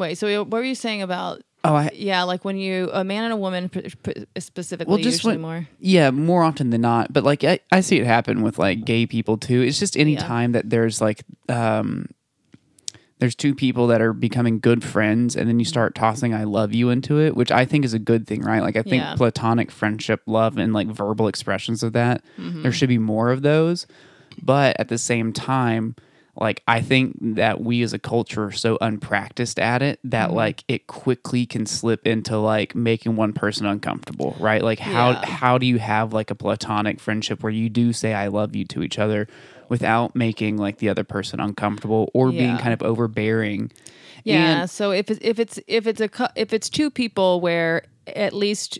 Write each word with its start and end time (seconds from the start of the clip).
Wait, 0.00 0.18
so 0.18 0.42
what 0.44 0.50
were 0.50 0.64
you 0.64 0.74
saying 0.74 1.02
about? 1.02 1.42
Oh, 1.62 1.74
I, 1.74 1.90
Yeah, 1.94 2.22
like 2.22 2.42
when 2.44 2.56
you 2.56 2.88
a 2.92 3.04
man 3.04 3.24
and 3.24 3.32
a 3.34 3.36
woman 3.36 3.68
p- 3.68 3.82
p- 4.02 4.24
specifically, 4.38 4.90
well, 4.94 5.02
just 5.02 5.18
usually 5.18 5.34
when, 5.34 5.42
more. 5.42 5.68
yeah, 5.78 6.10
more 6.10 6.42
often 6.42 6.70
than 6.70 6.80
not. 6.80 7.12
But 7.12 7.22
like, 7.22 7.44
I, 7.44 7.60
I 7.70 7.82
see 7.82 7.98
it 7.98 8.06
happen 8.06 8.40
with 8.42 8.58
like 8.58 8.84
gay 8.86 9.06
people 9.06 9.36
too. 9.36 9.60
It's 9.60 9.78
just 9.78 9.96
any 9.96 10.14
Yeah. 10.14 10.20
time 10.26 10.52
that 10.52 10.70
there's 10.70 11.02
like, 11.02 11.22
um, 11.50 12.06
there's 13.18 13.34
two 13.34 13.54
people 13.54 13.88
that 13.88 14.00
are 14.00 14.14
becoming 14.14 14.58
good 14.60 14.82
friends, 14.82 15.36
and 15.36 15.46
then 15.46 15.58
you 15.58 15.66
start 15.66 15.94
tossing 15.94 16.32
"I 16.32 16.44
love 16.44 16.72
you" 16.72 16.88
into 16.88 17.20
it, 17.20 17.36
which 17.36 17.50
I 17.52 17.66
think 17.66 17.84
is 17.84 17.92
a 17.92 17.98
good 17.98 18.26
thing, 18.26 18.40
right? 18.40 18.62
Like, 18.62 18.76
I 18.76 18.82
think 18.82 19.02
Yeah. 19.02 19.14
platonic 19.16 19.70
friendship, 19.70 20.22
love, 20.26 20.56
and 20.56 20.72
like 20.72 20.88
verbal 20.88 21.28
expressions 21.28 21.82
of 21.82 21.92
that, 21.92 22.22
Mm-hmm. 22.38 22.62
there 22.62 22.72
should 22.72 22.88
be 22.88 22.96
more 22.96 23.30
of 23.30 23.42
those. 23.42 23.86
But 24.42 24.80
at 24.80 24.88
the 24.88 24.96
same 24.96 25.34
time, 25.34 25.96
like 26.40 26.62
I 26.66 26.80
think 26.80 27.16
that 27.36 27.60
we 27.60 27.82
as 27.82 27.92
a 27.92 27.98
culture 27.98 28.44
are 28.44 28.52
so 28.52 28.78
unpracticed 28.80 29.58
at 29.58 29.82
it 29.82 30.00
that 30.04 30.28
Mm-hmm. 30.28 30.36
like 30.36 30.64
it 30.68 30.86
quickly 30.86 31.44
can 31.46 31.66
slip 31.66 32.06
into 32.06 32.38
like 32.38 32.74
making 32.74 33.16
one 33.16 33.32
person 33.32 33.66
uncomfortable, 33.66 34.34
right? 34.40 34.62
Like 34.62 34.78
how 34.78 35.10
Yeah. 35.10 35.26
how 35.26 35.58
do 35.58 35.66
you 35.66 35.78
have 35.78 36.12
like 36.12 36.30
a 36.30 36.34
platonic 36.34 36.98
friendship 37.00 37.42
where 37.42 37.52
you 37.52 37.68
do 37.68 37.92
say 37.92 38.14
I 38.14 38.28
love 38.28 38.56
you 38.56 38.64
to 38.66 38.82
each 38.82 38.98
other 38.98 39.28
without 39.68 40.16
making 40.16 40.56
like 40.56 40.78
the 40.78 40.88
other 40.88 41.04
person 41.04 41.40
uncomfortable 41.40 42.10
or 42.14 42.30
being 42.32 42.56
kind 42.58 42.72
of 42.72 42.82
overbearing? 42.82 43.70
Yeah. 44.24 44.62
And- 44.62 44.70
so 44.70 44.90
if 44.92 45.10
it's, 45.10 45.20
if 45.22 45.38
it's 45.38 45.60
if 45.66 45.86
it's 45.86 46.00
a 46.00 46.32
if 46.36 46.52
it's 46.52 46.68
two 46.70 46.90
people 46.90 47.40
where 47.40 47.82
at 48.06 48.32
least 48.32 48.78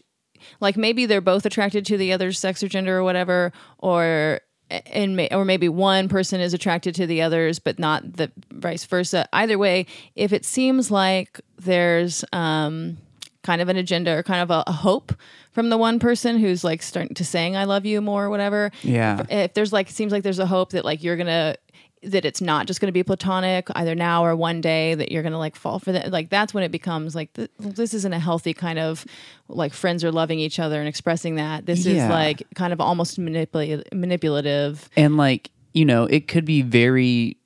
like 0.61 0.77
maybe 0.77 1.05
they're 1.07 1.21
both 1.21 1.45
attracted 1.45 1.85
to 1.87 1.97
the 1.99 2.13
other 2.15 2.33
sex 2.33 2.63
or 2.63 2.69
gender 2.69 2.97
or 2.99 3.05
whatever, 3.05 3.53
or 3.79 4.41
and 4.87 5.17
may, 5.17 5.29
or 5.33 5.45
maybe 5.45 5.69
one 5.69 6.09
person 6.09 6.41
is 6.41 6.55
attracted 6.55 6.95
to 6.97 7.07
the 7.07 7.23
others, 7.23 7.59
but 7.59 7.79
not 7.79 8.17
the 8.17 8.31
vice 8.53 8.85
versa. 8.85 9.29
Either 9.33 9.59
way, 9.59 9.87
if 10.15 10.33
it 10.33 10.45
seems 10.45 10.91
like 10.91 11.41
there's 11.59 12.25
um, 12.33 12.97
kind 13.43 13.61
of 13.61 13.69
an 13.69 13.77
agenda 13.77 14.17
or 14.17 14.23
kind 14.23 14.41
of 14.43 14.51
a, 14.51 14.63
a 14.67 14.73
hope 14.73 15.13
from 15.53 15.69
the 15.71 15.77
one 15.77 15.99
person 15.99 16.39
who's 16.39 16.63
like 16.63 16.83
starting 16.83 17.15
to 17.15 17.25
saying 17.25 17.57
"I 17.57 17.65
love 17.65 17.85
you" 17.85 18.01
more 18.01 18.25
or 18.27 18.31
whatever, 18.31 18.71
Yeah. 18.83 19.25
if 19.29 19.55
there's 19.55 19.73
like 19.73 19.89
it 19.91 19.93
seems 19.95 20.13
like 20.13 20.23
there's 20.23 20.39
a 20.39 20.47
hope 20.47 20.71
that 20.73 20.85
like 20.85 21.03
you're 21.03 21.17
gonna 21.17 21.57
that 22.03 22.25
it's 22.25 22.41
not 22.41 22.67
just 22.67 22.81
gonna 22.81 22.93
be 22.93 23.03
platonic 23.03 23.69
either 23.75 23.95
now 23.95 24.25
or 24.25 24.35
one 24.35 24.61
day 24.63 24.95
that 24.95 25.13
you're 25.13 25.23
gonna 25.23 25.39
like 25.39 25.55
fall 25.55 25.79
for 25.79 25.93
that. 25.93 26.11
Like 26.11 26.31
that's 26.31 26.55
when 26.55 26.65
it 26.65 26.71
becomes 26.73 27.15
like 27.15 27.33
th- 27.35 27.51
this 27.59 27.93
isn't 27.93 28.13
a 28.13 28.19
healthy 28.19 28.55
kind 28.55 28.79
of 28.79 29.05
like 29.49 29.75
friends 29.75 30.03
are 30.03 30.11
loving 30.11 30.39
each 30.39 30.59
other 30.59 30.79
and 30.79 30.89
expressing 30.89 31.35
that. 31.35 31.67
This 31.67 31.85
Yeah. 31.85 32.05
is 32.05 32.11
like 32.11 32.43
kind 32.55 32.73
of 32.73 32.81
almost 32.81 33.19
manipulative 33.19 33.85
manipulative. 33.93 34.89
And 34.97 35.17
like 35.17 35.51
you 35.75 35.85
know 35.85 36.05
it 36.05 36.27
could 36.27 36.45
be 36.47 36.63
very 36.63 37.37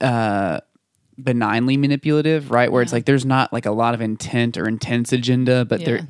uh 0.00 0.60
benignly 1.18 1.76
manipulative 1.76 2.50
right? 2.50 2.72
Where 2.72 2.82
it's 2.82 2.92
like 2.92 3.04
there's 3.04 3.24
not 3.26 3.52
like 3.52 3.66
a 3.66 3.70
lot 3.70 3.94
of 3.94 4.00
intent 4.00 4.56
or 4.58 4.66
intense 4.66 5.12
agenda 5.12 5.64
but 5.64 5.80
Yeah. 5.80 5.86
there 5.86 6.08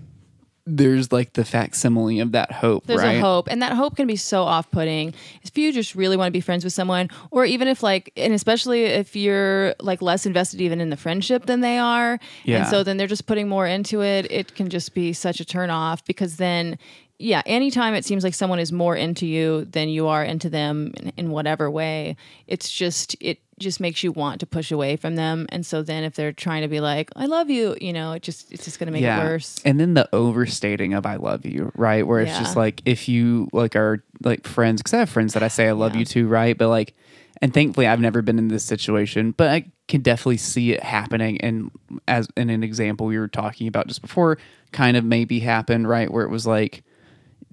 there's 0.65 1.11
like 1.11 1.33
the 1.33 1.45
facsimile 1.45 2.21
of 2.21 2.33
that 2.33 2.53
hope 2.53 2.87
There's 2.87 3.03
right 3.03 3.17
a 3.17 3.21
hope, 3.21 3.49
and 3.51 3.61
that 3.63 3.73
hope 3.73 3.97
can 3.97 4.07
be 4.07 4.15
so 4.17 4.43
off-putting. 4.45 5.13
If 5.43 5.59
you 5.59 5.73
just 5.73 5.95
really 5.95 6.17
want 6.17 6.29
to 6.29 6.33
be 6.33 6.41
friends 6.41 6.63
with 6.63 6.73
someone, 6.73 7.09
or 7.31 7.45
even 7.45 7.67
if 7.67 7.83
like, 7.83 8.13
and 8.17 8.33
especially 8.33 8.85
if 8.85 9.17
you're 9.17 9.75
like 9.81 10.01
less 10.01 10.25
invested 10.25 10.61
even 10.61 10.81
in 10.81 10.91
the 10.91 10.97
friendship 10.97 11.47
than 11.47 11.63
they 11.63 11.79
are, 11.79 12.19
Yeah. 12.45 12.59
and 12.59 12.67
so 12.69 12.85
then 12.85 12.97
they're 12.97 13.07
just 13.09 13.27
putting 13.27 13.49
more 13.49 13.67
into 13.67 14.03
it. 14.03 14.31
It 14.31 14.55
can 14.55 14.69
just 14.69 14.95
be 14.95 15.13
such 15.13 15.41
a 15.41 15.45
turn 15.45 15.71
off 15.71 16.05
because 16.05 16.37
then, 16.37 16.79
yeah, 17.23 17.43
anytime 17.47 17.95
it 17.95 18.05
seems 18.05 18.25
like 18.25 18.35
someone 18.35 18.59
is 18.59 18.73
more 18.73 18.97
into 18.97 19.27
you 19.27 19.65
than 19.67 19.89
you 19.89 20.09
are 20.09 20.25
into 20.25 20.51
them 20.51 20.93
in, 20.97 21.13
in 21.17 21.31
whatever 21.31 21.71
way, 21.71 22.17
it's 22.47 22.71
just 22.71 23.17
it 23.21 23.39
just 23.59 23.79
makes 23.79 24.03
you 24.03 24.11
want 24.11 24.41
to 24.41 24.47
push 24.47 24.73
away 24.73 24.97
from 24.97 25.15
them. 25.15 25.47
And 25.51 25.65
so 25.65 25.83
then 25.83 26.03
if 26.03 26.15
they're 26.17 26.33
trying 26.33 26.63
to 26.63 26.69
be 26.69 26.81
like, 26.81 27.11
"I 27.15 27.27
love 27.27 27.49
you," 27.49 27.77
you 27.81 27.93
know, 27.93 28.13
it 28.13 28.23
just 28.23 28.51
it's 28.53 28.65
just 28.65 28.79
going 28.81 28.89
to 28.89 28.93
make 28.93 29.05
it 29.05 29.25
worse. 29.25 29.61
And 29.65 29.79
then 29.79 29.95
the 29.95 30.09
overstating 30.13 30.95
of 30.95 31.07
I 31.07 31.17
love 31.17 31.47
you, 31.47 31.71
right? 31.77 32.05
Where 32.07 32.21
it's 32.21 32.37
just 32.39 32.57
like 32.57 32.83
if 32.85 33.09
you 33.09 33.49
like 33.53 33.77
are 33.77 34.03
like 34.25 34.47
friends, 34.47 34.81
because 34.83 34.95
I 34.95 34.99
have 34.99 35.11
friends 35.11 35.35
that 35.35 35.43
I 35.45 35.49
say 35.49 35.69
I 35.69 35.73
love 35.73 35.95
Yeah. 35.95 36.01
you 36.01 36.05
to, 36.07 36.27
right? 36.29 36.59
But 36.59 36.69
like, 36.69 36.95
and 37.41 37.55
thankfully 37.55 37.87
I've 37.87 38.01
never 38.01 38.21
been 38.21 38.39
in 38.39 38.49
this 38.49 38.65
situation, 38.65 39.31
but 39.31 39.49
I 39.49 39.71
can 39.87 40.01
definitely 40.01 40.39
see 40.39 40.73
it 40.73 40.83
happening. 40.83 41.41
And 41.41 41.71
as 42.09 42.27
in 42.37 42.51
an 42.51 42.65
example 42.65 43.07
we 43.07 43.19
were 43.19 43.29
talking 43.29 43.69
about 43.69 43.87
just 43.87 44.03
before, 44.03 44.39
kind 44.73 44.97
of 44.97 45.05
maybe 45.05 45.39
happened, 45.41 45.89
right? 45.89 46.11
Where 46.11 46.25
it 46.25 46.31
was 46.31 46.47
like, 46.47 46.83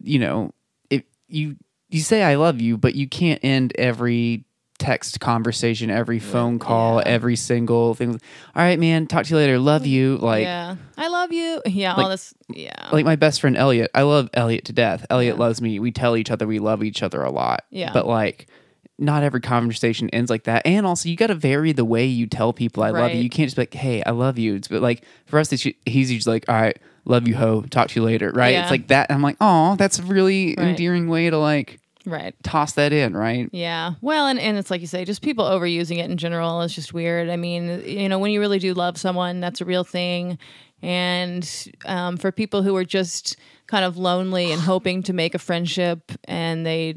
you 0.03 0.19
know, 0.19 0.53
if 0.89 1.03
you 1.27 1.55
you 1.89 2.01
say 2.01 2.23
I 2.23 2.35
love 2.35 2.61
you, 2.61 2.77
but 2.77 2.95
you 2.95 3.07
can't 3.07 3.39
end 3.43 3.73
every 3.77 4.45
text 4.77 5.19
conversation, 5.19 5.89
every 5.89 6.19
phone 6.19 6.57
call, 6.57 6.97
Yeah. 6.97 7.03
every 7.07 7.35
single 7.35 7.95
thing. 7.95 8.11
All 8.11 8.19
right, 8.63 8.79
man, 8.79 9.07
talk 9.07 9.25
to 9.25 9.31
you 9.31 9.35
later. 9.35 9.59
Love 9.59 9.85
you. 9.85 10.17
Like 10.17 10.43
yeah, 10.43 10.75
I 10.97 11.07
love 11.09 11.33
you. 11.33 11.61
Yeah, 11.67 11.95
all 11.95 12.09
this. 12.09 12.33
Yeah, 12.47 12.89
like 12.91 13.03
my 13.05 13.15
best 13.17 13.41
friend 13.41 13.57
Elliot. 13.57 13.91
I 13.93 14.03
love 14.03 14.29
Elliot 14.33 14.65
to 14.65 14.73
death. 14.73 15.05
Elliot 15.09 15.35
Yeah. 15.35 15.39
loves 15.39 15.61
me. 15.61 15.79
We 15.79 15.91
tell 15.91 16.15
each 16.15 16.31
other 16.31 16.47
we 16.47 16.59
love 16.59 16.83
each 16.83 17.03
other 17.03 17.21
a 17.23 17.29
lot. 17.31 17.65
Yeah. 17.71 17.91
But 17.91 18.07
like 18.07 18.47
not 18.97 19.23
every 19.23 19.39
conversation 19.41 20.09
ends 20.11 20.29
like 20.29 20.43
that. 20.43 20.61
And 20.65 20.85
also 20.85 21.07
you 21.09 21.15
got 21.15 21.27
to 21.27 21.35
vary 21.35 21.71
the 21.71 21.85
way 21.85 22.05
you 22.05 22.27
tell 22.27 22.51
people 22.53 22.83
I 22.83 22.89
love 22.91 23.11
you. 23.13 23.21
You 23.21 23.29
can't 23.29 23.47
just 23.47 23.55
be 23.55 23.61
like, 23.61 23.73
"Hey, 23.73 24.03
I 24.03 24.11
love 24.11 24.38
you." 24.38 24.55
It's 24.55 24.67
but 24.67 24.81
like 24.81 25.03
for 25.25 25.39
us 25.39 25.51
it's, 25.53 25.65
he's 25.85 26.11
usually 26.11 26.35
like, 26.35 26.49
"All 26.49 26.55
right, 26.55 26.77
love 27.09 27.27
you 27.27 27.35
ho. 27.35 27.61
Talk 27.69 27.89
to 27.89 27.99
you 27.99 28.05
later." 28.05 28.31
Right? 28.31 28.53
Yeah. 28.53 28.61
It's 28.61 28.71
like 28.71 28.87
that. 28.87 29.07
I'm 29.11 29.21
like, 29.21 29.37
"Oh, 29.41 29.75
that's 29.75 29.99
a 29.99 30.03
really 30.03 30.55
Right. 30.57 30.67
endearing 30.69 31.07
way 31.09 31.29
to 31.29 31.37
like 31.37 31.79
right. 32.05 32.33
toss 32.43 32.73
that 32.73 32.93
in, 32.93 33.15
right?" 33.17 33.49
Yeah. 33.51 33.93
Well, 34.01 34.27
and, 34.27 34.39
and 34.39 34.57
it's 34.57 34.71
like 34.71 34.81
you 34.81 34.87
say, 34.87 35.03
just 35.05 35.21
people 35.21 35.45
overusing 35.45 35.97
it 35.97 36.09
in 36.09 36.17
general 36.17 36.61
is 36.61 36.73
just 36.73 36.93
weird. 36.93 37.29
I 37.29 37.35
mean, 37.35 37.83
you 37.85 38.07
know, 38.09 38.19
when 38.19 38.31
you 38.31 38.39
really 38.39 38.59
do 38.59 38.73
love 38.73 38.97
someone, 38.97 39.39
that's 39.41 39.59
a 39.61 39.65
real 39.65 39.83
thing. 39.83 40.37
And 40.81 41.67
um, 41.85 42.15
for 42.17 42.31
people 42.31 42.63
who 42.63 42.75
are 42.77 42.85
just 42.85 43.35
kind 43.67 43.83
of 43.83 43.97
lonely 43.97 44.51
and 44.51 44.61
hoping 44.61 45.03
to 45.03 45.13
make 45.13 45.35
a 45.35 45.39
friendship 45.39 46.11
and 46.23 46.65
they 46.65 46.95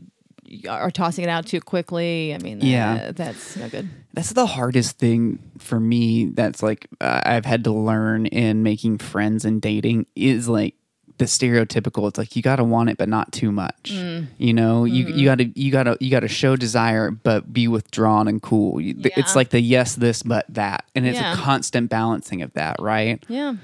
are 0.69 0.91
tossing 0.91 1.25
it 1.25 1.29
out 1.29 1.47
too 1.47 1.61
quickly, 1.61 2.35
I 2.35 2.39
mean, 2.39 2.61
Yeah. 2.61 3.07
uh, 3.09 3.13
that's 3.13 3.57
no 3.57 3.69
good. 3.69 3.89
That's 4.15 4.33
the 4.33 4.47
hardest 4.47 4.99
thing 4.99 5.39
for 5.59 5.81
me. 5.81 6.27
That's 6.27 6.63
like 6.63 6.87
uh, 7.01 7.23
I've 7.25 7.45
had 7.47 7.65
to 7.65 7.73
learn 7.73 8.27
in 8.27 8.63
making 8.63 8.99
friends 8.99 9.45
and 9.45 9.61
dating 9.63 10.07
is 10.15 10.49
like 10.49 10.75
the 11.19 11.25
stereotypical. 11.27 12.09
It's 12.09 12.19
like 12.19 12.35
you 12.37 12.43
got 12.43 12.57
to 12.57 12.65
want 12.65 12.91
it, 12.91 12.99
but 12.99 13.09
not 13.09 13.33
too 13.33 13.53
much. 13.53 13.93
Mm. 13.95 14.27
You 14.39 14.53
know, 14.55 14.85
you 14.85 15.07
Mm-hmm. 15.07 15.19
you 15.19 15.25
got 15.25 15.39
to 15.39 15.61
you 15.61 15.71
got 15.73 15.83
to 15.85 15.97
you 16.01 16.11
got 16.11 16.21
to 16.21 16.29
show 16.29 16.57
desire, 16.57 17.11
but 17.11 17.53
be 17.53 17.69
withdrawn 17.69 18.29
and 18.29 18.43
cool. 18.43 18.81
You- 18.81 18.95
th- 18.95 19.15
It's 19.17 19.35
like 19.37 19.51
the 19.51 19.61
yes, 19.61 19.95
this, 19.95 20.23
but 20.23 20.45
that, 20.51 20.85
and 20.95 21.07
it's 21.07 21.19
Yeah. 21.19 21.33
a 21.35 21.37
constant 21.37 21.89
balancing 21.91 22.43
of 22.43 22.53
that, 22.55 22.77
right? 22.81 23.23
Yeah. 23.29 23.55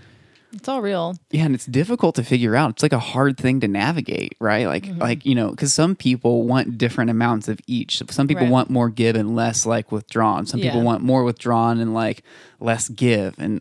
It's 0.53 0.67
all 0.69 0.81
real. 0.81 1.15
Yeah, 1.31 1.45
and 1.45 1.55
it's 1.55 1.67
difficult 1.67 2.15
to 2.17 2.25
figure 2.25 2.57
out. 2.57 2.71
It's 2.71 2.83
like 2.83 2.95
a 2.95 2.99
hard 2.99 3.37
thing 3.37 3.61
to 3.61 3.69
navigate, 3.69 4.35
right? 4.41 4.67
Like, 4.67 4.85
Mm-hmm. 4.85 4.99
like 5.01 5.27
you 5.27 5.35
know, 5.35 5.51
because 5.51 5.75
some 5.75 5.95
people 5.95 6.45
want 6.47 6.79
different 6.79 7.11
amounts 7.11 7.49
of 7.49 7.59
each. 7.67 8.03
Some 8.11 8.27
people 8.27 8.45
Right. 8.45 8.51
want 8.53 8.71
more 8.71 8.89
give 8.89 9.15
and 9.15 9.37
less 9.37 9.67
like 9.67 9.93
withdrawn. 9.93 10.47
Some 10.47 10.61
people 10.61 10.81
want 10.83 11.03
more 11.03 11.23
withdrawn 11.25 11.81
and 11.81 11.93
like 11.93 12.23
less 12.61 12.89
give. 12.89 13.35
And 13.39 13.61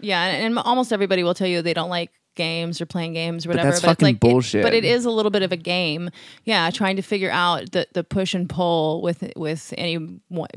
Yeah, 0.00 0.22
and, 0.24 0.44
and 0.44 0.58
almost 0.58 0.92
everybody 0.92 1.22
will 1.22 1.34
tell 1.34 1.46
you 1.46 1.62
they 1.62 1.72
don't 1.74 1.88
like 1.90 2.10
games 2.34 2.80
or 2.80 2.86
playing 2.86 3.12
games 3.14 3.46
or 3.46 3.50
whatever. 3.50 3.68
that's 3.68 3.78
it's 3.78 3.86
fucking 3.86 4.04
like 4.06 4.14
it- 4.16 4.20
bullshit. 4.20 4.62
but 4.62 4.74
it 4.74 4.84
is 4.84 5.04
a 5.04 5.10
little 5.10 5.30
bit 5.30 5.42
of 5.42 5.52
a 5.52 5.56
game. 5.56 6.10
Yeah, 6.44 6.70
trying 6.70 6.96
to 6.96 7.02
figure 7.02 7.30
out 7.30 7.72
the 7.72 7.86
the 7.92 8.04
push 8.04 8.34
and 8.34 8.48
pull 8.48 9.02
with 9.02 9.24
with 9.36 9.72
any 9.78 9.98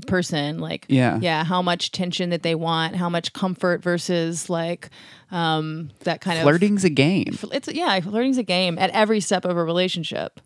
person. 0.07 0.59
Like, 0.59 0.85
Yeah. 0.89 1.19
yeah, 1.21 1.43
how 1.43 1.61
much 1.61 1.91
tension 1.91 2.29
that 2.31 2.43
they 2.43 2.55
want, 2.55 2.95
how 2.95 3.09
much 3.09 3.33
comfort 3.33 3.81
versus 3.83 4.49
like 4.49 4.89
um 5.31 5.89
that 6.01 6.21
kind 6.21 6.37
of 6.37 6.43
flirting's 6.43 6.83
a 6.83 6.89
game. 6.89 7.37
It's 7.51 7.67
yeah, 7.73 7.99
flirting's 7.99 8.37
a 8.37 8.43
game 8.43 8.77
at 8.79 8.89
every 8.91 9.19
step 9.19 9.45
of 9.45 9.57
a 9.57 9.63
relationship. 9.63 10.39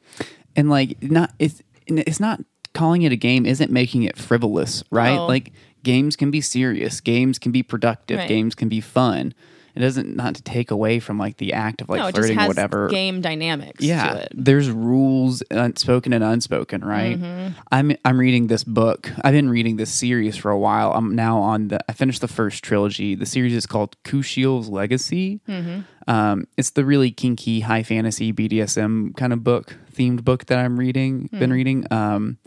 and 0.55 0.69
like 0.69 1.01
not 1.03 1.31
it's 1.39 1.61
it's 1.87 2.19
not 2.19 2.41
calling 2.73 3.01
it 3.03 3.11
a 3.11 3.15
game. 3.17 3.45
Isn't 3.45 3.71
making 3.71 4.03
it 4.03 4.17
frivolous, 4.17 4.83
right? 4.91 5.15
No. 5.15 5.27
Like 5.27 5.51
games 5.83 6.15
can 6.15 6.31
be 6.31 6.41
serious. 6.41 7.01
Games 7.01 7.37
can 7.39 7.51
be 7.51 7.63
productive. 7.63 8.17
Right. 8.19 8.27
Games 8.29 8.55
can 8.55 8.69
be 8.69 8.81
fun. 8.81 9.33
It 9.75 9.79
doesn't 9.79 10.15
not 10.15 10.35
to 10.35 10.41
take 10.43 10.69
away 10.71 10.99
from 10.99 11.17
like 11.17 11.37
the 11.37 11.53
act 11.53 11.81
of 11.81 11.89
like 11.89 11.99
no, 11.99 12.11
flirting 12.11 12.39
or 12.39 12.47
whatever. 12.47 12.89
game 12.89 13.21
dynamics. 13.21 13.81
yeah 13.83 14.13
to 14.13 14.21
it. 14.23 14.31
there's 14.33 14.69
rules 14.69 15.41
unspoken 15.51 16.13
and 16.13 16.23
unspoken 16.23 16.83
right 16.83 17.17
Mm-hmm. 17.19 17.57
i'm 17.71 17.91
i'm 18.05 18.17
reading 18.19 18.47
this 18.47 18.63
book 18.63 19.09
i've 19.23 19.33
been 19.33 19.49
reading 19.49 19.77
this 19.77 19.91
series 19.93 20.35
for 20.37 20.51
a 20.51 20.57
while 20.59 20.91
i'm 20.93 21.15
now 21.15 21.39
on 21.39 21.69
the 21.69 21.79
i 21.89 21.93
finished 21.93 22.21
the 22.21 22.27
first 22.27 22.63
trilogy 22.63 23.15
the 23.15 23.25
series 23.25 23.53
is 23.53 23.65
called 23.65 23.95
kushiel's 24.03 24.67
legacy 24.69 25.39
Mm-hmm. 25.47 25.81
um, 26.11 26.45
it's 26.57 26.71
the 26.71 26.83
really 26.85 27.11
kinky 27.11 27.61
high 27.61 27.83
fantasy 27.83 28.33
bdsm 28.33 29.15
kind 29.15 29.33
of 29.33 29.43
book 29.43 29.77
themed 29.93 30.23
book 30.23 30.45
that 30.47 30.59
i'm 30.59 30.77
reading 30.77 31.29
Hmm. 31.31 31.39
been 31.39 31.53
reading 31.53 31.85
um, 31.91 32.37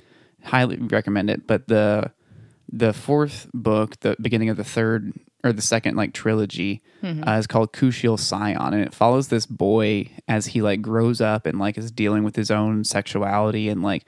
highly 0.43 0.77
recommend 0.77 1.31
it 1.31 1.47
but 1.47 1.69
the 1.69 2.11
the 2.73 2.93
fourth 2.93 3.49
book 3.55 4.01
the 4.01 4.17
beginning 4.21 4.49
of 4.49 4.57
the 4.57 4.65
third 4.65 5.13
or 5.45 5.53
the 5.53 5.63
second 5.63 5.97
like 5.97 6.13
trilogy 6.15 6.83
Mm-hmm. 7.03 7.29
uh, 7.29 7.37
is 7.39 7.47
called 7.47 7.75
Kushiel's 7.75 8.23
Scion, 8.23 8.73
and 8.73 8.81
it 8.83 8.95
follows 8.95 9.29
this 9.29 9.45
boy 9.45 10.09
as 10.27 10.47
he 10.47 10.63
like 10.63 10.81
grows 10.81 11.21
up 11.21 11.45
and 11.45 11.59
like 11.59 11.77
is 11.77 11.91
dealing 11.93 12.25
with 12.25 12.35
his 12.35 12.51
own 12.51 12.83
sexuality 12.83 13.69
and 13.69 13.83
like 13.83 14.07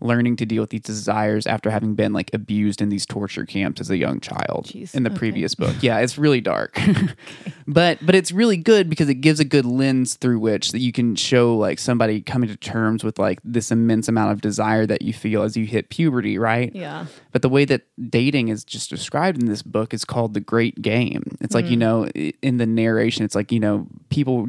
learning 0.00 0.36
to 0.36 0.46
deal 0.46 0.62
with 0.62 0.70
these 0.70 0.82
desires 0.82 1.46
after 1.46 1.70
having 1.70 1.94
been 1.94 2.12
like 2.12 2.30
abused 2.32 2.80
in 2.80 2.88
these 2.88 3.04
torture 3.04 3.44
camps 3.44 3.80
as 3.80 3.90
a 3.90 3.96
young 3.96 4.20
child 4.20 4.66
Jeez, 4.66 4.94
in 4.94 5.02
the 5.02 5.10
okay. 5.10 5.18
previous 5.18 5.54
book. 5.54 5.74
Yeah, 5.88 5.98
it's 6.00 6.18
really 6.18 6.40
dark. 6.40 6.78
but 7.68 7.98
but 8.04 8.14
it's 8.14 8.32
really 8.32 8.56
good 8.56 8.90
because 8.90 9.08
it 9.08 9.16
gives 9.16 9.38
a 9.38 9.44
good 9.44 9.64
lens 9.64 10.14
through 10.14 10.38
which 10.40 10.72
that 10.72 10.80
you 10.80 10.92
can 10.92 11.14
show 11.14 11.56
like 11.56 11.78
somebody 11.78 12.20
coming 12.20 12.48
to 12.48 12.56
terms 12.56 13.04
with 13.04 13.18
like 13.18 13.38
this 13.44 13.70
immense 13.70 14.08
amount 14.08 14.32
of 14.32 14.40
desire 14.40 14.86
that 14.86 15.02
you 15.02 15.12
feel 15.12 15.42
as 15.42 15.56
you 15.56 15.66
hit 15.66 15.88
puberty, 15.88 16.36
right? 16.36 16.74
Yeah. 16.74 17.06
But 17.32 17.42
the 17.42 17.48
way 17.48 17.64
that 17.66 17.82
dating 18.10 18.48
is 18.48 18.64
just 18.64 18.90
described 18.90 19.40
in 19.40 19.48
this 19.48 19.62
book 19.62 19.94
is 19.94 20.04
called 20.04 20.34
the 20.34 20.40
great 20.40 20.82
game. 20.82 21.22
It's 21.40 21.54
like, 21.54 21.66
you 21.66 21.76
mm. 21.76 21.80
know, 21.80 22.06
in 22.42 22.58
the 22.58 22.66
narration, 22.66 23.24
it's 23.24 23.34
like, 23.34 23.52
you 23.52 23.60
know, 23.60 23.86
people 24.10 24.48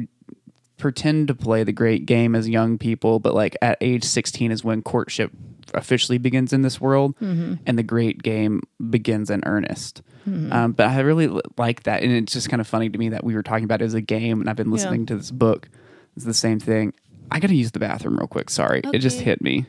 pretend 0.80 1.28
to 1.28 1.34
play 1.34 1.62
the 1.64 1.72
great 1.72 2.06
game 2.06 2.34
as 2.34 2.48
young 2.48 2.78
people, 2.78 3.20
but 3.20 3.34
like 3.34 3.56
at 3.62 3.78
age 3.80 4.04
16 4.04 4.50
is 4.50 4.64
when 4.64 4.82
courtship 4.82 5.30
officially 5.74 6.18
begins 6.18 6.52
in 6.52 6.62
this 6.62 6.80
world 6.80 7.14
and 7.20 7.78
the 7.78 7.82
great 7.84 8.22
game 8.22 8.60
begins 8.90 9.30
in 9.30 9.42
earnest. 9.46 10.02
Um, 10.26 10.72
but 10.72 10.86
I 10.88 11.00
really 11.00 11.28
li- 11.28 11.40
like 11.56 11.84
that. 11.84 12.02
And 12.02 12.12
it's 12.12 12.32
just 12.32 12.48
kind 12.50 12.60
of 12.60 12.66
funny 12.66 12.88
to 12.88 12.98
me 12.98 13.08
that 13.10 13.22
we 13.24 13.34
were 13.34 13.42
talking 13.42 13.64
about 13.64 13.80
it 13.82 13.84
as 13.84 13.94
a 13.94 14.00
game 14.00 14.40
and 14.40 14.50
I've 14.50 14.56
been 14.56 14.70
listening 14.70 15.06
to 15.06 15.16
this 15.16 15.30
book. 15.30 15.68
It's 16.16 16.24
the 16.24 16.34
same 16.34 16.58
thing. 16.60 16.92
I 17.30 17.38
got 17.40 17.48
to 17.48 17.54
use 17.54 17.70
the 17.70 17.78
bathroom 17.78 18.16
real 18.18 18.26
quick. 18.26 18.50
Sorry. 18.50 18.80
It 18.92 18.98
just 18.98 19.20
hit 19.20 19.40
me. 19.40 19.66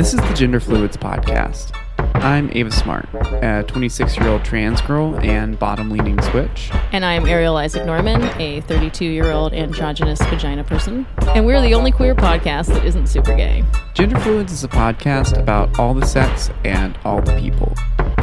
This 0.00 0.14
is 0.14 0.20
the 0.22 0.32
Gender 0.32 0.60
Fluids 0.60 0.96
Podcast. 0.96 1.76
I'm 2.14 2.48
Ava 2.54 2.70
Smart, 2.70 3.06
a 3.42 3.64
26 3.64 4.16
year 4.16 4.28
old 4.28 4.42
trans 4.42 4.80
girl 4.80 5.14
and 5.16 5.58
bottom 5.58 5.90
leaning 5.90 6.18
switch. 6.22 6.70
And 6.92 7.04
I'm 7.04 7.26
Ariel 7.26 7.58
Isaac 7.58 7.84
Norman, 7.84 8.22
a 8.40 8.62
32 8.62 9.04
year 9.04 9.30
old 9.30 9.52
androgynous 9.52 10.18
vagina 10.22 10.64
person. 10.64 11.06
And 11.34 11.44
we're 11.44 11.60
the 11.60 11.74
only 11.74 11.92
queer 11.92 12.14
podcast 12.14 12.68
that 12.68 12.82
isn't 12.86 13.08
super 13.08 13.36
gay. 13.36 13.62
Gender 13.92 14.18
Fluids 14.20 14.54
is 14.54 14.64
a 14.64 14.68
podcast 14.68 15.38
about 15.38 15.78
all 15.78 15.92
the 15.92 16.06
sex 16.06 16.48
and 16.64 16.98
all 17.04 17.20
the 17.20 17.38
people. 17.38 17.74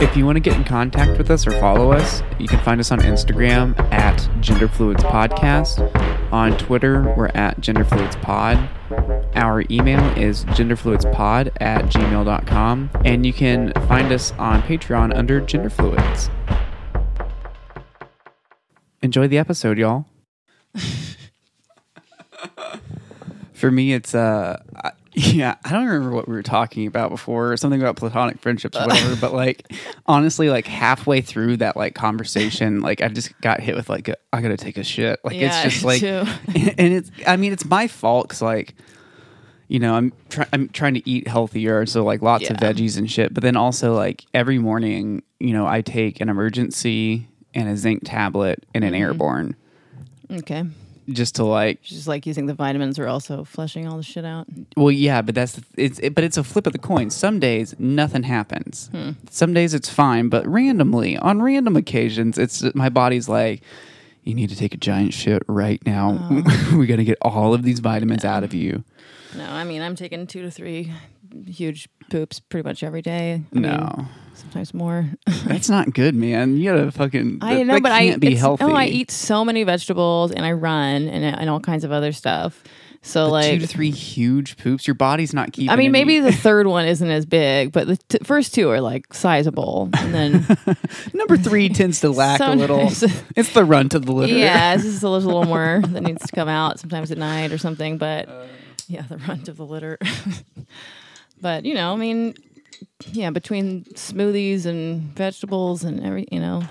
If 0.01 0.17
you 0.17 0.25
want 0.25 0.37
to 0.37 0.39
get 0.39 0.55
in 0.55 0.63
contact 0.63 1.19
with 1.19 1.29
us 1.29 1.45
or 1.45 1.51
follow 1.59 1.91
us, 1.91 2.23
you 2.39 2.47
can 2.47 2.59
find 2.61 2.79
us 2.79 2.91
on 2.91 3.01
Instagram 3.01 3.79
at 3.93 4.27
Gender 4.41 4.67
Fluids 4.67 5.03
Podcast. 5.03 5.77
On 6.31 6.57
Twitter, 6.57 7.13
we're 7.15 7.27
at 7.33 7.59
Gender 7.61 7.85
Fluids 7.85 8.15
Pod. 8.17 8.57
Our 9.35 9.63
email 9.71 10.03
is 10.17 10.43
genderfluidspod 10.45 11.51
at 11.61 11.85
gmail.com. 11.85 12.89
And 13.05 13.25
you 13.25 13.31
can 13.33 13.71
find 13.87 14.11
us 14.11 14.33
on 14.33 14.61
Patreon 14.63 15.15
under 15.15 15.39
Gender 15.39 15.69
Fluids. 15.69 16.29
Enjoy 19.01 19.27
the 19.27 19.37
episode, 19.37 19.77
y'all. 19.77 20.05
For 23.53 23.71
me, 23.71 23.93
it's 23.93 24.13
uh, 24.13 24.61
I- 24.75 24.91
yeah, 25.19 25.55
I 25.65 25.71
don't 25.71 25.85
remember 25.85 26.11
what 26.11 26.27
we 26.27 26.35
were 26.35 26.43
talking 26.43 26.85
about 26.85 27.09
before, 27.09 27.57
something 27.57 27.81
about 27.81 27.95
platonic 27.95 28.39
friendships 28.39 28.77
or 28.79 28.85
whatever. 28.85 29.15
but 29.15 29.33
like, 29.33 29.71
honestly, 30.05 30.49
like 30.49 30.67
halfway 30.67 31.21
through 31.21 31.57
that 31.57 31.75
like 31.75 31.95
conversation, 31.95 32.81
like 32.81 33.01
I 33.01 33.07
just 33.07 33.39
got 33.41 33.59
hit 33.59 33.75
with 33.75 33.89
like, 33.89 34.07
a, 34.09 34.15
I 34.31 34.41
gotta 34.41 34.57
take 34.57 34.77
a 34.77 34.83
shit. 34.83 35.19
Like 35.23 35.35
Yeah, 35.35 35.47
it's 35.47 35.61
just 35.63 35.83
like, 35.85 36.01
too. 36.01 36.23
and 36.77 36.93
it's, 36.93 37.11
I 37.25 37.35
mean, 37.37 37.51
it's 37.51 37.65
my 37.65 37.87
fault 37.87 38.27
because 38.27 38.43
like, 38.43 38.75
you 39.67 39.79
know, 39.79 39.95
I'm 39.95 40.13
trying, 40.29 40.47
I'm 40.53 40.69
trying 40.69 40.93
to 40.93 41.09
eat 41.09 41.27
healthier, 41.27 41.85
so 41.87 42.03
like 42.03 42.21
lots 42.21 42.49
of 42.49 42.57
Yeah. 42.61 42.71
veggies 42.71 42.97
and 42.97 43.09
shit. 43.09 43.33
But 43.33 43.41
then 43.43 43.57
also 43.57 43.95
like 43.95 44.23
every 44.35 44.59
morning, 44.59 45.23
you 45.39 45.51
know, 45.53 45.65
I 45.65 45.81
take 45.81 46.21
an 46.21 46.27
Emergen-C 46.29 47.27
and 47.55 47.67
a 47.69 47.75
zinc 47.75 48.03
tablet 48.05 48.63
and 48.75 48.83
Mm-hmm. 48.83 48.93
an 48.93 49.01
airborne 49.01 49.55
Okay. 50.31 50.63
Just 51.09 51.35
to 51.35 51.43
like 51.43 51.81
Just 51.81 52.07
like 52.07 52.25
you 52.25 52.33
think 52.33 52.47
the 52.47 52.53
vitamins 52.53 52.99
are 52.99 53.07
also 53.07 53.43
flushing 53.43 53.87
all 53.87 53.97
the 53.97 54.03
shit 54.03 54.25
out. 54.25 54.47
Well, 54.75 54.91
yeah, 54.91 55.21
but 55.21 55.35
that's 55.35 55.59
it's 55.77 55.99
it, 55.99 56.13
but 56.15 56.23
it's 56.23 56.37
a 56.37 56.43
flip 56.43 56.67
of 56.67 56.73
the 56.73 56.79
coin. 56.79 57.09
Some 57.09 57.39
days 57.39 57.75
nothing 57.79 58.23
happens. 58.23 58.89
Hmm. 58.91 59.11
Some 59.29 59.53
days 59.53 59.73
it's 59.73 59.89
fine, 59.89 60.29
but 60.29 60.45
randomly 60.47 61.17
on 61.17 61.41
random 61.41 61.75
occasions, 61.75 62.37
it's 62.37 62.63
my 62.75 62.89
body's 62.89 63.29
like, 63.29 63.61
you 64.23 64.35
need 64.35 64.49
to 64.49 64.55
take 64.55 64.73
a 64.73 64.77
giant 64.77 65.13
shit 65.13 65.41
right 65.47 65.83
now. 65.85 66.17
Oh. 66.29 66.75
we 66.77 66.85
got 66.85 66.97
to 66.97 67.05
get 67.05 67.17
all 67.21 67.53
of 67.53 67.63
these 67.63 67.79
vitamins 67.79 68.25
out 68.25 68.43
of 68.43 68.53
you. 68.53 68.83
No, 69.35 69.45
I 69.45 69.63
mean, 69.63 69.81
I'm 69.81 69.95
taking 69.95 70.27
two 70.27 70.41
to 70.41 70.51
three 70.51 70.91
huge 71.45 71.89
poops 72.09 72.39
pretty 72.39 72.67
much 72.67 72.83
every 72.83 73.01
day. 73.01 73.43
I 73.51 73.55
mean, 73.55 73.63
No, 73.63 74.07
sometimes 74.33 74.73
more. 74.73 75.09
that's 75.45 75.69
not 75.69 75.93
good, 75.93 76.15
man. 76.15 76.57
You 76.57 76.71
gotta 76.71 76.91
fucking. 76.91 77.39
I 77.41 77.63
know, 77.63 77.79
but 77.79 77.91
I 77.91 78.15
be 78.17 78.35
oh, 78.35 78.37
healthy. 78.37 78.65
No, 78.65 78.73
I 78.73 78.85
eat 78.85 79.11
so 79.11 79.43
many 79.45 79.63
vegetables 79.63 80.31
and 80.31 80.45
I 80.45 80.53
run 80.53 81.07
and, 81.07 81.23
and 81.23 81.49
all 81.49 81.59
kinds 81.59 81.83
of 81.83 81.91
other 81.91 82.11
stuff. 82.11 82.63
So 83.03 83.25
But 83.25 83.31
like, 83.31 83.51
two 83.51 83.59
to 83.59 83.67
three 83.67 83.91
huge 83.91 84.57
poops. 84.57 84.85
Your 84.85 84.95
body's 84.95 85.33
not 85.33 85.53
keeping. 85.53 85.69
I 85.69 85.75
mean, 85.75 85.95
any- 85.95 86.05
maybe 86.05 86.19
the 86.19 86.31
third 86.45 86.67
one 86.67 86.85
isn't 86.85 87.09
as 87.09 87.25
big, 87.25 87.71
but 87.71 87.87
the 87.87 87.97
t- 88.09 88.19
first 88.23 88.53
two 88.53 88.69
are 88.69 88.81
like 88.81 89.13
sizable, 89.13 89.89
and 89.97 90.13
then 90.13 90.57
number 91.13 91.37
three 91.37 91.69
tends 91.69 92.01
to 92.01 92.09
lack 92.09 92.41
a 92.41 92.51
little. 92.51 92.89
It's 93.35 93.53
the 93.53 93.63
runt 93.63 93.93
of 93.93 94.05
the 94.05 94.11
litter. 94.11 94.33
yeah, 94.33 94.75
this 94.75 94.85
is 94.85 95.03
a 95.03 95.09
little, 95.09 95.27
little 95.27 95.45
more 95.45 95.81
that 95.87 96.03
needs 96.03 96.25
to 96.25 96.35
come 96.35 96.49
out 96.49 96.79
sometimes 96.79 97.11
at 97.11 97.17
night 97.17 97.51
or 97.53 97.57
something. 97.57 97.97
But 97.97 98.27
yeah, 98.87 99.03
the 99.03 99.17
runt 99.19 99.47
of 99.47 99.57
the 99.57 99.65
litter. 99.65 99.97
But 101.41 101.65
you 101.65 101.73
know, 101.73 101.93
I 101.93 101.95
mean, 101.95 102.35
yeah, 103.11 103.29
between 103.29 103.83
smoothies 103.95 104.65
and 104.65 105.01
vegetables 105.15 105.83
and 105.83 106.03
every, 106.03 106.27
you 106.31 106.39
know, 106.39 106.63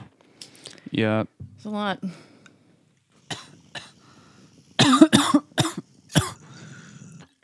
yeah. 0.90 1.24
it's 1.56 1.64
a 1.64 1.70
lot. 1.70 2.02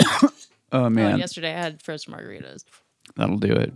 Oh 0.04 0.30
Oh, 0.74 0.86
and 0.86 0.94
man, 0.94 1.19
yesterday 1.19 1.54
I 1.54 1.58
had 1.60 1.82
frozen 1.82 2.14
margaritas. 2.14 2.64
that'll 3.16 3.36
do 3.36 3.52
it. 3.52 3.74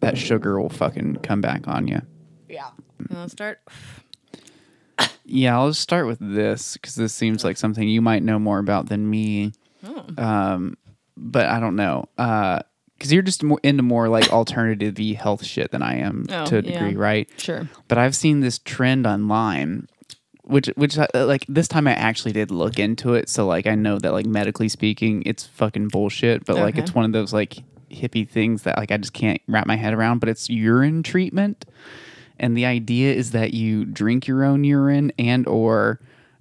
That 0.00 0.16
sugar 0.16 0.60
will 0.60 0.68
fucking 0.68 1.16
come 1.16 1.40
back 1.40 1.66
on 1.66 1.88
you. 1.88 2.00
Yeah. 2.48 2.70
You 3.00 3.16
want 3.16 3.30
to 3.30 3.32
start? 3.32 3.60
Yeah, 5.24 5.56
I'll 5.58 5.70
just 5.70 5.80
start 5.80 6.06
with 6.06 6.18
this 6.20 6.74
because 6.74 6.94
this 6.94 7.12
seems 7.12 7.42
like 7.42 7.56
something 7.56 7.88
you 7.88 8.00
might 8.00 8.22
know 8.22 8.38
more 8.38 8.60
about 8.60 8.88
than 8.88 9.10
me. 9.10 9.52
Oh. 9.84 10.04
Um, 10.16 10.76
but 11.16 11.46
I 11.46 11.58
don't 11.58 11.74
know. 11.74 12.08
Uh, 12.16 12.60
because 12.96 13.12
you're 13.12 13.22
just 13.22 13.42
more 13.42 13.60
into 13.62 13.82
more 13.82 14.08
like 14.08 14.32
alternative 14.32 14.96
health 15.16 15.44
shit 15.44 15.70
than 15.70 15.82
I 15.82 15.96
am 15.96 16.26
Oh, 16.30 16.46
to 16.46 16.58
a 16.58 16.62
yeah. 16.62 16.72
degree, 16.72 16.96
right? 16.96 17.28
Sure. 17.38 17.68
But 17.88 17.98
I've 17.98 18.14
seen 18.16 18.40
this 18.40 18.58
trend 18.58 19.06
online, 19.06 19.88
which 20.44 20.68
which 20.76 20.96
uh, 20.98 21.06
like 21.14 21.44
this 21.48 21.68
time 21.68 21.86
I 21.86 21.92
actually 21.94 22.32
did 22.32 22.50
look 22.50 22.78
into 22.78 23.14
it, 23.14 23.28
so 23.28 23.46
like 23.46 23.66
I 23.66 23.74
know 23.74 23.98
that 23.98 24.12
like 24.12 24.26
medically 24.26 24.68
speaking, 24.68 25.22
it's 25.26 25.44
fucking 25.46 25.88
bullshit. 25.88 26.44
But 26.44 26.56
like 26.56 26.78
it's 26.78 26.94
one 26.94 27.04
of 27.04 27.12
those 27.12 27.32
like 27.32 27.58
hippie 27.90 28.28
things 28.28 28.62
that 28.62 28.76
like 28.78 28.90
I 28.90 28.96
just 28.96 29.12
can't 29.12 29.40
wrap 29.46 29.66
my 29.66 29.76
head 29.76 29.92
around. 29.94 30.20
But 30.20 30.28
it's 30.28 30.48
urine 30.48 31.02
treatment, 31.02 31.64
and 32.38 32.56
the 32.56 32.64
idea 32.66 33.12
is 33.12 33.32
that 33.32 33.54
you 33.54 33.84
drink 33.84 34.26
your 34.26 34.44
own 34.44 34.64
urine 34.64 35.12
and 35.18 35.46
or 35.46 36.00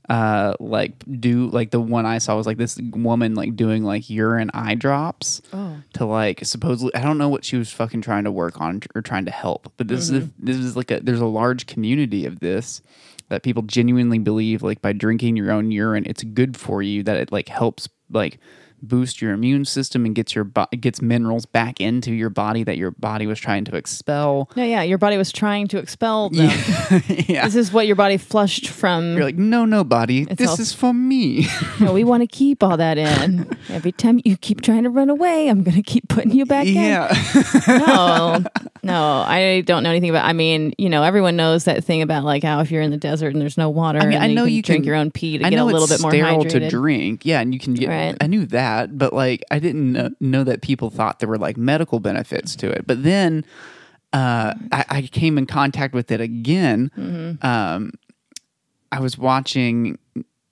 uh 0.10 0.54
like 0.60 0.94
do 1.20 1.48
like 1.48 1.72
the 1.72 1.80
one 1.80 2.06
I 2.06 2.20
saw 2.20 2.36
was 2.36 2.46
like 2.46 2.58
this 2.58 2.78
woman 2.92 3.34
like 3.34 3.56
doing 3.56 3.84
like 3.84 4.10
urine 4.10 4.52
eye 4.54 4.76
drops 4.76 5.42
Oh. 5.52 5.78
to 5.94 6.06
like 6.06 6.46
supposedly 6.46 6.94
I 6.94 7.02
don't 7.02 7.18
know 7.18 7.30
what 7.30 7.44
she 7.44 7.58
was 7.58 7.72
fucking 7.72 8.02
trying 8.02 8.24
to 8.26 8.32
work 8.32 8.62
on 8.62 8.82
or 8.94 9.02
trying 9.02 9.26
to 9.26 9.32
help, 9.32 9.72
but 9.78 9.88
this 9.88 10.10
is 10.12 10.30
this 10.38 10.58
is 10.58 10.76
like 10.78 10.92
a 10.92 11.00
there's 11.00 11.22
a 11.22 11.26
large 11.26 11.66
community 11.66 12.26
of 12.26 12.40
this 12.40 12.82
that 13.30 13.42
people 13.42 13.64
genuinely 13.64 14.20
believe 14.20 14.62
like 14.62 14.82
by 14.82 14.94
drinking 14.94 15.36
your 15.36 15.52
own 15.52 15.72
urine 15.72 16.04
it's 16.06 16.24
good 16.24 16.56
for 16.56 16.84
you 16.84 17.02
that 17.02 17.18
it 17.18 17.32
like 17.32 17.48
helps 17.50 17.90
like 18.12 18.38
boost 18.88 19.22
your 19.22 19.32
immune 19.32 19.66
system 19.66 20.06
and 20.06 20.16
gets 20.16 20.36
your 20.36 20.44
bo- 20.44 20.68
gets 20.80 21.02
minerals 21.02 21.46
back 21.46 21.82
into 21.82 22.14
your 22.14 22.30
body 22.30 22.64
that 22.64 22.78
your 22.78 22.92
body 22.92 23.28
was 23.28 23.40
trying 23.40 23.66
to 23.66 23.76
expel. 23.76 24.50
No, 24.56 24.64
yeah, 24.64 24.82
your 24.84 24.98
body 24.98 25.18
was 25.18 25.32
trying 25.32 25.68
to 25.70 25.78
expel 25.78 26.30
them. 26.30 26.50
yeah. 27.28 27.46
This 27.56 27.56
is 27.56 27.72
what 27.72 27.86
your 27.88 27.96
body 27.96 28.18
flushed 28.18 28.68
from. 28.70 29.16
You're 29.16 29.24
like, 29.24 29.36
no, 29.38 29.66
no, 29.66 29.84
body. 29.84 30.26
It's 30.30 30.36
this 30.36 30.60
is 30.60 30.74
for 30.74 30.94
me. 30.94 31.48
No, 31.80 31.92
we 31.92 32.04
want 32.04 32.22
to 32.22 32.28
keep 32.28 32.64
all 32.64 32.78
that 32.78 32.98
in. 32.98 33.50
Every 33.70 33.92
time 33.92 34.22
you 34.24 34.38
keep 34.38 34.62
trying 34.62 34.84
to 34.84 34.90
run 34.90 35.10
away, 35.10 35.50
I'm 35.50 35.62
going 35.62 35.76
to 35.76 35.84
keep 35.84 36.08
putting 36.08 36.32
you 36.32 36.46
back 36.46 36.66
yeah. 36.68 37.14
in. 37.36 37.78
No, 37.80 38.44
no, 38.82 39.24
I 39.28 39.62
don't 39.62 39.84
know 39.84 39.90
anything 39.90 40.10
about. 40.10 40.26
I 40.26 40.34
mean, 40.34 40.74
you 40.78 40.90
know, 40.90 41.04
everyone 41.04 41.36
knows 41.36 41.66
that 41.66 41.84
thing 41.84 42.02
about 42.02 42.24
like 42.24 42.44
how 42.44 42.62
if 42.62 42.72
you're 42.72 42.82
in 42.82 42.92
the 42.92 42.98
desert 42.98 43.34
and 43.34 43.42
there's 43.42 43.58
no 43.58 43.70
water, 43.70 44.00
I 44.00 44.06
mean, 44.06 44.14
and 44.14 44.24
I 44.24 44.34
know 44.34 44.46
you, 44.46 44.58
you 44.58 44.64
can 44.64 44.74
drink 44.74 44.84
can- 44.84 44.88
your 44.88 44.96
own 44.96 45.12
pee 45.12 45.38
to 45.38 45.46
I 45.46 45.50
get 45.50 45.60
a 45.60 45.66
little 45.66 45.88
bit 45.88 46.02
more 46.02 46.12
hydrated. 46.12 46.50
to 46.50 46.70
drink. 46.70 47.26
Yeah, 47.26 47.42
and 47.42 47.54
you 47.54 47.60
can 47.60 47.74
get. 47.74 47.90
Right. 47.90 48.16
I 48.22 48.28
knew 48.28 48.46
that, 48.48 48.75
but 48.86 49.14
like 49.14 49.44
I 49.52 49.60
didn't 49.60 49.92
know, 49.92 50.10
know 50.20 50.44
that 50.44 50.62
people 50.62 50.90
thought 50.90 51.20
there 51.20 51.30
were 51.30 51.38
like 51.38 51.58
medical 51.58 52.00
benefits 52.00 52.56
to 52.58 52.70
it. 52.70 52.86
But 52.88 53.04
then 53.04 53.46
uh, 54.14 54.54
I, 54.72 54.86
I 54.90 55.02
came 55.12 55.38
in 55.38 55.46
contact 55.46 55.94
with 55.94 56.12
it 56.12 56.22
again. 56.22 56.92
Mm-hmm. 56.98 57.46
Um, 57.46 57.92
I 58.92 59.00
was 59.00 59.18
watching 59.18 59.98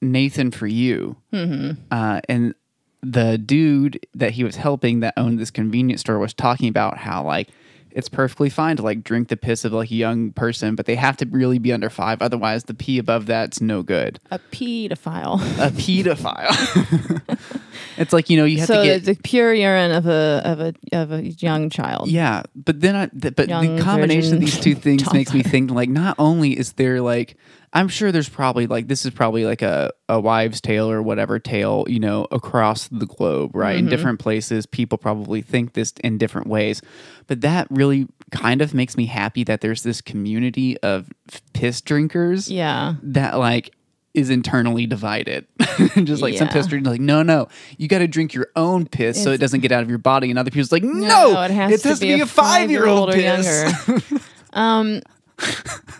Nathan 0.02 0.52
for 0.52 0.68
You, 0.68 1.16
Mm-hmm. 1.32 1.82
uh, 1.92 2.22
and 2.28 2.54
the 3.02 3.38
dude 3.38 4.06
that 4.16 4.32
he 4.32 4.44
was 4.44 4.56
helping 4.56 5.02
that 5.02 5.14
owned 5.18 5.38
this 5.40 5.52
convenience 5.52 6.02
store 6.02 6.20
was 6.20 6.34
talking 6.34 6.68
about 6.70 6.98
how 6.98 7.24
like 7.24 7.50
it's 7.96 8.10
perfectly 8.10 8.50
fine 8.50 8.76
to 8.78 8.84
like 8.84 9.04
drink 9.04 9.28
the 9.28 9.38
piss 9.38 9.66
of 9.66 9.74
like 9.74 9.92
a 9.92 9.96
young 9.96 10.32
person, 10.32 10.76
but 10.76 10.86
they 10.86 10.96
have 10.96 11.18
to 11.18 11.26
really 11.28 11.60
be 11.60 11.72
under 11.72 11.90
five. 11.90 12.22
Otherwise, 12.22 12.66
the 12.66 12.74
pee 12.74 12.98
above 12.98 13.26
that's 13.26 13.62
no 13.62 13.84
good. 13.84 14.20
A 14.32 14.40
pedophile. 14.40 15.40
A 15.60 15.72
pedophile. 15.72 17.40
it's 17.98 18.14
like 18.14 18.30
you 18.30 18.38
know 18.38 18.46
you 18.46 18.60
have 18.60 18.68
so 18.68 18.82
to 18.82 18.84
get 18.84 19.06
the, 19.06 19.14
the 19.14 19.22
pure 19.22 19.54
urine 19.54 19.92
of 19.92 20.08
a 20.08 20.42
of 20.44 20.60
a 20.60 20.74
of 20.92 21.12
a 21.12 21.24
young 21.24 21.70
child. 21.70 22.10
yeah, 22.10 22.44
but 22.56 22.82
then 22.82 22.96
I 22.96 23.06
th- 23.08 23.36
but 23.36 23.48
Young 23.48 23.76
the 23.76 23.82
combination 23.82 24.36
of 24.36 24.40
these 24.40 24.60
two 24.60 24.76
things 24.84 25.12
makes 25.14 25.34
me 25.34 25.44
think 25.44 25.72
like 25.72 25.90
not 25.90 26.16
only 26.18 26.58
is 26.58 26.74
there 26.74 27.02
like 27.02 27.38
I'm 27.76 27.88
sure 27.88 28.12
there's 28.12 28.30
probably 28.30 28.68
like 28.68 28.88
this 28.88 29.04
is 29.06 29.12
probably 29.12 29.46
like 29.46 29.62
a 29.64 29.92
a 30.08 30.20
wives' 30.20 30.62
tale 30.62 30.90
or 30.92 31.02
whatever 31.02 31.40
tale 31.40 31.86
you 31.90 32.00
know 32.00 32.28
across 32.32 32.88
the 32.90 33.06
globe 33.08 33.56
right 33.56 33.76
Mm-hmm. 33.76 33.86
in 33.86 33.90
different 33.90 34.20
places 34.20 34.66
people 34.68 34.98
probably 34.98 35.42
think 35.42 35.74
this 35.74 35.92
in 36.04 36.18
different 36.20 36.48
ways, 36.48 36.82
but 37.28 37.42
that 37.42 37.68
really 37.72 38.08
kind 38.32 38.62
of 38.62 38.74
makes 38.74 38.96
me 38.98 39.06
happy 39.08 39.44
that 39.44 39.62
there's 39.62 39.84
this 39.84 40.02
community 40.02 40.78
of 40.80 41.10
piss 41.54 41.82
drinkers 41.82 42.50
Yeah. 42.50 42.96
that 43.04 43.38
like 43.40 43.72
is 44.14 44.30
internally 44.30 44.86
divided. 44.86 45.48
Just 46.04 46.22
like 46.22 46.38
some 46.38 46.48
piss 46.50 46.68
drinkers, 46.68 46.92
like, 46.92 47.02
no, 47.02 47.24
no, 47.24 47.48
you 47.80 47.88
got 47.88 47.98
to 48.00 48.08
drink 48.08 48.36
your 48.36 48.48
own 48.56 48.86
piss 48.86 49.22
so 49.24 49.32
it 49.32 49.40
doesn't 49.40 49.62
get 49.62 49.72
out 49.72 49.82
of 49.82 49.90
your 49.90 49.98
body. 49.98 50.30
And 50.30 50.38
other 50.38 50.52
people's 50.52 50.72
like, 50.72 50.84
no, 50.84 51.42
it 51.42 51.50
has, 51.50 51.82
to, 51.82 51.96
be 51.98 52.20
a 52.22 52.28
five 52.28 52.70
year 52.70 52.86
old 52.86 53.10
or 53.10 53.14
piss. 53.14 53.88
younger. 53.88 54.04
um, 54.54 55.02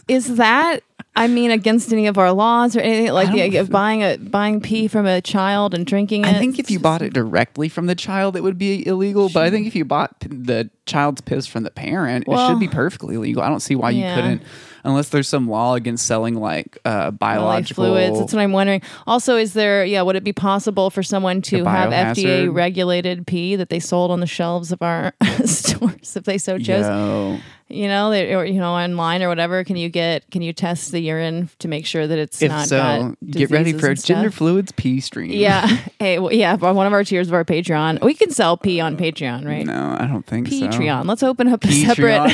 is 0.08 0.36
that? 0.36 0.82
I 1.16 1.28
mean, 1.28 1.52
against 1.52 1.94
any 1.94 2.08
of 2.08 2.18
our 2.18 2.32
laws 2.32 2.76
or 2.76 2.80
anything 2.80 3.14
like 3.14 3.28
the 3.28 3.38
don't 3.38 3.46
idea 3.46 3.62
of 3.62 3.70
buying 3.70 4.02
a 4.02 4.18
buying 4.18 4.62
pee 4.62 4.88
from 4.88 5.06
a 5.06 5.22
child 5.22 5.76
and 5.76 5.86
drinking 5.86 6.26
it? 6.26 6.28
I 6.28 6.40
think 6.40 6.58
if 6.58 6.72
you 6.72 6.80
bought 6.80 7.04
it 7.04 7.14
directly 7.14 7.70
from 7.70 7.86
the 7.86 7.94
child, 7.94 8.36
it 8.36 8.42
would 8.42 8.58
be 8.58 8.86
illegal. 8.88 9.30
But 9.30 9.44
I 9.44 9.52
think 9.52 9.68
if 9.68 9.76
you 9.76 9.86
bought 9.86 10.20
p- 10.20 10.30
the 10.30 10.72
child's 10.88 11.22
piss 11.22 11.46
from 11.46 11.64
the 11.64 11.70
parent, 11.70 12.26
it 12.28 12.48
should 12.48 12.60
be 12.60 12.68
perfectly 12.68 13.18
legal. 13.18 13.44
I 13.44 13.50
don't 13.50 13.60
see 13.60 13.76
why 13.76 13.92
you 13.92 14.02
yeah. 14.02 14.16
couldn't, 14.16 14.42
unless 14.84 15.10
there's 15.10 15.28
some 15.28 15.48
law 15.48 15.76
against 15.76 16.08
selling 16.08 16.34
like 16.34 16.80
uh, 16.84 17.12
bodily 17.12 17.44
biological 17.44 17.86
fluids. 17.86 18.18
That's 18.18 18.34
what 18.34 18.42
I'm 18.42 18.52
wondering. 18.52 18.82
Also, 19.06 19.38
is 19.38 19.54
there? 19.54 19.86
Yeah, 19.86 20.02
would 20.02 20.16
it 20.16 20.24
be 20.24 20.34
possible 20.34 20.90
for 20.90 21.04
someone 21.04 21.44
to 21.44 21.64
have 21.64 21.92
FDA 21.92 22.48
biohazard? 22.48 22.56
regulated 22.56 23.28
pee 23.28 23.56
that 23.56 23.70
they 23.70 23.80
sold 23.80 24.10
on 24.10 24.20
the 24.20 24.26
shelves 24.26 24.72
of 24.72 24.82
our 24.82 25.14
stores 25.46 26.16
if 26.16 26.24
they 26.24 26.40
so 26.40 26.58
chose? 26.58 26.86
Yo. 26.88 27.40
You 27.70 27.88
know, 27.88 28.10
they, 28.12 28.36
or 28.36 28.46
you 28.46 28.60
know, 28.60 28.74
online 28.74 29.24
or 29.24 29.30
whatever. 29.30 29.64
Can 29.64 29.76
you 29.78 29.90
get? 29.90 30.30
Can 30.32 30.42
you 30.42 30.54
test 30.54 30.92
the 30.92 31.00
urine 31.00 31.50
to 31.60 31.68
make 31.68 31.86
sure 31.86 32.06
that 32.06 32.18
it's 32.20 32.42
If 32.42 32.50
not 32.50 32.68
so, 32.68 33.16
get 33.26 33.50
ready 33.52 33.74
for 33.74 33.94
gender 33.96 34.30
fluids 34.32 34.72
pee 34.74 35.00
stream. 35.00 35.32
Yeah. 35.32 35.68
Hey, 36.04 36.20
well, 36.20 36.34
yeah. 36.34 36.56
One 36.56 36.86
of 36.86 36.92
our 36.92 37.06
tiers 37.06 37.30
of 37.30 37.34
our 37.34 37.46
Patreon, 37.46 38.04
we 38.04 38.14
can 38.14 38.30
sell 38.30 38.58
pee 38.58 38.82
on 38.82 38.98
Patreon, 38.98 39.46
right? 39.46 39.66
No, 39.66 39.96
I 39.98 40.06
don't 40.06 40.26
think 40.26 40.50
so. 40.50 40.54
Patreon. 40.56 41.06
Let's 41.06 41.24
open 41.24 41.48
up 41.48 41.64
a 41.64 41.72
separate, 41.72 42.30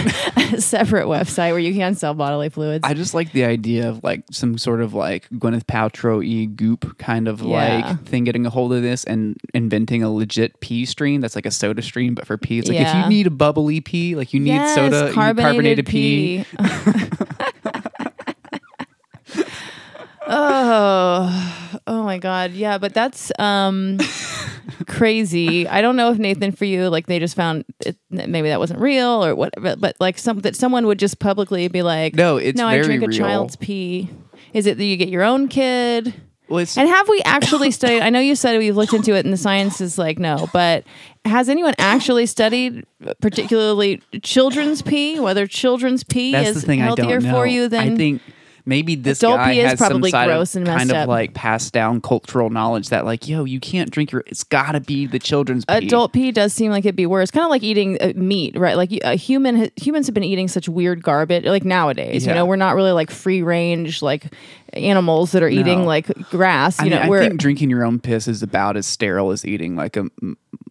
a 0.55 0.59
separate 0.61 1.05
website 1.05 1.51
where 1.51 1.59
you 1.59 1.75
can 1.75 1.93
sell 1.93 2.15
bodily 2.15 2.49
fluids. 2.49 2.83
I 2.83 2.95
just 2.95 3.13
like 3.13 3.31
the 3.31 3.43
idea 3.45 3.87
of 3.87 4.03
like 4.03 4.23
some 4.31 4.57
sort 4.57 4.81
of 4.81 4.95
like 4.95 5.29
Gwyneth 5.29 5.65
Paltrow 5.65 6.17
y 6.17 6.45
goop 6.45 6.97
kind 6.97 7.27
of 7.27 7.41
Yeah. 7.43 7.85
like 7.89 8.05
thing 8.05 8.23
getting 8.23 8.47
a 8.47 8.49
hold 8.49 8.73
of 8.73 8.81
this 8.81 9.03
and 9.03 9.37
inventing 9.53 10.01
a 10.01 10.11
legit 10.11 10.59
pee 10.61 10.85
stream 10.85 11.21
that's 11.21 11.35
like 11.35 11.45
a 11.45 11.51
soda 11.51 11.83
stream 11.83 12.15
but 12.15 12.25
for 12.25 12.37
pee. 12.37 12.57
It's 12.57 12.69
like 12.69 12.79
if 12.79 12.95
you 12.95 13.07
need 13.07 13.27
a 13.27 13.31
bubbly 13.31 13.81
pee, 13.81 14.15
like 14.15 14.33
you 14.33 14.39
need 14.39 14.53
yes, 14.53 14.73
soda, 14.73 15.11
need 15.27 15.37
carbonated 15.41 15.85
pee. 15.85 16.45
oh, 20.27 21.79
oh 21.87 22.03
my 22.03 22.17
God. 22.17 22.51
Yeah, 22.51 22.77
but 22.77 22.93
that's 22.93 23.31
um 23.39 23.97
crazy. 24.87 25.67
I 25.67 25.81
don't 25.81 25.95
know 25.95 26.11
if 26.11 26.17
Nathan 26.17 26.51
for 26.51 26.65
you, 26.65 26.89
like 26.89 27.07
they 27.07 27.19
just 27.19 27.35
found 27.35 27.65
it, 27.85 27.97
maybe 28.09 28.49
that 28.49 28.59
wasn't 28.59 28.79
real 28.79 29.23
or 29.25 29.35
whatever, 29.35 29.75
but 29.75 29.95
like 29.99 30.17
some 30.17 30.39
that 30.41 30.55
someone 30.55 30.85
would 30.87 30.99
just 30.99 31.19
publicly 31.19 31.67
be 31.67 31.81
like, 31.81 32.15
No, 32.15 32.37
it's 32.37 32.57
no, 32.57 32.67
I 32.67 32.75
very 32.75 32.85
drink 32.85 33.03
a 33.03 33.07
real. 33.07 33.17
child's 33.17 33.55
pee. 33.55 34.09
Is 34.53 34.65
it 34.65 34.77
that 34.77 34.85
you 34.85 34.97
get 34.97 35.09
your 35.09 35.23
own 35.23 35.47
kid? 35.47 36.13
Well, 36.49 36.65
And 36.77 36.89
have 36.89 37.07
we 37.07 37.21
actually 37.25 37.71
studied? 37.79 38.01
I 38.01 38.09
know 38.09 38.19
you 38.19 38.35
said 38.35 38.57
we've 38.57 38.75
looked 38.75 38.93
into 38.93 39.13
it, 39.13 39.25
and 39.25 39.33
the 39.33 39.37
science 39.37 39.81
is 39.81 39.97
like 39.97 40.19
no, 40.19 40.49
but 40.53 40.83
has 41.25 41.49
anyone 41.49 41.75
actually 41.77 42.25
studied, 42.25 42.85
particularly 43.21 44.01
children's 44.21 44.81
pee, 44.81 45.19
whether 45.19 45.45
children's 45.47 46.03
pee 46.03 46.31
that's 46.31 46.49
is 46.49 46.61
the 46.61 46.61
thing 46.61 46.81
I 46.81 46.85
healthier 46.85 47.21
for 47.21 47.45
you 47.45 47.67
than 47.67 47.93
I 47.93 47.95
think 47.95 48.21
maybe 48.69 48.95
this 48.95 49.19
Adult 49.21 49.37
guy 49.39 49.53
pee 49.53 49.59
is 49.59 49.69
has 49.71 49.79
some 49.79 49.89
probably 49.89 50.11
side 50.11 50.27
gross 50.27 50.55
of 50.55 50.61
and 50.61 50.67
kind 50.67 50.87
messed 50.87 51.01
of 51.03 51.09
like 51.09 51.33
passed 51.33 51.73
down 51.73 51.99
cultural 51.99 52.49
knowledge 52.49 52.89
that 52.89 53.03
like 53.03 53.27
yo 53.27 53.43
you 53.43 53.59
can't 53.59 53.89
drink 53.91 54.11
your 54.13 54.23
it's 54.27 54.43
got 54.45 54.71
to 54.73 54.79
be 54.79 55.05
the 55.07 55.19
children's 55.19 55.65
pee. 55.65 55.73
adult 55.73 56.13
pee 56.13 56.31
does 56.31 56.53
seem 56.53 56.71
like 56.71 56.85
it'd 56.85 56.95
be 56.95 57.05
worse. 57.05 57.31
Kind 57.31 57.43
of 57.43 57.49
like 57.49 57.63
eating 57.63 58.01
uh, 58.01 58.13
meat, 58.15 58.57
right? 58.57 58.77
Like 58.77 58.91
a 59.03 59.15
human, 59.15 59.69
humans 59.75 60.07
have 60.07 60.13
been 60.13 60.23
eating 60.23 60.47
such 60.47 60.69
weird 60.69 61.03
garbage. 61.03 61.43
Like 61.45 61.65
nowadays, 61.65 62.23
you 62.25 62.29
Yeah. 62.29 62.35
know, 62.35 62.45
we're 62.45 62.55
not 62.55 62.75
really 62.75 62.91
like 62.91 63.09
free 63.11 63.41
range 63.41 64.01
like 64.01 64.25
animals 64.73 65.31
that 65.31 65.41
are 65.43 65.49
eating 65.49 65.79
No. 65.79 65.85
like 65.85 66.07
grass. 66.29 66.79
I, 66.79 66.85
You 66.85 66.91
mean, 66.91 66.99
know, 66.99 67.05
I 67.05 67.09
we're 67.09 67.21
think 67.21 67.39
drinking 67.39 67.69
your 67.71 67.83
own 67.83 67.99
piss 67.99 68.27
is 68.27 68.43
about 68.43 68.77
as 68.77 68.85
sterile 68.85 69.31
as 69.31 69.43
eating 69.45 69.75
like 69.75 69.97
a 69.97 70.05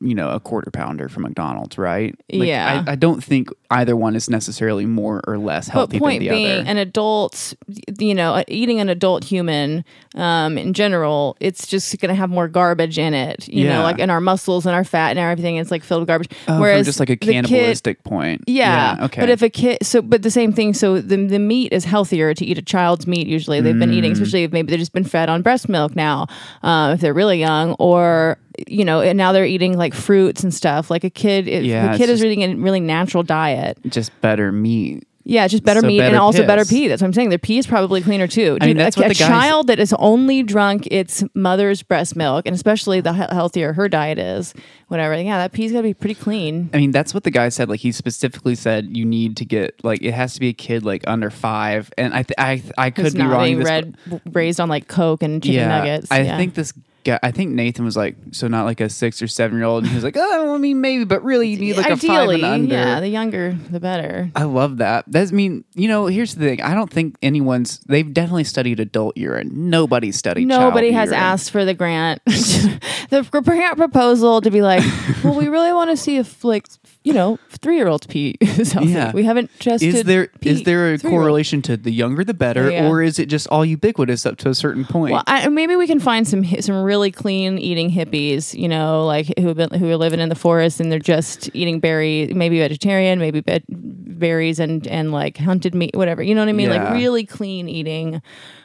you 0.00 0.14
know 0.14 0.30
a 0.30 0.40
quarter 0.40 0.70
pounder 0.70 1.08
from 1.08 1.22
McDonald's, 1.24 1.76
right? 1.78 2.14
Like, 2.32 2.48
Yeah. 2.48 2.84
I, 2.86 2.92
I 2.92 2.94
don't 2.94 3.22
think 3.22 3.48
either 3.70 3.96
one 3.96 4.14
is 4.16 4.30
necessarily 4.30 4.86
more 4.86 5.20
or 5.26 5.36
less 5.38 5.68
healthy 5.68 5.98
But 5.98 6.04
point 6.04 6.20
than 6.20 6.28
the 6.28 6.34
being, 6.34 6.60
other. 6.60 6.70
an 6.70 6.76
adult, 6.78 7.54
you 7.98 8.14
know, 8.14 8.34
uh, 8.34 8.44
eating 8.48 8.80
an 8.80 8.88
adult 8.88 9.24
human 9.24 9.84
um, 10.14 10.56
in 10.56 10.72
general, 10.72 11.36
it's 11.40 11.66
just 11.66 11.98
going 12.00 12.08
to 12.08 12.14
have 12.14 12.30
more 12.30 12.48
garbage 12.48 12.98
in 12.98 13.12
it. 13.14 13.46
You 13.48 13.64
Yeah. 13.64 13.78
know, 13.78 13.82
like 13.82 13.98
in 13.98 14.08
our 14.10 14.20
muscles 14.20 14.64
and 14.66 14.74
our 14.74 14.84
fat 14.84 15.10
and 15.10 15.18
everything, 15.18 15.56
it's 15.56 15.70
like 15.70 15.82
filled 15.82 16.02
with 16.02 16.08
garbage. 16.08 16.30
Oh, 16.48 16.60
Whereas 16.60 16.80
from 16.80 16.84
just 16.86 17.00
like 17.00 17.10
a 17.10 17.12
the 17.12 17.16
kid- 17.18 17.32
cannibalistic 17.46 18.02
point. 18.04 18.44
Yeah. 18.46 18.96
Okay. 19.02 19.20
But 19.20 19.28
if 19.30 19.42
a 19.42 19.50
kid, 19.50 19.78
so, 19.82 20.00
but 20.00 20.22
the 20.22 20.30
same 20.30 20.52
thing. 20.52 20.72
So 20.74 21.00
the, 21.00 21.16
the 21.26 21.38
meat 21.38 21.72
is 21.72 21.84
healthier 21.84 22.32
to 22.34 22.44
eat 22.46 22.56
a 22.56 22.62
child's 22.62 23.06
meat. 23.06 23.26
Usually 23.26 23.60
they've 23.60 23.78
been 23.78 23.90
Mm. 23.90 23.94
eating, 23.94 24.12
especially 24.12 24.44
if 24.44 24.52
maybe 24.52 24.70
they've 24.70 24.78
just 24.78 24.92
been 24.92 25.04
fed 25.04 25.28
on 25.28 25.42
breast 25.42 25.68
milk 25.68 25.94
now, 25.96 26.26
uh, 26.62 26.92
if 26.94 27.00
they're 27.00 27.14
really 27.14 27.38
young, 27.38 27.72
or, 27.78 28.38
you 28.66 28.84
know, 28.84 29.00
and 29.00 29.16
now 29.16 29.32
they're 29.32 29.46
eating 29.46 29.76
like 29.76 29.94
fruits 29.94 30.42
and 30.42 30.52
stuff. 30.52 30.90
Like 30.90 31.04
a 31.04 31.10
kid, 31.10 31.48
if 31.48 31.64
Yeah, 31.64 31.92
the 31.92 31.98
kid 31.98 32.08
is 32.10 32.24
eating 32.24 32.42
a 32.42 32.54
really 32.56 32.80
natural 32.80 33.22
diet. 33.22 33.78
just 33.88 34.18
better 34.20 34.50
meat. 34.52 35.04
Yeah, 35.24 35.46
just 35.46 35.62
better 35.62 35.80
So 35.80 35.86
meat 35.86 36.00
and 36.00 36.12
better 36.12 36.22
also 36.22 36.46
better 36.46 36.62
piss. 36.62 36.70
pee. 36.70 36.88
That's 36.88 37.02
what 37.02 37.08
I'm 37.08 37.12
saying. 37.12 37.28
Their 37.28 37.38
pee 37.38 37.58
is 37.58 37.66
probably 37.66 38.00
cleaner 38.00 38.26
too. 38.26 38.54
Dude, 38.54 38.62
I 38.62 38.66
mean, 38.68 38.78
that's 38.78 38.96
a, 38.96 39.00
what 39.00 39.10
a 39.10 39.14
child 39.14 39.66
that 39.66 39.78
is 39.78 39.92
only 39.98 40.42
drunk 40.42 40.86
its 40.90 41.22
mother's 41.34 41.82
breast 41.82 42.16
milk, 42.16 42.46
and 42.46 42.54
especially 42.54 43.02
the 43.02 43.12
he- 43.12 43.34
healthier 43.34 43.74
her 43.74 43.90
diet 43.90 44.18
is, 44.18 44.54
whatever. 44.86 45.20
Yeah, 45.20 45.36
that 45.36 45.52
pee's 45.52 45.70
got 45.70 45.80
to 45.80 45.82
be 45.82 45.92
pretty 45.92 46.14
clean. 46.14 46.70
I 46.72 46.78
mean, 46.78 46.92
that's 46.92 47.12
what 47.12 47.24
the 47.24 47.30
guy 47.30 47.50
said. 47.50 47.68
Like 47.68 47.80
he 47.80 47.92
specifically 47.92 48.54
said, 48.54 48.96
you 48.96 49.04
need 49.04 49.36
to 49.36 49.44
get 49.44 49.74
like 49.84 50.02
it 50.02 50.12
has 50.14 50.32
to 50.32 50.40
be 50.40 50.48
a 50.48 50.54
kid 50.54 50.86
like 50.86 51.04
under 51.06 51.28
five. 51.28 51.92
And 51.98 52.14
I 52.14 52.22
th- 52.22 52.34
I 52.38 52.62
I 52.78 52.88
could 52.90 53.12
be 53.12 53.18
not 53.18 53.30
wrong. 53.30 53.58
This, 53.58 54.20
raised 54.32 54.60
on 54.60 54.70
like 54.70 54.88
Coke 54.88 55.22
and 55.22 55.42
chicken 55.42 55.56
yeah, 55.56 55.68
nuggets. 55.68 56.10
I 56.10 56.22
yeah. 56.22 56.38
think 56.38 56.54
this. 56.54 56.72
I 57.06 57.30
think 57.30 57.52
Nathan 57.52 57.84
was 57.84 57.96
like, 57.96 58.16
so 58.32 58.48
not 58.48 58.64
like 58.64 58.80
a 58.80 58.88
six 58.88 59.22
or 59.22 59.28
seven 59.28 59.56
year 59.56 59.66
old. 59.66 59.84
And 59.84 59.88
he 59.90 59.94
was 59.94 60.04
like, 60.04 60.16
oh, 60.16 60.54
I 60.54 60.58
mean, 60.58 60.80
maybe, 60.80 61.04
but 61.04 61.22
really, 61.24 61.48
you 61.48 61.58
need 61.58 61.76
like 61.76 61.90
a 61.90 61.96
five 61.96 62.28
and 62.28 62.44
under. 62.44 62.74
yeah, 62.74 63.00
the 63.00 63.08
younger 63.08 63.56
the 63.70 63.80
better. 63.80 64.30
I 64.34 64.44
love 64.44 64.78
that. 64.78 65.04
That's 65.08 65.32
I 65.32 65.34
mean, 65.34 65.64
you 65.74 65.88
know, 65.88 66.06
here's 66.06 66.34
the 66.34 66.44
thing. 66.44 66.60
I 66.60 66.74
don't 66.74 66.90
think 66.90 67.16
anyone's 67.22 67.78
they've 67.80 68.12
definitely 68.12 68.44
studied 68.44 68.80
adult 68.80 69.16
urine. 69.16 69.70
Nobody 69.70 70.12
studied 70.12 70.46
Nobody 70.46 70.92
has 70.92 71.08
urine. 71.08 71.22
asked 71.22 71.50
for 71.50 71.64
the 71.64 71.74
grant, 71.74 72.22
the 72.26 73.26
grant 73.42 73.76
proposal 73.76 74.40
to 74.40 74.50
be 74.50 74.60
like, 74.60 74.84
well, 75.24 75.34
we 75.34 75.48
really 75.48 75.72
want 75.72 75.90
to 75.90 75.96
see 75.96 76.16
if 76.16 76.44
like 76.44 76.66
you 77.08 77.14
know 77.14 77.38
three 77.62 77.76
year 77.76 77.88
olds 77.88 78.06
pee 78.06 78.36
is 78.40 78.72
healthy. 78.72 78.90
Yeah. 78.90 79.12
We 79.12 79.24
haven't 79.24 79.50
tested. 79.58 79.94
Is 79.94 80.04
there 80.04 80.28
is 80.42 80.62
there 80.64 80.92
a 80.92 80.98
correlation 80.98 81.62
to 81.62 81.76
the 81.76 81.90
younger 81.90 82.22
the 82.22 82.34
better, 82.34 82.70
Yeah. 82.70 82.88
or 82.88 83.02
is 83.02 83.18
it 83.18 83.26
just 83.26 83.46
all 83.48 83.64
ubiquitous 83.64 84.26
up 84.26 84.36
to 84.38 84.48
a 84.50 84.54
certain 84.54 84.84
point? 84.84 85.12
Well, 85.14 85.24
I, 85.26 85.48
maybe 85.48 85.74
we 85.76 85.86
can 85.86 86.00
find 86.00 86.28
some 86.28 86.44
some 86.60 86.82
really 86.82 87.10
clean 87.10 87.58
eating 87.58 87.90
hippies, 87.90 88.52
you 88.58 88.68
know, 88.68 89.06
like 89.06 89.26
who 89.38 89.48
have 89.48 89.56
been, 89.56 89.70
who 89.70 89.88
are 89.90 89.96
living 89.96 90.20
in 90.20 90.28
the 90.28 90.34
forest 90.34 90.80
and 90.80 90.92
they're 90.92 90.98
just 90.98 91.50
eating 91.54 91.80
berry, 91.80 92.30
maybe 92.34 92.58
vegetarian, 92.58 93.18
maybe 93.18 93.40
be- 93.40 93.64
berries 93.68 94.58
and 94.60 94.86
and 94.86 95.10
like 95.12 95.38
hunted 95.38 95.74
meat, 95.74 95.96
whatever. 95.96 96.22
You 96.22 96.34
know 96.34 96.42
what 96.42 96.48
I 96.50 96.52
mean? 96.52 96.68
Like 96.70 96.92
really 96.92 97.24
clean 97.24 97.68
eating, 97.68 98.20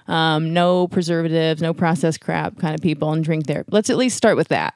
um, 0.08 0.54
no 0.54 0.88
preservatives, 0.90 1.62
no 1.62 1.74
processed 1.74 2.20
crap 2.22 2.58
kind 2.60 2.76
of 2.76 2.82
people, 2.82 3.12
and 3.14 3.24
drink 3.24 3.46
there. 3.48 3.64
Let's 3.72 3.90
at 3.90 3.98
least 3.98 4.18
start 4.18 4.36
with 4.36 4.50
that. 4.50 4.74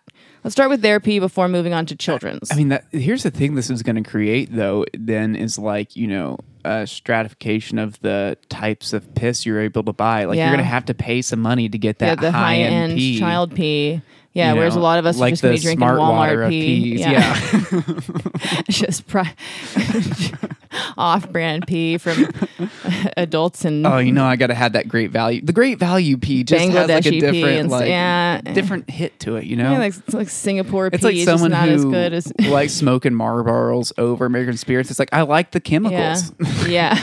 Let's 0.48 0.54
start 0.54 0.70
with 0.70 0.82
therapy 0.82 1.20
before 1.20 1.50
moving 1.50 1.74
on 1.74 1.86
to 1.88 1.96
children's. 1.98 2.50
I 2.54 2.56
mean, 2.56 2.70
that 2.70 2.86
here's 2.94 3.24
the 3.24 3.32
thing. 3.32 3.56
This 3.56 3.70
is 3.70 3.84
going 3.84 4.02
to 4.02 4.10
create 4.10 4.48
though. 4.56 4.86
Then 4.98 5.36
is 5.36 5.60
like 5.60 5.98
you 5.98 6.08
know 6.08 6.38
a 6.64 6.88
stratification 6.88 7.78
of 7.78 8.00
the 8.00 8.38
types 8.48 8.94
of 8.94 9.14
piss 9.14 9.46
you're 9.46 9.60
able 9.60 9.84
to 9.84 9.92
buy. 9.92 10.24
Like 10.24 10.38
Yeah. 10.38 10.46
you're 10.46 10.56
going 10.56 10.64
to 10.64 10.70
have 10.70 10.86
to 10.86 10.94
pay 10.94 11.22
some 11.22 11.42
money 11.42 11.68
to 11.68 11.78
get 11.78 11.98
yeah, 12.00 12.16
that 12.16 12.22
the 12.22 12.32
high 12.32 12.40
high 12.40 12.56
end 12.60 12.92
end 12.92 12.98
pee. 12.98 13.20
child 13.20 13.56
pee. 13.56 14.02
Yeah, 14.38 14.54
whereas 14.54 14.76
know, 14.76 14.82
a 14.82 14.84
lot 14.84 15.00
of 15.00 15.06
us 15.06 15.20
are 15.20 15.30
just 15.30 15.42
gonna 15.42 15.54
be 15.56 15.60
drinking 15.60 15.80
smart 15.80 16.00
Walmart 16.00 16.50
pee. 16.50 16.98
peas. 16.98 17.00
Yeah. 17.00 17.12
yeah. 17.12 18.62
just 18.70 19.08
pri- 19.08 19.34
off-brand 20.98 21.66
pee 21.68 21.98
from 21.98 22.30
adults 23.18 23.66
and 23.66 23.86
Oh, 23.86 23.98
you 23.98 24.12
know, 24.12 24.26
I 24.26 24.36
gotta 24.36 24.54
have 24.54 24.74
that 24.74 24.88
great 24.88 25.12
value. 25.12 25.42
The 25.42 25.54
great 25.54 25.80
value 25.80 26.18
pea 26.18 26.44
just 26.44 26.64
has 26.70 26.90
like 26.90 27.06
a 27.06 27.20
different, 27.20 27.46
and 27.46 27.70
like, 27.72 27.88
yeah. 27.90 28.42
different 28.42 28.90
hit 28.90 29.20
to 29.22 29.36
it. 29.38 29.46
You 29.46 29.56
know, 29.56 29.72
Yeah, 29.72 29.80
like, 29.80 29.96
it's 29.96 30.14
like 30.14 30.30
Singapore 30.30 30.88
it's 30.88 31.00
pee 31.00 31.06
like 31.06 31.16
is 31.16 31.26
someone 31.26 31.52
not 31.52 31.68
who 31.68 31.76
as 31.76 31.86
good 31.86 32.14
as 32.14 32.32
likes 32.40 32.74
smoking 32.74 33.14
Marlboros 33.14 33.92
over 33.98 34.26
American 34.26 34.58
spirits. 34.58 34.90
It's 34.90 35.00
like 35.00 35.10
I 35.12 35.22
like 35.24 35.52
the 35.52 35.60
chemicals. 35.60 36.32
yeah. 36.68 36.98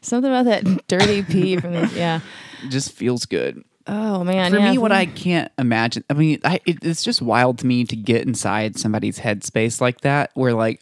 Something 0.00 0.30
about 0.30 0.44
that 0.46 0.86
dirty 0.86 1.22
pee 1.22 1.56
from 1.56 1.72
the 1.72 1.90
yeah. 1.94 2.20
Just 2.68 2.92
feels 2.92 3.26
good. 3.26 3.64
Oh 3.86 4.24
man, 4.24 4.50
For 4.50 4.58
yeah, 4.58 4.72
me, 4.72 4.78
what 4.78 4.92
I 4.92 5.04
can't 5.06 5.52
imagine. 5.58 6.04
I 6.08 6.14
mean, 6.14 6.40
I, 6.44 6.60
it, 6.64 6.78
it's 6.82 7.04
just 7.04 7.20
wild 7.20 7.58
to 7.58 7.66
me 7.66 7.84
to 7.84 7.96
get 7.96 8.26
inside 8.26 8.78
somebody's 8.78 9.18
headspace 9.18 9.80
like 9.80 10.00
that, 10.00 10.30
where 10.34 10.54
like, 10.54 10.80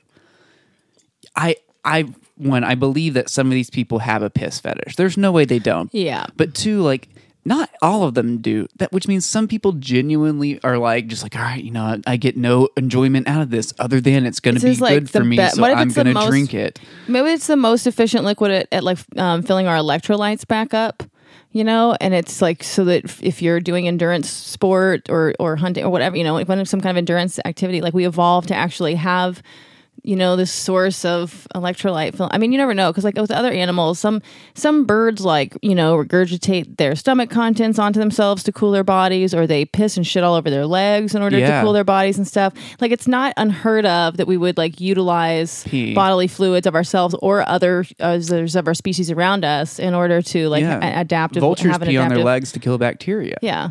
I, 1.35 1.57
I, 1.85 2.07
one, 2.37 2.65
I 2.65 2.75
believe 2.75 3.15
that 3.15 3.29
some 3.29 3.47
of 3.49 3.53
these 3.53 3.71
people 3.71 3.99
have 4.01 4.23
a 4.23 4.31
piss 4.31 4.61
fetish. 4.61 4.97
There's 4.97 5.17
no 5.17 5.33
way 5.33 5.45
they 5.45 5.59
don't. 5.59 5.93
yeah, 5.95 6.27
But 6.37 6.55
two, 6.55 6.81
like, 6.83 7.09
not 7.45 7.71
all 7.83 8.05
of 8.05 8.15
them 8.15 8.39
do 8.39 8.69
that, 8.77 8.93
which 8.93 9.09
means 9.09 9.27
some 9.27 9.49
people 9.49 9.73
genuinely 9.73 10.61
are 10.63 10.79
like, 10.79 11.09
just 11.09 11.25
like, 11.25 11.35
all 11.35 11.43
right, 11.43 11.63
you 11.63 11.73
know, 11.73 11.83
I, 11.83 12.01
I 12.07 12.17
get 12.17 12.37
no 12.37 12.69
enjoyment 12.77 13.27
out 13.27 13.43
of 13.43 13.51
this 13.51 13.75
other 13.81 14.01
than 14.01 14.27
it's 14.27 14.39
going 14.39 14.55
to 14.57 14.61
be 14.61 14.77
like, 14.77 14.95
good 14.95 15.11
for 15.11 15.25
me, 15.25 15.39
be- 15.39 15.49
so 15.49 15.65
I'm 15.65 15.89
going 15.89 16.15
to 16.15 16.27
drink 16.29 16.55
it. 16.55 16.79
maybe 17.09 17.31
it's 17.31 17.49
the 17.49 17.57
most 17.57 17.89
efficient 17.89 18.25
liquid 18.25 18.53
at, 18.53 18.69
at 18.71 18.85
like 18.85 18.99
um, 19.17 19.43
filling 19.43 19.67
our 19.67 19.77
electrolytes 19.77 20.47
back 20.47 20.73
up. 20.73 21.03
You 21.53 21.65
know, 21.65 21.95
and 22.01 22.15
it's 22.15 22.41
like 22.41 22.63
so 22.63 22.85
that 22.87 23.05
if- 23.05 23.23
if 23.23 23.43
you're 23.43 23.61
doing 23.61 23.87
endurance 23.87 24.31
sport 24.31 25.11
or 25.11 25.35
or 25.39 25.57
hunting 25.57 25.85
or 25.85 25.91
whatever, 25.91 26.17
you 26.17 26.25
know, 26.25 26.39
it's 26.39 26.71
some 26.71 26.81
kind 26.81 26.91
of 26.91 26.97
endurance 26.97 27.39
activity, 27.45 27.81
like 27.83 27.93
we 27.93 28.07
evolved 28.07 28.49
to 28.49 28.55
actually 28.55 28.95
have 28.95 29.43
you 30.05 30.17
know 30.17 30.35
this 30.37 30.51
source 30.53 31.05
of 31.05 31.47
electrolyte 31.55 32.17
film 32.17 32.29
i 32.33 32.39
mean 32.39 32.51
you 32.51 32.59
never 32.59 32.75
know 32.75 32.91
because 32.91 33.05
like 33.05 33.15
with 33.17 33.31
other 33.31 33.51
animals 33.53 33.99
some 34.01 34.21
some 34.55 34.85
birds 34.85 35.25
like 35.25 35.57
you 35.63 35.75
know 35.75 35.97
regurgitate 35.97 36.77
their 36.77 36.97
stomach 36.97 37.31
contents 37.31 37.79
onto 37.79 38.01
themselves 38.01 38.43
to 38.43 38.51
cool 38.51 38.73
their 38.73 38.83
bodies 38.83 39.33
or 39.33 39.47
they 39.47 39.65
piss 39.65 39.97
and 39.97 40.05
shit 40.07 40.25
all 40.25 40.35
over 40.35 40.51
their 40.51 40.67
legs 40.67 41.15
in 41.15 41.23
order 41.23 41.39
Yeah. 41.39 41.59
to 41.61 41.65
cool 41.65 41.73
their 41.73 41.85
bodies 41.85 42.19
and 42.19 42.27
stuff 42.27 42.53
like 42.81 42.91
it's 42.91 43.07
not 43.07 43.33
unheard 43.37 43.87
of 43.87 44.17
that 44.17 44.27
we 44.27 44.37
would 44.37 44.57
like 44.59 44.81
utilize 44.81 45.63
Pee. 45.65 45.95
bodily 45.95 46.27
fluids 46.27 46.67
of 46.67 46.75
ourselves 46.75 47.15
or 47.23 47.49
other 47.49 47.85
uh, 48.01 48.19
others 48.23 48.57
of 48.57 48.67
our 48.67 48.75
species 48.75 49.11
around 49.11 49.45
us 49.45 49.79
in 49.79 49.95
order 49.95 50.21
to 50.23 50.49
like 50.49 50.63
Yeah. 50.63 50.81
a- 50.99 51.01
adaptive 51.01 51.41
Vultures 51.41 51.71
have 51.73 51.83
an 51.83 51.89
pee 51.89 51.97
on 51.97 52.09
their 52.09 52.19
adaptive- 52.19 52.25
legs 52.27 52.53
to 52.53 52.59
kill 52.61 52.79
bacteria. 52.79 53.37
yeah. 53.43 53.71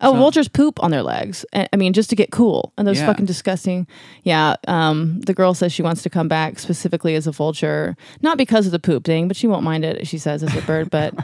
Oh, 0.00 0.12
vultures 0.12 0.46
poop 0.48 0.82
on 0.82 0.90
their 0.92 1.02
legs. 1.02 1.44
I 1.52 1.68
I 1.72 1.76
mean, 1.76 1.92
just 1.92 2.08
to 2.10 2.16
get 2.16 2.30
cool. 2.30 2.72
And 2.78 2.86
those 2.86 2.98
Yeah. 3.00 3.06
fucking 3.06 3.26
disgusting. 3.26 3.86
Yeah. 4.22 4.54
Um, 4.68 5.20
the 5.22 5.34
girl 5.34 5.54
says 5.54 5.72
she 5.72 5.82
wants 5.82 6.02
to 6.02 6.10
come 6.10 6.28
back 6.28 6.58
specifically 6.58 7.14
as 7.16 7.26
a 7.26 7.32
vulture, 7.32 7.96
not 8.22 8.38
because 8.38 8.66
of 8.66 8.72
the 8.72 8.78
poop 8.78 9.04
thing, 9.04 9.26
but 9.28 9.36
she 9.36 9.46
won't 9.48 9.64
mind 9.64 9.84
it. 9.84 10.06
She 10.06 10.18
says 10.18 10.42
as 10.42 10.54
a 10.56 10.62
bird, 10.62 10.90
but 10.90 11.14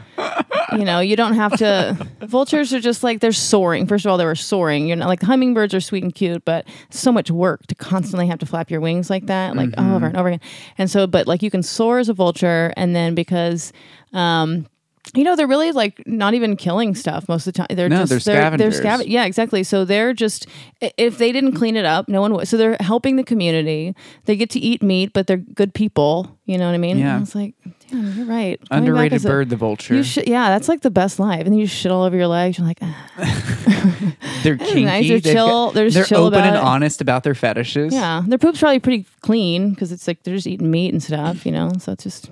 you 0.73 0.83
know, 0.83 0.99
you 0.99 1.15
don't 1.15 1.35
have 1.35 1.55
to. 1.57 1.95
Vultures 2.21 2.73
are 2.73 2.79
just 2.81 3.01
like 3.03 3.21
they're 3.21 3.31
soaring. 3.31 3.87
First 3.87 4.05
of 4.05 4.11
all, 4.11 4.17
they 4.17 4.25
were 4.25 4.35
soaring. 4.35 4.87
You're 4.87 4.97
not 4.97 5.07
like 5.07 5.21
hummingbirds 5.21 5.73
are 5.73 5.79
sweet 5.79 6.03
and 6.03 6.13
cute, 6.13 6.43
but 6.43 6.67
so 6.89 7.11
much 7.13 7.31
work 7.31 7.65
to 7.67 7.75
constantly 7.75 8.27
have 8.27 8.39
to 8.39 8.45
flap 8.45 8.69
your 8.69 8.81
wings 8.81 9.09
like 9.09 9.27
that, 9.27 9.55
like 9.55 9.69
Mm-hmm. 9.69 9.93
over 9.93 10.05
and 10.07 10.17
over 10.17 10.27
again. 10.29 10.41
And 10.77 10.91
so, 10.91 11.07
but 11.07 11.27
like 11.27 11.41
you 11.41 11.49
can 11.51 11.63
soar 11.63 11.99
as 11.99 12.09
a 12.09 12.13
vulture, 12.13 12.73
and 12.75 12.95
then 12.95 13.15
because. 13.15 13.71
Um, 14.13 14.67
you 15.13 15.23
know 15.23 15.35
they're 15.35 15.47
really 15.47 15.71
like 15.71 16.01
not 16.07 16.33
even 16.33 16.55
killing 16.57 16.95
stuff 16.95 17.29
most 17.29 17.45
of 17.47 17.53
the 17.53 17.57
time. 17.59 17.67
They're 17.75 17.87
No, 17.89 18.05
just 18.05 18.25
they're 18.25 18.35
they're, 18.35 18.71
scavengers. 18.71 18.81
scav- 18.81 19.03
yeah, 19.07 19.25
exactly. 19.25 19.63
So 19.63 19.85
they're 19.85 20.13
just 20.13 20.47
if 20.81 21.17
they 21.17 21.31
didn't 21.31 21.53
clean 21.53 21.75
it 21.77 21.85
up, 21.85 22.09
no 22.09 22.21
one 22.21 22.33
would. 22.33 22.47
So 22.47 22.57
they're 22.57 22.77
helping 22.79 23.15
the 23.15 23.23
community. 23.23 23.95
They 24.25 24.35
get 24.35 24.49
to 24.51 24.59
eat 24.59 24.81
meat, 24.81 25.13
but 25.13 25.27
they're 25.27 25.37
good 25.37 25.73
people. 25.73 26.37
You 26.45 26.57
know 26.57 26.65
what 26.67 26.73
I 26.75 26.77
mean? 26.79 26.97
Yeah. 26.97 27.09
And 27.09 27.17
I 27.17 27.19
was 27.19 27.35
like, 27.35 27.55
damn, 27.89 28.13
you're 28.17 28.25
right. 28.25 28.59
Coming 28.69 28.89
Underrated 28.89 29.13
as 29.15 29.25
a- 29.25 29.29
bird, 29.29 29.49
the 29.49 29.55
vulture. 29.55 29.95
You 29.95 30.03
should, 30.03 30.27
yeah, 30.27 30.49
that's 30.49 30.67
like 30.67 30.81
the 30.81 30.91
best 30.91 31.17
life. 31.19 31.41
And 31.41 31.47
then 31.53 31.59
you 31.59 31.65
shit 31.67 31.91
all 31.91 32.03
over 32.03 32.15
your 32.15 32.27
legs. 32.27 32.57
You're 32.57 32.67
like, 32.67 32.79
ah. 32.81 33.11
they're 34.43 34.57
kinky. 34.57 34.85
nice. 34.85 35.07
They're 35.07 35.19
They've 35.19 35.33
chill. 35.33 35.47
got- 35.47 35.73
They're 35.75 35.89
they're 35.89 36.03
chill 36.03 36.25
open 36.25 36.39
and 36.43 36.55
it. 36.55 36.61
honest 36.61 37.01
about 37.01 37.23
their 37.23 37.35
fetishes. 37.35 37.93
yeah, 37.93 38.21
their 38.27 38.37
poop's 38.37 38.59
probably 38.59 38.79
pretty 38.79 39.05
clean 39.21 39.69
because 39.71 39.91
it's 39.91 40.07
like 40.07 40.23
they're 40.23 40.35
just 40.35 40.47
eating 40.47 40.69
meat 40.71 40.91
and 40.93 41.01
stuff. 41.01 41.45
You 41.45 41.51
know, 41.51 41.71
so 41.79 41.91
it's 41.93 42.03
just 42.03 42.29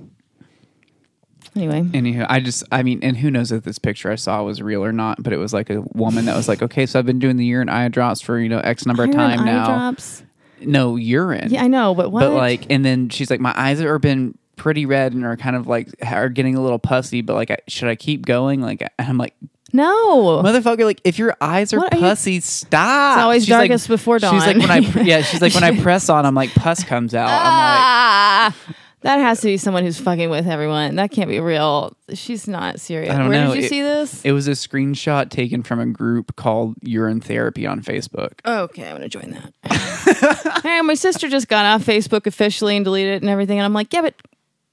anyway. 1.56 1.82
Anywho, 1.82 2.26
I 2.30 2.40
just, 2.40 2.64
I 2.72 2.84
mean, 2.84 3.00
and 3.04 3.18
who 3.18 3.30
knows 3.32 3.52
if 3.52 3.64
this 3.64 3.80
picture 3.80 4.12
I 4.12 4.16
saw 4.16 4.44
was 4.44 4.62
real 4.62 4.84
or 4.84 4.92
not, 4.92 5.22
but 5.22 5.34
it 5.34 5.38
was 5.38 5.54
like 5.54 5.70
a 5.70 5.82
woman 5.94 6.26
that 6.26 6.36
was 6.36 6.48
like, 6.48 6.62
okay, 6.62 6.86
so 6.86 7.00
I've 7.00 7.06
been 7.06 7.20
doing 7.20 7.38
the 7.38 7.46
urine 7.46 7.70
eye 7.70 7.88
drops 7.90 8.22
for, 8.22 8.40
you 8.40 8.50
know, 8.50 8.60
X 8.60 8.86
number 8.86 9.04
of 9.04 9.10
Iron 9.10 9.18
time 9.18 9.40
eye 9.42 9.46
now. 9.46 9.66
drops. 9.66 10.24
No, 10.62 10.96
urine. 10.96 11.50
Yeah, 11.52 11.64
I 11.64 11.68
know, 11.68 11.94
but 11.94 12.12
what? 12.12 12.22
But 12.22 12.32
like, 12.34 12.66
and 12.72 12.86
then 12.86 13.10
she's 13.10 13.30
like, 13.30 13.40
my 13.40 13.54
eyes 13.56 13.82
are 13.82 14.00
been 14.00 14.38
pretty 14.56 14.86
red 14.86 15.14
and 15.14 15.26
are 15.26 15.36
kind 15.36 15.56
of 15.56 15.68
like, 15.68 15.90
are 16.06 16.30
getting 16.30 16.56
a 16.56 16.62
little 16.62 16.80
pussy, 16.80 17.22
but 17.22 17.34
like, 17.34 17.52
I, 17.52 17.58
should 17.68 17.90
I 17.90 17.96
keep 17.96 18.26
going? 18.26 18.62
Like, 18.62 18.82
and 18.82 18.92
I'm 19.10 19.18
like, 19.18 19.34
no. 19.76 20.42
motherfucker, 20.44 20.86
like, 20.86 21.02
if 21.04 21.18
your 21.18 21.36
eyes 21.42 21.74
are 21.74 21.80
are 21.80 21.90
you- 21.92 22.00
pussy, 22.00 22.40
stop. 22.40 23.18
It's 23.18 23.24
always 23.24 23.44
She's 23.44 23.50
like- 23.52 23.70
darkest 23.70 23.88
before 23.88 24.20
She's 24.20 24.32
like, 24.32 24.58
dawn. 24.58 24.70
when 24.70 24.72
I, 24.72 24.78
yeah, 25.04 25.22
she's 25.24 25.42
like, 25.42 25.54
when 25.56 25.64
I 25.64 25.82
press 25.82 26.08
on, 26.10 26.26
I'm 26.26 26.36
like, 26.36 26.52
pus 26.54 26.84
comes 26.84 27.14
out. 27.16 27.28
I'm 27.28 27.34
Ah, 27.42 28.56
that 29.04 29.20
has 29.20 29.42
to 29.42 29.48
be 29.48 29.58
someone 29.58 29.84
who's 29.84 30.00
fucking 30.00 30.30
with 30.30 30.48
everyone. 30.48 30.96
That 30.96 31.12
can't 31.12 31.30
be 31.30 31.40
real. 31.40 31.96
She's 32.14 32.48
not 32.48 32.80
serious. 32.80 33.12
I 33.14 33.18
don't 33.18 33.30
Where 33.30 33.46
know. 33.46 33.54
did 33.54 33.60
you 33.60 33.66
It- 33.66 33.70
see 33.70 33.82
this? 33.82 34.24
it 34.26 34.32
was 34.32 34.48
a 34.48 34.52
screenshot 34.52 35.30
taken 35.30 35.62
from 35.62 35.80
a 35.80 35.86
group 35.86 36.36
called 36.36 36.76
Urine 36.82 37.20
Therapy 37.20 37.68
on 37.68 37.82
Facebook. 37.82 38.34
okay, 38.46 38.88
I'm 38.90 38.96
gonna 38.96 39.10
join 39.10 39.38
that. 39.64 40.60
hey, 40.64 40.82
my 40.82 40.94
sister 40.96 41.30
just 41.30 41.48
got 41.48 41.66
off 41.66 41.86
Facebook 41.86 42.26
officially 42.26 42.76
and 42.76 42.86
deleted 42.86 43.16
it 43.16 43.22
and 43.22 43.30
everything, 43.30 43.60
and 43.60 43.66
I'm 43.66 43.74
like, 43.74 43.94
yeah, 43.94 44.02
but 44.02 44.16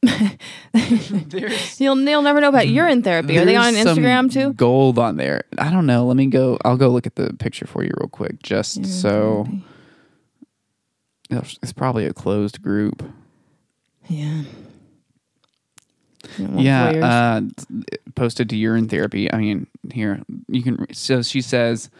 you'll 1.78 2.00
you'll 2.00 2.22
never 2.22 2.40
know 2.40 2.48
about 2.48 2.64
mm-hmm. 2.64 2.74
urine 2.74 3.02
therapy. 3.02 3.36
Are 3.36 3.44
they 3.44 3.56
on 3.56 3.74
There's 3.74 3.84
some 3.84 3.98
Instagram 3.98 4.32
too? 4.32 4.54
Gold 4.54 4.98
on 4.98 5.16
there. 5.16 5.42
I 5.58 5.70
don't 5.70 5.84
know. 5.86 6.06
Let 6.06 6.16
me 6.16 6.26
go. 6.26 6.56
I'll 6.64 6.78
go 6.78 6.88
look 6.88 7.06
at 7.06 7.16
the 7.16 7.34
picture 7.34 7.66
for 7.66 7.82
you 7.84 7.90
real 8.00 8.08
quick, 8.08 8.42
just 8.42 8.86
so. 8.86 9.46
It's 11.28 11.58
it's 11.62 11.72
probably 11.72 12.06
a 12.06 12.12
closed 12.14 12.62
group. 12.62 13.02
Yeah. 14.10 14.42
You 16.36 16.46
don't 16.46 16.54
want 16.54 16.66
Yeah, 16.66 16.90
uh, 16.90 17.40
posted 18.14 18.48
to 18.50 18.56
urine 18.56 18.88
therapy. 18.88 19.32
I 19.32 19.38
mean, 19.38 19.68
here 19.92 20.22
you 20.48 20.62
can. 20.62 20.92
So 20.92 21.22
she 21.22 21.40
says, 21.40 21.90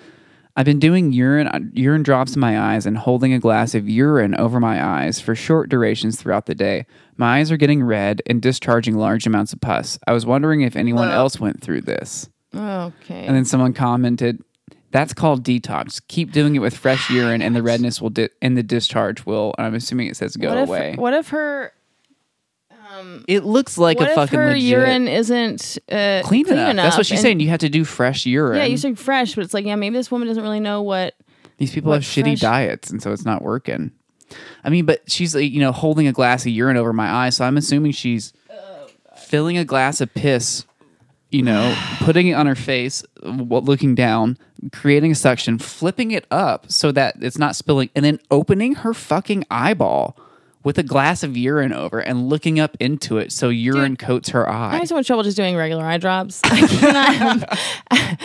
"I've 0.57 0.66
been 0.66 0.81
doing 0.81 1.12
urine 1.12 1.70
urine 1.73 2.03
drops 2.03 2.35
in 2.35 2.40
my 2.40 2.61
eyes 2.61 2.85
and 2.85 2.99
holding 2.99 3.33
a 3.33 3.38
glass 3.38 3.75
of 3.75 3.88
urine 3.88 4.35
over 4.35 4.61
my 4.61 4.85
eyes 4.85 5.20
for 5.20 5.35
short 5.35 5.68
durations 5.68 6.20
throughout 6.20 6.46
the 6.46 6.55
day. 6.55 6.85
My 7.16 7.38
eyes 7.38 7.53
are 7.53 7.57
getting 7.57 7.83
red 7.83 8.23
and 8.27 8.42
discharging 8.42 8.96
large 8.96 9.27
amounts 9.27 9.53
of 9.53 9.61
pus. 9.61 9.99
I 10.07 10.12
was 10.12 10.27
wondering 10.27 10.62
if 10.62 10.77
anyone 10.77 11.11
else 11.11 11.38
went 11.38 11.61
through 11.61 11.83
this." 11.83 12.29
okay. 12.55 13.25
And 13.25 13.37
then 13.37 13.44
someone 13.44 13.73
commented, 13.73 14.42
"That's 14.90 15.14
called 15.14 15.44
detox. 15.44 16.03
Keep 16.09 16.33
doing 16.33 16.57
it 16.57 16.59
with 16.59 16.77
fresh 16.77 17.09
urine, 17.09 17.40
and 17.40 17.55
the 17.55 17.62
redness 17.62 18.01
will 18.03 18.11
di- 18.11 18.31
and 18.42 18.57
the 18.57 18.64
discharge 18.64 19.25
will." 19.25 19.55
And 19.57 19.68
I'm 19.68 19.75
assuming 19.75 20.09
it 20.09 20.16
says 20.16 20.37
go 20.37 20.49
what 20.49 20.59
if, 20.59 20.68
away. 20.68 20.94
What 20.99 21.14
if 21.14 21.29
her 21.29 21.73
it 23.29 23.44
looks 23.44 23.79
like 23.79 23.98
what 23.98 24.09
a 24.09 24.11
if 24.11 24.14
fucking 24.16 24.38
her 24.38 24.46
legit 24.48 24.62
urine 24.62 25.09
isn't 25.09 25.79
uh, 25.90 26.22
clean, 26.24 26.48
enough. 26.48 26.76
That's 26.76 26.96
what 26.96 27.07
she's 27.07 27.18
and- 27.18 27.22
saying. 27.22 27.40
You 27.40 27.48
have 27.48 27.61
to 27.61 27.68
do 27.68 27.85
fresh 27.85 28.26
urine. 28.26 28.59
Yeah, 28.59 28.64
you 28.64 28.76
said 28.76 28.98
fresh, 28.98 29.35
but 29.35 29.44
it's 29.44 29.55
like, 29.55 29.64
yeah, 29.64 29.76
maybe 29.76 29.96
this 29.96 30.11
woman 30.11 30.29
doesn't 30.29 30.42
really 30.42 30.61
know 30.61 30.83
what. 30.83 31.14
These 31.59 31.72
people 31.72 31.90
what 31.90 32.03
have 32.03 32.05
shitty 32.05 32.38
fresh- 32.38 32.40
diets, 32.40 32.90
and 32.90 33.03
so 33.03 33.12
it's 33.12 33.24
not 33.24 33.42
working. 33.42 33.92
I 34.64 34.70
mean, 34.70 34.87
but 34.87 35.03
she's 35.11 35.35
like, 35.35 35.50
you 35.50 35.61
know 35.61 35.72
holding 35.72 36.07
a 36.07 36.12
glass 36.12 36.42
of 36.46 36.53
urine 36.53 36.76
over 36.76 36.92
my 36.92 37.11
eye, 37.26 37.31
so 37.31 37.44
I'm 37.44 37.57
assuming 37.57 37.92
she's 37.92 38.33
filling 39.16 39.59
a 39.59 39.64
glass 39.64 40.00
of 40.00 40.12
piss. 40.14 40.64
You 41.31 41.42
know, 41.42 41.76
putting 42.00 42.29
it 42.29 42.33
on 42.33 42.46
her 42.46 42.55
face, 42.57 43.05
w- 43.22 43.44
looking 43.44 43.94
down, 43.94 44.37
creating 44.72 45.12
a 45.12 45.14
suction, 45.14 45.59
flipping 45.59 46.11
it 46.11 46.26
up 46.31 46.70
so 46.70 46.90
that 46.92 47.16
it's 47.20 47.38
not 47.38 47.55
spilling, 47.57 47.90
and 47.94 48.05
then 48.05 48.18
opening 48.31 48.76
her 48.76 48.92
fucking 48.94 49.44
eyeball 49.50 50.16
with 50.62 50.79
a 50.79 50.83
glass 50.83 51.23
of 51.23 51.37
urine 51.38 51.73
over 51.73 52.01
and 52.01 52.29
looking 52.29 52.61
up 52.61 52.77
into 52.81 53.16
it 53.16 53.33
so 53.33 53.49
urine 53.49 53.96
coats 53.96 54.29
her 54.29 54.46
eye. 54.49 54.75
I 54.75 54.77
have 54.77 54.88
so 54.88 54.94
much 54.94 55.07
trouble 55.07 55.23
just 55.23 55.37
doing 55.37 55.57
regular 55.57 55.85
eye 55.85 55.96
drops. 55.96 56.40
I 56.44 56.66
cannot. 56.66 57.59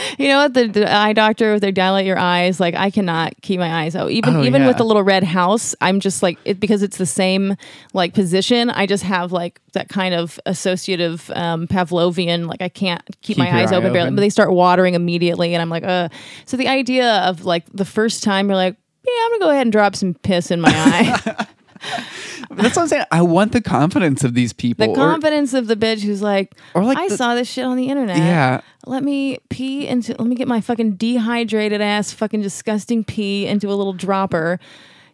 you 0.19 0.27
know 0.27 0.39
what? 0.43 0.53
The, 0.53 0.67
the 0.67 0.93
eye 0.93 1.13
doctor, 1.13 1.59
they 1.59 1.71
dilate 1.71 2.05
your 2.05 2.17
eyes, 2.17 2.59
like 2.59 2.75
I 2.75 2.89
cannot 2.89 3.33
keep 3.41 3.59
my 3.59 3.83
eyes 3.83 3.95
out. 3.95 4.11
Even 4.11 4.35
Oh, 4.35 4.43
even 4.43 4.63
yeah. 4.63 4.67
with 4.67 4.77
the 4.77 4.83
little 4.83 5.03
red 5.03 5.23
house, 5.23 5.73
I'm 5.79 5.99
just 6.01 6.21
like 6.21 6.37
it 6.43 6.59
because 6.59 6.83
it's 6.83 6.97
the 6.97 7.05
same 7.05 7.55
like 7.93 8.13
position. 8.13 8.69
I 8.69 8.85
just 8.85 9.03
have 9.03 9.31
like 9.31 9.61
that 9.71 9.87
kind 9.87 10.13
of 10.13 10.37
associative 10.45 11.31
um, 11.35 11.67
Pavlovian. 11.67 12.47
Like 12.49 12.61
I 12.61 12.69
can't 12.69 13.01
keep, 13.21 13.35
Keep 13.35 13.37
my 13.37 13.61
eyes 13.61 13.71
eye 13.71 13.77
open, 13.77 13.93
barely, 13.93 14.11
but 14.11 14.19
they 14.21 14.29
start 14.29 14.51
watering 14.51 14.93
immediately, 14.93 15.53
and 15.53 15.61
I'm 15.61 15.69
like, 15.69 15.83
uh. 15.83 16.09
So 16.45 16.57
the 16.57 16.67
idea 16.67 17.19
of 17.23 17.45
like 17.45 17.63
the 17.73 17.85
first 17.85 18.23
time 18.23 18.47
you're 18.47 18.55
like, 18.57 18.75
yeah, 19.05 19.13
I'm 19.25 19.31
gonna 19.31 19.45
go 19.45 19.49
ahead 19.51 19.61
and 19.67 19.71
drop 19.71 19.95
some 19.95 20.13
piss 20.15 20.51
in 20.51 20.59
my 20.59 20.69
eye. 20.73 21.45
That's 22.51 22.75
what 22.75 22.83
I'm 22.83 22.87
saying. 22.87 23.05
I 23.11 23.21
want 23.21 23.51
the 23.51 23.61
confidence 23.61 24.23
of 24.23 24.33
these 24.33 24.53
people. 24.53 24.85
The 24.85 24.91
or- 24.91 24.95
confidence 24.95 25.53
of 25.53 25.67
the 25.67 25.75
bitch 25.75 26.01
who's 26.01 26.21
like, 26.21 26.53
Or 26.73 26.83
like 26.83 26.97
I 26.97 27.07
the- 27.09 27.17
saw 27.17 27.35
this 27.35 27.49
shit 27.49 27.65
on 27.65 27.77
the 27.77 27.87
internet. 27.87 28.17
Yeah. 28.17 28.61
Let 28.85 29.03
me 29.03 29.39
pee 29.49 29.87
into, 29.87 30.15
let 30.19 30.27
me 30.27 30.35
get 30.35 30.47
my 30.47 30.61
fucking 30.61 30.95
dehydrated 30.95 31.81
ass, 31.81 32.11
fucking 32.11 32.41
disgusting 32.41 33.03
pee 33.03 33.47
into 33.47 33.67
a 33.69 33.73
little 33.75 33.93
dropper. 33.93 34.59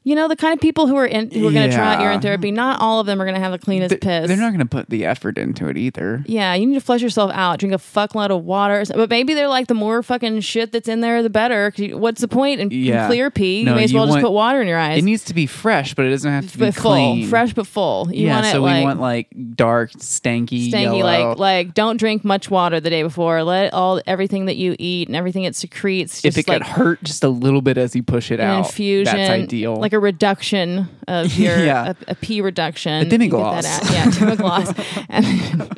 You 0.04 0.16
know, 0.16 0.28
the 0.28 0.36
kind 0.36 0.52
of 0.52 0.60
people 0.60 0.88
who 0.88 0.96
are 0.96 1.06
in, 1.06 1.30
who 1.30 1.48
are 1.48 1.52
going 1.52 1.70
to 1.70 1.76
try 1.76 1.94
out 1.94 2.00
Yeah. 2.00 2.06
urine 2.08 2.22
therapy, 2.22 2.50
not 2.50 2.80
all 2.82 3.00
of 3.00 3.06
them 3.06 3.22
are 3.22 3.26
going 3.26 3.36
to 3.36 3.40
have 3.40 3.52
the 3.52 3.60
cleanest 3.60 4.00
piss. 4.02 4.28
They're 4.28 4.36
not 4.36 4.50
going 4.50 4.58
to 4.60 4.66
put 4.66 4.90
the 4.90 5.06
effort 5.06 5.38
into 5.38 5.68
it 5.68 5.78
either. 5.78 6.24
Yeah, 6.26 6.56
you 6.56 6.66
need 6.66 6.74
to 6.74 6.82
flush 6.82 7.04
yourself 7.04 7.30
out. 7.36 7.60
Drink 7.60 7.76
a 7.76 7.78
fuckload 7.78 8.32
of 8.32 8.44
water. 8.44 8.84
But 8.96 9.12
maybe 9.12 9.36
they're 9.36 9.48
like 9.48 9.68
the 9.68 9.76
more 9.76 10.02
fucking 10.02 10.40
shit 10.40 10.72
that's 10.72 10.88
in 10.88 11.02
there, 11.02 11.22
the 11.22 11.30
better. 11.30 11.70
'Cause 11.70 11.80
you- 11.82 11.98
What's 12.00 12.20
the 12.20 12.28
point 12.28 12.60
in 12.60 12.72
Yeah. 12.72 13.06
clear 13.06 13.30
pee? 13.30 13.64
No, 13.64 13.74
you 13.74 13.76
may 13.78 13.84
as 13.84 13.92
you 13.92 13.98
well 14.00 14.08
just 14.08 14.16
want- 14.16 14.24
put 14.24 14.32
water 14.32 14.60
in 14.60 14.68
your 14.68 14.80
eyes. 14.80 14.98
It 14.98 15.04
needs 15.04 15.24
to 15.26 15.36
be 15.36 15.46
fresh, 15.46 15.94
but 15.94 16.06
it 16.06 16.10
doesn't 16.10 16.32
have 16.32 16.52
to 16.52 16.58
be 16.58 16.66
but 16.66 16.74
full, 16.74 16.92
clean. 16.94 17.28
fresh 17.28 17.54
but 17.54 17.68
full. 17.68 18.10
You 18.12 18.26
yeah, 18.26 18.34
want 18.38 18.46
it 18.48 18.52
so 18.54 18.62
like 18.64 18.78
we 18.80 18.84
want 18.84 19.00
like 19.02 19.28
dark, 19.56 19.92
stanky, 19.92 20.72
stanky, 20.72 20.98
yellow. 20.98 21.30
like 21.30 21.38
like 21.38 21.74
don't 21.76 21.98
drink 21.98 22.26
much 22.26 22.50
water 22.50 22.80
the 22.80 22.90
day 22.90 23.04
before. 23.04 23.44
Let 23.44 23.72
all 23.76 24.02
everything 24.08 24.46
that 24.48 24.56
you 24.56 24.76
eat 24.80 25.10
and 25.10 25.16
everything 25.16 25.44
it 25.44 25.56
secretes 25.56 26.26
if 26.26 26.40
it 26.40 26.48
like 26.48 26.58
could 26.62 26.68
hurt 26.68 27.04
just 27.04 27.24
a 27.24 27.30
little 27.30 27.62
bit 27.62 27.78
as 27.78 27.96
you 27.96 28.02
push 28.02 28.32
it 28.32 28.40
an 28.40 28.48
out, 28.48 28.66
infusion, 28.66 29.16
that's 29.16 29.30
ideal. 29.30 29.76
like 29.76 29.91
a 29.94 30.00
reduction 30.00 30.88
of 31.08 31.34
your 31.38 31.58
Yeah. 31.64 31.94
a, 32.08 32.12
a 32.12 32.16
pee 32.16 32.42
reduction. 32.42 32.94
A 33.06 33.10
demi-gloss. 33.10 33.64
that 33.64 33.86
at- 33.86 33.92
Yeah, 33.92 34.20
demi-gloss. 34.20 34.74
and 35.10 35.78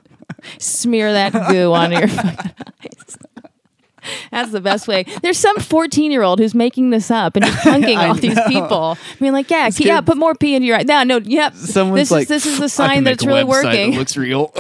smear 0.58 1.12
that 1.14 1.32
goo 1.50 1.74
onto 1.74 1.98
your 1.98 2.08
fucking 2.08 2.40
eyes. 2.84 3.18
That's 4.32 4.52
the 4.52 4.60
best 4.60 4.86
way. 4.88 5.06
There's 5.22 5.38
some 5.38 5.56
14 5.58 6.12
year 6.12 6.24
old 6.24 6.40
who's 6.40 6.54
making 6.54 6.90
this 6.90 7.10
up 7.10 7.38
and 7.38 7.46
just 7.46 7.58
punking 7.60 7.96
I 7.96 8.10
off 8.10 8.20
these 8.20 8.36
know. 8.36 8.48
people. 8.50 8.98
mean, 9.22 9.32
like, 9.32 9.50
yeah, 9.50 9.70
yeah, 9.78 10.02
put 10.02 10.18
more 10.18 10.36
pee 10.36 10.56
into 10.56 10.68
your 10.68 10.76
eye. 10.78 10.84
No, 10.84 11.04
no, 11.04 11.18
yep. 11.20 11.54
Someone's 11.56 12.02
this 12.02 12.12
like, 12.12 12.22
is 12.24 12.28
this 12.28 12.46
is 12.46 12.60
the 12.60 12.68
sign 12.68 13.06
that 13.06 13.14
it's 13.14 13.26
really 13.26 13.46
working. 13.46 13.92
That 13.92 13.98
looks 14.00 14.18
real. 14.18 14.52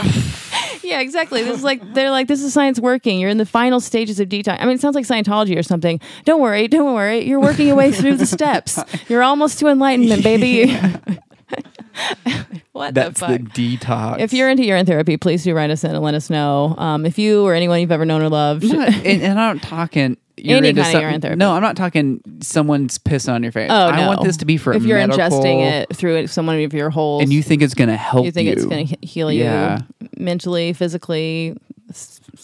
Yeah, 0.83 0.99
exactly. 0.99 1.43
This 1.43 1.57
is 1.57 1.63
like 1.63 1.93
they're 1.93 2.11
like 2.11 2.27
this 2.27 2.41
is 2.43 2.53
science 2.53 2.79
working. 2.79 3.19
You're 3.19 3.29
in 3.29 3.37
the 3.37 3.45
final 3.45 3.79
stages 3.79 4.19
of 4.19 4.29
detox. 4.29 4.57
I 4.59 4.65
mean, 4.65 4.75
it 4.75 4.81
sounds 4.81 4.95
like 4.95 5.05
Scientology 5.05 5.57
or 5.57 5.63
something. 5.63 5.99
Don't 6.25 6.41
worry, 6.41 6.67
don't 6.67 6.93
worry. 6.93 7.23
You're 7.25 7.39
working 7.39 7.67
your 7.67 7.75
way 7.75 7.91
through 7.91 8.15
the 8.15 8.25
steps. 8.25 8.79
You're 9.09 9.23
almost 9.23 9.59
to 9.59 9.67
enlightenment, 9.67 10.23
baby. 10.23 10.77
what 12.71 12.93
that's 12.93 13.19
the 13.19 13.27
the, 13.53 13.77
detox. 13.77 14.19
if 14.19 14.33
you're 14.33 14.49
into 14.49 14.65
urine 14.65 14.85
therapy, 14.85 15.17
please 15.17 15.43
do 15.43 15.53
write 15.53 15.69
us 15.69 15.83
in 15.83 15.91
and 15.91 16.03
let 16.03 16.15
us 16.15 16.29
know. 16.29 16.75
Um, 16.77 17.05
if 17.05 17.17
you 17.19 17.45
or 17.45 17.53
anyone 17.53 17.79
you've 17.79 17.91
ever 17.91 18.05
known 18.05 18.21
or 18.21 18.29
loved, 18.29 18.63
Not- 18.63 18.87
and, 18.93 19.05
and 19.21 19.39
I'm 19.39 19.57
not 19.57 19.63
talking. 19.63 20.17
You're 20.35 20.57
Any 20.57 20.73
kind 20.73 20.95
of 20.95 21.01
urine 21.01 21.21
therapy. 21.21 21.37
No, 21.37 21.51
I'm 21.53 21.61
not 21.61 21.77
talking 21.77 22.19
someone's 22.41 22.97
piss 22.97 23.27
on 23.27 23.43
your 23.43 23.51
face. 23.51 23.69
oh 23.71 23.87
I 23.89 24.01
no, 24.01 24.07
want 24.07 24.23
this 24.23 24.37
to 24.37 24.45
be 24.45 24.57
for 24.57 24.73
if 24.73 24.83
you're 24.83 24.97
medical, 24.97 25.19
ingesting 25.19 25.63
it 25.63 25.95
through 25.95 26.25
someone 26.25 26.59
of 26.63 26.73
your 26.73 26.89
holes, 26.89 27.21
and 27.21 27.31
you 27.31 27.43
think 27.43 27.61
it's 27.61 27.75
going 27.75 27.89
to 27.89 27.95
help 27.95 28.25
you 28.25 28.31
think 28.31 28.49
it's 28.49 28.65
going 28.65 28.87
to 28.87 28.97
heal 29.05 29.31
you 29.31 29.43
Yeah. 29.43 29.81
Mentally, 30.23 30.73
physically, 30.73 31.55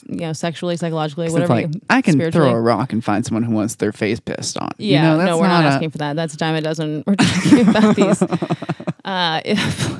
you 0.07 0.17
know, 0.17 0.33
sexually, 0.33 0.77
psychologically, 0.77 1.29
whatever. 1.29 1.53
like 1.53 1.73
you, 1.73 1.81
I 1.89 2.01
can 2.01 2.31
throw 2.31 2.49
a 2.51 2.61
rock 2.61 2.93
and 2.93 3.03
find 3.03 3.25
someone 3.25 3.43
who 3.43 3.53
wants 3.53 3.75
their 3.75 3.91
face 3.91 4.19
pissed 4.19 4.57
on. 4.57 4.69
Yeah, 4.77 4.97
you 4.97 5.01
know, 5.09 5.17
that's 5.17 5.29
no, 5.29 5.37
we're 5.39 5.47
not, 5.47 5.63
a- 5.63 5.67
asking 5.69 5.89
for 5.91 5.97
that. 5.99 6.15
That's 6.15 6.33
a 6.35 6.37
dime 6.37 6.55
a 6.55 6.61
dozen. 6.61 7.03
We're 7.07 7.15
talking 7.15 7.67
about 7.69 7.95
these. 7.95 8.23
Uh, 9.05 9.41
if- 9.43 9.99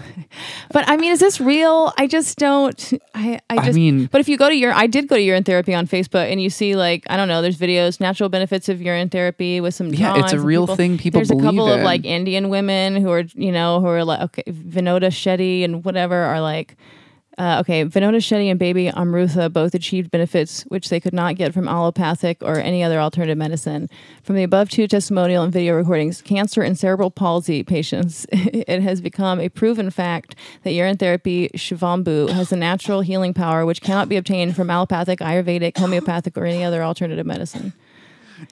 but 0.72 0.88
I 0.88 0.98
mean, 0.98 1.12
is 1.12 1.20
this 1.20 1.42
real? 1.42 1.92
I 1.98 2.06
just 2.06 2.38
don't. 2.38 2.94
I, 3.15 3.39
I 3.50 3.58
I 3.58 3.65
just. 3.65 3.76
mean- 3.76 4.06
but 4.06 4.22
if 4.22 4.30
you 4.30 4.38
go 4.38 4.48
to 4.50 4.56
your, 4.56 4.72
I 4.72 4.86
did 4.86 5.08
go 5.08 5.15
to 5.15 5.22
urine 5.22 5.44
therapy 5.44 5.74
on 5.74 5.88
Facebook, 5.88 6.30
and 6.32 6.39
you 6.39 6.52
see 6.52 6.76
like 6.76 7.06
I 7.10 7.18
don't 7.18 7.28
know, 7.28 7.42
there's 7.42 7.58
videos, 7.58 8.00
natural 8.00 8.30
benefits 8.30 8.70
of 8.70 8.80
urine 8.82 9.10
therapy 9.10 9.62
with 9.62 9.74
some. 9.74 9.92
Yeah, 9.92 10.20
it's 10.20 10.34
a 10.34 10.39
real 10.39 10.63
people. 10.63 10.76
thing 10.76 10.98
people 11.00 11.20
There's 11.20 11.32
a 11.32 11.36
couple 11.36 11.52
believe 11.65 11.80
of 11.80 11.84
like 11.84 12.06
Indian 12.06 12.50
women 12.50 12.98
who 13.02 13.10
are 13.10 13.24
you 13.34 13.52
know 13.52 13.80
who 13.80 13.88
are 13.88 14.04
like 14.04 14.22
okay, 14.22 14.44
Vinota 14.44 15.08
Shetty 15.08 15.63
and 15.63 15.84
whatever 15.84 16.15
are 16.15 16.42
like. 16.42 16.76
Uh, 17.39 17.62
okay, 17.62 17.86
Vinota 17.86 18.17
Shetty 18.17 18.49
and 18.49 18.60
baby 18.60 18.89
Amrutha 18.89 19.52
both 19.52 19.73
achieved 19.73 20.12
benefits 20.12 20.63
which 20.63 20.89
they 20.89 20.99
could 20.99 21.13
not 21.13 21.38
get 21.38 21.54
from 21.54 21.69
allopathic 21.69 22.43
or 22.43 22.60
any 22.60 22.84
other 22.84 22.99
alternative 22.99 23.38
medicine. 23.38 23.89
From 24.21 24.36
the 24.36 24.43
above 24.43 24.69
two 24.69 24.89
testimonial 24.89 25.45
and 25.45 25.54
video 25.54 25.75
recordings, 25.75 26.21
cancer 26.21 26.62
and 26.62 26.78
cerebral 26.78 27.10
palsy 27.10 27.63
patients, 27.63 28.25
it 28.34 28.82
has 28.82 28.99
become 28.99 29.39
a 29.39 29.47
proven 29.47 29.89
fact 29.89 30.36
that 30.63 30.73
urine 30.73 30.97
therapy 30.97 31.49
Shivambu 31.56 32.30
has 32.32 32.52
a 32.52 32.58
natural 32.58 32.99
healing 32.99 33.34
power 33.34 33.65
which 33.65 33.82
cannot 33.82 34.10
be 34.10 34.17
obtained 34.17 34.58
from 34.58 34.69
allopathic, 34.69 35.19
Ayurvedic, 35.19 35.78
homeopathic, 35.78 36.38
or 36.38 36.43
any 36.43 36.65
other 36.65 36.84
alternative 36.84 37.25
medicine. 37.25 37.71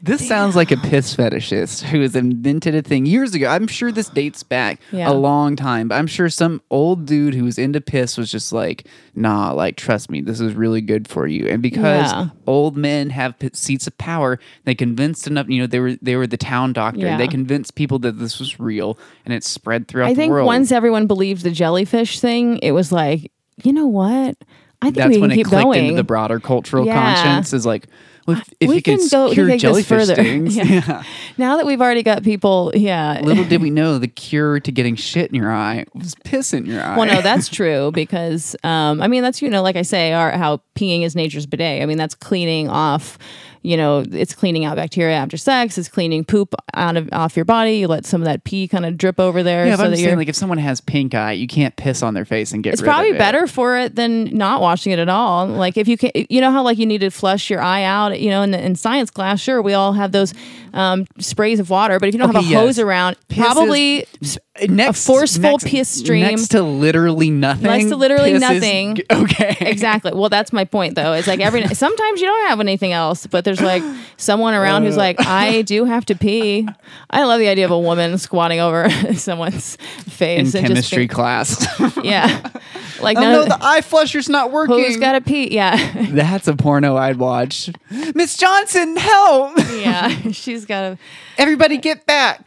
This 0.02 0.28
sounds 0.28 0.56
like 0.56 0.71
a 0.71 0.78
piss 0.78 1.15
fetishist 1.15 1.84
who 1.84 2.02
has 2.02 2.15
invented 2.15 2.76
a 2.76 2.82
thing 2.82 3.06
years 3.06 3.34
ago. 3.34 3.47
I'm 3.47 3.67
sure 3.67 3.91
this 3.91 4.10
dates 4.10 4.43
back 4.43 4.80
Yeah. 4.91 5.10
a 5.10 5.13
long 5.13 5.56
time, 5.56 5.88
but 5.88 5.95
I'm 5.95 6.08
sure 6.08 6.30
some 6.30 6.62
old 6.69 7.06
dude 7.06 7.34
who 7.34 7.43
was 7.45 7.58
into 7.58 7.80
piss 7.82 8.17
was 8.17 8.30
just 8.32 8.52
like, 8.52 8.86
nah, 9.15 9.52
like, 9.54 9.76
trust 9.78 10.10
me, 10.12 10.21
this 10.21 10.39
is 10.39 10.54
really 10.54 10.82
good 10.82 11.08
for 11.08 11.26
you. 11.28 11.47
And 11.47 11.62
because 11.62 12.12
Yeah. 12.12 12.30
old 12.45 12.76
men 12.78 13.10
have 13.12 13.38
p- 13.39 13.50
seats 13.54 13.88
of 13.88 13.97
power, 13.97 14.39
they 14.65 14.76
convinced 14.76 15.28
enough, 15.28 15.47
you 15.50 15.62
know, 15.62 15.67
they 15.67 15.80
were 15.80 15.95
they 16.02 16.15
were 16.15 16.28
the 16.28 16.38
town 16.38 16.73
doctor. 16.73 17.02
Yeah. 17.02 17.17
They 17.17 17.28
convinced 17.28 17.76
people 17.76 18.00
that 18.00 18.19
this 18.19 18.39
was 18.39 18.60
real 18.60 18.97
and 19.26 19.34
it 19.34 19.43
spread 19.43 19.88
throughout 19.88 20.08
I 20.08 20.13
the 20.13 20.15
think 20.15 20.32
world. 20.32 20.47
once 20.47 20.71
everyone 20.71 21.08
believed 21.08 21.43
the 21.43 21.52
jellyfish 21.52 22.19
thing, 22.19 22.58
it 22.60 22.71
was 22.71 22.91
like, 22.91 23.32
you 23.63 23.73
know 23.73 23.88
what? 23.88 24.38
I 24.82 24.88
think 24.88 24.95
That's 24.97 25.08
we 25.10 25.13
can 25.15 25.21
when 25.21 25.32
it 25.32 25.36
keep 25.36 25.47
clicked 25.47 25.63
going. 25.63 25.84
into 25.86 25.95
the 25.95 26.04
broader 26.04 26.39
cultural 26.39 26.86
conscience 26.86 27.52
is 27.52 27.65
like, 27.65 27.88
well, 28.28 28.38
if, 28.38 28.54
if 28.60 28.70
we 28.70 28.76
you 28.76 28.82
can 28.82 28.98
go 29.10 29.32
cure 29.32 29.46
can 29.48 29.48
take 29.48 29.54
this 29.54 29.62
jellyfish 29.62 29.88
further. 29.88 30.13
stings, 30.22 30.56
Yeah. 30.56 30.63
yeah. 30.66 31.04
Now 31.38 31.58
that 31.58 31.66
we've 31.66 31.82
already 31.82 32.04
got 32.04 32.24
people, 32.24 32.72
yeah. 32.76 33.22
Little 33.24 33.46
did 33.46 33.62
we 33.62 33.70
know 33.80 33.98
the 33.98 34.08
cure 34.08 34.60
to 34.60 34.72
getting 34.72 34.96
shit 34.96 35.30
in 35.30 35.36
your 35.36 35.52
eye 35.52 35.86
was 35.96 36.13
piss 36.24 36.54
in 36.54 36.66
your 36.66 36.84
eye. 36.84 36.98
well, 36.98 37.08
no, 37.08 37.22
that's 37.22 37.48
true 37.58 37.92
because 37.94 38.56
um, 38.63 39.02
I 39.02 39.08
mean 39.08 39.24
that's 39.24 39.42
you 39.42 39.50
know 39.50 39.62
like 39.63 39.76
I 39.78 39.82
say, 39.84 40.13
our, 40.13 40.32
how 40.32 40.62
peeing 40.76 41.04
is 41.04 41.16
nature's 41.16 41.46
bidet. 41.46 41.82
I 41.82 41.86
mean 41.86 41.98
that's 41.98 42.16
cleaning 42.16 42.70
off. 42.70 43.18
You 43.67 43.75
know, 43.75 44.06
it's 44.10 44.34
cleaning 44.34 44.63
out 44.63 44.77
bacteria 44.77 45.15
after 45.17 45.36
sex. 45.36 45.77
It's 45.77 45.89
cleaning 45.89 46.23
poop 46.23 46.56
out 46.73 46.95
of 46.95 47.10
off 47.12 47.36
your 47.36 47.43
body. 47.43 47.80
You 47.80 47.89
let 47.89 48.06
some 48.06 48.21
of 48.21 48.25
that 48.25 48.45
pee 48.45 48.67
kind 48.67 48.86
of 48.86 48.97
drip 48.97 49.19
over 49.19 49.43
there. 49.43 49.65
yeah, 49.65 49.73
so 49.73 49.80
but 49.80 49.86
I'm 49.86 49.91
that 49.91 49.97
saying, 49.97 50.17
like, 50.17 50.30
if 50.30 50.36
someone 50.38 50.58
has 50.58 50.80
pink 50.80 51.13
eye, 51.13 51.34
you 51.34 51.47
can't 51.47 51.75
piss 51.75 52.01
on 52.01 52.13
their 52.13 52.23
face 52.23 52.53
and 52.53 52.63
get 52.63 52.73
it's 52.73 52.82
rid 52.82 52.88
of 52.88 52.93
probably 52.93 53.10
it. 53.12 53.17
better 53.17 53.45
for 53.45 53.77
it 53.77 53.95
than 53.95 54.25
not 54.36 54.62
washing 54.62 54.93
it 54.93 54.99
at 54.99 55.10
all. 55.10 55.47
Like 55.47 55.75
if 55.75 55.88
you 55.89 55.97
can, 55.97 56.12
you 56.13 56.39
know 56.39 56.51
how 56.51 56.63
like 56.63 56.77
you 56.77 56.86
need 56.86 56.99
to 56.99 57.10
flush 57.10 57.49
your 57.49 57.62
eye 57.62 57.84
out. 57.84 58.19
You 58.19 58.30
know, 58.30 58.41
in, 58.41 58.51
the, 58.51 58.65
in 58.65 58.75
science 58.75 59.10
class, 59.10 59.41
sure, 59.41 59.62
we 59.62 59.73
all 59.73 59.91
have 59.91 60.13
those 60.13 60.34
um, 60.73 61.06
sprays 61.19 61.60
of 61.60 61.69
water. 61.69 61.99
But 61.99 62.08
if 62.08 62.15
you 62.15 62.19
don't 62.19 62.34
have 62.34 62.43
Okay, 62.45 62.53
a 62.53 62.58
hose 62.60 62.80
around, 62.80 63.17
Piss 63.27 63.39
probably 63.39 64.06
next, 64.67 65.06
forceful 65.06 65.41
next, 65.52 65.67
piss 65.67 65.89
stream. 65.89 66.22
next 66.22 66.50
to 66.50 66.62
literally 66.63 67.30
nothing. 67.30 67.63
Next 67.63 67.89
to 67.89 67.96
literally 67.96 68.34
nothing. 68.34 68.98
okay, 69.12 69.58
exactly. 69.62 70.12
Well, 70.13 70.30
that's 70.30 70.54
my 70.54 70.65
point, 70.65 70.96
though. 70.96 71.13
It's 71.13 71.28
like 71.28 71.39
every 71.39 71.67
sometimes 71.74 72.22
you 72.22 72.28
don't 72.28 72.50
have 72.50 72.60
anything 72.60 72.93
else, 72.93 73.28
but 73.28 73.46
there's 73.46 73.62
like 73.62 73.84
someone 74.17 74.54
around 74.54 74.84
who's 74.84 74.98
uh. 74.98 75.02
like, 75.02 75.26
I 75.26 75.62
do 75.63 75.86
have 75.86 76.06
to 76.06 76.15
pee. 76.15 76.67
I 77.10 77.24
love 77.24 77.39
the 77.39 77.48
idea 77.48 77.65
of 77.65 77.72
a 77.72 77.80
woman 77.80 78.17
squatting 78.17 78.60
over 78.60 78.89
someone's 79.15 79.76
face 79.76 80.54
in 80.54 80.60
and 80.60 80.67
chemistry 80.67 81.08
just 81.08 81.15
class. 81.15 81.78
being- 81.78 82.06
yeah, 82.06 82.52
like 83.02 83.17
oh 83.17 83.22
no, 83.22 83.41
of- 83.43 83.50
the 83.50 83.58
eye 83.62 83.82
flusher's 83.82 84.30
not 84.30 84.52
working. 84.52 84.78
who's 84.78 84.98
got 84.98 85.13
to 85.13 85.22
pee? 85.22 85.54
Yeah, 85.54 85.76
That's 86.12 86.48
a 86.48 86.56
porno 86.56 86.96
I'd 86.96 87.17
watch. 87.17 87.70
Miss 88.15 88.38
Johnson, 88.38 88.96
help! 88.98 89.58
yeah, 89.58 90.32
she's 90.32 90.65
got 90.65 90.82
to. 90.82 90.98
Everybody, 91.38 91.78
get 91.78 92.06
back! 92.06 92.41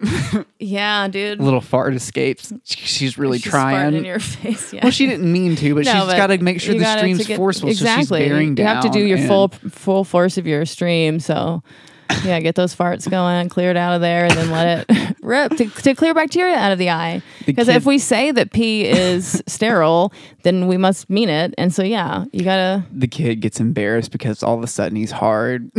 Yeah, 0.58 1.08
dude. 1.08 1.40
little 1.40 1.60
fart 1.60 1.94
escapes. 1.94 2.52
She's 2.64 3.18
really 3.18 3.38
She's 3.38 3.50
trying. 3.50 3.94
in 3.94 4.04
your 4.04 4.18
face. 4.18 4.72
Yeah. 4.72 4.80
well, 4.84 4.92
she 4.92 5.06
didn't 5.06 5.30
mean 5.30 5.56
to, 5.56 5.74
but 5.74 5.84
No, 5.84 5.92
she's 6.06 6.14
got 6.14 6.28
to 6.28 6.38
make 6.38 6.60
sure 6.60 6.74
the 6.78 6.96
stream's 6.98 7.26
get- 7.26 7.36
forceful, 7.36 7.68
Exactly. 7.68 8.04
so 8.04 8.16
she's 8.18 8.28
bearing 8.28 8.56
you 8.56 8.64
have 8.64 8.82
to 8.84 8.90
do 8.90 9.00
your 9.00 9.18
full 9.18 9.48
full 9.48 10.04
force 10.04 10.38
of 10.38 10.46
your 10.46 10.64
stream. 10.64 11.20
So, 11.20 11.62
yeah, 12.24 12.40
get 12.40 12.54
those 12.54 12.74
farts 12.74 13.10
going, 13.10 13.48
clear 13.48 13.70
it 13.70 13.76
out 13.76 13.94
of 13.94 14.00
there, 14.00 14.24
and 14.24 14.32
then 14.34 14.50
let 14.50 14.86
it 14.88 15.16
rip 15.22 15.52
to, 15.56 15.68
to 15.68 15.94
clear 15.94 16.14
bacteria 16.14 16.54
out 16.56 16.72
of 16.72 16.78
the 16.78 16.90
eye. 16.90 17.22
Because 17.46 17.68
if 17.68 17.84
we 17.86 17.98
say 17.98 18.30
that 18.30 18.52
pee 18.52 18.84
is 18.86 19.42
sterile, 19.46 20.12
then 20.42 20.66
we 20.66 20.76
must 20.76 21.08
mean 21.10 21.28
it. 21.28 21.54
And 21.58 21.74
so, 21.74 21.82
yeah, 21.82 22.24
you 22.32 22.42
gotta. 22.44 22.84
The 22.92 23.08
kid 23.08 23.40
gets 23.40 23.60
embarrassed 23.60 24.12
because 24.12 24.42
all 24.42 24.56
of 24.56 24.62
a 24.64 24.66
sudden 24.68 24.96
he's 24.96 25.10
hard. 25.12 25.70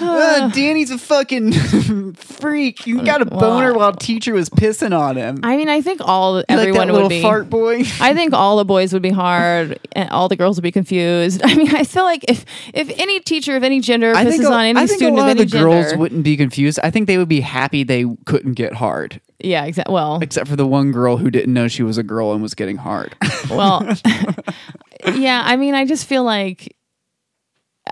Uh, 0.00 0.48
Danny's 0.50 0.90
a 0.90 0.98
fucking 0.98 1.52
freak. 2.14 2.86
You 2.86 3.02
got 3.02 3.20
a 3.20 3.26
boner 3.26 3.74
while 3.74 3.92
teacher 3.92 4.32
was 4.32 4.48
pissing 4.48 4.96
on 4.96 5.16
him. 5.16 5.40
I 5.42 5.56
mean, 5.56 5.68
I 5.68 5.80
think 5.80 6.00
all 6.04 6.34
like 6.34 6.44
everyone 6.48 6.88
that 6.88 6.94
would 6.94 7.08
be. 7.08 7.22
fart 7.22 7.50
boy. 7.50 7.78
I 8.00 8.14
think 8.14 8.32
all 8.32 8.56
the 8.56 8.64
boys 8.64 8.92
would 8.92 9.02
be 9.02 9.10
hard, 9.10 9.78
and 9.92 10.08
all 10.10 10.28
the 10.28 10.36
girls 10.36 10.56
would 10.56 10.62
be 10.62 10.72
confused. 10.72 11.42
I 11.44 11.54
mean, 11.54 11.74
I 11.74 11.84
feel 11.84 12.04
like 12.04 12.24
if 12.28 12.44
if 12.72 12.90
any 12.98 13.20
teacher 13.20 13.56
of 13.56 13.64
any 13.64 13.80
gender 13.80 14.14
I 14.14 14.24
pisses 14.24 14.30
think, 14.30 14.44
a, 14.44 14.52
on 14.52 14.64
any 14.64 14.78
I 14.78 14.86
think 14.86 14.90
a 14.92 14.94
student 14.98 15.16
lot 15.16 15.30
of 15.32 15.40
of 15.40 15.50
the 15.50 15.58
girls 15.58 15.96
wouldn't 15.96 16.22
be 16.22 16.36
confused. 16.36 16.78
I 16.82 16.90
think 16.90 17.06
they 17.06 17.18
would 17.18 17.28
be 17.28 17.40
happy 17.40 17.82
they 17.82 18.04
couldn't 18.24 18.54
get 18.54 18.74
hard, 18.74 19.20
yeah, 19.40 19.64
exactly. 19.64 19.94
Well, 19.94 20.20
except 20.22 20.48
for 20.48 20.56
the 20.56 20.66
one 20.66 20.92
girl 20.92 21.16
who 21.16 21.30
didn't 21.30 21.52
know 21.52 21.68
she 21.68 21.82
was 21.82 21.98
a 21.98 22.02
girl 22.02 22.32
and 22.32 22.42
was 22.42 22.54
getting 22.54 22.76
hard. 22.76 23.16
Well, 23.50 23.84
yeah, 25.14 25.42
I 25.44 25.56
mean, 25.56 25.74
I 25.74 25.84
just 25.84 26.06
feel 26.06 26.24
like 26.24 26.76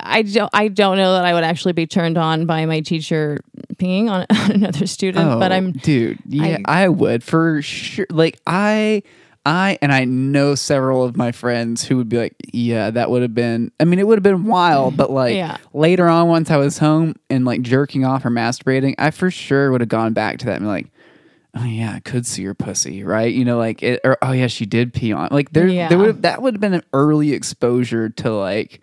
I 0.02 0.22
don't 0.22 0.50
I 0.52 0.68
don't 0.68 0.96
know 0.96 1.12
that 1.14 1.24
I 1.24 1.32
would 1.34 1.44
actually 1.44 1.72
be 1.72 1.86
turned 1.86 2.18
on 2.18 2.46
by 2.46 2.66
my 2.66 2.80
teacher 2.80 3.40
peeing 3.76 4.08
on, 4.10 4.26
on 4.30 4.50
another 4.54 4.86
student, 4.86 5.38
but 5.38 5.52
Oh, 5.52 5.54
I'm 5.54 5.72
dude. 5.72 6.18
Yeah, 6.26 6.58
I, 6.64 6.88
would 6.88 7.22
for 7.22 7.60
sure. 7.62 8.06
Like 8.10 8.38
I, 8.46 9.02
I, 9.44 9.78
and 9.82 9.92
I 9.92 10.04
know 10.04 10.54
several 10.54 11.04
of 11.04 11.16
my 11.16 11.30
friends 11.32 11.84
who 11.84 11.96
would 11.98 12.08
be 12.08 12.18
like, 12.18 12.34
"Yeah, 12.52 12.90
that 12.90 13.10
would 13.10 13.22
have 13.22 13.34
been." 13.34 13.70
I 13.78 13.84
mean, 13.84 13.98
it 13.98 14.06
would 14.06 14.18
have 14.18 14.22
been 14.24 14.44
wild, 14.44 14.96
but 14.96 15.10
like 15.10 15.34
Yeah. 15.36 15.58
later 15.72 16.08
on, 16.08 16.28
once 16.28 16.50
I 16.50 16.56
was 16.56 16.78
home 16.78 17.14
and 17.30 17.44
like 17.44 17.62
jerking 17.62 18.04
off 18.04 18.24
or 18.24 18.30
masturbating, 18.30 18.94
I 18.98 19.10
for 19.10 19.30
sure 19.30 19.70
would 19.70 19.80
have 19.82 19.88
gone 19.88 20.12
back 20.14 20.38
to 20.38 20.46
that 20.46 20.56
and 20.56 20.62
be 20.64 20.68
like. 20.68 20.86
Oh 21.58 21.64
yeah, 21.64 21.94
I 21.94 22.00
could 22.00 22.26
see 22.26 22.42
your 22.42 22.52
pussy, 22.52 23.02
right? 23.02 23.32
You 23.32 23.42
know, 23.46 23.56
like 23.56 23.82
it, 23.82 24.02
or 24.04 24.18
oh 24.20 24.32
yeah, 24.32 24.46
she 24.46 24.66
did 24.66 24.92
pee 24.92 25.14
on. 25.14 25.28
Like 25.30 25.52
there, 25.52 25.66
Yeah. 25.66 25.88
there 25.88 25.96
would 25.96 26.20
that 26.20 26.42
would 26.42 26.52
have 26.52 26.60
been 26.60 26.74
an 26.74 26.82
early 26.92 27.32
exposure 27.32 28.10
to 28.10 28.30
like 28.30 28.82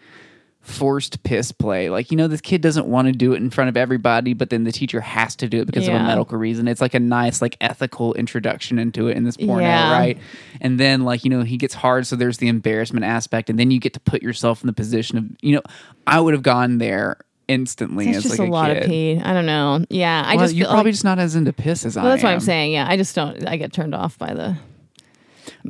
forced 0.63 1.21
piss 1.23 1.51
play. 1.51 1.89
Like, 1.89 2.09
you 2.09 2.15
know, 2.17 2.27
this 2.27 2.39
kid 2.41 2.61
doesn't 2.61 2.87
want 2.87 3.07
to 3.07 3.11
do 3.11 3.33
it 3.33 3.37
in 3.37 3.49
front 3.49 3.67
of 3.69 3.75
everybody, 3.77 4.33
but 4.33 4.49
then 4.49 4.63
the 4.63 4.71
teacher 4.71 5.01
has 5.01 5.35
to 5.35 5.47
do 5.49 5.59
it 5.61 5.65
because 5.65 5.87
of 5.87 5.93
a 5.93 5.99
medical 5.99 6.37
reason. 6.37 6.67
It's 6.69 6.79
like 6.81 6.93
a 6.93 6.99
nice, 7.01 7.41
like, 7.41 7.57
ethical 7.59 8.13
introduction 8.13 8.79
into 8.79 9.09
it 9.09 9.17
in 9.17 9.23
this 9.25 9.35
porno, 9.37 9.61
Yeah. 9.63 9.91
right? 9.91 10.17
And 10.61 10.79
then, 10.79 11.01
like, 11.03 11.23
you 11.25 11.29
know, 11.29 11.43
he 11.43 11.57
gets 11.57 11.73
hard, 11.73 12.07
so 12.07 12.15
there's 12.15 12.37
the 12.37 12.47
embarrassment 12.47 13.05
aspect, 13.05 13.49
and 13.49 13.59
then 13.59 13.71
you 13.71 13.79
get 13.79 13.93
to 13.93 13.99
put 13.99 14.23
yourself 14.23 14.61
in 14.63 14.67
the 14.67 14.73
position 14.73 15.17
of, 15.17 15.25
you 15.41 15.53
know, 15.55 15.61
I 16.07 16.19
would 16.21 16.33
have 16.33 16.43
gone 16.43 16.77
there 16.77 17.17
instantly 17.49 18.07
it's 18.07 18.19
as 18.19 18.23
just 18.23 18.39
like 18.39 18.47
a 18.47 18.51
lot 18.51 18.69
kid. 18.69 18.83
of 18.83 18.89
pee. 18.89 19.19
I 19.21 19.33
don't 19.33 19.45
know. 19.45 19.85
Yeah, 19.89 20.23
I 20.25 20.37
Well, 20.37 20.45
just 20.45 20.55
you're 20.55 20.65
probably 20.67 20.85
like, 20.91 20.93
just 20.93 21.03
not 21.03 21.19
as 21.19 21.35
into 21.35 21.51
piss 21.51 21.85
as 21.85 21.97
well, 21.97 22.05
I 22.05 22.09
that's 22.11 22.23
what 22.23 22.29
I'm 22.29 22.35
am. 22.35 22.39
saying. 22.39 22.71
Yeah, 22.71 22.87
I 22.89 22.95
just 22.95 23.13
don't. 23.15 23.45
I 23.45 23.57
get 23.57 23.73
turned 23.73 23.93
off 23.93 24.17
by 24.17 24.33
the. 24.33 24.55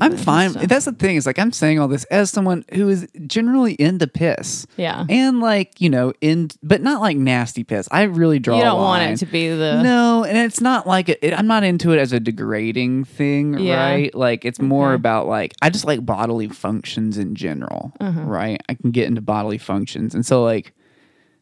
I'm 0.02 0.18
fine. 0.18 0.52
stuff. 0.52 0.64
That's 0.68 0.86
the 0.86 0.92
thing. 0.94 1.16
Is 1.16 1.26
like 1.26 1.40
I'm 1.40 1.52
saying 1.52 1.80
all 1.80 1.88
this 1.88 2.04
as 2.06 2.30
someone 2.30 2.64
who 2.74 2.90
is 2.90 3.08
generally 3.28 3.74
into 3.74 4.08
piss. 4.08 4.66
Yeah. 4.78 5.06
And 5.10 5.40
like 5.40 5.80
you 5.82 5.90
know, 5.90 6.14
in 6.22 6.50
but 6.62 6.82
not 6.82 7.02
like 7.02 7.18
nasty 7.18 7.64
piss. 7.64 7.88
I 7.92 8.04
really 8.04 8.40
draw. 8.40 8.56
You 8.58 8.62
a 8.62 8.66
don't 8.66 8.80
want 8.82 9.04
it 9.04 9.18
to 9.18 9.26
be 9.26 9.50
the. 9.50 9.82
No, 9.84 10.24
and 10.24 10.38
it's 10.38 10.62
not 10.62 10.86
like 10.88 11.10
it, 11.10 11.20
it- 11.22 11.34
I'm 11.34 11.48
not 11.48 11.64
into 11.64 11.92
it 11.92 12.00
as 12.00 12.14
a 12.14 12.20
degrading 12.20 13.06
thing, 13.06 13.58
Yeah. 13.60 13.84
right? 13.84 14.14
Like 14.16 14.46
it's 14.46 14.60
more 14.60 14.90
Okay. 14.90 14.96
about 14.96 15.28
like 15.28 15.54
I 15.62 15.70
just 15.70 15.86
like 15.86 16.06
bodily 16.06 16.50
functions 16.50 17.18
in 17.18 17.36
general, 17.36 17.94
Uh-huh. 18.00 18.22
right? 18.22 18.62
I 18.70 18.74
can 18.76 18.92
get 18.92 19.08
into 19.08 19.22
bodily 19.22 19.58
functions, 19.58 20.14
and 20.16 20.26
so 20.26 20.44
like 20.44 20.74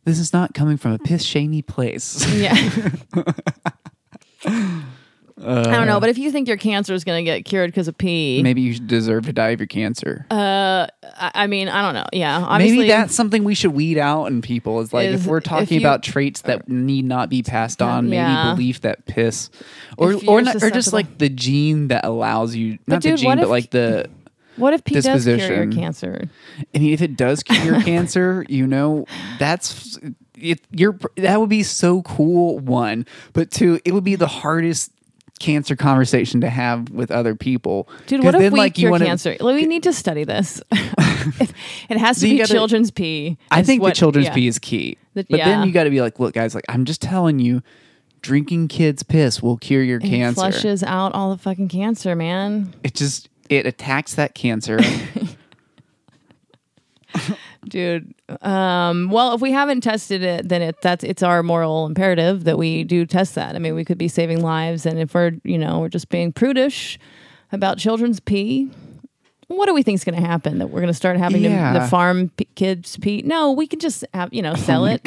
this 0.05 0.17
is 0.19 0.33
not 0.33 0.53
coming 0.53 0.77
from 0.77 0.93
a 0.93 0.99
piss 0.99 1.23
shamey 1.23 1.61
place. 1.61 2.25
Yeah. 2.35 2.55
I 5.43 5.63
don't 5.63 5.87
know, 5.87 5.99
but 5.99 6.09
if 6.09 6.17
you 6.17 6.31
think 6.31 6.47
your 6.47 6.57
cancer 6.57 6.93
is 6.93 7.03
going 7.03 7.23
to 7.23 7.29
get 7.31 7.45
cured 7.45 7.71
because 7.71 7.87
of 7.87 7.97
pee, 7.97 8.41
Maybe 8.43 8.61
you 8.61 8.79
deserve 8.79 9.25
to 9.25 9.33
die 9.33 9.49
of 9.49 9.59
your 9.59 9.67
cancer. 9.67 10.25
uh, 10.31 10.87
I, 11.03 11.31
I 11.33 11.47
mean, 11.47 11.67
I 11.69 11.81
don't 11.81 11.93
know. 11.93 12.05
Yeah, 12.13 12.37
obviously, 12.39 12.77
Maybe 12.77 12.87
that's 12.89 13.13
something 13.15 13.43
we 13.43 13.55
should 13.55 13.71
weed 13.73 13.97
out 13.97 14.25
in 14.27 14.41
people. 14.41 14.79
Is 14.81 14.93
like 14.93 15.09
Is 15.09 15.21
if 15.21 15.27
we're 15.27 15.37
if 15.39 15.43
talking 15.43 15.79
you- 15.79 15.85
about 15.85 16.03
traits 16.03 16.41
that 16.41 16.67
need 16.69 17.05
not 17.05 17.29
be 17.29 17.43
passed 17.43 17.81
on, 17.81 18.05
maybe 18.05 18.15
Yeah. 18.17 18.53
belief 18.53 18.81
that 18.81 19.05
piss, 19.05 19.49
or 19.97 20.13
or 20.27 20.41
not, 20.41 20.61
or 20.63 20.69
just 20.69 20.93
like 20.93 21.17
the 21.17 21.29
gene 21.29 21.87
that 21.89 22.05
allows 22.05 22.55
you 22.55 22.77
not 22.87 23.01
dude, 23.01 23.13
the 23.13 23.17
gene, 23.17 23.37
but 23.37 23.49
like 23.49 23.71
the. 23.71 24.09
What 24.57 24.73
if 24.73 24.83
pee 24.83 24.99
does 24.99 25.23
cure 25.23 25.37
your 25.37 25.71
cancer? 25.71 26.29
I 26.75 26.77
mean, 26.77 26.93
if 26.93 27.01
it 27.01 27.15
does 27.15 27.41
cure 27.41 27.81
cancer, 27.81 28.45
you 28.49 28.67
know, 28.67 29.05
that's 29.39 29.97
it. 30.37 30.59
You're 30.71 30.99
that 31.17 31.39
would 31.39 31.49
be 31.49 31.63
so 31.63 32.01
cool. 32.01 32.59
One, 32.59 33.05
but 33.33 33.49
two, 33.49 33.79
it 33.85 33.93
would 33.93 34.03
be 34.03 34.15
the 34.15 34.27
hardest 34.27 34.91
cancer 35.41 35.75
conversation 35.75 36.39
to 36.41 36.49
have 36.49 36.89
with 36.91 37.11
other 37.11 37.35
people. 37.35 37.89
Dude, 38.07 38.23
what 38.23 38.35
if 38.35 38.41
then, 38.41 38.53
we 38.53 38.59
like, 38.59 38.77
you 38.77 38.83
cure 38.83 38.91
wanna- 38.91 39.05
cancer? 39.05 39.35
Like, 39.39 39.55
we 39.55 39.65
need 39.65 39.83
to 39.83 39.91
study 39.93 40.23
this. 40.23 40.61
it 40.71 41.97
has 41.97 42.17
to 42.17 42.21
So 42.21 42.27
be 42.27 42.37
gotta- 42.37 42.53
children's 42.53 42.91
pee. 42.91 43.37
I 43.49 43.63
think 43.63 43.81
what- 43.81 43.89
the 43.89 43.95
children's 43.95 44.27
yeah. 44.27 44.33
pee 44.35 44.47
is 44.47 44.59
key. 44.59 44.97
The- 45.15 45.25
but 45.29 45.37
then 45.39 45.67
you 45.67 45.73
got 45.73 45.83
to 45.85 45.89
be 45.89 45.99
like, 46.01 46.19
look, 46.19 46.33
guys, 46.33 46.55
like 46.55 46.65
I'm 46.69 46.85
just 46.85 47.01
telling 47.01 47.39
you, 47.39 47.61
drinking 48.21 48.67
kids' 48.69 49.03
piss 49.03 49.41
will 49.41 49.57
cure 49.57 49.83
your 49.83 49.97
It 49.97 50.03
cancer. 50.03 50.35
flushes 50.39 50.83
out 50.83 51.13
all 51.13 51.31
the 51.31 51.37
fucking 51.37 51.67
cancer, 51.69 52.15
man. 52.15 52.73
It 52.83 52.93
just 52.93 53.27
it 53.49 53.65
attacks 53.65 54.13
that 54.15 54.35
cancer. 54.35 54.79
dude. 57.67 58.13
Um, 58.41 59.09
well, 59.09 59.33
if 59.33 59.41
we 59.41 59.51
haven't 59.51 59.81
tested 59.81 60.23
it, 60.23 60.49
then 60.49 60.61
it 60.61 60.81
that's 60.81 61.03
it's 61.03 61.23
our 61.23 61.43
moral 61.43 61.85
imperative 61.85 62.43
that 62.45 62.57
we 62.57 62.83
do 62.83 63.05
test 63.05 63.35
that. 63.35 63.55
I 63.55 63.59
mean, 63.59 63.75
we 63.75 63.85
could 63.85 63.97
be 63.97 64.07
saving 64.07 64.41
lives, 64.41 64.85
and 64.85 64.99
if 64.99 65.13
we're 65.13 65.31
you 65.43 65.57
know 65.57 65.79
we're 65.79 65.89
just 65.89 66.09
being 66.09 66.31
prudish 66.31 66.97
about 67.51 67.77
children's 67.77 68.19
pee. 68.19 68.69
What 69.47 69.65
do 69.65 69.73
we 69.73 69.83
think 69.83 69.95
is 69.95 70.05
going 70.05 70.15
to 70.15 70.25
happen? 70.25 70.59
That 70.59 70.67
we're 70.67 70.79
going 70.79 70.87
to 70.87 70.93
start 70.93 71.17
having 71.17 71.43
Yeah. 71.43 71.73
the, 71.73 71.79
the 71.79 71.87
farm 71.87 72.29
p- 72.37 72.47
kids 72.55 72.95
pee? 72.95 73.21
No, 73.25 73.51
we 73.51 73.67
can 73.67 73.79
just 73.79 74.05
have 74.13 74.33
you 74.33 74.41
know 74.41 74.55
sell 74.55 74.83
Oh 74.87 74.91
it. 74.93 75.01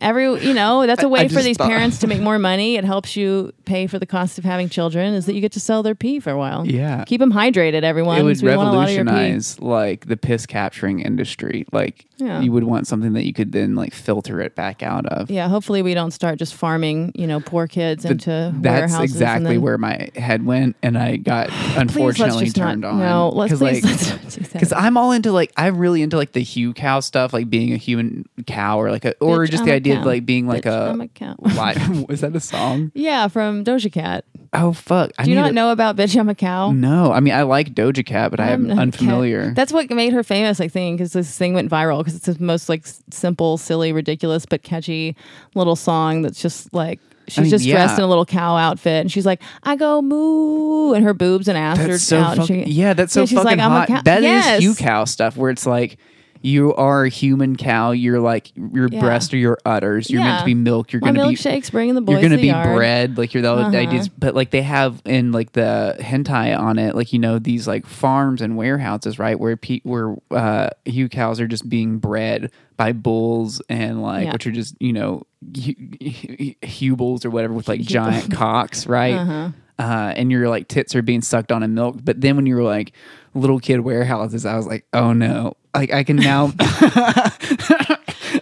Every 0.00 0.24
you 0.46 0.54
know 0.54 0.86
that's 0.86 1.02
a 1.02 1.08
way 1.08 1.20
I 1.20 1.28
for 1.28 1.42
these 1.42 1.56
thought- 1.56 1.68
parents 1.68 1.98
to 1.98 2.06
make 2.06 2.20
more 2.20 2.38
money. 2.38 2.76
It 2.76 2.84
helps 2.84 3.16
you 3.16 3.52
pay 3.64 3.86
for 3.86 3.98
the 3.98 4.06
cost 4.06 4.38
of 4.38 4.44
having 4.44 4.68
children. 4.68 5.14
Is 5.14 5.26
that 5.26 5.34
you 5.34 5.40
get 5.40 5.52
to 5.52 5.60
sell 5.60 5.82
their 5.82 5.94
pee 5.94 6.20
for 6.20 6.30
a 6.30 6.38
while? 6.38 6.66
Yeah. 6.66 7.04
keep 7.04 7.20
them 7.20 7.32
hydrated. 7.32 7.82
Everyone, 7.82 8.18
it 8.18 8.22
would 8.22 8.36
'cause 8.36 8.42
we 8.42 8.56
want 8.56 8.68
a 8.68 8.72
lot 8.72 8.88
of 8.88 8.94
your 8.94 9.04
pee. 9.04 9.10
revolutionize 9.10 9.60
like 9.60 10.06
the 10.06 10.16
piss 10.16 10.46
capturing 10.46 11.00
industry. 11.00 11.66
Like 11.72 12.06
Yeah. 12.18 12.40
you 12.40 12.50
would 12.52 12.64
want 12.64 12.86
something 12.86 13.12
that 13.14 13.26
you 13.26 13.32
could 13.32 13.52
then 13.52 13.74
like 13.74 13.92
filter 13.94 14.40
it 14.40 14.54
back 14.56 14.82
out 14.82 15.06
of. 15.06 15.30
Yeah, 15.30 15.48
hopefully 15.48 15.82
we 15.82 15.94
don't 15.94 16.10
start 16.12 16.38
just 16.38 16.54
farming, 16.54 17.12
you 17.14 17.26
know, 17.26 17.40
poor 17.40 17.66
kids 17.66 18.02
But 18.02 18.12
into 18.12 18.52
that's 18.60 18.98
exactly 18.98 19.52
then- 19.54 19.62
where 19.62 19.78
my 19.78 20.08
head 20.16 20.44
went, 20.46 20.76
and 20.82 20.96
I 20.98 21.16
got 21.16 21.50
unfortunately 21.76 22.50
turned 22.50 22.82
not, 22.82 22.92
on. 22.92 22.98
No, 22.98 23.28
let's 23.30 23.52
please 23.52 23.82
like, 23.82 23.84
let's 23.84 24.10
not 24.10 24.20
do 24.30 24.40
that. 24.40 24.52
because 24.52 24.72
I'm 24.72 24.96
all 24.96 25.12
into 25.12 25.32
like 25.32 25.52
I'm 25.56 25.78
really 25.78 26.02
into 26.02 26.16
like 26.16 26.32
the 26.32 26.44
hucow 26.44 27.02
stuff, 27.02 27.32
like 27.32 27.48
being 27.50 27.72
a 27.72 27.76
human 27.76 28.26
cow 28.46 28.78
or 28.80 28.90
like 28.90 29.04
a 29.04 29.14
or 29.20 29.44
Bitch, 29.44 29.50
just 29.50 29.62
I'm 29.62 29.66
the 29.66 29.72
a 29.74 29.80
idea 29.92 30.00
of 30.00 30.06
like 30.06 30.26
being 30.26 30.46
like 30.46 30.64
Bitch, 30.64 30.86
a 30.88 30.90
I'm 30.90 31.00
a 31.00 31.08
cow. 31.08 31.34
Why 31.38 31.74
was 32.08 32.20
that 32.22 32.34
a 32.36 32.40
song? 32.40 32.92
yeah, 32.94 33.28
from 33.28 33.64
Doja 33.64 33.90
Cat. 33.92 34.24
Oh 34.52 34.72
fuck! 34.72 35.12
I 35.16 35.24
Do 35.24 35.30
you 35.30 35.36
need 35.36 35.42
not 35.42 35.48
to- 35.48 35.54
know 35.54 35.70
about 35.70 35.96
Bitch 35.96 36.18
I'm 36.18 36.28
a 36.28 36.34
Cow? 36.34 36.72
No, 36.72 37.12
I 37.12 37.20
mean 37.20 37.32
I 37.34 37.42
like 37.42 37.72
Doja 37.74 38.04
Cat, 38.04 38.32
but 38.32 38.40
I'm 38.40 38.70
I'm 38.70 38.78
a 38.78 38.82
unfamiliar. 38.82 39.46
cat. 39.46 39.54
That's 39.54 39.72
what 39.72 39.88
made 39.90 40.12
her 40.12 40.24
famous, 40.24 40.60
I 40.60 40.66
think, 40.66 40.98
because 40.98 41.12
this 41.12 41.36
thing 41.38 41.54
went 41.54 41.70
viral 41.70 41.98
because 41.98 42.16
it's 42.16 42.26
the 42.26 42.36
most 42.42 42.68
like 42.68 42.82
s- 42.84 43.00
simple, 43.12 43.58
silly, 43.58 43.92
ridiculous, 43.92 44.46
but 44.46 44.62
catchy 44.64 45.14
little 45.54 45.76
song 45.76 46.22
that's 46.22 46.42
just 46.42 46.74
like 46.74 46.98
she's 47.28 47.42
mean, 47.42 47.50
just 47.50 47.64
dressed 47.68 47.96
in 47.98 48.02
a 48.04 48.08
little 48.08 48.26
cow 48.26 48.56
outfit 48.56 49.02
and 49.02 49.12
she's 49.12 49.24
like, 49.24 49.40
I 49.62 49.76
go 49.76 50.02
moo, 50.02 50.94
and 50.94 51.04
her 51.04 51.14
boobs 51.14 51.46
and 51.46 51.56
ass 51.56 51.78
are 51.78 51.96
so 51.98 52.18
out. 52.18 52.32
and 52.32 52.40
fucking 52.40 52.64
she- 52.64 52.70
yeah. 52.72 52.92
That's 52.94 53.12
so 53.12 53.20
Yeah, 53.20 53.26
she's 53.26 53.38
fucking 53.38 53.58
like, 53.58 53.64
I'm 53.64 53.70
a 53.72 53.78
hot. 53.78 53.86
cow- 53.88 54.02
That 54.02 54.18
is 54.18 54.24
Yes. 54.24 54.60
hue 54.62 54.74
cow 54.74 55.04
stuff 55.04 55.36
where 55.36 55.50
it's 55.52 55.64
like 55.66 55.96
you 56.42 56.74
are 56.74 57.04
a 57.04 57.08
human 57.08 57.54
cow. 57.56 57.90
You're 57.90 58.20
like 58.20 58.50
your 58.56 58.88
Yeah. 58.90 59.00
breast 59.00 59.34
or 59.34 59.36
your 59.36 59.58
udders. 59.66 60.08
You're 60.10 60.22
meant 60.22 60.38
to 60.40 60.44
be 60.46 60.54
milk. 60.54 60.92
You're 60.92 61.00
gonna 61.00 61.28
be 61.28 61.34
milkshakes 61.34 61.70
bringing 61.70 61.94
the 61.94 62.00
boys 62.00 62.14
you're 62.14 62.22
gonna 62.22 62.36
the 62.36 62.42
be 62.42 62.48
yard. 62.48 62.74
bred 62.76 63.18
like 63.18 63.34
you're 63.34 63.42
the 63.42 63.52
Uh-huh. 63.52 63.76
ideas 63.76 64.08
but 64.08 64.34
like 64.34 64.50
they 64.50 64.62
have 64.62 65.02
in 65.04 65.32
like 65.32 65.52
the 65.52 65.96
hentai 66.00 66.58
on 66.58 66.78
it 66.78 66.94
like 66.94 67.12
you 67.12 67.18
know 67.18 67.38
these 67.38 67.68
like 67.68 67.84
farms 67.86 68.40
and 68.40 68.56
warehouses 68.56 69.18
right 69.18 69.38
where 69.38 69.56
pe- 69.56 69.80
where 69.82 70.16
uh 70.30 70.70
hucows 70.86 71.40
are 71.40 71.46
just 71.46 71.68
being 71.68 71.98
bred 71.98 72.50
by 72.76 72.92
bulls 72.92 73.60
and 73.68 74.02
like 74.02 74.24
Yeah. 74.26 74.32
which 74.32 74.46
are 74.46 74.52
just 74.52 74.74
you 74.80 74.92
know 74.94 75.22
hu- 75.54 75.74
hu- 76.00 76.54
hubels 76.62 77.24
or 77.24 77.30
whatever 77.30 77.52
with 77.52 77.68
like 77.68 77.80
giant 77.82 78.32
cocks 78.32 78.86
right 78.86 79.14
Uh-huh. 79.14 79.50
uh, 79.78 80.12
and 80.16 80.30
your 80.30 80.48
like 80.48 80.68
tits 80.68 80.94
are 80.94 81.02
being 81.02 81.20
sucked 81.22 81.50
on 81.52 81.62
and 81.62 81.74
milked. 81.74 82.04
But 82.04 82.20
then 82.20 82.36
when 82.36 82.44
you 82.46 82.54
were 82.54 82.62
like 82.62 82.92
little 83.34 83.58
kid 83.58 83.80
warehouses, 83.80 84.44
I 84.44 84.56
was 84.56 84.66
like, 84.66 84.84
oh 84.92 85.12
no, 85.14 85.54
like 85.74 85.92
I 85.92 86.02
can 86.04 86.16
now, 86.16 86.52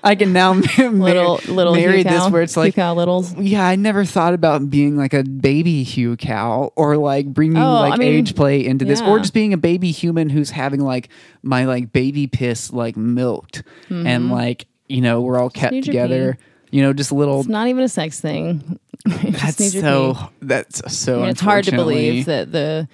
I 0.03 0.17
can 0.19 0.33
now 0.33 0.55
mar- 0.79 0.91
Little 0.91 1.41
little 1.49 1.75
marry 1.75 2.03
this 2.03 2.31
where 2.31 2.43
it's 2.43 2.57
like. 2.57 2.77
littles. 2.77 3.35
Yeah, 3.37 3.67
I 3.67 3.77
never 3.77 4.05
thought 4.05 4.35
about 4.35 4.71
being 4.71 4.97
like 4.97 5.13
a 5.13 5.23
baby 5.23 5.85
hucow 5.85 6.73
or 6.77 6.97
like 6.97 7.27
bringing 7.27 7.59
Oh, 7.59 7.81
like 7.81 7.95
I 7.95 7.97
mean, 7.97 8.09
age 8.09 8.35
play 8.35 8.65
into 8.65 8.85
this 8.85 9.01
or 9.01 9.19
just 9.19 9.35
being 9.35 9.53
a 9.53 9.59
baby 9.59 9.91
human 9.91 10.31
who's 10.31 10.51
having 10.51 10.81
like 10.81 11.09
my 11.43 11.67
like 11.67 11.93
baby 11.93 12.27
piss 12.27 12.73
like 12.73 12.97
milked 12.97 13.63
and 13.89 14.07
mm-hmm. 14.25 14.33
like, 14.33 14.67
you 14.89 15.01
know, 15.01 15.21
we're 15.21 15.39
all 15.39 15.51
kept 15.51 15.85
together. 15.85 16.39
You 16.71 16.83
know, 16.83 16.93
just 16.93 17.11
a 17.11 17.15
little 17.15 17.41
It's 17.41 17.49
not 17.49 17.69
even 17.69 17.83
a 17.83 17.89
sex 17.89 18.21
thing. 18.21 18.79
That's 19.07 19.73
so 19.73 20.15
pee. 20.15 20.27
that's 20.43 20.93
so 20.93 21.25
it's 21.25 21.41
hard 21.41 21.65
to 21.65 21.73
believe 21.73 22.27
that 22.27 22.53
the 22.53 22.89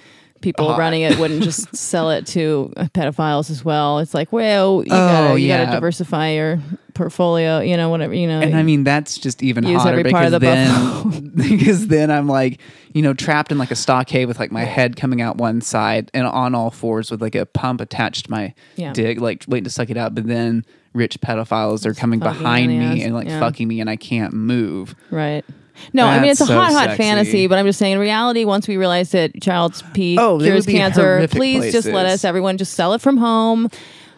people 0.45 0.69
Hot. 0.69 0.79
running 0.79 1.03
it 1.03 1.19
wouldn't 1.19 1.43
just 1.43 1.75
sell 1.91 2.11
it 2.11 2.27
to 2.29 2.73
pedophiles 2.95 3.51
as 3.51 3.65
well. 3.65 3.99
It's 3.99 4.15
like, 4.15 4.33
well, 4.33 4.83
you 4.85 4.91
gotta 4.91 5.29
Oh, 5.31 5.35
you 5.35 5.49
yeah. 5.49 5.65
gotta 5.65 5.73
diversify 5.77 6.31
your 6.33 6.61
portfolio, 6.95 7.59
you 7.61 7.77
know, 7.77 7.89
whatever, 7.89 8.15
you 8.15 8.29
know. 8.29 8.41
And 8.41 8.55
I 8.57 8.63
mean 8.63 8.85
that's 8.85 9.19
just 9.19 9.43
even 9.43 9.65
Use 9.67 9.83
hotter 9.83 9.99
every 9.99 10.11
part 10.13 10.31
because 10.31 10.33
of 10.35 10.41
the 10.41 10.47
then 10.47 11.33
because 11.59 11.89
then 11.89 12.11
I'm 12.11 12.29
like 12.29 12.61
you 12.93 13.03
know 13.03 13.13
trapped 13.15 13.51
in 13.51 13.59
like 13.59 13.73
a 13.73 13.77
stockade 13.77 14.29
with 14.29 14.39
like 14.39 14.53
my 14.53 14.63
head 14.65 14.95
coming 14.97 15.21
out 15.21 15.37
one 15.39 15.61
side 15.61 16.11
and 16.15 16.27
on 16.27 16.55
all 16.55 16.71
fours 16.71 17.11
with 17.11 17.21
like 17.21 17.35
a 17.35 17.47
pump 17.47 17.81
attached 17.81 18.27
to 18.27 18.31
my 18.31 18.55
Yeah. 18.77 18.93
dick 18.93 19.21
like 19.21 19.45
waiting 19.49 19.65
to 19.65 19.71
suck 19.71 19.91
it 19.91 19.97
out. 19.97 20.15
But 20.15 20.27
then 20.29 20.65
rich 20.93 21.19
pedophiles 21.21 21.85
are 21.87 21.95
coming 21.95 22.21
behind 22.21 22.69
me 22.79 23.03
and 23.03 23.13
like 23.15 23.27
Yeah. 23.27 23.41
fucking 23.41 23.67
me 23.67 23.81
and 23.81 23.91
I 23.91 23.97
can't 23.97 24.33
move. 24.33 24.95
right. 25.11 25.45
No, 25.93 26.07
I 26.07 26.21
mean 26.21 26.31
it's 26.31 26.41
a 26.41 26.47
so 26.47 26.55
hot, 26.55 26.73
hot 26.73 26.85
sexy. 26.91 26.97
fantasy, 27.03 27.47
but 27.47 27.59
I'm 27.59 27.67
just 27.67 27.79
saying 27.79 27.95
in 27.95 27.99
reality, 27.99 28.45
once 28.45 28.69
we 28.69 28.77
realize 28.77 29.11
that 29.11 29.41
child's 29.43 29.83
pee 29.93 30.17
Oh, 30.19 30.39
cures 30.39 30.67
cancer, 30.67 31.27
please 31.29 31.73
just 31.73 31.89
let 31.89 32.07
us 32.07 32.25
everyone 32.25 32.59
just 32.59 32.75
sell 32.75 32.93
it 32.95 33.01
from 33.01 33.17
home. 33.17 33.69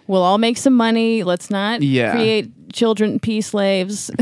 We'll 0.06 0.22
all 0.22 0.38
make 0.38 0.56
some 0.58 0.74
money. 0.74 1.22
Let's 1.24 1.50
not 1.50 1.82
Yeah. 1.82 2.12
create 2.12 2.72
children 2.72 3.18
pee 3.18 3.40
slaves. 3.40 4.10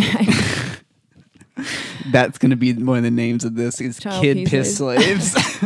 That's 2.10 2.38
going 2.38 2.50
to 2.50 2.56
be 2.56 2.72
one 2.72 2.98
of 2.98 3.04
the 3.04 3.10
names 3.10 3.44
of 3.44 3.54
this 3.54 3.80
is 3.80 3.98
Child 3.98 4.22
kid 4.22 4.46
piss 4.48 4.76
slaves. 4.76 5.34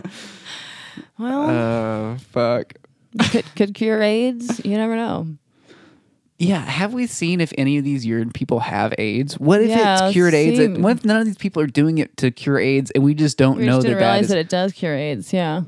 well, 1.18 1.50
Oh, 1.50 2.16
fuck. 2.30 2.74
could, 3.30 3.44
could 3.56 3.74
cure 3.74 4.02
AIDS. 4.02 4.64
You 4.64 4.76
never 4.76 4.96
know. 4.96 5.26
Yeah, 6.42 6.58
have 6.60 6.92
we 6.92 7.06
seen 7.06 7.40
if 7.40 7.52
any 7.56 7.78
of 7.78 7.84
these 7.84 8.04
urine 8.04 8.32
people 8.32 8.60
have 8.60 8.92
AIDS? 8.98 9.38
What 9.38 9.60
if 9.62 9.70
Yeah, 9.70 10.06
it's 10.06 10.12
cured 10.12 10.34
AIDS? 10.34 10.58
seem- 10.58 10.82
What 10.82 10.96
if 10.98 11.04
none 11.04 11.18
of 11.20 11.26
these 11.26 11.36
people 11.36 11.62
are 11.62 11.66
doing 11.68 11.98
it 11.98 12.16
to 12.18 12.30
cure 12.30 12.58
AIDS 12.58 12.90
and 12.92 13.04
we 13.04 13.14
just 13.14 13.38
don't 13.38 13.58
We 13.58 13.66
know 13.66 13.74
just 13.76 13.82
that 13.82 13.88
didn't 13.90 14.00
that 14.00 14.04
realize 14.06 14.22
is 14.24 14.28
that 14.30 14.38
it 14.38 14.48
does 14.48 14.72
cure 14.72 14.94
AIDS. 14.96 15.32
Yeah. 15.32 15.62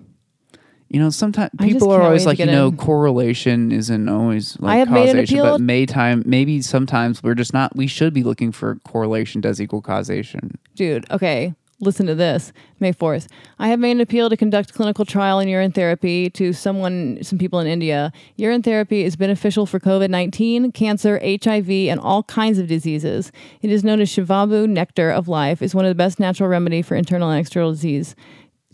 You 0.89 1.01
know, 1.01 1.11
sometimes 1.11 1.51
people 1.59 1.91
are 1.91 2.03
always 2.03 2.25
like, 2.27 2.39
you 2.39 2.47
know, 2.47 2.69
in. 2.69 2.77
correlation 2.77 3.73
isn't 3.73 4.09
always 4.09 4.57
like 4.61 4.75
I 4.75 4.77
have 4.79 4.91
made 4.91 5.09
an 5.09 5.17
causation, 5.17 5.39
appeal- 5.41 5.53
but 5.55 5.61
may 5.61 5.87
time 5.87 6.23
maybe 6.27 6.61
sometimes 6.63 7.23
we're 7.23 7.35
just 7.35 7.53
not. 7.53 7.75
We 7.77 7.87
should 7.87 8.13
be 8.15 8.23
looking 8.23 8.53
for 8.53 8.77
correlation 8.85 9.41
does 9.41 9.61
equal 9.61 9.81
causation. 9.83 10.57
Dude, 10.77 11.05
okay. 11.11 11.55
Listen 11.85 12.07
to 12.07 12.15
this. 12.15 12.51
May 12.81 12.93
4th. 12.93 13.29
I 13.59 13.69
have 13.69 13.79
made 13.79 13.93
an 13.93 14.01
appeal 14.01 14.31
to 14.31 14.37
conduct 14.39 14.73
clinical 14.73 15.05
trial 15.05 15.39
in 15.39 15.49
urine 15.49 15.71
therapy 15.71 16.31
to 16.31 16.55
someone, 16.55 17.19
some 17.23 17.39
people 17.39 17.61
in 17.61 17.67
India. 17.67 18.11
Urine 18.37 18.63
therapy 18.63 19.05
is 19.05 19.17
beneficial 19.17 19.67
for 19.67 19.79
COVID 19.79 20.09
19, 20.09 20.73
cancer, 20.73 21.21
HIV, 21.23 21.69
and 21.69 22.01
all 22.01 22.23
kinds 22.23 22.59
of 22.59 22.67
diseases. 22.67 23.31
It 23.61 23.71
is 23.71 23.85
known 23.85 24.01
as 24.01 24.09
Shivabu 24.09 24.67
nectar 24.67 25.11
of 25.11 25.29
life, 25.29 25.61
is 25.61 25.75
one 25.75 25.85
of 25.85 25.91
the 25.91 25.95
best 25.95 26.19
natural 26.19 26.49
remedy 26.49 26.81
for 26.81 26.95
internal 26.95 27.31
and 27.31 27.39
external 27.39 27.73
disease. 27.73 28.17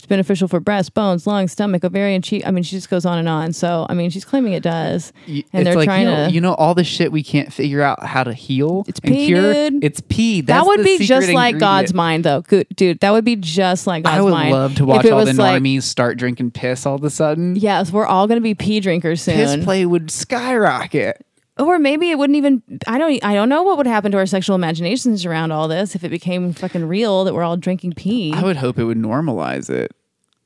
It's 0.01 0.07
beneficial 0.07 0.47
for 0.47 0.59
breast, 0.59 0.95
bones, 0.95 1.27
lungs, 1.27 1.51
stomach, 1.51 1.83
ovarian, 1.83 2.23
cheek. 2.23 2.41
I 2.47 2.49
mean, 2.49 2.63
she 2.63 2.75
just 2.75 2.89
goes 2.89 3.05
on 3.05 3.19
and 3.19 3.29
on. 3.29 3.53
So, 3.53 3.85
I 3.87 3.93
mean, 3.93 4.09
she's 4.09 4.25
claiming 4.25 4.53
it 4.53 4.63
does. 4.63 5.13
And 5.27 5.37
it's 5.37 5.63
they're 5.63 5.75
like, 5.75 5.85
trying 5.85 6.07
you 6.07 6.11
know, 6.11 6.25
to. 6.27 6.33
you 6.33 6.41
know 6.41 6.53
all 6.55 6.73
the 6.73 6.83
shit 6.83 7.11
we 7.11 7.21
can't 7.21 7.53
figure 7.53 7.83
out 7.83 8.03
how 8.03 8.23
to 8.23 8.33
heal 8.33 8.83
It's 8.87 8.99
and 9.03 9.13
pee, 9.13 9.27
cure. 9.27 9.53
dude. 9.69 9.83
It's 9.83 10.01
pee. 10.09 10.41
That's 10.41 10.59
that 10.63 10.67
would 10.67 10.79
the 10.79 10.83
be 10.85 10.91
secret 10.97 11.07
just 11.07 11.29
like 11.33 11.59
God's 11.59 11.93
mind, 11.93 12.23
though. 12.23 12.41
Good, 12.41 12.65
dude, 12.75 12.99
that 13.01 13.11
would 13.11 13.23
be 13.25 13.35
just 13.35 13.85
like 13.85 14.03
God's 14.03 14.13
mind. 14.13 14.19
I 14.19 14.23
would 14.23 14.31
mind. 14.31 14.51
love 14.53 14.75
to 14.77 14.85
watch 14.87 15.05
it 15.05 15.11
all 15.13 15.19
the 15.19 15.25
was 15.25 15.37
like- 15.37 15.61
normies 15.61 15.83
start 15.83 16.17
drinking 16.17 16.49
piss 16.49 16.87
all 16.87 16.95
of 16.95 17.03
a 17.03 17.11
sudden. 17.11 17.55
Yes, 17.55 17.91
we're 17.91 18.07
all 18.07 18.25
going 18.25 18.37
to 18.37 18.43
be 18.43 18.55
pee 18.55 18.79
drinkers 18.79 19.21
soon. 19.21 19.35
Piss 19.35 19.63
play 19.63 19.85
would 19.85 20.09
skyrocket. 20.09 21.23
Or 21.65 21.79
maybe 21.79 22.09
it 22.09 22.17
wouldn't 22.17 22.37
even 22.37 22.61
I 22.87 22.97
don't 22.97 23.23
I 23.23 23.33
don't 23.33 23.49
know 23.49 23.63
what 23.63 23.77
would 23.77 23.87
happen 23.87 24.11
to 24.11 24.17
our 24.17 24.25
sexual 24.25 24.55
imaginations 24.55 25.25
around 25.25 25.51
all 25.51 25.67
this 25.67 25.95
if 25.95 26.03
it 26.03 26.09
became 26.09 26.53
fucking 26.53 26.87
real 26.87 27.23
that 27.25 27.33
we're 27.33 27.43
all 27.43 27.57
drinking 27.57 27.93
pee. 27.93 28.33
I 28.33 28.43
would 28.43 28.57
hope 28.57 28.77
it 28.79 28.83
would 28.83 28.97
normalize 28.97 29.69
it. 29.69 29.91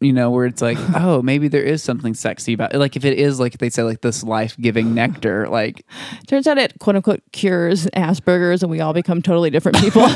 You 0.01 0.12
know, 0.12 0.30
where 0.30 0.45
it's 0.45 0.62
like, 0.62 0.78
oh, 0.95 1.21
maybe 1.21 1.47
there 1.47 1.63
is 1.63 1.82
something 1.82 2.13
sexy 2.13 2.51
about 2.54 2.75
it. 2.75 2.80
Like 2.80 2.97
if 2.97 3.06
it 3.06 3.17
is 3.17 3.39
like 3.39 3.58
they 3.60 3.69
say, 3.69 3.84
like 3.84 4.01
this 4.01 4.23
life 4.23 4.58
giving 4.58 4.93
nectar, 4.93 5.47
like 5.47 5.86
Turns 6.28 6.47
out 6.47 6.58
it 6.58 6.78
quote 6.80 6.97
unquote 6.97 7.21
cures 7.32 7.86
Asperger's 7.88 8.62
and 8.62 8.69
we 8.69 8.82
all 8.82 8.93
become 8.93 9.21
totally 9.21 9.49
different 9.49 9.78
people. 9.78 10.01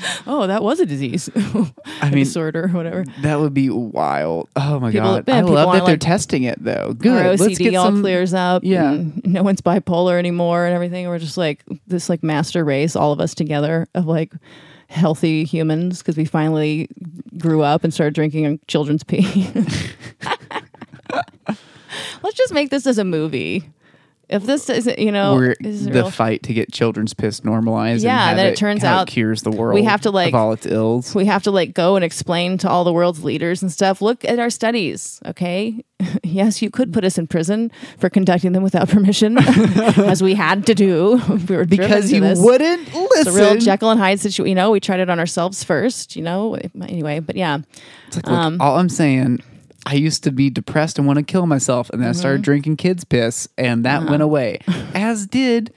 oh, 0.26 0.46
that 0.46 0.62
was 0.62 0.80
a 0.80 0.86
disease. 0.86 1.28
I 1.36 2.10
mean, 2.10 2.24
disorder 2.24 2.64
or 2.64 2.68
whatever. 2.68 3.04
that 3.22 3.38
would 3.38 3.54
be 3.54 3.70
wild. 3.70 4.48
Oh 4.56 4.80
my 4.80 4.90
People- 4.90 5.14
god, 5.16 5.24
yeah, 5.28 5.36
I 5.36 5.40
love 5.42 5.72
that 5.72 5.84
they're 5.84 5.94
like- 5.94 6.00
testing 6.00 6.42
it 6.44 6.62
though. 6.62 6.94
Good. 6.94 7.40
Let's 7.40 7.58
get 7.58 7.74
all 7.74 7.86
some. 7.86 8.00
clears 8.00 8.34
up. 8.34 8.62
Yeah. 8.64 9.02
no 9.24 9.42
one's 9.42 9.60
bipolar 9.60 10.18
anymore 10.18 10.64
and 10.66 10.74
everything. 10.74 11.08
We're 11.08 11.18
just 11.18 11.36
like 11.36 11.62
this 11.86 12.08
like 12.08 12.22
master 12.22 12.64
race, 12.64 12.96
all 12.96 13.12
of 13.12 13.20
us 13.20 13.34
together 13.34 13.86
of 13.94 14.06
like 14.06 14.32
healthy 14.88 15.44
humans 15.44 15.98
because 15.98 16.16
we 16.16 16.24
finally 16.24 16.88
grew 17.38 17.62
up 17.62 17.82
and 17.84 17.94
started 17.94 18.14
drinking 18.14 18.60
children's 18.68 19.02
pee. 19.04 19.50
Let's 22.22 22.36
just 22.36 22.52
make 22.54 22.70
this 22.70 22.86
as 22.86 22.98
a 22.98 23.04
movie. 23.04 23.68
If 24.32 24.44
this 24.46 24.68
isn't, 24.70 24.98
you 24.98 25.12
know, 25.12 25.34
We're 25.34 25.54
is 25.60 25.84
the 25.84 25.92
real- 25.92 26.10
fight 26.10 26.42
to 26.44 26.54
get 26.54 26.72
children's 26.72 27.12
piss 27.14 27.44
normalized. 27.44 28.02
Yeah, 28.02 28.12
and 28.12 28.28
have 28.30 28.36
then 28.38 28.46
it 28.46 28.56
turns 28.56 28.82
out 28.82 29.06
cures 29.06 29.42
the 29.42 29.50
world. 29.50 29.74
we 29.74 29.84
have 29.84 30.00
to, 30.02 30.10
like- 30.10 30.28
of 30.28 30.34
all 30.34 30.52
its 30.52 30.66
ills. 30.66 31.14
we 31.14 31.26
have 31.26 31.42
to 31.44 31.50
like 31.50 31.74
go 31.74 31.96
and 31.96 32.04
explain 32.04 32.56
to 32.58 32.68
all 32.68 32.84
the 32.84 32.92
world's 32.92 33.22
leaders 33.22 33.62
and 33.62 33.70
stuff. 33.70 34.00
Look 34.00 34.24
at 34.24 34.38
our 34.38 34.50
studies, 34.50 35.20
okay? 35.26 35.84
yes, 36.24 36.62
you 36.62 36.70
could 36.70 36.92
put 36.92 37.04
us 37.04 37.18
in 37.18 37.26
prison 37.26 37.70
for 37.98 38.08
conducting 38.10 38.52
them 38.52 38.62
without 38.62 38.88
permission, 38.96 39.36
as 39.38 40.22
we 40.22 40.34
had 40.34 40.66
to 40.66 40.74
do. 40.74 41.20
we 41.48 41.56
were 41.56 41.64
Because 41.64 42.10
you 42.10 42.20
this. 42.20 42.38
wouldn't 42.40 42.88
It's 42.88 43.26
listen. 43.26 43.32
a 43.32 43.36
real 43.36 43.56
Jekyll 43.60 43.90
and 43.90 44.00
Hyde 44.00 44.18
situation. 44.18 44.48
You 44.48 44.54
know, 44.54 44.70
we 44.70 44.80
tried 44.80 45.00
it 45.00 45.10
on 45.10 45.18
ourselves 45.20 45.62
first. 45.62 46.16
You 46.16 46.22
know, 46.22 46.56
anyway, 46.80 47.20
but 47.20 47.36
yeah, 47.36 47.58
It's 48.08 48.16
like, 48.16 48.26
look, 48.26 48.34
Um, 48.38 48.60
all 48.60 48.78
I'm 48.78 48.88
saying, 48.88 49.40
I 49.84 49.94
used 49.94 50.22
to 50.24 50.30
be 50.30 50.48
depressed 50.48 50.96
and 50.98 51.06
want 51.08 51.18
to 51.18 51.24
kill 51.24 51.46
myself, 51.46 51.90
and 51.90 52.00
then 52.00 52.06
I 52.08 52.12
Mm-hmm. 52.12 52.18
started 52.20 52.42
drinking 52.42 52.76
kids' 52.76 53.04
piss, 53.04 53.48
and 53.58 53.84
that 53.84 54.02
Uh-huh. 54.02 54.10
went 54.10 54.22
away. 54.22 54.60
As 54.94 55.26
did 55.26 55.72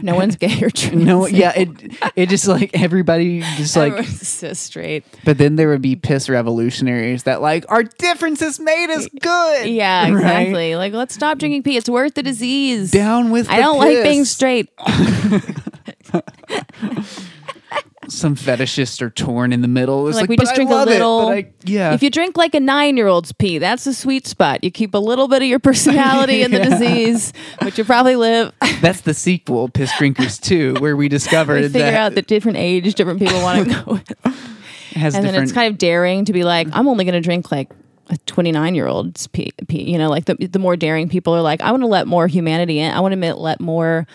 no 0.00 0.14
one's 0.14 0.36
gay 0.36 0.62
or 0.62 0.70
trans. 0.74 1.04
no, 1.04 1.26
yeah, 1.26 1.52
it 1.54 1.68
it 2.16 2.28
just 2.30 2.46
like 2.48 2.70
everybody 2.72 3.40
just 3.56 3.76
like. 3.76 3.92
Everyone's 3.92 4.26
so 4.28 4.52
straight. 4.54 5.04
But 5.24 5.36
then 5.38 5.56
there 5.56 5.68
would 5.68 5.82
be 5.82 5.96
piss 5.96 6.28
revolutionaries 6.30 7.24
that 7.24 7.42
like 7.42 7.64
our 7.70 7.82
differences 7.82 8.58
made 8.58 8.90
us 8.90 9.06
good. 9.20 9.68
Yeah, 9.68 10.02
right? 10.10 10.12
exactly. 10.12 10.76
Like, 10.76 10.92
let's 10.94 11.14
stop 11.14 11.38
drinking 11.38 11.62
pee. 11.62 11.76
It's 11.76 11.88
worth 11.90 12.14
the 12.14 12.22
disease. 12.22 12.90
Down 12.90 13.30
with. 13.30 13.50
I 13.50 13.56
the 13.56 13.62
don't 13.62 13.78
like 13.78 13.96
piss. 13.96 14.08
being 14.08 14.24
straight. 14.24 14.70
Some 18.24 18.36
fetishists 18.36 19.02
are 19.02 19.10
torn 19.10 19.52
in 19.52 19.60
the 19.60 19.68
middle. 19.68 20.08
It's 20.08 20.14
Like, 20.16 20.22
like, 20.22 20.30
we 20.30 20.36
"But 20.36 20.44
just 20.44 20.52
I 20.54 20.56
drink 20.56 20.70
a 20.70 20.74
love 20.74 20.88
it, 20.88 20.92
little. 20.92 21.28
I- 21.28 21.50
yeah. 21.64 21.92
If 21.92 22.02
you 22.02 22.08
drink 22.08 22.38
like 22.38 22.54
a 22.54 22.60
nine-year-old's 22.60 23.32
pee, 23.32 23.58
that's 23.58 23.84
the 23.84 23.92
sweet 23.92 24.26
spot. 24.26 24.64
You 24.64 24.70
keep 24.70 24.94
a 24.94 24.98
little 24.98 25.28
bit 25.28 25.42
of 25.42 25.48
your 25.48 25.58
personality 25.58 26.40
in 26.42 26.50
the 26.50 26.58
disease, 26.70 27.34
but 27.60 27.76
you 27.76 27.84
probably 27.84 28.16
live. 28.16 28.50
That's 28.80 29.02
the 29.02 29.12
sequel, 29.12 29.68
Piss 29.68 29.92
Drinkers 29.98 30.38
2, 30.38 30.76
where 30.78 30.96
we 30.96 31.10
discovered 31.10 31.56
We 31.64 31.68
figure 31.68 31.80
that 31.90 31.94
out 31.94 32.14
the 32.14 32.22
different 32.22 32.56
age 32.56 32.94
different 32.94 33.18
people 33.18 33.42
want 33.42 33.68
to 33.68 33.74
go 33.84 33.92
with. 33.92 34.10
it 34.10 34.16
and 34.94 35.12
then 35.26 35.34
it's 35.42 35.52
kind 35.52 35.70
of 35.70 35.76
daring 35.76 36.24
to 36.24 36.32
be 36.32 36.44
like, 36.44 36.66
I'm 36.72 36.88
only 36.88 37.04
going 37.04 37.12
to 37.12 37.20
drink 37.20 37.52
like 37.52 37.68
a 38.08 38.16
29 38.24 38.74
year 38.74 38.86
old's 38.86 39.26
pee, 39.26 39.52
pee. 39.68 39.82
You 39.82 39.98
know, 39.98 40.08
like 40.08 40.24
the 40.24 40.34
the 40.36 40.58
more 40.58 40.76
daring 40.76 41.10
people 41.10 41.34
are 41.34 41.42
like, 41.42 41.60
I 41.60 41.70
want 41.72 41.82
to 41.82 41.88
let 41.88 42.06
more 42.06 42.26
humanity 42.26 42.78
in. 42.78 42.90
I 42.90 43.00
want 43.00 43.12
to 43.20 43.34
let 43.34 43.60
more 43.60 44.06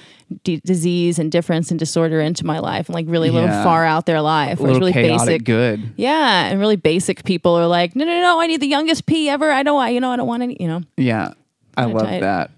d- 0.44 0.62
disease 0.65 1.20
and 1.20 1.32
difference 1.32 1.72
and 1.72 1.80
disorder 1.80 2.20
into 2.22 2.46
my 2.46 2.60
life, 2.60 2.88
and 2.88 2.94
like 2.96 3.06
really 3.10 3.30
Yeah. 3.30 3.62
a 3.62 3.63
far 3.63 3.86
out 3.86 4.06
their 4.06 4.22
life. 4.22 4.60
Where 4.60 4.72
it's 4.72 4.80
little 4.80 4.94
really 4.94 4.94
basic. 5.18 5.44
good. 5.44 5.94
Yeah, 5.98 6.46
and 6.48 6.60
really 6.60 6.76
basic 6.76 7.24
people 7.24 7.54
are 7.56 7.68
like, 7.68 7.96
no, 7.96 8.06
no, 8.06 8.22
no, 8.22 8.39
I 8.39 8.48
need 8.48 8.62
the 8.62 8.68
youngest 8.68 9.06
pee 9.06 9.30
ever. 9.30 9.52
I 9.52 9.63
don't, 9.63 9.76
want- 9.76 9.94
you 9.94 10.00
know, 10.00 10.12
I 10.12 10.15
don't 10.15 10.28
want 10.28 10.44
any. 10.44 10.58
You 10.60 10.68
know, 10.68 10.82
Yeah. 10.98 11.34
I 11.78 11.86
love 11.86 12.08
that. 12.08 12.52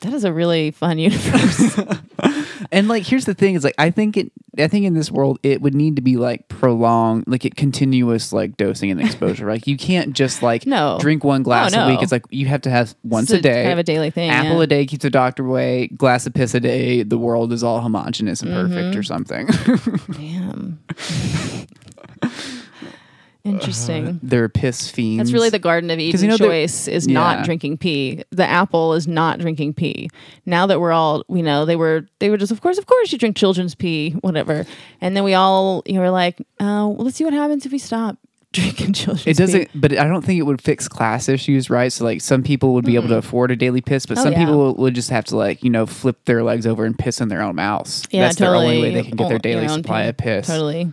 That 0.00 0.12
is 0.12 0.24
a 0.24 0.32
really 0.32 0.70
fun 0.70 0.98
universe. 1.08 1.78
And 2.72 2.86
like 2.86 3.04
here's 3.04 3.24
the 3.24 3.34
thing 3.34 3.54
is 3.56 3.64
like 3.64 3.74
I 3.78 3.90
think 3.90 4.16
it 4.16 4.30
I 4.56 4.68
think 4.68 4.84
in 4.84 4.94
this 4.94 5.10
world 5.10 5.40
it 5.42 5.60
would 5.60 5.74
need 5.74 5.96
to 5.96 6.02
be 6.02 6.16
like 6.16 6.46
prolonged 6.48 7.24
like 7.26 7.44
it 7.44 7.56
continuous 7.56 8.32
like 8.32 8.56
dosing 8.56 8.90
and 8.92 9.00
exposure. 9.00 9.48
like 9.48 9.66
you 9.66 9.76
can't 9.76 10.12
just 10.12 10.40
like 10.42 10.66
No. 10.66 10.98
drink 11.00 11.24
one 11.24 11.42
glass 11.42 11.74
Oh, 11.74 11.80
a 11.80 11.88
week. 11.90 12.02
It's 12.02 12.12
like 12.12 12.22
you 12.30 12.46
have 12.46 12.60
to 12.62 12.70
have 12.70 12.94
once 13.02 13.30
a 13.30 13.40
day. 13.40 13.72
of 13.72 13.78
a 13.78 13.82
daily 13.82 14.10
thing. 14.10 14.30
Apple 14.30 14.58
yeah. 14.58 14.62
a 14.62 14.66
day 14.68 14.86
keeps 14.86 15.02
the 15.02 15.10
doctor 15.10 15.44
away. 15.44 15.88
Glass 15.88 16.26
of 16.26 16.34
piss 16.34 16.54
a 16.54 16.60
day. 16.60 17.02
The 17.02 17.18
world 17.18 17.52
is 17.52 17.64
all 17.64 17.80
homogenous 17.80 18.40
and 18.42 18.50
Mm-hmm. 18.52 18.72
perfect 18.74 18.96
or 18.96 19.02
something. 19.02 19.48
Damn. 20.12 20.78
Interesting. 23.44 24.06
Uh, 24.08 24.12
they're 24.22 24.48
piss 24.48 24.90
fiends. 24.90 25.18
That's 25.18 25.32
really 25.32 25.50
the 25.50 25.58
Garden 25.58 25.90
of 25.90 25.98
Eden 25.98 26.20
you 26.20 26.28
know, 26.28 26.36
choice 26.36 26.86
is 26.88 27.06
Yeah. 27.06 27.14
not 27.14 27.44
drinking 27.44 27.78
pee. 27.78 28.22
The 28.30 28.46
apple 28.46 28.94
is 28.94 29.06
not 29.08 29.38
drinking 29.38 29.74
pee. 29.74 30.08
Now 30.46 30.66
that 30.66 30.80
we're 30.80 30.92
all, 30.92 31.24
you 31.28 31.42
know, 31.42 31.64
they 31.64 31.76
were 31.76 32.06
they 32.18 32.30
were 32.30 32.36
just 32.36 32.52
of 32.52 32.60
course, 32.60 32.78
of 32.78 32.86
course 32.86 33.12
you 33.12 33.18
drink 33.18 33.36
children's 33.36 33.74
pee, 33.74 34.10
whatever. 34.20 34.66
And 35.00 35.16
then 35.16 35.24
we 35.24 35.34
all 35.34 35.82
you 35.86 35.94
know, 35.94 36.00
were 36.00 36.10
like, 36.10 36.38
oh, 36.60 36.88
well, 36.88 37.04
let's 37.04 37.16
see 37.16 37.24
what 37.24 37.32
happens 37.34 37.64
if 37.64 37.72
we 37.72 37.78
stop 37.78 38.16
drinking 38.52 38.92
children's 38.92 39.26
It 39.28 39.36
doesn't, 39.36 39.70
but 39.74 39.92
I 39.96 40.04
don't 40.08 40.24
think 40.24 40.38
it 40.40 40.42
would 40.42 40.60
fix 40.60 40.88
class 40.88 41.28
issues, 41.28 41.70
right? 41.70 41.92
So, 41.92 42.04
like, 42.04 42.20
some 42.20 42.42
people 42.42 42.74
would 42.74 42.84
be 42.84 42.96
able 42.96 43.06
to 43.08 43.16
afford 43.16 43.52
a 43.52 43.56
daily 43.56 43.80
piss, 43.80 44.06
but 44.06 44.18
Oh, 44.18 44.24
some 44.24 44.32
yeah. 44.32 44.40
people 44.44 44.66
would, 44.72 44.76
would 44.78 44.94
just 44.96 45.08
have 45.10 45.24
to, 45.26 45.36
like, 45.36 45.62
you 45.62 45.70
know, 45.70 45.86
flip 45.86 46.24
their 46.24 46.42
legs 46.42 46.66
over 46.66 46.84
and 46.84 46.98
piss 46.98 47.20
in 47.20 47.28
their 47.28 47.42
own 47.42 47.54
mouths. 47.54 48.02
Yeah, 48.10 48.22
That's 48.24 48.34
totally. 48.36 48.66
their 48.66 48.66
only 48.76 48.82
way 48.82 48.94
they 48.94 49.08
can 49.08 49.16
get 49.16 49.28
their 49.28 49.38
daily 49.38 49.68
supply 49.68 50.02
pee. 50.02 50.08
of 50.08 50.16
piss. 50.16 50.46
Totally. 50.48 50.92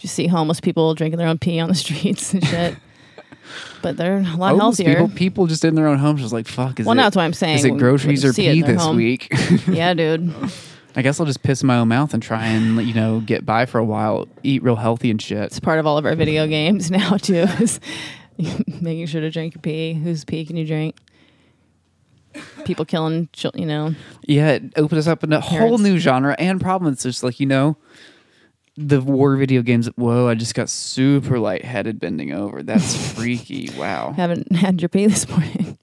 Just 0.00 0.14
see 0.14 0.26
homeless 0.26 0.60
people 0.60 0.94
drinking 0.94 1.18
their 1.18 1.28
own 1.28 1.38
pee 1.38 1.60
on 1.60 1.68
the 1.68 1.74
streets 1.76 2.32
and 2.32 2.44
shit. 2.44 2.76
but 3.82 3.96
they're 3.96 4.18
a 4.18 4.36
lot 4.36 4.50
Homeless 4.50 4.78
healthier. 4.78 4.94
People, 4.94 5.08
people 5.10 5.46
just 5.46 5.64
in 5.64 5.74
their 5.74 5.86
own 5.86 5.98
homes, 5.98 6.22
just 6.22 6.32
like, 6.32 6.48
fuck, 6.48 6.80
is 6.80 6.86
well, 6.86 6.94
it, 6.94 6.96
that's 6.96 7.14
what 7.16 7.22
I'm 7.22 7.34
saying. 7.34 7.56
is 7.56 7.64
it 7.64 7.76
groceries 7.76 8.24
or 8.24 8.32
pee 8.32 8.62
this 8.62 8.82
home. 8.82 8.96
week? 8.96 9.28
yeah, 9.68 9.94
dude. 9.94 10.34
I 10.96 11.02
guess 11.02 11.20
I'll 11.20 11.26
just 11.26 11.42
piss 11.42 11.62
in 11.62 11.68
my 11.68 11.76
own 11.76 11.88
mouth 11.88 12.14
and 12.14 12.22
try 12.22 12.46
and, 12.46 12.84
you 12.84 12.94
know, 12.94 13.20
get 13.20 13.46
by 13.46 13.64
for 13.66 13.78
a 13.78 13.84
while, 13.84 14.26
eat 14.42 14.62
real 14.62 14.74
healthy 14.74 15.10
and 15.10 15.22
shit. 15.22 15.44
It's 15.44 15.60
part 15.60 15.78
of 15.78 15.86
all 15.86 15.98
of 15.98 16.06
our 16.06 16.16
video 16.16 16.48
games 16.48 16.90
now 16.90 17.16
too. 17.16 17.46
Is 17.60 17.78
making 18.80 19.06
sure 19.06 19.20
to 19.20 19.30
drink 19.30 19.54
your 19.54 19.62
pee. 19.62 19.92
Whose 19.94 20.24
pee 20.24 20.44
can 20.44 20.56
you 20.56 20.66
drink? 20.66 20.96
People 22.64 22.84
killing, 22.84 23.28
you 23.54 23.66
know. 23.66 23.94
Yeah, 24.22 24.50
it 24.52 24.72
opened 24.76 24.98
us 24.98 25.06
up 25.06 25.22
in 25.22 25.32
a 25.32 25.40
whole 25.40 25.78
new 25.78 25.98
genre 25.98 26.34
and 26.38 26.60
problem. 26.60 26.92
It's 26.92 27.02
just 27.02 27.22
like, 27.22 27.38
you 27.38 27.46
know, 27.46 27.76
the 28.88 29.00
war 29.00 29.36
video 29.36 29.62
games. 29.62 29.86
Whoa! 29.96 30.28
I 30.28 30.34
just 30.34 30.54
got 30.54 30.68
super 30.68 31.38
lightheaded 31.38 32.00
bending 32.00 32.32
over. 32.32 32.62
That's 32.62 33.12
freaky. 33.14 33.70
Wow. 33.76 34.12
Haven't 34.12 34.52
had 34.52 34.80
your 34.80 34.88
pee 34.88 35.06
this 35.06 35.28
morning. 35.28 35.78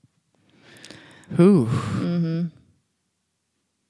Whew. 1.35 1.65
Mm-hmm. 1.65 2.45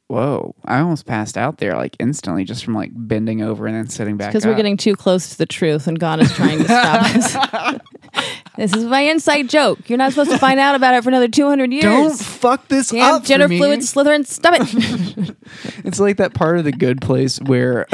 Whoa! 0.08 0.56
I 0.64 0.80
almost 0.80 1.06
passed 1.06 1.38
out 1.38 1.58
there 1.58 1.76
like 1.76 1.96
instantly 2.00 2.46
just 2.46 2.64
from 2.64 2.74
like 2.74 2.92
bending 2.94 3.42
over 3.42 3.68
and 3.68 3.76
then 3.76 3.90
sitting 3.90 4.16
back. 4.16 4.30
Because 4.30 4.46
we're 4.46 4.52
up. 4.52 4.58
getting 4.58 4.78
too 4.78 4.96
close 4.96 5.30
to 5.32 5.38
the 5.38 5.46
truth 5.46 5.88
and 5.88 6.00
God 6.00 6.22
is 6.22 6.34
trying 6.34 6.60
to 6.60 6.64
stop 6.64 7.04
us. 7.04 7.82
this 8.58 8.74
is 8.74 8.86
my 8.86 9.02
inside 9.02 9.50
joke. 9.50 9.90
You're 9.90 9.98
not 9.98 10.12
supposed 10.12 10.32
to 10.32 10.38
find 10.38 10.62
out 10.62 10.76
about 10.76 10.96
it 10.96 11.04
for 11.04 11.10
another 11.10 11.28
200 11.28 11.74
years. 11.74 11.84
Don't 11.84 12.18
fuck 12.18 12.70
this 12.70 12.90
Damn 12.90 13.16
up. 13.16 13.22
for 13.24 13.28
gender 13.28 13.50
me. 13.50 13.58
fluid 13.58 13.82
Slytherin, 13.82 14.26
stop 14.26 14.56
it. 14.58 15.36
It's 15.84 16.00
like 16.00 16.18
that 16.18 16.34
part 16.34 16.58
of 16.58 16.64
the 16.64 16.72
good 16.72 17.02
place 17.02 17.40
where 17.42 17.86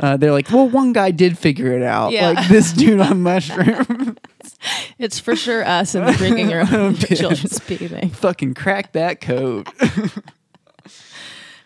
uh, 0.00 0.16
they're 0.16 0.32
like, 0.32 0.50
well, 0.50 0.68
one 0.68 0.92
guy 0.92 1.10
did 1.10 1.38
figure 1.38 1.72
it 1.72 1.82
out. 1.82 2.12
Yeah. 2.12 2.30
Like 2.30 2.48
this 2.48 2.72
dude 2.72 3.00
on 3.00 3.22
mushroom 3.22 4.16
it's 4.98 5.18
for 5.18 5.36
sure 5.36 5.64
us 5.64 5.94
and 5.94 6.16
drinking 6.16 6.50
your 6.50 6.60
own 6.74 6.94
children's 6.96 7.58
pee 7.60 7.88
fucking 8.08 8.54
crack 8.54 8.92
that 8.92 9.20
code. 9.20 9.68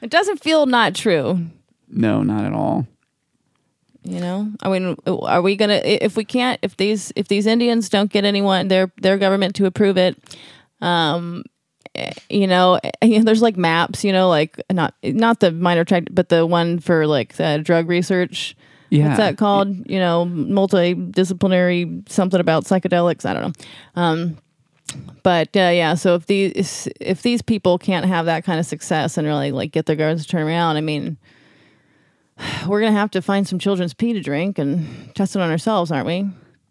It 0.03 0.09
doesn't 0.09 0.41
feel 0.43 0.65
not 0.65 0.95
true. 0.95 1.45
no, 1.87 2.23
not 2.23 2.47
at 2.47 2.55
all. 2.55 2.87
You 4.03 4.19
know, 4.19 4.51
I 4.63 4.71
mean, 4.71 4.97
are 5.07 5.43
we 5.43 5.57
gonna 5.57 5.79
if 5.85 6.17
we 6.17 6.25
can't 6.25 6.59
if 6.63 6.75
these 6.79 7.13
if 7.17 7.29
these 7.29 7.47
Indians 7.47 7.91
don't 7.91 8.11
get 8.11 8.25
anyone 8.25 8.69
their 8.69 8.91
their 8.97 9.19
government 9.19 9.57
to 9.57 9.67
approve 9.67 9.99
it, 9.99 10.17
um, 10.81 11.45
you 12.31 12.47
know, 12.47 12.79
there's 13.03 13.43
like 13.43 13.57
maps, 13.57 14.05
you 14.05 14.13
know, 14.13 14.29
like 14.29 14.61
not 14.71 14.95
not 15.03 15.41
the 15.41 15.53
minor 15.53 15.85
tract, 15.85 16.15
but 16.15 16.29
the 16.29 16.47
one 16.47 16.79
for 16.79 17.07
like 17.07 17.35
the 17.35 17.61
drug 17.63 17.89
research. 17.89 18.57
Yeah. 18.91 19.07
What's 19.07 19.19
that 19.19 19.39
called? 19.39 19.89
You 19.89 19.99
know, 19.99 20.27
multidisciplinary 20.27 22.09
something 22.09 22.41
about 22.41 22.65
psychedelics. 22.65 23.25
I 23.25 23.35
don't 23.35 23.43
know. 23.43 23.65
Um, 24.03 24.39
but 25.23 25.57
uh, 25.57 25.71
yeah, 25.73 25.95
so 25.95 26.15
if 26.17 26.27
these 26.27 26.89
if 27.01 27.23
these 27.23 27.43
people 27.43 27.79
can't 27.79 28.07
have 28.07 28.27
that 28.27 28.45
kind 28.45 28.59
of 28.59 28.67
success 28.67 29.17
and 29.17 29.27
really 29.27 29.53
like 29.53 29.73
get 29.73 29.87
their 29.87 29.97
governments 29.97 30.25
to 30.25 30.31
turn 30.31 30.47
around, 30.47 30.77
I 30.77 30.81
mean, 30.81 31.19
we're 32.67 32.81
gonna 32.81 32.93
have 32.93 33.11
to 33.13 33.23
find 33.23 33.47
some 33.47 33.59
children's 33.59 33.95
pee 33.95 34.13
to 34.13 34.21
drink 34.21 34.59
and 34.59 35.15
test 35.15 35.37
it 35.37 35.43
on 35.43 35.51
ourselves, 35.51 35.93
aren't 35.93 36.07
we? 36.07 36.29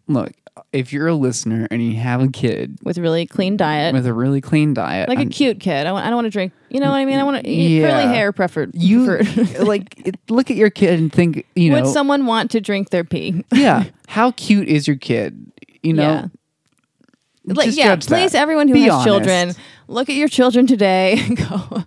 Look, 0.08 0.32
if 0.72 0.92
you're 0.92 1.06
a 1.08 1.14
listener 1.14 1.66
and 1.70 1.82
you 1.84 1.96
have 2.00 2.20
a 2.22 2.28
kid 2.28 2.78
With 2.82 2.98
a 2.98 3.02
really 3.02 3.26
clean 3.26 3.56
diet, 3.56 3.92
with 3.94 4.06
a 4.06 4.12
really 4.14 4.40
clean 4.40 4.74
diet, 4.74 5.08
like 5.08 5.18
a 5.18 5.22
I'm- 5.22 5.30
cute 5.30 5.60
kid. 5.60 5.86
I 5.86 5.92
want. 5.92 6.04
I 6.06 6.08
don't 6.10 6.16
want 6.16 6.26
to 6.26 6.30
drink. 6.30 6.52
You 6.68 6.80
know 6.80 6.90
what 6.90 6.96
I 6.98 7.04
mean? 7.04 7.18
I 7.18 7.24
want 7.24 7.44
to 7.44 7.50
Yeah. 7.50 7.90
curly 7.90 8.14
hair 8.14 8.32
preferred. 8.32 8.70
you 8.74 9.04
preferred. 9.06 9.58
like 9.66 10.16
look 10.28 10.50
at 10.50 10.56
your 10.56 10.70
kid 10.70 10.98
and 11.00 11.12
think, 11.12 11.46
you 11.56 11.70
know, 11.70 11.82
Would 11.82 11.90
someone 11.92 12.26
want 12.26 12.50
to 12.52 12.60
drink 12.60 12.90
their 12.90 13.04
pee? 13.04 13.44
yeah, 13.52 13.84
how 14.08 14.30
cute 14.32 14.68
is 14.68 14.86
your 14.86 14.96
kid? 14.96 15.50
You 15.82 15.94
know, 15.94 16.02
Yeah. 16.02 16.26
like 17.54 17.66
Just 17.66 17.78
yeah 17.78 17.86
judge 17.96 18.06
that. 18.06 18.16
please 18.16 18.34
everyone 18.34 18.68
who 18.68 18.74
Be 18.74 18.82
has 18.82 18.92
honest. 18.92 19.06
children 19.06 19.54
look 19.88 20.08
at 20.08 20.14
your 20.14 20.28
children 20.28 20.66
today 20.66 21.14
and 21.18 21.36
go 21.48 21.84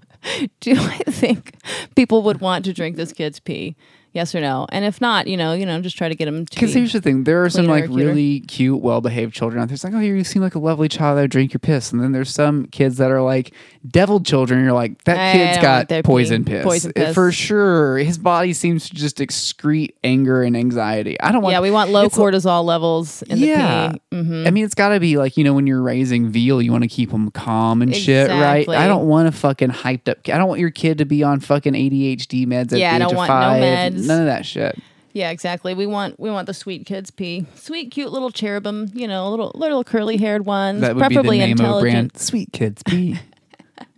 do 0.59 0.73
i 0.75 0.97
think 1.07 1.55
people 1.95 2.21
would 2.23 2.41
want 2.41 2.65
to 2.65 2.73
drink 2.73 2.95
this 2.97 3.13
kid's 3.13 3.39
pee 3.39 3.75
yes 4.13 4.33
or 4.33 4.39
no 4.39 4.65
and 4.71 4.85
if 4.85 5.01
not 5.01 5.27
you 5.27 5.35
know 5.35 5.53
you 5.53 5.65
know 5.65 5.81
just 5.81 5.97
try 5.97 6.07
to 6.07 6.15
get 6.15 6.25
them 6.25 6.45
to 6.45 6.55
Because 6.55 6.73
be- 6.73 6.79
here's 6.79 6.93
the 6.93 7.01
thing: 7.01 7.23
there 7.25 7.43
are 7.43 7.49
some 7.49 7.65
like 7.67 7.89
really 7.89 8.39
cute, 8.41 8.81
well-behaved 8.81 9.33
children 9.33 9.61
out 9.61 9.67
there. 9.67 9.75
It's 9.75 9.83
like, 9.83 9.93
oh, 9.93 9.99
you 9.99 10.23
seem 10.23 10.41
like 10.41 10.55
a 10.55 10.59
lovely 10.59 10.87
child. 10.87 11.17
I 11.19 11.27
drink 11.27 11.53
your 11.53 11.59
piss, 11.59 11.91
and 11.91 12.01
then 12.01 12.11
there's 12.11 12.29
some 12.29 12.65
kids 12.67 12.97
that 12.97 13.11
are 13.11 13.21
like 13.21 13.53
devil 13.87 14.21
children. 14.21 14.63
You're 14.63 14.73
like, 14.73 15.03
that 15.03 15.17
I 15.17 15.31
kid's 15.37 15.57
got 15.61 16.03
poison 16.03 16.45
piss. 16.45 16.63
Poison 16.63 16.93
piss. 16.93 17.13
for 17.13 17.31
sure. 17.31 17.97
His 17.97 18.17
body 18.17 18.53
seems 18.53 18.89
to 18.89 18.95
just 18.95 19.17
excrete 19.17 19.93
anger 20.03 20.41
and 20.43 20.55
anxiety. 20.55 21.19
I 21.19 21.31
don't 21.31 21.41
want. 21.41 21.53
yeah 21.53 21.59
we 21.59 21.71
want 21.71 21.91
low 21.91 22.09
cortisol 22.09 22.63
levels 22.63 23.21
in 23.23 23.37
yeah, 23.39 23.93
the 23.93 23.99
pee 24.11 24.21
hmm 24.23 24.47
I 24.47 24.51
mean, 24.51 24.65
it's 24.65 24.75
got 24.75 24.89
to 24.89 24.99
be 24.99 25.17
like 25.17 25.35
you 25.37 25.43
know 25.43 25.53
when 25.53 25.67
you're 25.67 25.81
raising 25.81 26.29
veal, 26.29 26.61
you 26.61 26.71
want 26.71 26.83
to 26.83 26.87
keep 26.89 27.11
them 27.11 27.29
calm 27.31 27.81
and 27.81 27.95
shit, 27.95 28.29
right? 28.29 28.67
I 28.69 28.87
don't 28.87 29.07
want 29.07 29.27
a 29.27 29.31
fucking 29.31 29.69
hyped 29.69 30.07
up. 30.09 30.17
I 30.27 30.37
don't 30.37 30.47
want 30.47 30.59
your 30.59 30.71
kid 30.71 30.99
to 30.99 31.05
be 31.05 31.23
on 31.23 31.39
fucking 31.39 31.73
ADHD 31.73 32.45
meds 32.47 32.73
at 32.73 32.79
Yeah, 32.79 32.91
the 32.91 32.95
age 32.95 33.01
don't 33.01 33.11
of 33.11 33.17
want 33.17 33.29
no 33.29 33.33
five. 33.33 33.61
meds. 33.93 34.05
None 34.07 34.19
of 34.21 34.25
that 34.27 34.45
shit. 34.45 34.77
yeah 35.13 35.29
exactly 35.29 35.73
we 35.75 35.85
want 35.85 36.19
we 36.19 36.31
want 36.31 36.47
the 36.47 36.53
sweet 36.55 36.85
kids 36.87 37.11
pee 37.11 37.45
sweet 37.55 37.91
cute 37.91 38.11
little 38.11 38.31
cherubim 38.31 38.89
you 38.95 39.07
know 39.07 39.29
little 39.29 39.51
little 39.53 39.83
curly 39.83 40.17
haired 40.17 40.43
ones 40.45 40.81
That 40.81 40.95
would 40.95 41.01
be 41.07 41.15
the 41.15 41.21
preferably 41.21 41.37
name 41.37 41.51
of 41.53 41.59
intelligent 41.59 41.93
brand. 42.13 42.17
Sweet 42.17 42.51
Kids 42.51 42.81
Pee. 42.83 43.19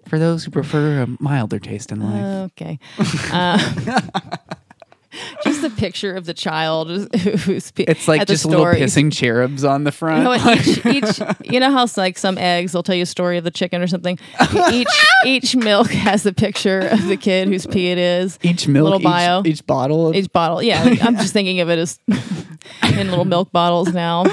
For 0.08 0.20
those 0.20 0.43
who 0.45 0.51
prefer 0.51 1.01
a 1.01 1.08
milder 1.20 1.60
taste 1.60 1.91
in 1.91 1.99
life. 1.99 2.51
Okay. 2.51 2.80
Uh, 3.32 3.58
just 5.43 5.62
the 5.62 5.70
picture 5.72 6.14
of 6.16 6.26
the 6.26 6.34
child 6.34 6.89
who's 6.89 7.72
pe- 7.72 7.86
it's 7.86 8.08
like 8.08 8.22
at 8.22 8.28
the 8.28 8.34
just 8.34 8.45
little 8.45 8.64
store. 8.64 8.76
pissing 8.76 9.12
cherubs 9.12 9.64
on 9.64 9.84
the 9.84 9.91
front. 9.91 10.18
You 10.20 10.24
know, 10.26 10.30
what, 10.30 10.68
each, 10.68 10.86
each, 10.86 11.51
you 11.51 11.60
know 11.60 11.72
how 11.72 11.88
like 11.97 12.18
some 12.18 12.38
eggs 12.38 12.72
they'll 12.74 12.84
tell 12.84 12.95
you 12.95 13.03
a 13.03 13.08
story 13.08 13.38
of 13.38 13.43
the 13.43 13.51
chicken 13.51 13.82
or 13.82 13.88
something. 13.88 14.20
Each 14.72 15.06
each 15.26 15.56
milk 15.56 15.89
has 15.89 16.24
the 16.24 16.34
picture 16.34 16.80
of 16.80 17.08
the 17.08 17.18
kid 17.18 17.47
whose 17.47 17.66
pee 17.66 17.89
it 17.91 17.97
is. 17.97 18.38
each 18.43 18.68
milk, 18.68 18.84
little 18.86 18.99
each- 18.99 19.03
bio. 19.06 19.41
Each, 19.45 19.66
bottle. 19.66 20.10
Of, 20.10 20.16
Each 20.16 20.32
bottle, 20.32 20.62
yeah. 20.62 20.84
I'm 21.01 21.16
just 21.18 21.34
thinking 21.34 21.62
of 21.62 21.70
it 21.70 21.80
as 21.80 21.99
in 22.84 23.10
little 23.10 23.26
milk 23.26 23.51
bottles 23.51 23.93
now. 23.93 24.26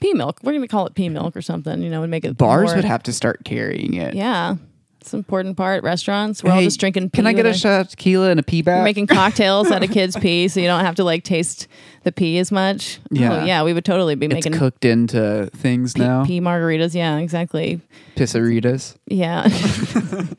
Pea 0.00 0.14
milk. 0.14 0.40
We're 0.42 0.52
gonna 0.52 0.68
call 0.68 0.86
it 0.86 0.94
pea 0.94 1.08
milk 1.08 1.36
or 1.36 1.42
something. 1.42 1.82
You 1.82 1.90
know, 1.90 2.02
and 2.02 2.10
make 2.10 2.24
it 2.24 2.36
bars 2.36 2.68
more- 2.68 2.76
would 2.76 2.84
have 2.84 3.02
to 3.04 3.12
start 3.12 3.44
carrying 3.44 3.94
it. 3.94 4.14
Yeah, 4.14 4.56
it's 5.00 5.12
an 5.12 5.18
important 5.18 5.56
part. 5.56 5.82
Restaurants, 5.82 6.42
we're 6.42 6.50
all 6.52 6.60
just 6.62 6.80
drinking. 6.80 7.10
Can 7.10 7.26
I 7.26 7.32
get 7.32 7.46
a 7.46 7.54
shot 7.54 7.80
of 7.82 7.88
tequila 7.88 8.30
and 8.30 8.40
a 8.40 8.42
pea 8.42 8.62
bat? 8.62 8.78
We're 8.78 8.84
making 8.84 9.06
cocktails 9.08 9.70
out 9.70 9.82
of 9.84 9.90
kids' 9.90 10.16
pee, 10.16 10.48
so 10.48 10.60
you 10.60 10.66
don't 10.66 10.84
have 10.84 10.96
to 10.96 11.04
like 11.04 11.24
taste 11.24 11.68
the 12.02 12.12
pee 12.12 12.38
as 12.38 12.50
much. 12.50 12.98
Yeah. 13.10 13.42
oh, 13.42 13.44
yeah, 13.44 13.62
we 13.62 13.72
would 13.72 13.84
totally 13.84 14.14
be 14.14 14.26
it's 14.26 14.34
making 14.34 14.52
cooked 14.54 14.84
into 14.84 15.50
things 15.56 15.92
pee, 15.94 16.00
now. 16.02 16.24
pee 16.24 16.40
margaritas. 16.40 16.94
Yeah, 16.94 17.18
exactly. 17.18 17.80
Pissaritas. 18.16 18.96
Yeah. 19.06 19.48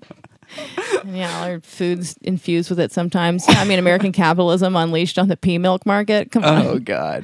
Yeah, 1.05 1.43
our 1.45 1.61
food's 1.61 2.17
infused 2.21 2.69
with 2.69 2.79
it 2.79 2.91
sometimes. 2.91 3.45
Yeah, 3.47 3.59
I 3.59 3.65
mean, 3.65 3.79
American 3.79 4.11
capitalism 4.23 4.75
unleashed 4.75 5.17
on 5.17 5.29
the 5.29 5.37
pea 5.37 5.57
milk 5.57 5.85
market. 5.85 6.31
Come 6.31 6.43
on, 6.43 6.65
Oh 6.67 6.77
God. 6.79 7.23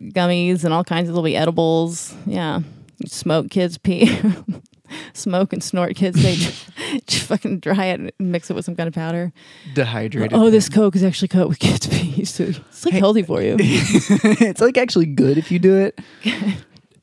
Gummies 0.00 0.64
and 0.64 0.72
all 0.72 0.84
kinds 0.84 1.08
of 1.08 1.14
little 1.14 1.34
edibles. 1.34 2.14
Yeah, 2.26 2.60
smoke 3.06 3.50
kids' 3.50 3.78
pee, 3.78 4.20
smoke 5.12 5.52
and 5.52 5.62
snort 5.62 5.96
kids. 5.96 6.22
They 6.22 6.36
just, 6.36 6.68
just 7.06 7.26
fucking 7.26 7.60
dry 7.60 7.86
it 7.86 8.00
and 8.00 8.12
mix 8.18 8.50
it 8.50 8.54
with 8.54 8.64
some 8.64 8.76
kind 8.76 8.88
of 8.88 8.94
powder. 8.94 9.32
Dehydrated. 9.74 10.32
Oh, 10.32 10.50
this 10.50 10.68
Coke 10.68 10.96
is 10.96 11.04
actually 11.04 11.28
cut 11.28 11.48
with 11.48 11.58
kids' 11.58 11.86
pee, 11.86 12.24
so 12.24 12.44
it's 12.44 12.84
like 12.84 12.94
healthy 12.94 13.22
for 13.22 13.42
you. 13.42 13.56
it's 13.58 14.60
like 14.60 14.76
actually 14.78 15.06
good 15.06 15.38
if 15.38 15.50
you 15.50 15.58
do 15.58 15.76
it. 15.76 15.98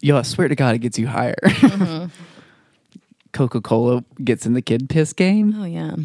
Yo, 0.01 0.17
I 0.17 0.21
swear 0.21 0.47
to 0.47 0.55
God, 0.55 0.75
it 0.75 0.79
gets 0.79 0.99
you 0.99 1.07
higher. 1.07 1.35
Mm-hmm. 1.43 2.07
Coca 3.33 3.61
Cola 3.61 4.03
gets 4.23 4.45
in 4.45 4.53
the 4.53 4.61
kid 4.61 4.89
piss 4.89 5.13
game. 5.13 5.53
Oh 5.59 5.65
yeah, 5.65 5.95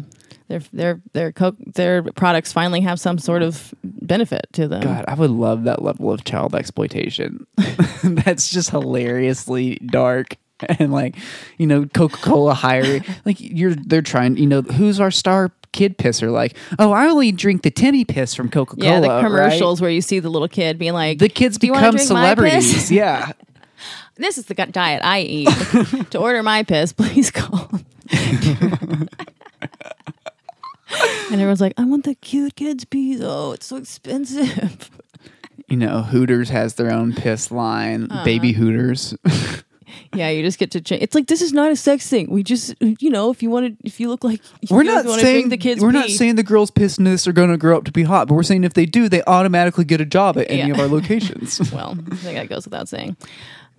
their 0.53 0.61
their 0.71 1.01
their 1.13 1.31
Coke 1.31 1.55
their 1.73 2.03
products 2.03 2.53
finally 2.53 2.81
have 2.81 2.99
some 2.99 3.17
sort 3.17 3.41
of 3.41 3.73
benefit 3.83 4.47
to 4.53 4.67
them. 4.67 4.81
God, 4.81 5.05
I 5.07 5.15
would 5.15 5.31
love 5.31 5.63
that 5.63 5.81
level 5.81 6.11
of 6.11 6.23
child 6.23 6.53
exploitation. 6.55 7.45
That's 8.03 8.49
just 8.49 8.69
hilariously 8.69 9.75
dark. 9.85 10.37
And 10.79 10.93
like, 10.93 11.15
you 11.57 11.67
know, 11.67 11.85
Coca 11.85 12.17
Cola 12.17 12.53
hire 12.53 13.01
like 13.25 13.37
you're 13.39 13.75
they're 13.75 14.01
trying, 14.01 14.37
you 14.37 14.47
know, 14.47 14.61
who's 14.61 14.99
our 14.99 15.11
star 15.11 15.51
kid 15.71 15.97
pisser? 15.97 16.31
Like, 16.31 16.55
oh, 16.79 16.91
I 16.91 17.07
only 17.07 17.31
drink 17.31 17.63
the 17.63 17.71
Timmy 17.71 18.05
piss 18.05 18.35
from 18.35 18.49
Coca 18.49 18.75
Cola. 18.75 18.87
Yeah, 18.87 18.99
the 18.99 19.21
commercials 19.21 19.81
where 19.81 19.89
you 19.89 20.01
see 20.01 20.19
the 20.19 20.29
little 20.29 20.47
kid 20.47 20.77
being 20.77 20.93
like, 20.93 21.19
The 21.19 21.29
kids 21.29 21.57
"Do 21.57 21.67
you 21.67 21.73
wanna 21.73 21.91
become 21.91 22.13
my 22.13 22.35
piss?" 22.35 22.69
celebrities. 22.69 22.91
Yeah. 22.91 23.31
"This 24.15 24.37
is 24.37 24.45
the 24.45 24.53
diet 24.53 25.01
I 25.03 25.21
eat. 25.21 25.49
to 26.11 26.19
order 26.19 26.43
my 26.43 26.63
piss, 26.63 26.93
please 26.93 27.31
call." 27.31 27.71
And 31.31 31.33
everyone's 31.41 31.61
like, 31.61 31.73
"I 31.77 31.85
want 31.85 32.03
the 32.05 32.15
cute 32.15 32.55
kids 32.55 32.85
pee. 32.85 33.17
Oh, 33.21 33.51
it's 33.53 33.65
so 33.67 33.77
expensive." 33.77 34.89
You 35.69 35.77
know, 35.77 36.01
Hooters 36.03 36.49
has 36.49 36.75
their 36.75 36.91
own 36.91 37.13
piss 37.13 37.49
line, 37.49 38.11
Uh-huh. 38.11 38.23
baby 38.25 38.51
Hooters. 38.51 39.15
yeah, 40.13 40.29
you 40.29 40.43
just 40.43 40.59
get 40.59 40.71
to 40.71 40.81
change. 40.81 41.01
It's 41.01 41.15
like 41.15 41.27
this 41.27 41.41
is 41.41 41.53
not 41.53 41.71
a 41.71 41.75
sex 41.75 42.07
thing. 42.07 42.29
We 42.29 42.43
just, 42.43 42.75
you 42.81 43.09
know, 43.09 43.31
if 43.31 43.41
you 43.41 43.49
want 43.49 43.79
to, 43.79 43.87
if 43.87 43.99
you 43.99 44.09
look 44.09 44.23
like 44.23 44.41
We're 44.69 44.83
not 44.83 45.05
saying 45.19 45.49
the 45.49 45.57
kids. 45.57 45.81
we're 45.81 45.91
pee, 45.91 45.97
not 45.99 46.09
saying 46.09 46.35
the 46.35 46.43
girls 46.43 46.69
pissing 46.69 47.05
this 47.05 47.27
are 47.27 47.31
going 47.33 47.49
to 47.49 47.57
grow 47.57 47.77
up 47.77 47.85
to 47.85 47.91
be 47.91 48.03
hot, 48.03 48.27
but 48.27 48.35
we're 48.35 48.43
saying 48.43 48.63
if 48.65 48.73
they 48.73 48.85
do, 48.85 49.09
they 49.09 49.23
automatically 49.23 49.85
get 49.85 50.01
a 50.01 50.05
job 50.05 50.37
at 50.37 50.49
any 50.51 50.67
Yeah. 50.67 50.73
of 50.75 50.79
our 50.79 50.87
locations. 50.87 51.59
Well, 51.73 51.97
I 52.11 52.15
think 52.17 52.37
that 52.37 52.49
goes 52.49 52.65
without 52.65 52.87
saying. 52.89 53.15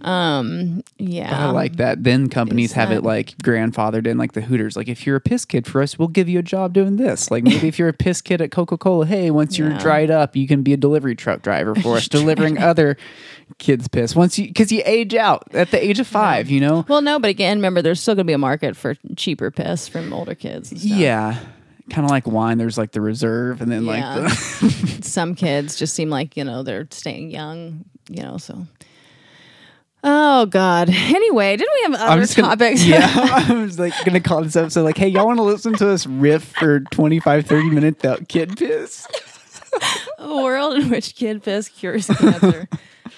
Um, 0.05 0.82
yeah, 0.98 1.46
I 1.48 1.50
like 1.50 1.76
that. 1.76 2.05
Then 2.05 2.28
companies 2.28 2.72
have 2.72 2.92
it 2.92 3.02
like 3.02 3.36
grandfathered 3.38 4.07
in, 4.07 4.18
like 4.18 4.32
the 4.32 4.40
Hooters. 4.42 4.76
Like 4.76 4.88
if 4.88 5.07
you're 5.07 5.16
a 5.16 5.20
piss 5.20 5.44
kid 5.44 5.66
for 5.66 5.80
us, 5.82 5.98
we'll 5.98 6.09
give 6.09 6.28
you 6.28 6.38
a 6.38 6.42
job 6.42 6.72
doing 6.74 6.96
this. 6.96 7.30
Like 7.30 7.42
maybe 7.44 7.68
if 7.68 7.78
you're 7.78 7.88
a 7.88 7.92
piss 7.94 8.20
kid 8.20 8.40
at 8.40 8.50
Coca 8.50 8.76
Cola, 8.76 9.07
hey, 9.07 9.30
once 9.30 9.57
you're 9.59 9.70
Yeah. 9.70 9.78
dried 9.78 10.11
up, 10.11 10.36
you 10.36 10.46
can 10.46 10.62
be 10.62 10.72
a 10.72 10.76
delivery 10.76 11.14
truck 11.16 11.42
driver 11.42 11.74
for 11.74 11.96
us, 11.96 12.09
delivering 12.09 12.59
other 12.59 12.96
kids' 13.59 13.88
piss. 13.88 14.14
Once 14.14 14.38
you 14.38 14.46
because 14.48 14.70
you 14.70 14.82
age 14.84 15.14
out 15.14 15.44
at 15.55 15.70
the 15.70 15.82
age 15.82 15.98
of 16.00 16.07
five, 16.07 16.50
you 16.50 16.61
know. 16.61 16.84
Well, 16.88 17.00
no, 17.02 17.18
but 17.18 17.30
again, 17.30 17.59
remember, 17.59 17.80
there's 17.82 18.00
still 18.00 18.14
going 18.14 18.26
to 18.26 18.30
be 18.30 18.34
a 18.34 18.38
market 18.38 18.76
for 18.76 18.94
cheaper 19.16 19.50
piss 19.50 19.88
from 19.88 20.12
older 20.12 20.34
kids. 20.34 20.70
And 20.70 20.80
stuff. 20.80 20.92
Yeah. 20.98 21.38
kind 21.90 22.05
of 22.05 22.11
like 22.11 22.26
wine. 22.26 22.59
There's 22.59 22.76
like 22.78 22.92
the 22.92 23.00
reserve, 23.00 23.61
and 23.62 23.70
then 23.72 23.84
Yeah. 23.84 24.16
like 24.16 24.32
the 24.32 24.98
Some 25.02 25.34
kids 25.34 25.76
just 25.76 25.94
seem 25.94 26.09
like, 26.11 26.36
you 26.36 26.44
know, 26.44 26.62
they're 26.62 26.88
staying 26.90 27.30
young, 27.30 27.84
you 28.09 28.22
know, 28.22 28.36
so. 28.38 28.66
Oh 30.07 30.46
God. 30.46 30.90
Anyway, 30.94 31.57
didn't 31.57 31.72
we 31.74 31.92
have 31.92 32.02
I'm 32.02 32.11
other 32.12 32.20
just 32.22 32.36
gonna, 32.36 32.48
topics? 32.48 32.84
Yeah, 32.84 33.00
I 33.48 33.55
was 33.55 33.78
like 33.78 33.94
gonna 34.05 34.20
call 34.20 34.42
this 34.42 34.55
episode 34.57 34.82
like, 34.84 34.98
hey, 34.98 35.09
y'all 35.09 35.26
want 35.26 35.38
to 35.38 35.42
listen 35.42 35.72
to 35.74 35.88
us 35.90 36.07
riff 36.07 36.44
for 36.44 36.80
25, 36.80 37.46
30 37.46 37.70
minutes 37.70 38.05
about 38.05 38.28
kid 38.28 38.57
piss? 38.57 39.07
a 40.18 40.28
world 40.42 40.76
in 40.76 40.90
which 40.90 41.14
kid 41.16 41.42
piss 41.42 41.68
cures 41.68 42.07
cancer. 42.07 42.68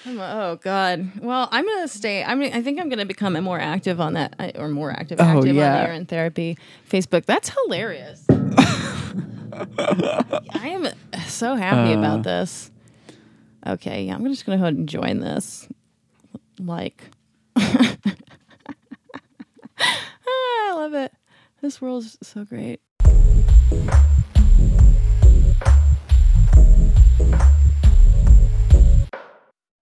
Oh 0.07 0.55
God. 0.63 1.11
Well, 1.21 1.49
I'm 1.51 1.65
gonna 1.65 1.87
stay. 1.89 2.23
I 2.23 2.33
mean, 2.35 2.53
I 2.53 2.61
think 2.61 2.79
I'm 2.79 2.87
gonna 2.89 3.05
become 3.05 3.33
more 3.43 3.59
active 3.59 3.99
on 3.99 4.13
that, 4.13 4.55
or 4.57 4.69
more 4.69 4.89
active, 4.91 5.19
Oh, 5.19 5.23
active 5.23 5.55
yeah. 5.55 5.81
on 5.81 5.85
Urine 5.87 6.05
Therapy 6.05 6.57
Facebook. 6.89 7.25
That's 7.25 7.49
hilarious. 7.65 8.23
I 9.51 10.69
am 10.69 10.87
so 11.27 11.55
happy 11.55 11.93
Uh. 11.93 11.99
about 11.99 12.23
this. 12.23 12.71
Okay, 13.65 14.03
yeah, 14.05 14.15
I'm 14.15 14.25
just 14.27 14.45
gonna 14.45 14.57
go 14.57 14.63
ahead 14.63 14.75
and 14.75 14.87
join 14.87 15.19
this. 15.19 15.67
Like, 16.59 17.09
Ah, 19.79 20.69
I 20.69 20.73
love 20.75 20.93
it. 20.93 21.13
This 21.61 21.81
world 21.81 22.03
is 22.03 22.17
so 22.21 22.43
great. 22.45 22.81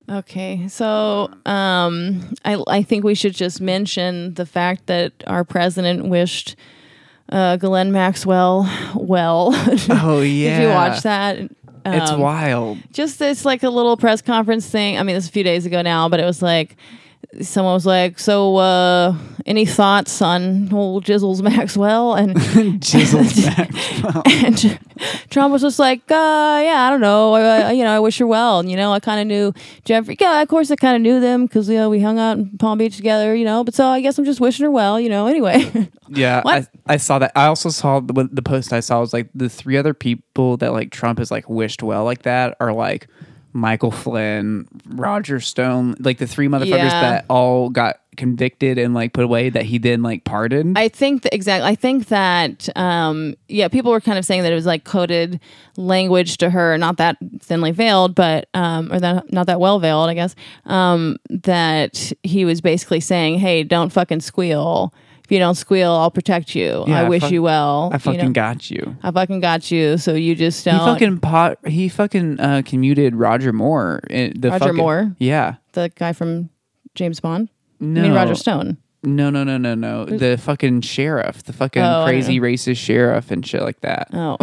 Okay, 0.07 0.67
so 0.67 1.31
um, 1.47 2.31
I 2.45 2.61
I 2.67 2.83
think 2.83 3.03
we 3.03 3.15
should 3.15 3.33
just 3.33 3.59
mention 3.59 4.35
the 4.35 4.45
fact 4.45 4.85
that 4.85 5.13
our 5.25 5.43
president 5.43 6.05
wished 6.07 6.55
uh, 7.31 7.57
Ghislaine 7.57 7.91
Maxwell 7.91 8.69
well. 8.95 9.49
Oh 9.89 10.21
yeah, 10.21 10.57
Did 10.59 10.63
you 10.63 10.69
watch 10.69 11.01
that? 11.01 11.49
It's 11.85 12.11
Um, 12.11 12.19
wild. 12.19 12.77
just 12.91 13.21
it's 13.21 13.45
like 13.45 13.61
a 13.63 13.69
little 13.69 13.95
press 13.97 14.21
conference 14.21 14.67
thing. 14.67 14.97
I 14.97 15.03
mean, 15.03 15.15
it's 15.15 15.27
a 15.27 15.31
few 15.31 15.43
days 15.43 15.65
ago 15.65 15.81
now, 15.81 16.09
but 16.09 16.19
it 16.19 16.25
was 16.25 16.41
like 16.41 16.75
someone 17.41 17.73
was 17.73 17.85
like, 17.85 18.19
"So, 18.19 18.57
uh, 18.57 19.15
any 19.45 19.65
thoughts 19.65 20.21
on 20.21 20.71
old 20.73 21.05
Jizzles 21.05 21.41
Maxwell?" 21.55 22.13
And 22.13 22.35
Jizzles 22.81 23.45
Maxwell. 23.57 24.23
and 24.25 24.79
Trump 25.29 25.51
was 25.51 25.61
just 25.61 25.79
like, 25.79 25.99
uh, 26.11 26.61
"Yeah, 26.63 26.87
I 26.87 26.89
don't 26.89 27.01
know. 27.01 27.35
Uh, 27.35 27.69
you 27.71 27.83
know, 27.83 27.95
I 27.95 27.99
wish 27.99 28.17
her 28.19 28.27
well. 28.27 28.59
And, 28.59 28.69
you 28.69 28.77
know, 28.77 28.91
I 28.93 28.99
kind 28.99 29.19
of 29.19 29.27
knew 29.27 29.53
Jeffrey. 29.83 30.17
Yeah, 30.19 30.41
of 30.41 30.47
course, 30.47 30.71
I 30.71 30.75
kind 30.75 30.95
of 30.95 31.01
knew 31.01 31.19
them 31.19 31.45
because 31.45 31.69
you 31.69 31.75
know 31.75 31.89
we 31.89 32.01
hung 32.01 32.19
out 32.19 32.37
in 32.37 32.57
Palm 32.57 32.77
Beach 32.77 32.95
together. 32.95 33.35
You 33.35 33.45
know, 33.45 33.63
but 33.63 33.73
so 33.73 33.87
I 33.87 34.01
guess 34.01 34.17
I'm 34.17 34.25
just 34.25 34.39
wishing 34.39 34.63
her 34.63 34.71
well. 34.71 34.99
You 34.99 35.09
know, 35.09 35.27
anyway." 35.27 35.89
Yeah, 36.07 36.43
I, 36.45 36.67
I 36.85 36.97
saw 36.97 37.17
that. 37.19 37.31
I 37.35 37.47
also 37.47 37.69
saw 37.69 37.99
the, 37.99 38.29
the 38.31 38.43
post 38.43 38.71
I 38.71 38.79
saw 38.79 38.99
was 38.99 39.11
like 39.11 39.29
the 39.33 39.49
three 39.49 39.75
other 39.75 39.93
people 39.93 40.57
that 40.57 40.71
like 40.71 40.91
Trump 40.91 41.17
has 41.19 41.31
like 41.31 41.49
wished 41.49 41.81
well 41.81 42.03
like 42.03 42.21
that 42.23 42.55
are 42.59 42.73
like 42.73 43.07
Michael 43.55 43.89
Flynn, 43.91 44.67
Roger 44.89 45.39
Stone, 45.39 45.95
like 45.99 46.17
the 46.17 46.27
three 46.27 46.47
motherfuckers 46.49 46.67
Yeah. 46.91 47.01
that 47.01 47.25
all 47.29 47.69
got 47.69 47.99
convicted 48.17 48.77
and 48.77 48.93
like 48.93 49.13
put 49.13 49.23
away 49.23 49.49
that 49.49 49.63
he 49.63 49.77
then 49.77 50.01
like 50.03 50.25
pardoned. 50.25 50.77
I 50.77 50.89
think 50.89 51.21
that 51.21 51.33
exactly. 51.33 51.69
I 51.69 51.75
think 51.75 52.07
that 52.07 52.67
um, 52.77 53.35
yeah, 53.47 53.69
people 53.69 53.91
were 53.91 54.01
kind 54.01 54.17
of 54.19 54.25
saying 54.25 54.43
that 54.43 54.51
it 54.51 54.55
was 54.55 54.65
like 54.65 54.83
coded 54.83 55.39
language 55.77 56.35
to 56.37 56.49
her, 56.49 56.77
not 56.77 56.97
that 56.97 57.15
thinly 57.39 57.71
veiled, 57.71 58.13
but 58.13 58.49
um, 58.53 58.91
or 58.91 58.99
that 58.99 59.31
not 59.31 59.47
that 59.47 59.61
well 59.61 59.79
veiled, 59.79 60.09
I 60.09 60.15
guess. 60.15 60.35
Um, 60.65 61.15
that 61.29 62.11
he 62.23 62.43
was 62.43 62.59
basically 62.59 62.99
saying, 62.99 63.39
"Hey, 63.39 63.63
don't 63.63 63.89
fucking 63.91 64.19
squeal. 64.19 64.93
If 65.25 65.31
you 65.31 65.39
don't 65.39 65.55
squeal, 65.55 65.91
I'll 65.91 66.11
protect 66.11 66.55
you. 66.55 66.85
Yeah, 66.87 66.99
I 67.01 67.05
I 67.05 67.09
wish 67.09 67.23
fuck- 67.23 67.31
you 67.31 67.41
well. 67.41 67.89
I 67.91 67.97
fucking 67.97 68.19
you 68.21 68.25
know? 68.27 68.31
got 68.31 68.69
you. 68.71 68.95
I 69.03 69.11
fucking 69.11 69.39
got 69.41 69.69
you. 69.71 69.97
So 69.97 70.13
you 70.13 70.35
just 70.35 70.63
don't." 70.63 70.75
He 70.79 70.85
fucking 70.85 71.19
pot. 71.19 71.57
He 71.67 71.89
fucking 71.89 72.39
uh, 72.39 72.61
commuted 72.65 73.15
Roger 73.15 73.51
Moore. 73.51 74.01
in 74.09 74.39
The 74.39 74.49
Roger 74.51 74.59
fucking- 74.65 74.77
Moore? 74.77 75.15
Yeah. 75.19 75.55
the 75.73 75.91
guy 75.95 76.13
from 76.13 76.49
James 76.93 77.19
Bond. 77.19 77.49
No. 77.79 78.01
I 78.01 78.03
mean 78.03 78.13
Roger 78.13 78.35
Stone. 78.35 78.77
No, 79.03 79.29
no, 79.29 79.43
no, 79.43 79.57
no, 79.57 79.75
no. 79.75 80.05
The 80.05 80.35
fucking 80.37 80.81
sheriff, 80.81 81.43
the 81.43 81.53
fucking 81.53 81.81
Oh, 81.81 82.05
crazy 82.07 82.39
racist 82.39 82.77
sheriff 82.77 83.29
and 83.29 83.45
shit 83.45 83.61
like 83.61 83.81
that. 83.81 84.07
Oh, 84.13 84.35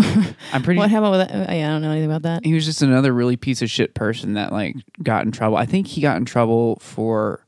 I'm 0.53 0.63
pretty. 0.63 0.79
what 0.79 0.89
happened 0.91 1.11
with 1.13 1.29
that? 1.29 1.35
Uh, 1.51 1.53
yeah, 1.53 1.69
I 1.69 1.73
don't 1.73 1.83
know 1.83 1.91
anything 1.91 2.09
about 2.11 2.23
that. 2.23 2.45
he 2.45 2.55
was 2.55 2.65
just 2.65 2.81
another 2.83 3.13
really 3.13 3.37
piece 3.37 3.61
of 3.63 3.69
shit 3.71 3.95
person 3.95 4.35
that 4.35 4.53
like 4.53 4.77
got 5.03 5.25
in 5.25 5.33
trouble. 5.33 5.57
I 5.57 5.67
think 5.67 5.87
he 5.89 6.01
got 6.01 6.17
in 6.17 6.25
trouble 6.25 6.77
for. 6.81 7.45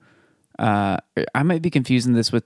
Uh, 0.59 0.97
I 1.35 1.43
might 1.45 1.63
be 1.63 1.71
confusing 1.71 2.15
this 2.15 2.31
with 2.33 2.45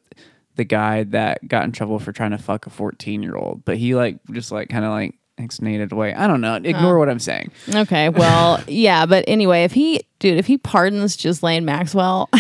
the 0.59 0.65
guy 0.65 1.05
that 1.05 1.47
got 1.49 1.65
in 1.65 1.73
trouble 1.73 1.99
for 1.99 2.13
trying 2.13 2.33
to 2.33 2.39
fuck 2.39 2.67
a 2.67 2.71
14 2.71 3.23
year 3.23 3.37
old, 3.37 3.65
but 3.65 3.79
he 3.79 3.95
like 3.95 4.19
just 4.33 4.53
like 4.53 4.69
kind 4.69 4.85
of 4.85 4.91
like 4.91 5.15
exonerated 5.39 5.93
away. 5.93 6.13
I 6.13 6.27
don't 6.27 6.43
know. 6.43 6.57
Ignore 6.57 6.97
oh. 6.97 6.99
what 6.99 7.09
I'm 7.09 7.21
saying. 7.21 7.51
Okay, 7.75 8.11
well, 8.11 8.63
yeah, 8.69 9.07
but 9.07 9.25
anyway, 9.27 9.65
if 9.65 9.73
he, 9.73 10.03
dude, 10.19 10.37
if 10.37 10.47
he 10.47 10.59
pardons 10.59 11.17
Ghislaine 11.17 11.65
Maxwell, 11.65 12.29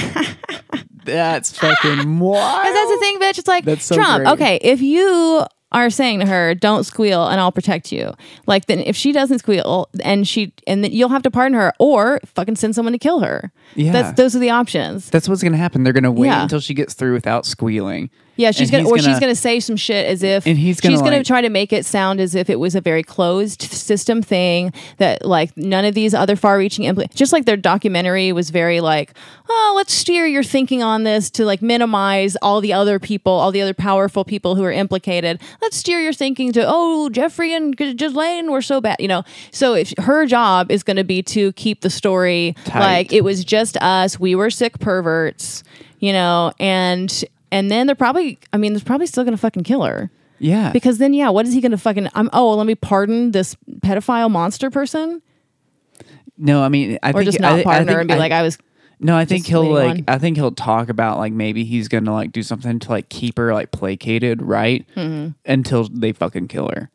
That's 1.08 1.56
fucking 1.56 2.18
wild. 2.18 2.62
Because 2.62 2.74
that's 2.74 2.90
the 2.90 2.98
thing, 3.00 3.18
bitch. 3.18 3.38
It's 3.38 3.48
like 3.48 3.80
so 3.80 3.94
Trump. 3.94 4.24
great. 4.24 4.32
Okay, 4.32 4.58
if 4.62 4.82
you 4.82 5.46
are 5.72 5.90
saying 5.90 6.20
to 6.20 6.26
her, 6.26 6.54
"Don't 6.54 6.84
squeal," 6.84 7.26
and 7.28 7.40
I'll 7.40 7.52
protect 7.52 7.92
you, 7.92 8.12
like 8.46 8.66
then 8.66 8.78
if 8.80 8.96
she 8.96 9.12
doesn't 9.12 9.40
squeal 9.40 9.88
and 10.02 10.26
she 10.26 10.52
and 10.66 10.82
then 10.82 10.92
you'll 10.92 11.10
have 11.10 11.22
to 11.22 11.30
pardon 11.30 11.58
her 11.58 11.72
or 11.78 12.20
fucking 12.24 12.56
send 12.56 12.74
someone 12.74 12.92
to 12.92 12.98
kill 12.98 13.20
her. 13.20 13.52
Yeah. 13.74 13.92
that's 13.92 14.16
those 14.16 14.34
are 14.34 14.38
the 14.38 14.50
options. 14.50 15.10
That's 15.10 15.28
what's 15.28 15.42
gonna 15.42 15.56
happen. 15.58 15.82
They're 15.84 15.92
gonna 15.92 16.10
wait 16.12 16.28
Yeah. 16.28 16.42
until 16.42 16.60
she 16.60 16.72
gets 16.74 16.94
through 16.94 17.12
without 17.12 17.44
squealing. 17.46 18.08
Yeah, 18.38 18.52
she's 18.52 18.70
gonna 18.70 18.88
or 18.88 18.98
she's 18.98 19.18
gonna 19.18 19.34
say 19.34 19.58
some 19.58 19.76
shit 19.76 20.06
as 20.06 20.22
if 20.22 20.46
And 20.46 20.56
he's 20.56 20.80
gonna, 20.80 20.94
she's 20.94 21.02
gonna 21.02 21.16
like- 21.18 21.26
try 21.26 21.40
to 21.40 21.48
make 21.50 21.72
it 21.72 21.84
sound 21.84 22.20
as 22.20 22.36
if 22.36 22.48
it 22.48 22.60
was 22.60 22.76
a 22.76 22.80
very 22.80 23.02
closed 23.02 23.60
system 23.62 24.22
thing 24.22 24.72
that 24.98 25.24
like 25.24 25.56
none 25.56 25.84
of 25.84 25.94
these 25.94 26.14
other 26.14 26.36
far-reaching 26.36 26.84
impl- 26.84 27.12
just 27.14 27.32
like 27.32 27.46
their 27.46 27.56
documentary 27.56 28.30
was 28.32 28.50
very 28.50 28.80
like 28.80 29.12
oh 29.48 29.72
let's 29.74 29.92
steer 29.92 30.24
your 30.24 30.44
thinking 30.44 30.84
on 30.84 31.02
this 31.02 31.30
to 31.30 31.44
like 31.44 31.60
minimize 31.60 32.36
all 32.36 32.60
the 32.60 32.72
other 32.72 33.00
people 33.00 33.32
all 33.32 33.50
the 33.50 33.60
other 33.60 33.74
powerful 33.74 34.24
people 34.24 34.54
who 34.54 34.62
are 34.62 34.72
implicated. 34.72 35.40
Let's 35.60 35.76
steer 35.76 35.98
your 36.00 36.12
thinking 36.12 36.52
to 36.52 36.64
oh 36.64 37.08
Jeffrey 37.10 37.52
and 37.52 37.76
Ghislaine 37.76 38.52
were 38.52 38.62
so 38.62 38.80
bad 38.80 38.98
you 39.00 39.08
know? 39.08 39.24
So 39.50 39.74
if 39.74 39.92
her 39.98 40.26
job 40.26 40.70
is 40.70 40.84
going 40.84 40.96
to 40.96 41.04
be 41.04 41.22
to 41.24 41.52
keep 41.54 41.80
the 41.80 41.90
story 41.90 42.54
Tight. 42.66 42.78
like 42.80 43.12
it 43.12 43.24
was 43.24 43.44
just 43.44 43.76
us 43.78 44.20
we 44.20 44.36
were 44.36 44.50
sick 44.50 44.78
perverts 44.78 45.64
you 45.98 46.12
know? 46.12 46.52
And 46.60 47.24
and 47.50 47.70
then 47.70 47.86
they're 47.86 47.96
probably 47.96 48.38
i 48.52 48.56
mean 48.56 48.72
they're 48.74 48.82
probably 48.84 49.06
still 49.06 49.24
gonna 49.24 49.36
fucking 49.36 49.62
kill 49.64 49.82
her 49.84 50.10
Yeah. 50.38 50.70
because 50.72 50.98
then 50.98 51.12
yeah 51.14 51.28
what 51.30 51.46
is 51.46 51.52
he 51.54 51.60
gonna 51.60 51.78
fucking 51.78 52.08
i'm 52.14 52.28
oh 52.32 52.54
let 52.54 52.66
me 52.66 52.74
pardon 52.74 53.32
this 53.32 53.56
pedophile 53.80 54.30
monster 54.30 54.70
person 54.70 55.22
no, 56.40 56.62
I 56.62 56.68
mean, 56.68 56.98
I 57.02 57.10
or 57.10 57.14
think 57.14 57.24
just 57.24 57.40
I- 57.40 57.50
not 57.50 57.58
I 57.58 57.62
pardon 57.64 57.88
her 57.88 57.98
and 58.00 58.08
be 58.08 58.14
I- 58.14 58.18
like 58.18 58.32
i 58.32 58.42
was 58.42 58.58
No, 59.00 59.16
I 59.16 59.24
think 59.24 59.46
he'll 59.46 59.64
like. 59.72 59.90
on. 59.90 60.04
I 60.08 60.18
think 60.18 60.36
he'll 60.36 60.50
talk 60.52 60.88
about 60.88 61.18
like 61.18 61.32
maybe 61.32 61.64
he's 61.64 61.88
gonna 61.88 62.12
like 62.12 62.32
do 62.32 62.42
something 62.42 62.78
to 62.80 62.90
like 62.90 63.08
keep 63.08 63.38
her 63.38 63.52
like 63.54 63.70
placated, 63.70 64.42
right? 64.42 64.84
Mm-hmm. 64.96 65.32
Until 65.46 65.88
they 65.88 66.12
fucking 66.12 66.48
kill 66.48 66.68
her. 66.74 66.90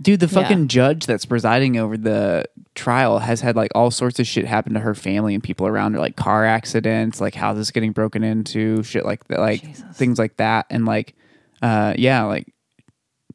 Dude, 0.00 0.20
the 0.20 0.26
Yeah. 0.26 0.42
fucking 0.42 0.68
judge 0.68 1.06
that's 1.06 1.24
presiding 1.24 1.78
over 1.78 1.96
the 1.96 2.44
trial 2.74 3.18
has 3.20 3.40
had 3.40 3.56
like 3.56 3.70
all 3.74 3.90
sorts 3.90 4.18
of 4.20 4.26
shit 4.26 4.44
happen 4.44 4.74
to 4.74 4.80
her 4.80 4.94
family 4.94 5.32
and 5.34 5.42
people 5.42 5.66
around 5.66 5.94
her, 5.94 5.98
like 6.00 6.16
car 6.16 6.44
accidents, 6.44 7.20
like 7.20 7.34
houses 7.34 7.70
getting 7.70 7.92
broken 7.92 8.22
into, 8.22 8.82
shit 8.82 9.04
like 9.06 9.24
that, 9.28 9.38
like 9.40 9.62
Jesus. 9.62 9.84
things 9.96 10.18
like 10.18 10.36
that, 10.36 10.66
and 10.70 10.84
like, 10.84 11.14
uh, 11.62 11.94
yeah, 11.96 12.22
like 12.24 12.52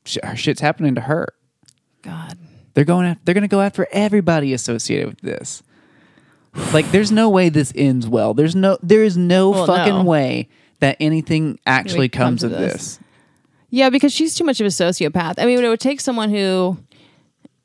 sh- 0.05 0.17
shit's 0.35 0.61
happening 0.61 0.95
to 0.95 1.01
her. 1.01 1.27
god 2.03 2.37
They're 2.75 2.85
going 2.85 3.07
after, 3.07 3.21
they're 3.25 3.33
going 3.33 3.41
to 3.41 3.47
go 3.47 3.61
after 3.61 3.87
everybody 3.91 4.53
associated 4.53 5.07
with 5.09 5.21
this. 5.21 5.63
Like 6.73 6.91
there's 6.91 7.11
no 7.11 7.29
way 7.29 7.49
this 7.49 7.71
ends 7.75 8.07
well. 8.07 8.33
There's 8.33 8.55
no 8.55 8.77
there 8.83 9.03
is 9.03 9.17
no 9.17 9.49
Well, 9.51 9.65
fucking 9.65 9.93
no. 9.99 10.03
way 10.03 10.49
that 10.79 10.97
anything 10.99 11.59
actually 11.65 12.09
comes 12.09 12.43
of 12.43 12.51
this. 12.51 12.73
this. 12.73 12.99
Yeah 13.71 13.89
because 13.89 14.13
she's 14.13 14.35
too 14.35 14.43
much 14.43 14.59
of 14.61 14.65
a 14.65 14.69
sociopath 14.69 15.35
i 15.39 15.45
mean 15.45 15.57
it 15.63 15.67
would 15.67 15.79
take 15.79 15.99
someone 15.99 16.29
who 16.29 16.77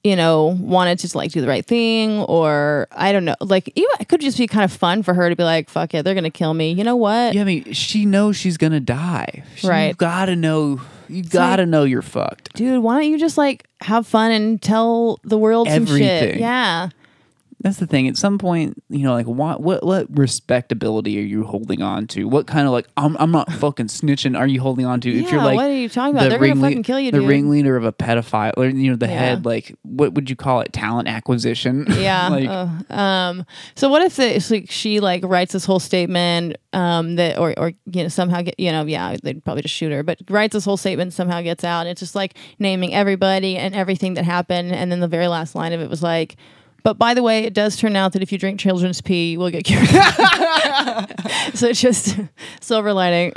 you 0.05 0.15
know 0.17 0.57
wanted 0.61 0.99
to 1.01 1.19
like 1.19 1.33
do 1.33 1.41
the 1.41 1.49
right 1.49 1.67
thing 1.67 2.21
or 2.23 2.87
i 2.93 3.11
don't 3.13 3.25
know 3.25 3.35
like 3.41 3.71
even 3.75 3.91
it 4.01 4.09
could 4.09 4.21
just 4.21 4.39
be 4.39 4.47
kind 4.47 4.65
of 4.65 4.73
fun 4.73 5.03
for 5.03 5.13
her 5.15 5.29
to 5.29 5.35
be 5.37 5.43
like 5.43 5.69
fuck 5.69 5.93
it 5.95 6.05
they're 6.05 6.15
gonna 6.15 6.31
kill 6.31 6.55
me 6.55 6.71
you 6.73 6.85
know 6.85 6.95
what 6.97 7.35
Yeah, 7.35 7.41
I 7.43 7.45
mean, 7.45 7.73
she 7.73 8.07
knows 8.07 8.37
she's 8.37 8.57
gonna 8.57 8.79
die. 8.81 9.43
She- 9.57 9.67
Right. 9.67 9.89
You 9.89 9.95
gotta 9.95 10.37
know. 10.37 10.81
You 11.09 11.23
gotta 11.23 11.67
know 11.67 11.85
you're 11.85 12.03
fucked. 12.03 12.53
dude 12.55 12.83
why 12.83 13.01
don't 13.01 13.11
you 13.11 13.19
just 13.19 13.37
like 13.39 13.67
have 13.81 14.07
fun 14.07 14.31
and 14.33 14.61
tell 14.63 15.19
the 15.25 15.39
world 15.39 15.69
some 15.69 15.87
shit 15.87 16.03
Everything. 16.03 16.41
yeah 16.41 16.89
that's 17.67 17.79
the 17.79 17.87
thing. 17.87 18.09
At 18.09 18.17
some 18.17 18.39
point, 18.39 18.83
you 18.89 19.01
know, 19.05 19.13
like 19.13 19.27
what 19.27 19.61
what 19.61 19.85
what 19.85 20.07
respectability 20.17 21.19
are 21.19 21.23
you 21.25 21.45
holding 21.45 21.83
on 21.83 22.07
to? 22.09 22.25
What 22.29 22.47
kind 22.47 22.67
of 22.67 22.73
like 22.73 22.87
I'm 22.97 23.17
I'm 23.19 23.31
not 23.31 23.53
fucking 23.53 23.87
snitching. 23.87 24.39
Are 24.39 24.47
you 24.47 24.61
holding 24.61 24.87
on 24.87 25.01
to? 25.03 25.11
if 25.11 25.31
you're 25.31 25.41
Yeah, 25.41 25.45
like 25.45 25.57
what 25.57 25.67
are 25.67 25.75
you 25.75 25.89
talking 25.89 26.15
about? 26.15 26.25
the 26.25 26.31
They're 26.31 26.39
gonna 26.49 26.61
fucking 26.61 26.83
kill 26.83 27.01
you, 27.01 27.11
The 27.11 27.19
dude. 27.21 27.29
ringleader 27.29 27.77
of 27.77 27.85
a 27.85 27.93
pedophile, 27.93 28.53
or 28.57 28.67
you 28.67 28.91
know, 28.91 28.97
the 28.97 29.07
Yeah. 29.07 29.19
head. 29.19 29.45
Like, 29.45 29.75
what 29.83 30.15
would 30.15 30.31
you 30.31 30.37
call 30.37 30.61
it? 30.61 30.73
Talent 30.73 31.09
acquisition. 31.09 31.87
Yeah. 31.97 32.29
like, 32.29 32.49
uh, 32.49 32.95
um. 32.95 33.45
So 33.75 33.89
what 33.89 34.03
if 34.03 34.19
it's 34.19 34.51
like 34.51 34.71
she 34.71 35.01
like 35.01 35.25
writes 35.25 35.53
this 35.53 35.65
whole 35.65 35.81
statement 35.81 36.57
um 36.73 37.17
that 37.17 37.39
or 37.39 37.55
or 37.59 37.73
you 37.87 38.03
know 38.03 38.09
somehow 38.09 38.43
get 38.43 38.59
you 38.61 38.71
know 38.71 38.85
yeah 38.85 39.17
they'd 39.23 39.43
probably 39.45 39.63
just 39.63 39.75
shoot 39.75 39.91
her 39.91 40.03
but 40.03 40.19
writes 40.29 40.53
this 40.53 40.65
whole 40.65 40.77
statement 40.77 41.13
somehow 41.13 41.41
gets 41.41 41.65
out 41.65 41.81
and 41.81 41.89
it's 41.89 42.01
just 42.01 42.15
like 42.15 42.35
naming 42.59 42.93
everybody 42.95 43.57
and 43.57 43.75
everything 43.75 44.15
that 44.15 44.25
happened 44.25 44.73
and 44.73 44.93
then 44.93 45.01
the 45.01 45.09
very 45.09 45.27
last 45.29 45.55
line 45.55 45.73
of 45.73 45.81
it 45.81 45.89
was 45.91 46.03
like. 46.03 46.37
But 46.87 46.99
by 46.99 47.15
the 47.15 47.23
way, 47.25 47.41
it 47.43 47.53
does 47.53 47.77
turn 47.77 47.97
out 47.97 48.13
that 48.13 48.23
if 48.23 48.31
you 48.31 48.39
drink 48.39 48.61
children's 48.61 49.01
pee, 49.01 49.33
you 49.33 49.41
will 49.41 49.51
get 49.51 49.65
cured. 49.65 49.89
so 51.55 51.67
it's 51.67 51.81
just 51.81 52.17
silver 52.61 52.93
lining. 52.93 53.33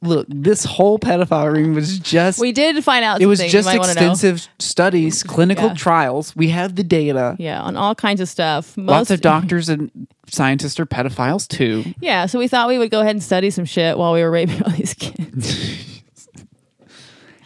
look, 0.00 0.28
this 0.28 0.62
whole 0.64 0.96
pedophile 0.96 1.52
ring 1.52 1.74
was 1.74 1.98
just. 1.98 2.38
we 2.38 2.52
did 2.52 2.84
find 2.84 3.04
out. 3.04 3.20
it 3.20 3.26
was 3.26 3.40
just 3.40 3.68
extensive 3.68 4.46
studies, 4.60 5.24
clinical 5.24 5.70
Yeah. 5.70 5.74
trials. 5.74 6.36
We 6.36 6.50
have 6.50 6.76
the 6.76 6.84
data. 6.84 7.34
Yeah, 7.40 7.60
on 7.62 7.76
all 7.76 7.96
kinds 7.96 8.20
of 8.20 8.28
stuff. 8.28 8.76
Most, 8.76 8.88
Lots 8.88 9.10
of 9.10 9.22
doctors 9.22 9.68
and 9.68 9.90
scientists 10.28 10.78
are 10.78 10.86
pedophiles 10.86 11.48
too. 11.48 11.82
Yeah, 11.98 12.26
so 12.26 12.38
we 12.38 12.46
thought 12.46 12.68
we 12.68 12.78
would 12.78 12.92
go 12.92 13.00
ahead 13.00 13.16
and 13.16 13.22
study 13.24 13.50
some 13.50 13.64
shit 13.64 13.98
while 13.98 14.12
we 14.12 14.22
were 14.22 14.30
raping 14.30 14.62
all 14.62 14.70
these 14.70 14.94
kids. 14.94 15.84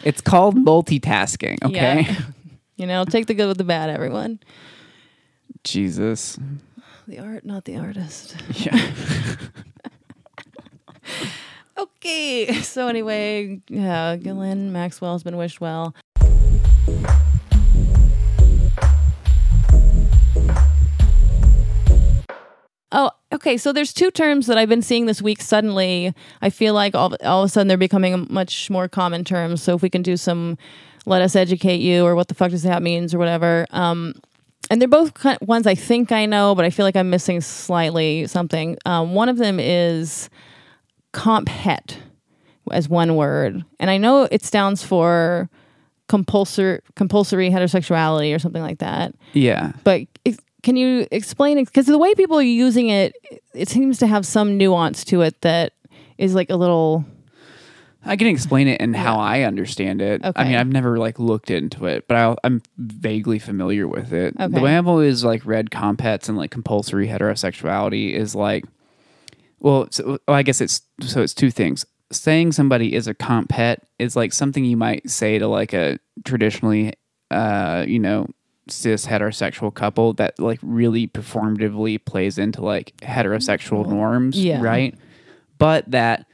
It's 0.03 0.21
called 0.21 0.57
multitasking. 0.57 1.63
Okay. 1.63 2.01
Yeah. 2.01 2.21
You 2.75 2.87
know, 2.87 3.05
take 3.05 3.25
the 3.27 3.33
good 3.33 3.47
with 3.47 3.57
the 3.57 3.63
bad, 3.63 3.89
everyone. 3.89 4.39
Jesus. 5.63 6.37
The 7.07 7.19
art, 7.19 7.45
not 7.45 7.65
the 7.65 7.77
artist. 7.77 8.35
Yeah. 8.53 8.79
Okay, 11.75 12.53
so 12.61 12.87
anyway, 12.87 13.59
yeah, 13.67 14.15
Ghislaine 14.17 14.71
Maxwell 14.71 15.13
has 15.13 15.23
been 15.23 15.37
wished 15.37 15.59
well. 15.59 15.95
Oh, 22.91 23.09
okay. 23.31 23.57
So 23.57 23.73
there's 23.73 23.91
two 23.91 24.11
terms 24.11 24.45
that 24.45 24.57
I've 24.57 24.69
been 24.69 24.83
seeing 24.83 25.07
this 25.07 25.19
week. 25.21 25.41
Suddenly, 25.41 26.13
I 26.43 26.51
feel 26.51 26.75
like 26.75 26.93
all, 26.93 27.15
all 27.23 27.41
of 27.41 27.47
a 27.47 27.49
sudden 27.49 27.67
they're 27.67 27.77
becoming 27.77 28.27
much 28.29 28.69
more 28.69 28.87
common 28.87 29.23
terms. 29.23 29.63
So 29.63 29.73
if 29.73 29.81
we 29.81 29.89
can 29.89 30.03
do 30.03 30.15
some, 30.15 30.59
let 31.07 31.23
us 31.23 31.35
educate 31.35 31.81
you, 31.81 32.05
or 32.05 32.13
what 32.15 32.27
the 32.27 32.35
fuck 32.35 32.51
does 32.51 32.63
that 32.63 32.83
means, 32.83 33.15
or 33.15 33.17
whatever. 33.17 33.65
Um, 33.71 34.13
and 34.69 34.81
they're 34.81 34.87
both 34.87 35.13
kind 35.13 35.37
ones 35.41 35.67
I 35.67 35.75
think 35.75 36.11
I 36.11 36.25
know, 36.25 36.55
but 36.55 36.65
I 36.65 36.69
feel 36.69 36.85
like 36.85 36.95
I'm 36.95 37.09
missing 37.09 37.41
slightly 37.41 38.27
something. 38.27 38.77
Um, 38.85 39.13
one 39.13 39.29
of 39.29 39.37
them 39.37 39.59
is 39.59 40.29
comp 41.11 41.49
het 41.49 41.97
as 42.71 42.87
one 42.87 43.15
word, 43.15 43.63
and 43.79 43.89
I 43.89 43.97
know 43.97 44.23
it 44.31 44.43
stands 44.43 44.83
for 44.83 45.49
compulsory 46.07 46.79
compulsory 46.95 47.49
heterosexuality 47.49 48.35
or 48.35 48.39
something 48.39 48.61
like 48.61 48.79
that. 48.79 49.13
Yeah. 49.33 49.73
But 49.83 50.01
ex- 50.25 50.37
can 50.61 50.75
you 50.75 51.07
explain 51.11 51.57
it? 51.57 51.65
Because 51.65 51.87
the 51.87 51.97
way 51.97 52.13
people 52.15 52.37
are 52.37 52.41
using 52.41 52.89
it, 52.89 53.15
it 53.53 53.69
seems 53.69 53.97
to 53.99 54.07
have 54.07 54.25
some 54.25 54.57
nuance 54.57 55.03
to 55.05 55.21
it 55.21 55.41
that 55.41 55.73
is 56.17 56.35
like 56.35 56.49
a 56.49 56.55
little. 56.55 57.05
I 58.05 58.15
can 58.17 58.27
explain 58.27 58.67
it 58.67 58.81
and 58.81 58.95
how 58.95 59.17
I 59.19 59.41
understand 59.43 60.01
it. 60.01 60.21
I 60.35 60.43
mean, 60.43 60.55
I've 60.55 60.67
never 60.67 60.97
like 60.97 61.19
looked 61.19 61.49
into 61.49 61.85
it, 61.85 62.07
but 62.07 62.17
I, 62.17 62.35
I'm 62.43 62.61
vaguely 62.77 63.39
familiar 63.39 63.87
with 63.87 64.11
it. 64.13 64.35
Okay. 64.39 64.53
The 64.53 64.61
way 64.61 64.77
I've 64.77 64.87
always 64.87 65.23
like 65.23 65.45
read 65.45 65.71
comp 65.71 66.01
hets 66.01 66.27
and 66.27 66.37
like 66.37 66.51
compulsory 66.51 67.07
heterosexuality 67.07 68.13
is 68.13 68.35
like, 68.35 68.65
well, 69.59 69.87
so, 69.91 70.19
well, 70.27 70.35
I 70.37 70.43
guess 70.43 70.59
it's 70.59 70.81
so 71.01 71.21
it's 71.21 71.33
two 71.33 71.49
things. 71.51 71.85
Saying 72.11 72.51
somebody 72.51 72.93
is 72.93 73.07
a 73.07 73.13
comp 73.13 73.51
het 73.53 73.81
is 73.97 74.15
like 74.15 74.33
something 74.33 74.65
you 74.65 74.77
might 74.77 75.09
say 75.09 75.39
to 75.39 75.47
like 75.47 75.73
a 75.73 75.97
traditionally, 76.25 76.93
uh, 77.31 77.85
you 77.87 77.99
know, 77.99 78.27
cis 78.69 79.05
heterosexual 79.05 79.73
couple 79.73 80.13
that 80.13 80.37
like 80.39 80.59
really 80.61 81.07
performatively 81.07 82.03
plays 82.03 82.37
into 82.37 82.61
like 82.61 82.95
heterosexual 82.97 83.87
norms, 83.87 84.37
Yeah. 84.41 84.61
right? 84.61 84.95
But 85.57 85.89
that 85.91 86.27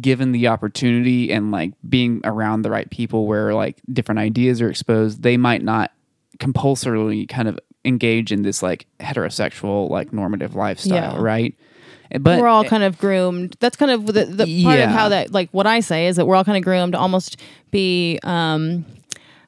given 0.00 0.32
the 0.32 0.48
opportunity 0.48 1.30
and 1.32 1.50
like 1.50 1.72
being 1.88 2.20
around 2.24 2.62
the 2.62 2.70
right 2.70 2.90
people 2.90 3.26
where 3.26 3.54
like 3.54 3.80
different 3.92 4.18
ideas 4.18 4.60
are 4.60 4.68
exposed, 4.70 5.22
they 5.22 5.36
might 5.36 5.62
not 5.62 5.92
compulsorily 6.38 7.26
kind 7.26 7.48
of 7.48 7.58
engage 7.84 8.32
in 8.32 8.42
this 8.42 8.62
like 8.62 8.86
heterosexual 9.00 9.88
like 9.90 10.12
normative 10.12 10.54
lifestyle, 10.54 11.14
Yeah. 11.14 11.20
right? 11.20 11.54
But 12.20 12.40
we're 12.40 12.46
all 12.48 12.64
kind 12.64 12.82
of 12.84 12.98
groomed. 12.98 13.56
That's 13.58 13.76
kind 13.76 13.90
of 13.90 14.06
the, 14.06 14.24
the 14.26 14.62
part 14.64 14.78
Yeah. 14.78 14.84
of 14.84 14.90
how 14.90 15.08
that, 15.08 15.32
like, 15.32 15.48
what 15.50 15.66
I 15.66 15.80
say 15.80 16.06
is 16.06 16.16
that 16.16 16.26
we're 16.26 16.36
all 16.36 16.44
kind 16.44 16.56
of 16.56 16.62
groomed 16.62 16.92
to 16.92 16.98
almost 16.98 17.36
be 17.72 18.20
um, 18.22 18.84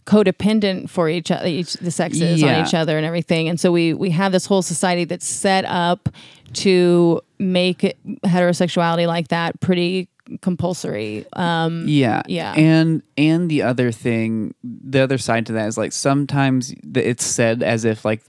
codependent 0.06 0.88
for 0.90 1.08
each 1.08 1.30
other, 1.30 1.46
each 1.46 1.74
the 1.74 1.90
sexes 1.90 2.40
Yeah. 2.40 2.58
on 2.60 2.66
each 2.66 2.74
other 2.74 2.96
and 2.96 3.06
everything. 3.06 3.48
And 3.48 3.60
so 3.60 3.70
we 3.70 3.94
we 3.94 4.10
have 4.10 4.32
this 4.32 4.46
whole 4.46 4.62
society 4.62 5.04
that's 5.04 5.26
set 5.26 5.64
up 5.66 6.08
to 6.54 7.20
make 7.38 7.94
heterosexuality 8.24 9.06
like 9.06 9.28
that 9.28 9.60
pretty 9.60 10.08
compulsory. 10.42 11.24
Um, 11.32 11.86
yeah, 11.88 12.22
Yeah. 12.26 12.54
and 12.56 13.02
and 13.16 13.50
the 13.50 13.62
other 13.62 13.92
thing, 13.92 14.54
the 14.64 15.00
other 15.00 15.18
side 15.18 15.46
to 15.46 15.52
that 15.54 15.66
is 15.68 15.78
like 15.78 15.92
sometimes 15.92 16.74
it's 16.94 17.24
said 17.24 17.62
as 17.62 17.84
if 17.84 18.04
like 18.04 18.22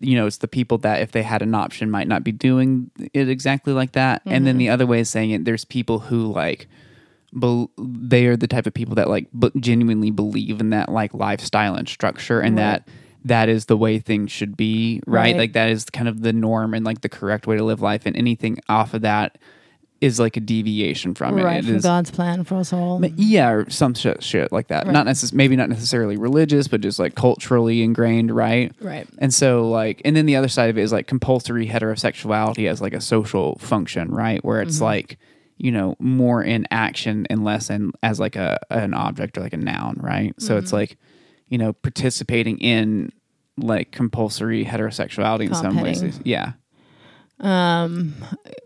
you 0.00 0.16
know 0.16 0.26
it's 0.26 0.38
the 0.38 0.48
people 0.48 0.78
that 0.78 1.00
if 1.02 1.12
they 1.12 1.22
had 1.22 1.42
an 1.42 1.54
option 1.54 1.90
might 1.90 2.08
not 2.08 2.24
be 2.24 2.32
doing 2.32 2.90
it 3.12 3.28
exactly 3.28 3.72
like 3.72 3.92
that, 3.92 4.22
and 4.24 4.34
Mm-hmm. 4.36 4.44
then 4.44 4.58
the 4.58 4.68
other 4.68 4.86
way 4.86 5.00
of 5.00 5.06
saying 5.08 5.30
it, 5.30 5.44
there's 5.44 5.64
people 5.64 5.98
who 6.00 6.32
like. 6.32 6.68
Bel 7.32 7.70
they 7.76 8.26
are 8.26 8.36
the 8.36 8.46
type 8.46 8.66
of 8.66 8.72
people 8.72 8.94
that 8.94 9.10
like 9.10 9.26
b- 9.38 9.50
genuinely 9.58 10.10
believe 10.10 10.58
in 10.60 10.70
that 10.70 10.88
like 10.88 11.12
lifestyle 11.12 11.74
and 11.74 11.86
structure 11.86 12.40
and 12.40 12.56
that 12.56 12.88
that 13.24 13.48
is 13.50 13.66
the 13.66 13.76
way 13.76 13.98
things 13.98 14.30
should 14.30 14.56
be 14.56 15.02
right? 15.06 15.20
Right. 15.32 15.36
like 15.36 15.52
that 15.52 15.68
is 15.68 15.84
kind 15.86 16.08
of 16.08 16.22
the 16.22 16.32
norm 16.32 16.72
and 16.72 16.86
like 16.86 17.00
the 17.02 17.08
correct 17.10 17.46
way 17.46 17.56
to 17.56 17.64
live 17.64 17.82
life 17.82 18.06
and 18.06 18.16
anything 18.16 18.58
off 18.70 18.94
of 18.94 19.02
that 19.02 19.36
is 20.00 20.20
like 20.20 20.36
a 20.36 20.40
deviation 20.40 21.14
from 21.14 21.38
it 21.38 21.42
right 21.42 21.58
It 21.58 21.66
from 21.66 21.76
is- 21.76 21.82
God's 21.82 22.10
plan 22.10 22.44
for 22.44 22.56
us 22.56 22.72
all. 22.72 23.02
yeah, 23.16 23.50
or 23.50 23.70
some 23.70 23.94
shit, 23.94 24.22
shit 24.22 24.52
like 24.52 24.68
that. 24.68 24.86
Not 24.86 25.06
necess- 25.06 25.32
maybe 25.32 25.56
not 25.56 25.68
necessarily 25.68 26.16
religious, 26.16 26.68
but 26.68 26.80
just 26.80 26.98
like 26.98 27.14
culturally 27.14 27.82
ingrained, 27.82 28.30
right? 28.30 28.74
Right. 28.80 29.06
And 29.18 29.32
so, 29.32 29.68
like, 29.68 30.02
and 30.04 30.14
then 30.14 30.26
the 30.26 30.36
other 30.36 30.48
side 30.48 30.68
of 30.70 30.76
it 30.76 30.82
is 30.82 30.92
like 30.92 31.06
compulsory 31.06 31.66
heterosexuality 31.66 32.68
as 32.68 32.80
like 32.80 32.92
a 32.92 33.00
social 33.00 33.56
function, 33.56 34.10
right? 34.10 34.44
Where 34.44 34.60
it's 34.60 34.76
mm-hmm. 34.76 34.84
like, 34.84 35.18
you 35.56 35.72
know, 35.72 35.96
more 35.98 36.42
in 36.42 36.66
action 36.70 37.26
and 37.30 37.42
less 37.42 37.70
in 37.70 37.92
as 38.02 38.20
like 38.20 38.36
a 38.36 38.58
an 38.70 38.92
object 38.92 39.38
or 39.38 39.40
like 39.40 39.54
a 39.54 39.58
noun, 39.58 39.96
right? 39.98 40.34
So 40.38 40.58
it's 40.58 40.66
mm-hmm. 40.66 40.76
like, 40.76 40.98
you 41.48 41.56
know, 41.56 41.72
participating 41.72 42.58
in 42.58 43.12
like 43.56 43.92
compulsory 43.92 44.64
heterosexuality 44.64 45.46
in 45.46 45.54
some 45.54 45.80
ways. 45.80 46.00
Comp-heading. 46.00 46.22
Yeah. 47.40 47.88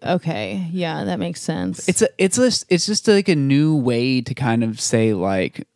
Okay, 0.03 0.69
yeah, 0.73 1.05
that 1.05 1.19
makes 1.19 1.41
sense. 1.41 1.89
it's 1.89 2.03
a 2.03 2.09
it's 2.19 2.39
a 2.39 2.47
it's 2.73 2.87
just 2.87 3.07
like 3.09 3.29
a 3.29 3.37
new 3.37 3.77
way 3.77 4.21
to 4.23 4.35
kind 4.35 4.65
of 4.65 4.81
say 4.81 5.13
like 5.13 5.67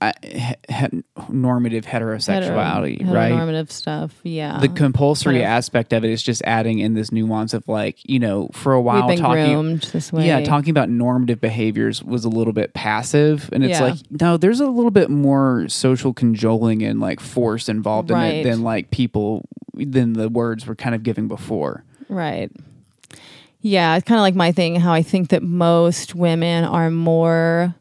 uh, 0.00 0.12
he, 0.22 1.02
normative 1.30 1.86
heterosexuality, 1.86 2.98
Hetero- 3.00 3.14
right? 3.14 3.30
Normative 3.30 3.70
stuff. 3.72 4.14
Yeah. 4.22 4.58
The 4.60 4.68
compulsory 4.68 5.34
Kind 5.36 5.44
of- 5.44 5.48
aspect 5.48 5.92
of 5.94 6.04
it 6.04 6.10
is 6.10 6.22
just 6.22 6.42
adding 6.44 6.78
in 6.80 6.94
this 6.94 7.10
nuance 7.10 7.54
of 7.54 7.66
like 7.68 7.98
you 8.08 8.18
know 8.18 8.50
for 8.52 8.74
a 8.74 8.80
while 8.80 9.16
talking 9.16 9.52
groomed 9.52 9.82
this 9.92 10.12
way. 10.12 10.26
yeah 10.26 10.40
talking 10.40 10.70
about 10.70 10.90
normative 10.90 11.40
behaviors 11.40 12.02
was 12.02 12.24
a 12.24 12.28
little 12.28 12.52
bit 12.52 12.74
passive 12.74 13.48
and 13.52 13.64
it's 13.64 13.78
Yeah. 13.80 13.84
like 13.86 13.98
no 14.20 14.36
there's 14.36 14.60
a 14.60 14.66
little 14.66 14.90
bit 14.90 15.08
more 15.10 15.66
social 15.68 16.12
cajoling 16.12 16.82
and 16.82 17.00
like 17.00 17.20
force 17.20 17.68
involved 17.68 18.10
in 18.10 18.16
Right. 18.16 18.34
it 18.34 18.44
than 18.44 18.62
like 18.62 18.90
people 18.90 19.48
than 19.74 20.12
the 20.12 20.28
words 20.28 20.66
were 20.66 20.76
kind 20.76 20.94
of 20.94 21.02
giving 21.02 21.28
before 21.28 21.84
Right. 22.08 22.50
Yeah, 23.60 23.96
it's 23.96 24.06
kind 24.06 24.18
of 24.18 24.22
like 24.22 24.34
my 24.34 24.52
thing. 24.52 24.76
How 24.76 24.92
I 24.92 25.02
think 25.02 25.30
that 25.30 25.42
most 25.42 26.14
women 26.14 26.64
are 26.64 26.90
more 26.90 27.74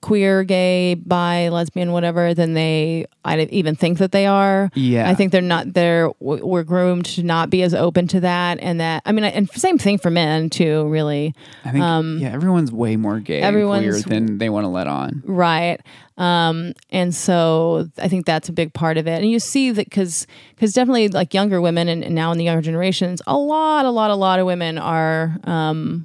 queer, 0.00 0.44
gay, 0.44 0.94
bi, 0.94 1.48
lesbian, 1.48 1.92
whatever 1.92 2.34
than 2.34 2.54
they 2.54 3.06
I 3.24 3.40
even 3.40 3.74
think 3.74 3.98
that 3.98 4.12
they 4.12 4.26
are. 4.26 4.70
Yeah. 4.74 5.08
I 5.10 5.14
think 5.14 5.32
they're 5.32 5.40
not. 5.40 5.74
They're 5.74 6.10
we're 6.20 6.62
groomed 6.62 7.06
to 7.06 7.22
not 7.22 7.50
be 7.50 7.62
as 7.62 7.74
open 7.74 8.06
to 8.08 8.20
that, 8.20 8.58
and 8.60 8.80
that 8.80 9.02
I 9.04 9.12
mean, 9.12 9.24
and 9.24 9.50
same 9.50 9.78
thing 9.78 9.98
for 9.98 10.10
men 10.10 10.48
too. 10.50 10.86
Really, 10.88 11.34
I 11.64 11.72
think 11.72 12.22
yeah 12.22 12.32
everyone's 12.32 12.72
way 12.72 12.96
more 12.96 13.20
gay 13.20 13.42
and 13.42 13.54
queer 13.54 13.94
Um, 13.96 14.02
than 14.02 14.38
they 14.38 14.48
want 14.48 14.64
to 14.64 14.68
let 14.68 14.86
on 14.86 15.22
right 15.26 15.80
um 16.18 16.72
and 16.90 17.14
so 17.14 17.88
i 17.98 18.08
think 18.08 18.26
that's 18.26 18.48
a 18.48 18.52
big 18.52 18.72
part 18.72 18.96
of 18.96 19.06
it 19.06 19.22
and 19.22 19.30
you 19.30 19.38
see 19.38 19.70
that 19.70 19.86
because 19.86 20.26
because 20.54 20.72
definitely 20.72 21.08
like 21.08 21.34
younger 21.34 21.60
women 21.60 21.88
and, 21.88 22.04
and 22.04 22.14
now 22.14 22.32
in 22.32 22.38
the 22.38 22.44
younger 22.44 22.62
generations 22.62 23.20
a 23.26 23.36
lot 23.36 23.84
a 23.84 23.90
lot 23.90 24.10
a 24.10 24.14
lot 24.14 24.38
of 24.38 24.46
women 24.46 24.78
are 24.78 25.36
um 25.44 26.04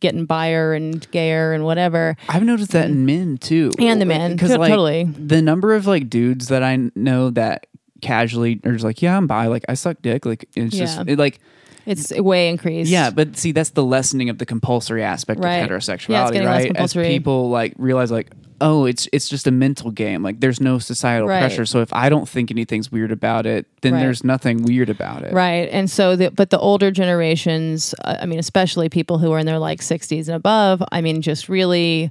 getting 0.00 0.24
buyer 0.26 0.74
and 0.74 1.08
gayer 1.10 1.52
and 1.52 1.64
whatever 1.64 2.16
I've 2.28 2.42
noticed 2.44 2.72
that 2.72 2.86
in 2.90 3.04
men 3.06 3.38
too, 3.38 3.70
And 3.78 4.00
the 4.00 4.06
men, 4.06 4.32
because 4.32 4.50
like 4.56 4.70
totally. 4.70 5.04
the 5.04 5.40
number 5.42 5.74
of 5.74 5.86
like 5.86 6.08
dudes 6.10 6.48
that 6.48 6.62
I 6.62 6.90
know 6.94 7.30
that 7.30 7.66
casually 8.00 8.60
are 8.64 8.72
just 8.72 8.84
like, 8.84 9.00
yeah, 9.02 9.16
I'm 9.16 9.26
bi. 9.26 9.46
Like 9.46 9.64
I 9.68 9.74
suck 9.74 9.96
dick. 10.02 10.26
Like 10.26 10.48
it's 10.54 10.76
just 10.76 10.98
it, 11.08 11.18
like 11.18 11.40
It's 11.86 12.10
way 12.12 12.48
increased. 12.48 12.90
yeah, 12.90 13.10
but 13.10 13.36
see, 13.36 13.52
that's 13.52 13.70
the 13.70 13.84
lessening 13.84 14.28
of 14.30 14.38
the 14.38 14.46
compulsory 14.46 15.02
aspect 15.02 15.40
Right. 15.40 15.56
of 15.58 15.70
Yeah, 15.70 15.76
heterosexuality, 15.76 16.34
less 16.44 16.46
right? 16.46 16.66
compulsory. 16.66 17.06
As 17.06 17.08
people 17.12 17.50
like 17.50 17.74
realize, 17.78 18.10
like, 18.10 18.30
oh, 18.60 18.84
it's 18.86 19.08
it's 19.12 19.28
just 19.28 19.46
a 19.46 19.50
mental 19.50 19.90
game. 19.90 20.22
Like, 20.22 20.40
there's 20.40 20.60
no 20.60 20.78
societal 20.78 21.28
Right. 21.28 21.40
pressure. 21.40 21.66
So 21.66 21.80
if 21.80 21.92
I 21.92 22.08
don't 22.08 22.28
think 22.28 22.50
anything's 22.50 22.90
weird 22.92 23.10
about 23.12 23.46
it, 23.46 23.66
then 23.82 23.94
Right. 23.94 24.00
there's 24.00 24.22
nothing 24.24 24.62
weird 24.62 24.88
about 24.88 25.22
it. 25.22 25.32
Right. 25.32 25.68
And 25.72 25.90
so, 25.90 26.16
the, 26.16 26.30
but 26.30 26.50
the 26.50 26.58
older 26.58 26.90
generations, 26.90 27.94
uh, 28.04 28.16
I 28.20 28.26
mean, 28.26 28.38
especially 28.38 28.88
people 28.88 29.18
who 29.18 29.32
are 29.32 29.38
in 29.38 29.46
their 29.46 29.58
like 29.58 29.80
60s 29.80 30.28
and 30.28 30.36
above, 30.36 30.82
I 30.92 31.00
mean, 31.00 31.20
just 31.20 31.48
really, 31.48 32.10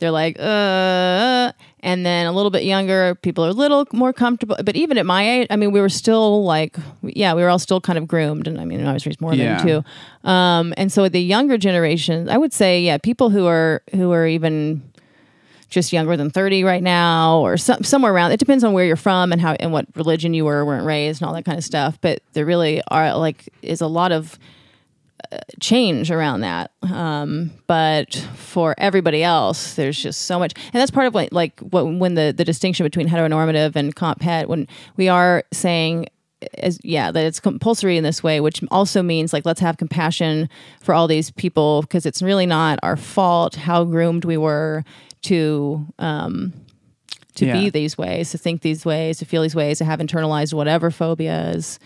they're 0.00 0.10
like, 0.10 0.36
uh, 0.40 1.52
and 1.80 2.04
then 2.04 2.26
a 2.26 2.32
little 2.32 2.50
bit 2.50 2.64
younger, 2.64 3.14
people 3.16 3.44
are 3.44 3.50
a 3.50 3.52
little 3.52 3.86
more 3.92 4.12
comfortable. 4.12 4.56
But 4.64 4.74
even 4.76 4.98
at 4.98 5.06
my 5.06 5.22
age, 5.28 5.46
I 5.50 5.56
mean, 5.56 5.70
we 5.70 5.80
were 5.80 5.88
still 5.90 6.44
like, 6.44 6.76
yeah, 7.02 7.34
we 7.34 7.42
were 7.42 7.48
all 7.50 7.58
still 7.58 7.80
kind 7.80 7.98
of 7.98 8.08
groomed. 8.08 8.48
And 8.48 8.58
I 8.60 8.64
mean, 8.64 8.84
I 8.86 8.92
was 8.94 9.06
raised 9.06 9.20
more 9.20 9.34
Yeah. 9.34 9.62
than 9.62 9.66
too. 10.24 10.28
Um, 10.28 10.74
and 10.76 10.90
so 10.90 11.08
the 11.08 11.20
younger 11.20 11.56
generation, 11.58 12.28
I 12.28 12.38
would 12.38 12.52
say, 12.52 12.80
yeah, 12.82 12.98
people 12.98 13.30
who 13.30 13.46
are, 13.46 13.82
who 13.94 14.12
are 14.12 14.26
even, 14.26 14.82
just 15.68 15.92
younger 15.92 16.16
than 16.16 16.30
30 16.30 16.64
right 16.64 16.82
now 16.82 17.40
or 17.40 17.56
some, 17.56 17.82
somewhere 17.82 18.12
around. 18.12 18.32
It 18.32 18.38
depends 18.38 18.64
on 18.64 18.72
where 18.72 18.84
you're 18.84 18.96
from 18.96 19.32
and 19.32 19.40
how 19.40 19.54
and 19.54 19.72
what 19.72 19.86
religion 19.94 20.34
you 20.34 20.44
were 20.44 20.64
weren't 20.64 20.86
raised 20.86 21.20
and 21.20 21.28
all 21.28 21.34
that 21.34 21.44
kind 21.44 21.58
of 21.58 21.64
stuff. 21.64 21.98
But 22.00 22.22
there 22.32 22.44
really 22.44 22.82
are 22.88 23.16
like 23.16 23.48
is 23.62 23.80
a 23.80 23.86
lot 23.86 24.12
of 24.12 24.38
uh, 25.32 25.38
change 25.60 26.10
around 26.10 26.40
that. 26.40 26.70
Um, 26.82 27.50
but 27.66 28.14
for 28.34 28.74
everybody 28.78 29.22
else 29.22 29.74
there's 29.74 30.00
just 30.00 30.22
so 30.22 30.38
much. 30.38 30.52
And 30.72 30.80
that's 30.80 30.90
part 30.90 31.06
of 31.06 31.14
what 31.14 31.32
like 31.32 31.58
what 31.60 31.84
when 31.84 32.14
the 32.14 32.34
the 32.36 32.44
distinction 32.44 32.84
between 32.84 33.08
heteronormative 33.08 33.76
and 33.76 33.94
comp 33.94 34.22
het 34.22 34.48
when 34.48 34.68
we 34.96 35.08
are 35.08 35.44
saying 35.52 36.06
as 36.58 36.78
yeah 36.82 37.10
that 37.10 37.24
it's 37.24 37.40
compulsory 37.40 37.96
in 37.96 38.04
this 38.04 38.22
way 38.22 38.40
which 38.40 38.62
also 38.70 39.02
means 39.02 39.32
like 39.32 39.44
let's 39.44 39.60
have 39.60 39.76
compassion 39.76 40.48
for 40.80 40.94
all 40.94 41.06
these 41.06 41.30
people 41.30 41.82
because 41.82 42.06
it's 42.06 42.22
really 42.22 42.46
not 42.46 42.78
our 42.82 42.96
fault 42.96 43.54
how 43.54 43.84
groomed 43.84 44.24
we 44.24 44.36
were 44.36 44.84
to 45.24 45.86
um 45.98 46.52
to 47.34 47.46
Yeah. 47.46 47.52
be 47.54 47.70
these 47.70 47.98
ways 47.98 48.30
to 48.30 48.38
think 48.38 48.62
these 48.62 48.84
ways 48.84 49.18
to 49.18 49.24
feel 49.24 49.42
these 49.42 49.56
ways 49.56 49.78
to 49.78 49.84
have 49.84 49.98
internalized 49.98 50.54
whatever 50.54 50.90
phobias 50.92 51.78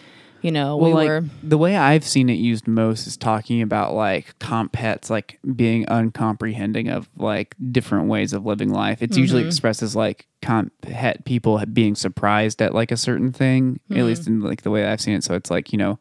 you 0.42 0.52
know 0.52 0.76
Well, 0.76 0.90
we 0.90 0.94
like 0.94 1.08
were 1.08 1.24
the 1.42 1.58
way 1.58 1.76
I've 1.76 2.04
seen 2.04 2.28
it 2.28 2.34
used 2.34 2.68
most 2.68 3.06
is 3.08 3.16
talking 3.16 3.60
about 3.62 3.94
like 3.94 4.38
comp 4.38 4.76
hets, 4.76 5.10
like 5.10 5.38
being 5.56 5.84
uncomprehending 5.88 6.88
of 6.88 7.08
like 7.16 7.56
different 7.72 8.06
ways 8.08 8.32
of 8.32 8.44
living 8.46 8.70
life. 8.70 9.02
It's 9.02 9.16
usually 9.16 9.42
Mm-hmm. 9.42 9.48
expressed 9.48 9.82
as 9.82 9.96
like 9.96 10.28
comp 10.40 10.72
het 10.84 11.24
people 11.24 11.60
being 11.72 11.96
surprised 11.96 12.62
at 12.62 12.72
like 12.72 12.92
a 12.92 12.96
certain 12.96 13.32
thing, 13.32 13.80
Mm-hmm. 13.90 13.98
at 13.98 14.04
least 14.06 14.26
in 14.28 14.40
like 14.40 14.62
the 14.62 14.70
way 14.70 14.86
I've 14.86 15.00
seen 15.00 15.14
it. 15.14 15.24
So 15.24 15.34
it's 15.34 15.50
like 15.50 15.72
you 15.72 15.78
know, 15.78 15.98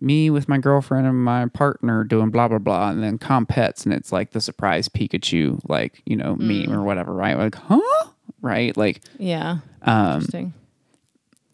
me 0.00 0.30
with 0.30 0.48
my 0.48 0.58
girlfriend 0.58 1.06
and 1.06 1.24
my 1.24 1.46
partner 1.46 2.04
doing 2.04 2.30
blah 2.30 2.48
blah 2.48 2.58
blah, 2.58 2.90
and 2.90 3.02
then 3.02 3.18
comp 3.18 3.50
hets, 3.50 3.84
and 3.84 3.94
it's 3.94 4.12
like 4.12 4.30
the 4.32 4.40
surprise 4.40 4.88
Pikachu, 4.88 5.60
like 5.68 6.02
you 6.06 6.16
know 6.16 6.36
Mm. 6.36 6.66
meme 6.68 6.76
or 6.78 6.82
whatever, 6.84 7.12
right? 7.12 7.36
Like 7.36 7.54
huh, 7.54 7.80
right? 8.42 8.76
Like 8.76 9.00
yeah 9.18 9.58
um, 9.82 10.14
interesting 10.16 10.52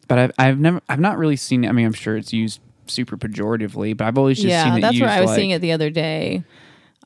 but 0.09 0.19
I've 0.19 0.33
I've 0.39 0.59
never 0.61 0.81
I've 0.89 1.01
not 1.01 1.17
really 1.19 1.37
seen. 1.37 1.67
I 1.67 1.73
mean, 1.73 1.87
I'm 1.87 1.93
sure 1.93 2.17
it's 2.17 2.33
used 2.33 2.61
super 2.87 3.17
pejoratively, 3.17 3.97
but 3.97 4.07
I've 4.07 4.19
always 4.19 4.37
just 4.37 4.49
yeah 4.49 4.65
seen 4.65 4.79
it 4.79 4.81
that's 4.83 5.01
where 5.01 5.09
i 5.09 5.21
was 5.21 5.29
like, 5.31 5.37
seeing 5.37 5.51
it 5.51 5.61
the 5.61 5.73
other 5.73 5.89
day 5.89 6.43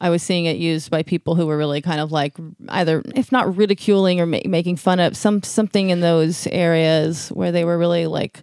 i 0.00 0.08
was 0.10 0.22
seeing 0.22 0.46
it 0.46 0.56
used 0.56 0.90
by 0.90 1.02
people 1.02 1.34
who 1.34 1.46
were 1.46 1.56
really 1.56 1.80
kind 1.82 2.00
of 2.00 2.10
like 2.10 2.34
either 2.70 3.02
if 3.14 3.30
not 3.30 3.56
ridiculing 3.56 4.18
or 4.20 4.26
ma- 4.26 4.40
making 4.46 4.74
fun 4.76 4.98
of 4.98 5.16
some 5.16 5.42
something 5.42 5.90
in 5.90 6.00
those 6.00 6.46
areas 6.48 7.28
where 7.28 7.52
they 7.52 7.64
were 7.64 7.76
really 7.78 8.06
like 8.06 8.42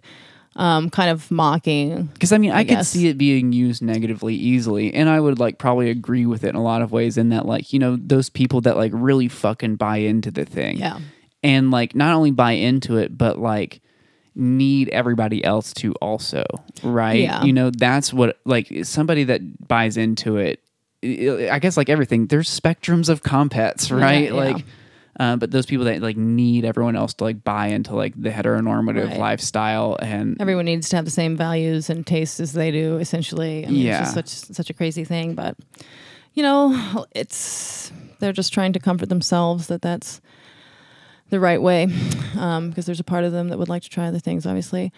um, 0.56 0.90
kind 0.90 1.10
of 1.10 1.30
mocking 1.30 2.06
Because 2.12 2.32
I 2.32 2.38
mean, 2.38 2.52
I, 2.52 2.64
could 2.64 2.76
guess. 2.76 2.88
see 2.88 3.08
it 3.08 3.18
being 3.18 3.52
used 3.52 3.82
negatively 3.82 4.34
easily, 4.34 4.94
and 4.94 5.08
I 5.08 5.18
would 5.18 5.38
like 5.38 5.58
probably 5.58 5.90
agree 5.90 6.26
with 6.26 6.44
it 6.44 6.50
in 6.50 6.54
a 6.54 6.62
lot 6.62 6.82
of 6.82 6.92
ways. 6.92 7.18
In 7.18 7.30
that, 7.30 7.46
like, 7.46 7.72
you 7.72 7.78
know, 7.78 7.96
those 8.00 8.30
people 8.30 8.60
that 8.62 8.76
like 8.76 8.92
really 8.94 9.28
fucking 9.28 9.76
buy 9.76 9.96
into 9.98 10.30
the 10.30 10.44
thing, 10.44 10.78
yeah 10.78 10.98
and 11.44 11.70
like 11.70 11.94
not 11.94 12.14
only 12.14 12.32
buy 12.32 12.52
into 12.52 12.96
it, 12.96 13.16
but 13.16 13.38
like 13.38 13.80
need 14.34 14.88
everybody 14.88 15.44
else 15.44 15.72
to 15.74 15.92
also, 15.96 16.44
right? 16.82 17.20
Yeah. 17.20 17.44
You 17.44 17.52
know, 17.52 17.70
that's 17.70 18.12
what 18.12 18.40
like 18.44 18.72
somebody 18.82 19.24
that 19.24 19.68
buys 19.68 19.96
into 19.96 20.38
it. 20.38 20.60
I 21.04 21.50
I 21.52 21.58
guess 21.58 21.76
like 21.76 21.90
everything, 21.90 22.26
there's 22.26 22.48
spectrums 22.48 23.10
of 23.10 23.22
comp 23.22 23.52
hets, 23.52 23.92
right? 23.92 24.30
yeah. 24.30 24.32
Like. 24.32 24.64
Uh, 25.20 25.36
but 25.36 25.50
those 25.52 25.64
people 25.66 25.84
that 25.84 26.02
like 26.02 26.16
need 26.16 26.64
everyone 26.64 26.96
else 26.96 27.14
to 27.14 27.24
like 27.24 27.44
buy 27.44 27.68
into 27.68 27.94
like 27.94 28.12
the 28.20 28.30
heteronormative 28.30 29.08
Right. 29.10 29.18
lifestyle 29.18 29.96
and 30.02 30.36
everyone 30.40 30.64
needs 30.64 30.88
to 30.88 30.96
have 30.96 31.04
the 31.04 31.10
same 31.10 31.36
values 31.36 31.88
and 31.88 32.04
tastes 32.06 32.40
as 32.40 32.52
they 32.52 32.70
do 32.72 32.98
essentially 32.98 33.64
I 33.64 33.70
mean, 33.70 33.80
Yeah. 33.82 34.00
it's 34.02 34.12
just 34.14 34.46
such 34.46 34.56
such 34.56 34.70
a 34.70 34.74
crazy 34.74 35.04
thing 35.04 35.34
but 35.34 35.56
you 36.32 36.42
know 36.42 37.06
it's 37.12 37.92
they're 38.18 38.32
just 38.32 38.52
trying 38.52 38.72
to 38.72 38.80
comfort 38.80 39.08
themselves 39.08 39.68
that 39.68 39.82
that's 39.82 40.20
the 41.30 41.38
right 41.38 41.62
way 41.62 41.86
um, 42.38 42.70
because 42.70 42.86
there's 42.86 43.00
a 43.00 43.04
part 43.04 43.22
of 43.24 43.30
them 43.32 43.48
that 43.50 43.58
would 43.58 43.68
like 43.68 43.82
to 43.82 43.88
try 43.90 44.06
other 44.08 44.18
things 44.18 44.46
obviously 44.46 44.92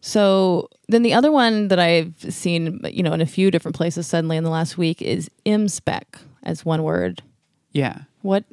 so 0.00 0.68
then 0.88 1.02
the 1.02 1.12
other 1.12 1.32
one 1.32 1.68
that 1.68 1.78
i've 1.80 2.14
seen 2.32 2.80
you 2.90 3.02
know 3.02 3.12
in 3.12 3.20
a 3.20 3.26
few 3.26 3.50
different 3.50 3.76
places 3.76 4.06
suddenly 4.06 4.36
in 4.36 4.44
the 4.44 4.50
last 4.50 4.78
week 4.78 5.02
is 5.02 5.28
MSpec 5.44 6.02
as 6.44 6.64
one 6.64 6.82
word 6.84 7.22
yeah. 7.72 8.02
what 8.22 8.44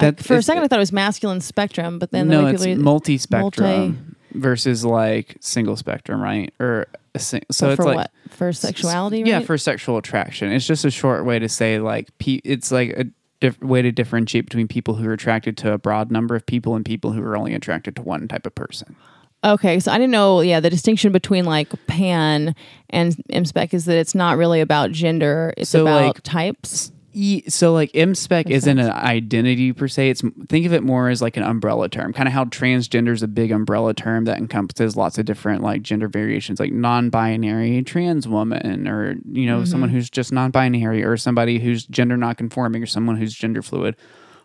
I, 0.00 0.12
for 0.12 0.36
a 0.36 0.42
second 0.42 0.62
i 0.62 0.68
thought 0.68 0.78
it 0.78 0.80
was 0.80 0.92
masculine 0.92 1.40
spectrum 1.40 1.98
but 1.98 2.10
then 2.10 2.28
the 2.28 2.36
no, 2.36 2.44
way 2.44 2.52
it's 2.52 2.80
multi-spectrum 2.80 4.16
versus 4.32 4.84
like 4.84 5.36
single 5.40 5.76
spectrum, 5.76 6.20
right? 6.20 6.52
Or 6.60 6.86
a 7.14 7.18
sing- 7.18 7.44
so 7.50 7.70
it's 7.70 7.76
for 7.76 7.84
like 7.84 7.96
what 7.96 8.10
for 8.30 8.52
sexuality 8.52 9.20
yeah, 9.20 9.38
right? 9.38 9.46
for 9.46 9.58
sexual 9.58 9.96
attraction. 9.98 10.52
It's 10.52 10.66
just 10.66 10.84
a 10.84 10.90
short 10.90 11.24
way 11.24 11.38
to 11.38 11.48
say 11.48 11.78
like 11.78 12.16
pe- 12.18 12.40
it's 12.44 12.70
like 12.70 12.90
a 12.90 13.06
diff- 13.40 13.60
way 13.60 13.82
to 13.82 13.92
differentiate 13.92 14.46
between 14.46 14.68
people 14.68 14.94
who 14.94 15.08
are 15.08 15.12
attracted 15.12 15.56
to 15.58 15.72
a 15.72 15.78
broad 15.78 16.10
number 16.10 16.34
of 16.34 16.46
people 16.46 16.74
and 16.74 16.84
people 16.84 17.12
who 17.12 17.22
are 17.22 17.36
only 17.36 17.54
attracted 17.54 17.96
to 17.96 18.02
one 18.02 18.28
type 18.28 18.46
of 18.46 18.54
person. 18.54 18.96
Okay, 19.44 19.78
so 19.78 19.92
I 19.92 19.98
didn't 19.98 20.10
know. 20.10 20.40
Yeah, 20.40 20.58
the 20.58 20.70
distinction 20.70 21.12
between 21.12 21.44
like 21.44 21.68
pan 21.86 22.56
and 22.90 23.14
MSpec 23.30 23.72
is 23.72 23.84
that 23.84 23.96
it's 23.96 24.14
not 24.14 24.36
really 24.36 24.60
about 24.60 24.90
gender; 24.90 25.54
it's 25.56 25.70
So, 25.70 25.82
about 25.82 26.06
like, 26.06 26.22
types. 26.22 26.90
E- 27.20 27.42
so 27.48 27.72
like 27.72 27.90
MSpec 27.92 28.48
isn't 28.48 28.76
sense. 28.76 28.88
an 28.88 28.94
identity 28.94 29.72
per 29.72 29.88
se. 29.88 30.10
It's 30.10 30.22
think 30.48 30.66
of 30.66 30.72
it 30.72 30.84
more 30.84 31.08
as 31.08 31.20
like 31.20 31.36
an 31.36 31.42
umbrella 31.42 31.88
term, 31.88 32.12
kind 32.12 32.28
of 32.28 32.32
how 32.32 32.44
transgender 32.44 33.12
is 33.12 33.24
a 33.24 33.28
big 33.28 33.50
umbrella 33.50 33.92
term 33.92 34.24
that 34.26 34.38
encompasses 34.38 34.96
lots 34.96 35.18
of 35.18 35.24
different 35.24 35.62
like 35.62 35.82
gender 35.82 36.06
variations, 36.06 36.60
like 36.60 36.72
non-binary 36.72 37.82
trans 37.82 38.28
woman, 38.28 38.86
or 38.86 39.16
you 39.32 39.46
know 39.46 39.64
someone 39.64 39.90
who's 39.90 40.08
just 40.08 40.30
non-binary, 40.32 41.02
or 41.02 41.16
somebody 41.16 41.58
who's 41.58 41.84
gender 41.86 42.16
non-conforming, 42.16 42.82
or 42.82 42.86
someone 42.86 43.16
who's 43.16 43.34
gender 43.34 43.62
fluid. 43.62 43.96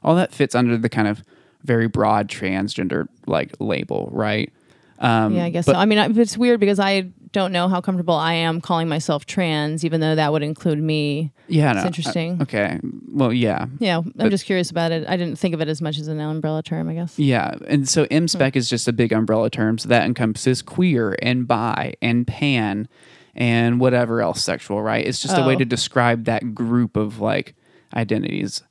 All 0.03 0.15
that 0.15 0.31
fits 0.33 0.55
under 0.55 0.75
the 0.75 0.89
kind 0.89 1.07
of 1.07 1.23
very 1.63 1.87
broad 1.87 2.27
transgender 2.27 3.07
like 3.27 3.53
label, 3.59 4.09
right? 4.11 4.51
Um, 4.97 5.35
yeah, 5.35 5.45
I 5.45 5.49
guess 5.51 5.65
but- 5.67 5.73
so. 5.73 5.79
I 5.79 5.85
mean, 5.85 5.99
it's 6.17 6.37
weird 6.37 6.59
because 6.59 6.79
I 6.79 7.11
don't 7.33 7.51
know 7.51 7.67
how 7.67 7.81
comfortable 7.81 8.13
I 8.15 8.33
am 8.33 8.61
calling 8.61 8.87
myself 8.87 9.25
trans, 9.25 9.83
even 9.83 9.99
though 9.99 10.15
that 10.15 10.31
would 10.31 10.43
include 10.43 10.79
me. 10.81 11.33
Yeah, 11.49 11.71
It's 11.73 11.81
no, 11.81 11.87
interesting. 11.87 12.39
uh, 12.39 12.43
okay, 12.43 12.79
well, 13.11 13.33
yeah, 13.33 13.65
Yeah, 13.79 14.01
I'm 14.19 14.29
just 14.29 14.45
curious 14.45 14.71
about 14.71 14.91
it. 14.93 15.05
I 15.09 15.17
didn't 15.17 15.37
think 15.37 15.53
of 15.53 15.59
it 15.61 15.67
as 15.67 15.81
much 15.81 15.97
as 15.99 16.07
an 16.07 16.19
umbrella 16.21 16.63
term. 16.63 16.87
I 16.87 16.93
guess. 16.93 17.19
Yeah, 17.19 17.55
and 17.67 17.89
so 17.89 18.05
Hmm. 18.05 18.13
MSpec 18.25 18.55
is 18.55 18.69
just 18.69 18.87
a 18.87 18.93
big 18.93 19.11
umbrella 19.11 19.49
term, 19.49 19.77
so 19.77 19.89
that 19.89 20.05
encompasses 20.05 20.61
queer 20.61 21.17
and 21.21 21.45
bi 21.47 21.95
and 22.01 22.25
pan 22.25 22.87
and 23.35 23.79
whatever 23.79 24.21
else 24.21 24.41
sexual, 24.43 24.81
right? 24.83 25.05
It's 25.05 25.19
just 25.19 25.35
a 25.37 25.41
way 25.43 25.55
Oh. 25.55 25.59
to 25.59 25.65
describe 25.65 26.25
that 26.25 26.53
group 26.55 26.95
of 26.95 27.19
like 27.19 27.55
identities, 27.95 28.61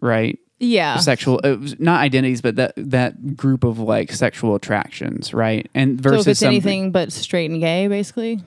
right? 0.00 0.38
Yeah. 0.64 0.96
Sexual, 0.98 1.40
uh, 1.44 1.56
not 1.78 2.00
identities, 2.00 2.40
but 2.40 2.56
that 2.56 2.72
that 2.76 3.36
group 3.36 3.64
of 3.64 3.78
like 3.78 4.12
sexual 4.12 4.54
attractions, 4.54 5.32
right? 5.34 5.68
And 5.74 5.98
So 5.98 6.10
versus 6.10 6.26
if 6.26 6.30
it's 6.32 6.42
anything 6.42 6.90
but 6.92 7.12
straight 7.12 7.50
and 7.50 7.60
gay, 7.60 7.86
basically. 7.88 8.42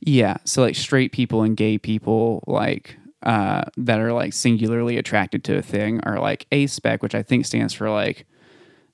yeah, 0.00 0.36
so 0.44 0.62
like 0.62 0.76
straight 0.76 1.12
people 1.12 1.42
and 1.42 1.56
gay 1.56 1.78
people, 1.78 2.42
like 2.46 2.96
uh, 3.22 3.64
that 3.76 3.98
are 4.00 4.12
like 4.12 4.32
singularly 4.32 4.96
attracted 4.98 5.42
to 5.44 5.56
a 5.56 5.62
thing, 5.62 6.00
are 6.04 6.20
like 6.20 6.46
a 6.52 6.66
spec 6.66 7.02
which 7.02 7.14
I 7.14 7.22
think 7.22 7.44
stands 7.46 7.74
for 7.74 7.90
like 7.90 8.26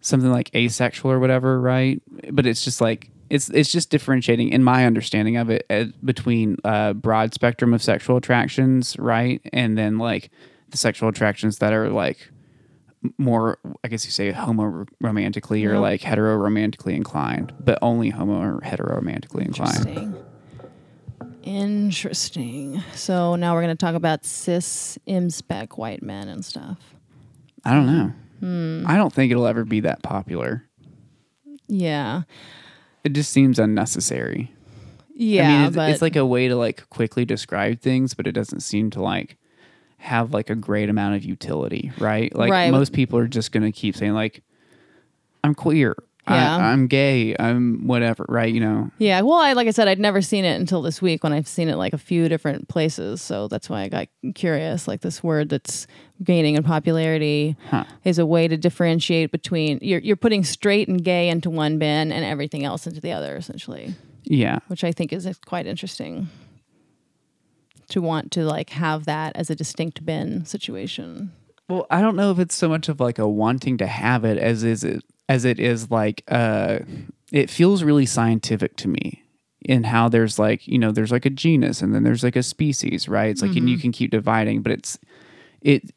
something 0.01 0.31
like 0.31 0.55
asexual 0.55 1.11
or 1.13 1.21
whatever, 1.21 1.61
right? 1.61 2.01
But 2.31 2.47
it's 2.47 2.65
just 2.65 2.81
like 2.81 3.11
it's 3.31 3.49
it's 3.51 3.71
just 3.73 3.91
differentiating, 3.91 4.49
in 4.51 4.63
my 4.65 4.85
understanding 4.87 5.37
of 5.37 5.51
it, 5.51 5.65
uh, 5.71 5.85
between 6.05 6.57
a 6.65 6.95
broad 6.95 7.35
spectrum 7.35 7.73
of 7.75 7.83
sexual 7.83 8.17
attractions, 8.17 8.99
right, 8.99 9.41
and 9.53 9.77
then 9.77 9.99
like 9.99 10.31
the 10.71 10.77
sexual 10.79 11.09
attractions 11.09 11.59
that 11.59 11.73
are 11.73 11.91
like 11.91 12.31
more, 13.19 13.59
I 13.83 13.89
guess 13.89 14.05
you 14.05 14.11
say, 14.11 14.31
homo 14.31 14.87
romantically 15.01 15.65
or 15.65 15.79
like 15.79 16.03
hetero 16.03 16.37
romantically 16.37 16.95
inclined, 16.95 17.53
but 17.61 17.79
only 17.83 18.11
homo 18.11 18.41
or 18.41 18.61
hetero 18.63 18.95
romantically 18.95 19.45
inclined. 19.45 19.87
Interesting. 19.87 20.25
Interesting. 21.43 22.83
So 22.95 23.37
now 23.37 23.55
we're 23.55 23.63
going 23.63 23.77
to 23.77 23.81
talk 23.85 23.95
about 23.95 24.25
cis 24.25 24.99
MSpec 25.09 25.77
white 25.77 26.03
men 26.03 26.29
and 26.29 26.45
stuff. 26.45 26.79
I 27.65 27.75
don't 27.75 27.87
know. 27.87 28.13
Hmm. 28.41 28.85
I 28.87 28.97
don't 28.97 29.13
think 29.13 29.31
it'll 29.33 29.47
ever 29.47 29.65
be 29.65 29.81
that 29.81 30.03
popular. 30.03 30.65
Yeah. 31.69 32.23
it 33.05 33.13
just 33.13 33.31
seems 33.33 33.59
unnecessary. 33.59 34.53
Yeah, 35.15 35.43
I 35.43 35.53
mean, 35.53 35.67
it's, 35.67 35.77
but 35.77 35.91
it's 35.91 36.03
like 36.03 36.17
a 36.17 36.27
way 36.27 36.49
to 36.49 36.57
like 36.57 36.89
quickly 36.91 37.25
describe 37.25 37.81
things, 37.81 38.15
but 38.15 38.27
it 38.27 38.33
doesn't 38.33 38.61
seem 38.61 38.91
to 38.91 39.03
like 39.03 39.37
have 40.03 40.35
like 40.35 40.51
a 40.51 40.55
great 40.57 40.89
amount 40.89 41.15
of 41.15 41.25
utility, 41.25 41.93
right? 41.99 42.35
Like 42.35 42.51
Right. 42.51 42.71
most 42.71 42.93
people 42.93 43.19
are 43.19 43.29
just 43.29 43.53
going 43.53 43.63
to 43.63 43.73
keep 43.73 43.97
saying 43.97 44.13
like, 44.15 44.43
"I'm 45.45 45.55
queer," 45.55 45.95
Yeah. 46.29 46.57
I, 46.57 46.73
"I'm 46.73 46.87
gay," 46.89 47.35
"I'm 47.39 47.87
whatever," 47.87 48.25
right? 48.29 48.53
You 48.53 48.61
know, 48.61 48.91
yeah. 48.99 49.21
Well, 49.23 49.39
I 49.39 49.53
like 49.55 49.69
I 49.69 49.71
said, 49.71 49.87
I'd 49.89 49.99
never 50.01 50.21
seen 50.21 50.45
it 50.45 50.61
until 50.61 50.83
this 50.83 51.01
week 51.01 51.23
when 51.25 51.33
I've 51.33 51.47
seen 51.49 51.69
it 51.69 51.77
like 51.77 51.93
a 51.93 51.99
few 51.99 52.29
different 52.29 52.69
places. 52.69 53.23
So 53.23 53.47
that's 53.49 53.71
why 53.71 53.83
I 53.83 53.89
got 53.89 54.09
curious. 54.35 54.87
Like 54.89 55.01
this 55.03 55.23
word 55.23 55.49
that's 55.49 55.87
gaining 56.23 56.55
in 56.57 56.63
popularity 56.63 57.57
Huh. 57.71 57.85
is 58.05 58.19
a 58.19 58.27
way 58.27 58.47
to 58.49 58.57
differentiate 58.57 59.31
between 59.33 59.79
you're 59.83 60.01
you're 60.01 60.17
putting 60.17 60.43
straight 60.45 60.89
and 60.89 61.03
gay 61.03 61.29
into 61.29 61.49
one 61.51 61.79
bin 61.79 62.11
and 62.13 62.25
everything 62.25 62.65
else 62.65 62.87
into 62.87 63.01
the 63.01 63.13
other, 63.13 63.37
essentially. 63.37 63.95
yeah, 64.25 64.59
which 64.69 64.85
I 64.85 64.93
think 64.93 65.13
is 65.13 65.29
quite 65.47 65.67
interesting 65.67 66.29
to 67.93 68.03
want 68.03 68.33
to 68.33 68.45
like 68.45 68.71
have 68.71 69.05
that 69.07 69.37
as 69.37 69.51
a 69.51 69.55
distinct 69.55 70.05
bin 70.05 70.45
situation. 70.45 71.33
Well, 71.69 71.87
I 71.91 72.01
don't 72.01 72.17
know 72.17 72.31
if 72.31 72.39
it's 72.39 72.55
so 72.55 72.69
much 72.69 72.89
of 72.89 73.01
like 73.01 73.19
a 73.19 73.29
wanting 73.29 73.79
to 73.79 73.87
have 73.87 74.25
it 74.25 74.39
as 74.39 74.65
is 74.65 74.85
it 74.85 75.05
as 75.29 75.45
it 75.45 75.59
is 75.59 75.91
like 75.91 76.25
uh 76.29 76.81
it 77.31 77.49
feels 77.49 77.83
really 77.83 78.05
scientific 78.05 78.77
to 78.77 78.89
me 78.89 79.23
in 79.63 79.85
how 79.85 80.09
there's 80.09 80.39
like, 80.39 80.67
you 80.67 80.79
know, 80.79 80.91
there's 80.91 81.13
like 81.13 81.25
a 81.25 81.31
genus 81.31 81.81
and 81.81 81.95
then 81.95 82.03
there's 82.03 82.25
like 82.25 82.37
a 82.37 82.43
species, 82.43 83.09
right? 83.09 83.31
It's 83.31 83.43
like 83.43 83.57
and 83.57 83.71
you 83.71 83.79
can 83.79 83.93
keep 83.93 84.11
dividing, 84.11 84.63
but 84.63 84.73
it's 84.73 84.99
it 85.61 85.95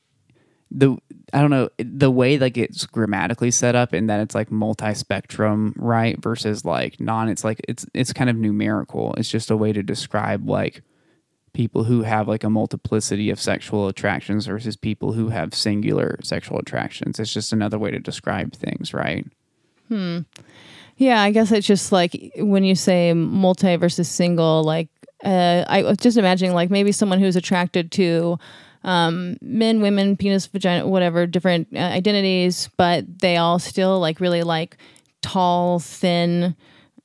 the 0.72 0.98
I 1.34 1.42
don't 1.42 1.50
know 1.50 1.70
the 1.78 2.12
way 2.12 2.38
like 2.38 2.58
it's 2.58 2.86
grammatically 2.86 3.52
set 3.52 3.76
up 3.76 3.94
and 3.94 4.10
that 4.10 4.20
it's 4.20 4.36
like 4.36 4.52
multi-spectrum, 4.52 5.74
right? 5.78 6.22
Versus 6.22 6.64
like 6.64 7.00
non 7.00 7.30
it's 7.30 7.44
like 7.44 7.60
it's 7.68 7.86
it's 7.94 8.14
kind 8.14 8.30
of 8.30 8.36
numerical. 8.36 9.14
It's 9.18 9.30
just 9.30 9.52
a 9.52 9.58
way 9.58 9.74
to 9.74 9.84
describe 9.84 10.48
like 10.48 10.82
people 11.56 11.86
who 11.86 12.04
have 12.04 12.28
like 12.28 12.44
a 12.44 12.50
multiplicity 12.50 13.32
of 13.32 13.40
sexual 13.40 13.88
attractions 13.88 14.46
versus 14.46 14.76
people 14.76 15.14
who 15.14 15.30
have 15.30 15.56
singular 15.56 16.20
sexual 16.22 16.60
attractions. 16.60 17.20
It's 17.20 17.34
just 17.34 17.54
another 17.54 17.80
way 17.80 17.90
to 17.90 18.00
describe 18.00 18.54
things, 18.54 18.94
right? 18.94 19.26
Hmm. 19.88 20.20
Yeah, 20.98 21.22
I 21.22 21.32
guess 21.32 21.52
it's 21.52 21.66
just 21.66 21.92
like 21.92 22.32
when 22.38 22.64
you 22.64 22.76
say 22.76 23.14
multi 23.14 23.76
versus 23.78 24.08
single, 24.08 24.64
like 24.64 24.90
uh, 25.24 25.66
I 25.68 25.84
was 25.84 25.98
just 25.98 26.18
imagining 26.18 26.54
like 26.54 26.70
maybe 26.70 26.92
someone 26.92 27.20
who's 27.20 27.36
attracted 27.36 27.92
to 27.94 28.38
um, 28.84 29.38
men, 29.42 29.82
women, 29.82 30.16
penis, 30.16 30.46
vagina, 30.46 30.88
whatever, 30.88 31.26
different 31.26 31.70
uh, 31.74 31.80
identities, 31.80 32.70
but 32.78 33.06
they 33.20 33.38
all 33.38 33.60
still 33.60 34.00
like 34.00 34.20
really 34.20 34.44
like 34.44 34.78
tall, 35.22 35.80
thin 35.80 36.56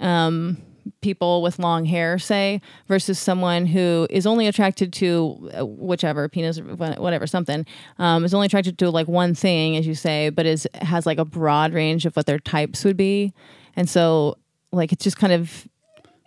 um, 0.00 0.58
people 1.00 1.40
with 1.42 1.58
long 1.58 1.84
hair, 1.84 2.18
say, 2.18 2.60
versus 2.86 3.18
someone 3.18 3.66
who 3.66 4.06
is 4.10 4.26
only 4.26 4.46
attracted 4.46 4.92
to 4.94 5.50
uh, 5.58 5.64
whichever 5.64 6.28
penis, 6.28 6.58
whatever, 6.60 7.26
something, 7.26 7.64
um, 7.98 8.24
is 8.24 8.34
only 8.34 8.46
attracted 8.46 8.78
to 8.78 8.90
like 8.90 9.08
one 9.08 9.34
thing, 9.34 9.76
as 9.76 9.86
you 9.86 9.94
say, 9.94 10.28
but 10.30 10.44
is 10.46 10.68
has 10.74 11.06
like 11.06 11.18
a 11.18 11.24
broad 11.24 11.72
range 11.72 12.06
of 12.06 12.14
what 12.16 12.26
their 12.26 12.38
types 12.38 12.84
would 12.84 12.96
be, 12.96 13.32
and 13.76 13.88
so 13.88 14.36
like 14.72 14.92
it's 14.92 15.02
just 15.04 15.16
kind 15.16 15.32
of 15.32 15.66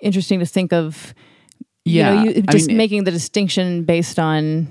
interesting 0.01 0.39
to 0.39 0.45
think 0.45 0.73
of, 0.73 1.13
you 1.85 1.99
Yeah, 1.99 2.15
know, 2.15 2.23
you, 2.31 2.43
I 2.47 2.51
just 2.51 2.67
mean, 2.67 2.77
making 2.77 3.03
the 3.05 3.11
distinction 3.11 3.83
based 3.83 4.17
on 4.19 4.67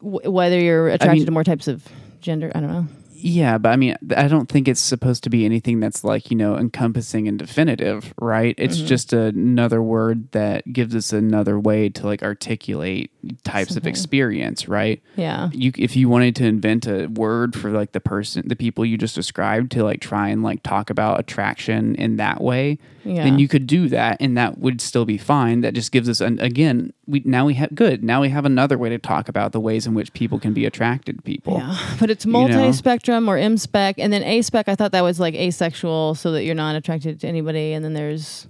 w- 0.00 0.30
whether 0.30 0.58
you're 0.60 0.88
attracted 0.88 1.20
mean- 1.20 1.26
to 1.26 1.32
more 1.32 1.42
types 1.44 1.66
of 1.68 1.84
gender. 2.20 2.52
I 2.54 2.60
don't 2.60 2.70
know. 2.70 2.86
Yeah, 3.18 3.58
but 3.58 3.70
I 3.70 3.76
mean, 3.76 3.96
I 4.16 4.28
don't 4.28 4.48
think 4.48 4.68
it's 4.68 4.80
supposed 4.80 5.24
to 5.24 5.30
be 5.30 5.44
anything 5.44 5.80
that's 5.80 6.04
like, 6.04 6.30
you 6.30 6.36
know, 6.36 6.56
encompassing 6.56 7.28
and 7.28 7.38
definitive, 7.38 8.14
right? 8.20 8.54
It's 8.58 8.78
mm-hmm. 8.78 8.86
just 8.86 9.12
another 9.12 9.82
word 9.82 10.30
that 10.32 10.72
gives 10.72 10.94
us 10.94 11.12
another 11.12 11.58
way 11.58 11.88
to 11.90 12.06
like 12.06 12.22
articulate 12.22 13.10
types 13.44 13.76
of 13.76 13.86
experience, 13.86 14.68
right? 14.68 15.02
Yeah. 15.16 15.50
you 15.52 15.72
if 15.76 15.96
you 15.96 16.08
wanted 16.08 16.36
to 16.36 16.44
invent 16.44 16.86
a 16.86 17.06
word 17.06 17.54
for 17.54 17.70
like 17.70 17.92
the 17.92 18.00
person 18.00 18.46
the 18.46 18.56
people 18.56 18.84
you 18.84 18.96
just 18.96 19.14
described 19.14 19.72
to 19.72 19.82
like 19.84 20.00
try 20.00 20.28
and 20.28 20.42
like 20.42 20.62
talk 20.62 20.90
about 20.90 21.18
attraction 21.20 21.94
in 21.96 22.16
that 22.16 22.40
way 22.40 22.78
Yeah. 23.04 23.24
then 23.24 23.38
you 23.38 23.48
could 23.48 23.66
do 23.66 23.88
that 23.88 24.18
and 24.20 24.36
that 24.36 24.58
would 24.58 24.80
still 24.80 25.04
be 25.04 25.18
fine 25.18 25.60
that 25.62 25.74
just 25.74 25.92
gives 25.92 26.08
us 26.08 26.20
an 26.20 26.38
again 26.40 26.92
we 27.06 27.22
now 27.24 27.46
we 27.46 27.54
have 27.54 27.74
good 27.74 28.04
now 28.04 28.20
we 28.20 28.28
have 28.28 28.44
another 28.44 28.76
way 28.76 28.88
to 28.88 28.98
talk 28.98 29.28
about 29.28 29.52
the 29.52 29.60
ways 29.60 29.86
in 29.86 29.94
which 29.94 30.12
people 30.12 30.38
can 30.38 30.52
be 30.52 30.64
attracted 30.66 31.16
to 31.16 31.22
people 31.22 31.58
Yeah, 31.58 31.78
but 32.00 32.10
it's 32.10 32.26
know? 32.56 32.68
Multi-spectrum 33.06 33.28
or 33.28 33.36
M-spec, 33.36 33.98
and 33.98 34.12
then 34.12 34.22
A-spec. 34.22 34.68
I 34.68 34.74
thought 34.74 34.92
that 34.92 35.02
was 35.02 35.20
like 35.20 35.34
asexual, 35.34 36.14
so 36.14 36.32
that 36.32 36.44
you're 36.44 36.54
not 36.54 36.76
attracted 36.76 37.20
to 37.20 37.28
anybody. 37.28 37.72
And 37.72 37.84
then 37.84 37.94
there's 37.94 38.48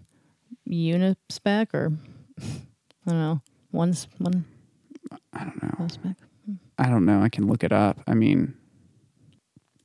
unispec, 0.69 1.75
or 1.75 1.93
I 2.41 3.11
don't 3.11 3.19
know, 3.19 3.41
one 3.71 3.95
one. 4.19 4.45
I 5.33 5.45
don't 5.45 5.63
know 5.63 5.87
spec. 5.89 6.17
Hmm. 6.47 6.55
I 6.79 6.89
don't 6.89 7.05
know 7.05 7.21
I 7.23 7.29
can 7.29 7.47
look 7.47 7.63
it 7.63 7.73
up 7.73 8.01
I 8.09 8.15
mean 8.15 8.55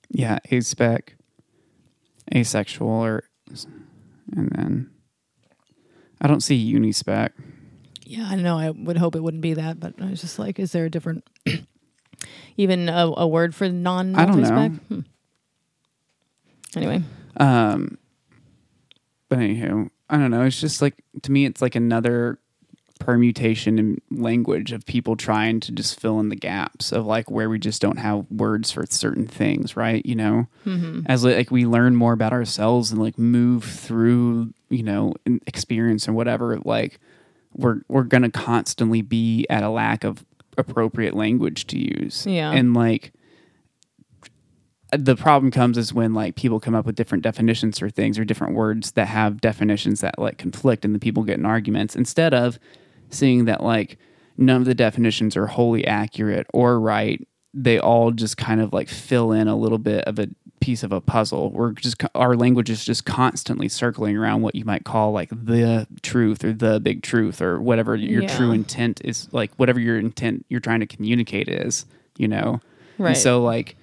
yeah 0.09 0.39
A 0.49 0.61
spec, 0.61 1.15
asexual 2.33 2.87
or 2.87 3.23
and 4.35 4.49
then 4.55 4.89
I 6.19 6.27
don't 6.27 6.41
see 6.41 6.73
unispec 6.73 7.31
Yeah, 8.05 8.27
I 8.29 8.35
know. 8.35 8.57
I 8.57 8.71
would 8.71 8.97
hope 8.97 9.15
it 9.15 9.21
wouldn't 9.21 9.43
be 9.43 9.53
that, 9.53 9.79
but 9.79 10.01
I 10.01 10.09
was 10.09 10.21
just 10.21 10.39
like, 10.39 10.57
is 10.59 10.71
there 10.71 10.85
a 10.85 10.89
different, 10.89 11.23
even 12.61 12.89
a, 12.89 13.11
a 13.17 13.27
word 13.27 13.53
for 13.53 13.67
non? 13.69 14.15
I 14.15 14.25
don't 14.25 14.41
know. 14.41 14.67
Hmm. 14.69 14.99
Anyway, 16.75 17.03
Um, 17.37 17.97
but 19.29 19.39
anywho, 19.39 19.89
I 20.09 20.17
don't 20.17 20.31
know. 20.31 20.43
It's 20.43 20.59
just 20.61 20.81
like 20.81 20.95
to 21.23 21.31
me, 21.31 21.45
it's 21.45 21.61
like 21.61 21.75
another 21.75 22.39
permutation 22.99 23.79
in 23.79 23.99
language 24.11 24.71
of 24.71 24.85
people 24.85 25.15
trying 25.15 25.59
to 25.59 25.71
just 25.71 25.99
fill 25.99 26.19
in 26.19 26.29
the 26.29 26.35
gaps 26.35 26.91
of 26.91 27.05
like 27.05 27.31
where 27.31 27.49
we 27.49 27.57
just 27.57 27.81
don't 27.81 27.97
have 27.97 28.25
words 28.29 28.71
for 28.71 28.85
certain 28.87 29.25
things, 29.27 29.75
right? 29.75 30.05
You 30.05 30.15
know, 30.15 30.47
as 31.07 31.23
like 31.25 31.49
we 31.51 31.65
learn 31.65 31.95
more 31.95 32.13
about 32.13 32.31
ourselves 32.31 32.91
and 32.91 33.01
like 33.01 33.17
move 33.17 33.63
through, 33.63 34.53
you 34.69 34.83
know, 34.83 35.13
experience 35.47 36.05
and 36.07 36.15
whatever, 36.15 36.57
like 36.63 36.99
we're 37.53 37.81
we're 37.89 38.03
gonna 38.03 38.29
constantly 38.31 39.01
be 39.01 39.45
at 39.49 39.63
a 39.63 39.69
lack 39.69 40.03
of 40.05 40.23
appropriate 40.61 41.13
language 41.13 41.67
to 41.67 41.77
use. 41.77 42.25
Yeah. 42.25 42.51
and 42.51 42.73
like 42.73 43.11
the 44.97 45.15
problem 45.15 45.51
comes 45.51 45.77
is 45.77 45.93
when 45.93 46.13
like 46.13 46.35
people 46.35 46.59
come 46.59 46.75
up 46.75 46.85
with 46.85 46.95
different 46.95 47.23
definitions 47.23 47.79
for 47.79 47.89
things 47.89 48.19
or 48.19 48.25
different 48.25 48.55
words 48.55 48.91
that 48.93 49.07
have 49.07 49.39
definitions 49.39 50.01
that 50.01 50.19
like 50.19 50.37
conflict 50.37 50.83
and 50.83 50.93
the 50.93 50.99
people 50.99 51.23
get 51.23 51.37
in 51.37 51.45
arguments 51.45 51.95
instead 51.95 52.33
of 52.33 52.59
seeing 53.09 53.45
that 53.45 53.63
like 53.63 53.97
none 54.37 54.57
of 54.57 54.65
the 54.65 54.75
definitions 54.75 55.37
are 55.37 55.47
wholly 55.47 55.85
accurate 55.87 56.45
or 56.53 56.79
right 56.79 57.25
they 57.53 57.79
all 57.79 58.11
just 58.11 58.37
kind 58.37 58.59
of 58.61 58.73
like 58.73 58.89
fill 58.89 59.31
in 59.31 59.47
a 59.47 59.55
little 59.55 59.77
bit 59.77 60.03
of 60.05 60.19
a 60.19 60.27
piece 60.61 60.83
of 60.83 60.91
a 60.93 61.01
puzzle 61.01 61.49
we're 61.51 61.71
just 61.73 62.01
our 62.15 62.35
language 62.37 62.69
is 62.69 62.85
just 62.85 63.03
constantly 63.05 63.67
circling 63.67 64.15
around 64.15 64.41
what 64.41 64.55
you 64.55 64.63
might 64.63 64.85
call 64.85 65.11
like 65.11 65.29
the 65.31 65.85
truth 66.03 66.43
or 66.45 66.53
the 66.53 66.79
big 66.79 67.01
truth 67.03 67.41
or 67.41 67.59
whatever 67.59 67.95
your 67.95 68.21
Yeah. 68.23 68.37
true 68.37 68.51
intent 68.51 69.01
is 69.03 69.27
like 69.33 69.51
whatever 69.55 69.79
your 69.79 69.97
intent 69.97 70.45
you're 70.49 70.59
trying 70.61 70.79
to 70.79 70.85
communicate 70.87 71.49
is 71.49 71.85
you 72.17 72.27
know 72.27 72.61
Right. 72.97 73.09
and 73.09 73.17
so 73.17 73.41
like 73.43 73.75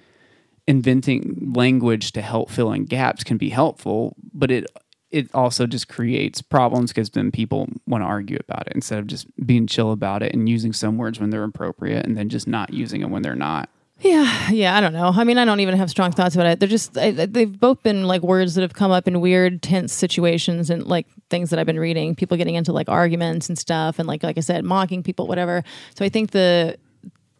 inventing 0.67 1.51
language 1.55 2.11
to 2.13 2.21
help 2.21 2.49
fill 2.49 2.71
in 2.71 2.85
gaps 2.85 3.23
can 3.23 3.37
be 3.37 3.49
helpful, 3.49 4.15
but 4.33 4.51
it 4.51 4.65
it 5.11 5.27
also 5.33 5.65
just 5.65 5.87
creates 5.89 6.39
problems 6.39 6.91
because 6.91 7.09
then 7.09 7.31
people 7.31 7.67
want 7.87 8.03
to 8.03 8.05
argue 8.05 8.37
about 8.47 8.67
it 8.67 8.73
instead 8.75 8.99
of 8.99 9.07
just 9.07 9.25
being 9.43 9.65
chill 9.65 9.91
about 9.91 10.21
it 10.21 10.31
and 10.35 10.47
using 10.47 10.71
some 10.71 10.97
words 10.99 11.19
when 11.19 11.31
they're 11.31 11.43
appropriate 11.43 12.05
and 12.05 12.15
then 12.15 12.29
just 12.29 12.47
not 12.47 12.71
using 12.71 13.01
them 13.01 13.09
when 13.09 13.23
they're 13.23 13.33
not. 13.35 13.67
Yeah, 14.01 14.49
yeah, 14.51 14.77
I 14.77 14.81
don't 14.81 14.93
know. 14.93 15.11
I 15.13 15.23
mean, 15.25 15.37
I 15.37 15.45
don't 15.45 15.59
even 15.59 15.77
have 15.77 15.89
strong 15.89 16.11
thoughts 16.11 16.35
about 16.35 16.47
it. 16.47 16.59
They're 16.59 16.69
just 16.69 16.97
I, 16.97 17.11
they've 17.11 17.59
both 17.59 17.83
been 17.83 18.05
like 18.05 18.21
words 18.21 18.55
that 18.55 18.61
have 18.61 18.73
come 18.73 18.91
up 18.91 19.07
in 19.07 19.19
weird, 19.19 19.61
tense 19.61 19.91
situations 19.91 20.69
and 20.69 20.87
like 20.87 21.05
things 21.29 21.49
that 21.49 21.59
I've 21.59 21.65
been 21.65 21.79
reading. 21.79 22.15
People 22.15 22.37
getting 22.37 22.55
into 22.55 22.71
like 22.71 22.87
arguments 22.87 23.49
and 23.49 23.57
stuff, 23.57 23.99
and 23.99 24.07
like 24.07 24.23
like 24.23 24.37
I 24.37 24.41
said, 24.41 24.63
mocking 24.63 25.03
people, 25.03 25.27
whatever. 25.27 25.63
So 25.95 26.05
I 26.05 26.09
think 26.09 26.31
the 26.31 26.77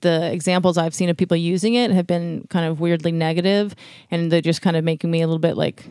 the 0.02 0.32
examples 0.32 0.78
I've 0.78 0.94
seen 0.94 1.10
of 1.10 1.18
people 1.18 1.38
using 1.38 1.74
it 1.76 1.92
have 1.92 2.08
been 2.08 2.46
kind 2.50 2.66
of 2.66 2.80
weirdly 2.80 3.12
negative, 3.12 3.74
and 4.12 4.32
they're 4.32 4.42
just 4.42 4.62
kind 4.62 4.76
of 4.76 4.84
making 4.84 5.12
me 5.12 5.22
a 5.22 5.28
little 5.28 5.40
bit 5.40 5.56
like 5.56 5.86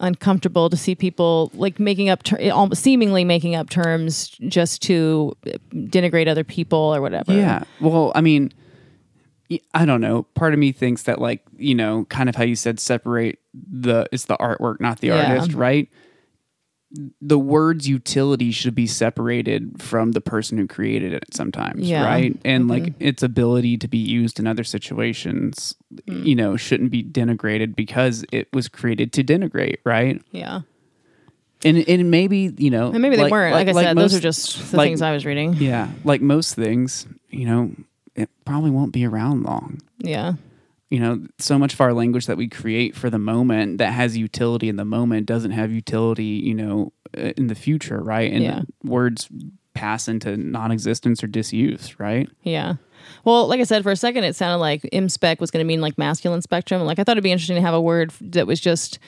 uncomfortable 0.00 0.70
to 0.70 0.76
see 0.76 0.94
people 0.94 1.50
like 1.54 1.78
making 1.78 2.08
up 2.08 2.22
ter- 2.22 2.68
seemingly 2.72 3.24
making 3.24 3.54
up 3.54 3.68
terms 3.68 4.28
just 4.48 4.82
to 4.82 5.36
eh, 5.46 5.56
denigrate 5.74 6.26
other 6.26 6.44
people 6.44 6.78
or 6.78 7.00
whatever. 7.00 7.32
Yeah. 7.32 7.64
Well, 7.80 8.10
I 8.14 8.20
mean, 8.20 8.52
I 9.74 9.84
don't 9.84 10.00
know. 10.00 10.24
Part 10.34 10.52
of 10.52 10.58
me 10.60 10.70
thinks 10.72 11.02
that 11.04 11.20
like, 11.20 11.42
you 11.56 11.74
know, 11.74 12.04
kind 12.08 12.28
of 12.28 12.36
how 12.36 12.44
you 12.44 12.54
said 12.54 12.78
separate 12.78 13.38
the 13.54 14.06
it's 14.12 14.26
the 14.26 14.36
artwork, 14.36 14.80
not 14.80 15.00
the 15.00 15.08
Yeah. 15.08 15.32
artist, 15.32 15.54
right? 15.54 15.88
The 17.20 17.38
word's 17.38 17.88
utility 17.88 18.50
should 18.50 18.74
be 18.74 18.86
separated 18.86 19.80
from 19.80 20.10
the 20.12 20.20
person 20.20 20.58
who 20.58 20.66
created 20.66 21.12
it 21.12 21.24
sometimes, 21.32 21.88
Yeah. 21.88 22.04
right? 22.04 22.36
And 22.44 22.66
like 22.68 22.82
mm-hmm. 22.82 23.02
its 23.04 23.22
ability 23.22 23.76
to 23.78 23.88
be 23.88 23.98
used 23.98 24.40
in 24.40 24.46
other 24.48 24.64
situations, 24.64 25.76
mm. 26.08 26.24
you 26.26 26.34
know, 26.34 26.56
shouldn't 26.56 26.90
be 26.90 27.02
denigrated 27.04 27.76
because 27.76 28.24
it 28.32 28.48
was 28.52 28.66
created 28.68 29.12
to 29.14 29.24
denigrate, 29.24 29.76
right? 29.84 30.20
Yeah. 30.32 30.62
and 31.64 31.86
and 31.88 32.10
maybe 32.10 32.54
you 32.56 32.70
know, 32.70 32.90
And 32.90 33.02
maybe 33.02 33.16
they 33.16 33.28
weren't. 33.28 33.54
Like, 33.54 33.68
I 33.68 33.72
said, 33.72 33.96
those 33.96 34.12
most- 34.12 34.14
are 34.14 34.20
just 34.20 34.70
the 34.70 34.76
like- 34.76 34.88
things 34.88 35.02
I 35.02 35.12
was 35.12 35.24
reading. 35.26 35.54
yeah, 35.54 35.88
like 36.04 36.20
most 36.22 36.54
things, 36.54 37.06
you 37.30 37.46
know, 37.46 37.72
it 38.20 38.28
probably 38.44 38.70
won't 38.70 38.92
be 38.92 39.04
around 39.06 39.42
long. 39.44 39.80
Yeah. 39.98 40.34
you 40.90 40.98
know, 40.98 41.24
so 41.38 41.56
much 41.56 41.72
of 41.72 41.80
our 41.80 41.92
language 41.92 42.26
that 42.26 42.36
we 42.36 42.48
create 42.48 42.96
for 42.96 43.10
the 43.10 43.18
moment 43.18 43.78
that 43.78 43.92
has 43.92 44.16
utility 44.16 44.68
in 44.68 44.74
the 44.74 44.84
moment 44.84 45.24
doesn't 45.26 45.52
have 45.52 45.70
utility, 45.70 46.24
you 46.24 46.52
know, 46.54 46.92
uh, 47.16 47.30
in 47.36 47.46
the 47.46 47.54
future, 47.54 48.02
right? 48.02 48.32
And 48.32 48.42
Yeah. 48.42 48.62
words 48.82 49.28
pass 49.72 50.08
into 50.08 50.36
non-existence 50.36 51.22
or 51.22 51.28
disuse, 51.28 52.00
right? 52.00 52.28
Yeah. 52.42 52.74
Well, 53.24 53.46
like 53.46 53.60
I 53.60 53.64
said, 53.64 53.84
for 53.84 53.92
a 53.92 53.96
second, 53.96 54.24
it 54.24 54.34
sounded 54.34 54.58
like 54.58 54.86
M-spec 54.92 55.40
was 55.40 55.52
going 55.52 55.64
to 55.64 55.68
mean 55.68 55.80
like 55.80 55.96
masculine 55.96 56.42
spectrum. 56.42 56.82
Like 56.82 56.98
I 56.98 57.04
thought 57.04 57.12
it'd 57.12 57.22
be 57.22 57.30
interesting 57.30 57.54
to 57.56 57.62
have 57.62 57.72
a 57.74 57.80
word 57.80 58.12
that 58.20 58.48
was 58.48 58.58
just 58.60 58.98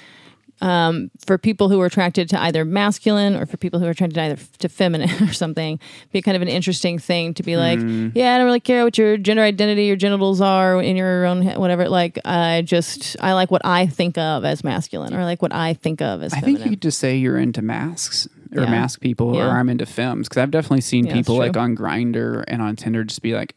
um, 0.63 1.11
for 1.27 1.37
people 1.39 1.69
who 1.69 1.81
are 1.81 1.87
attracted 1.87 2.29
to 2.31 2.41
either 2.41 2.65
masculine 2.65 3.35
or 3.37 3.45
for 3.47 3.57
people 3.59 3.81
who 3.81 3.87
are 3.87 3.91
attracted 3.91 4.15
to 4.15 4.23
either 4.23 4.37
to 4.61 4.69
feminine 4.69 5.11
or 5.29 5.33
something. 5.33 5.79
Be 6.13 6.23
kind 6.23 6.37
of 6.37 6.43
an 6.43 6.49
interesting 6.49 6.99
thing 6.99 7.35
to 7.35 7.43
be 7.43 7.57
like, 7.57 7.81
yeah, 8.15 8.35
I 8.35 8.39
don't 8.39 8.47
really 8.47 8.61
care 8.61 8.85
what 8.85 8.97
your 8.97 9.17
gender 9.17 9.43
identity, 9.43 9.85
your 9.87 9.97
genitals 9.97 10.41
are 10.41 10.81
in 10.81 10.97
your 10.97 11.27
own 11.27 11.43
he- 11.43 11.57
whatever. 11.59 11.89
Like 11.89 12.19
I 12.25 12.63
just 12.63 13.17
I 13.21 13.33
like 13.35 13.51
what 13.51 13.63
I 13.65 13.87
think 13.87 14.17
of 14.17 14.45
as 14.45 14.63
masculine, 14.65 15.13
or 15.15 15.25
like 15.25 15.43
what 15.43 15.53
I 15.53 15.75
think 15.75 16.01
of 16.01 16.23
as 16.23 16.33
I 16.33 16.37
feminine. 16.41 16.57
think 16.57 16.65
you 16.67 16.71
could 16.77 16.83
just 16.83 16.99
say 16.99 17.17
you're 17.17 17.39
into 17.39 17.61
masks 17.61 18.29
or 18.55 18.63
Yeah. 18.63 18.71
mask 18.71 19.01
people, 19.01 19.35
Yeah. 19.35 19.47
or 19.47 19.59
I'm 19.59 19.69
into 19.69 19.85
femmes 19.87 20.29
because 20.29 20.41
I've 20.43 20.51
definitely 20.53 20.83
seen 20.83 21.07
Yeah, 21.07 21.15
people 21.15 21.37
like 21.37 21.57
on 21.57 21.77
Grindr 21.77 22.45
and 22.47 22.63
on 22.63 22.77
Tinder 22.77 23.03
just 23.03 23.21
be 23.23 23.35
like, 23.35 23.55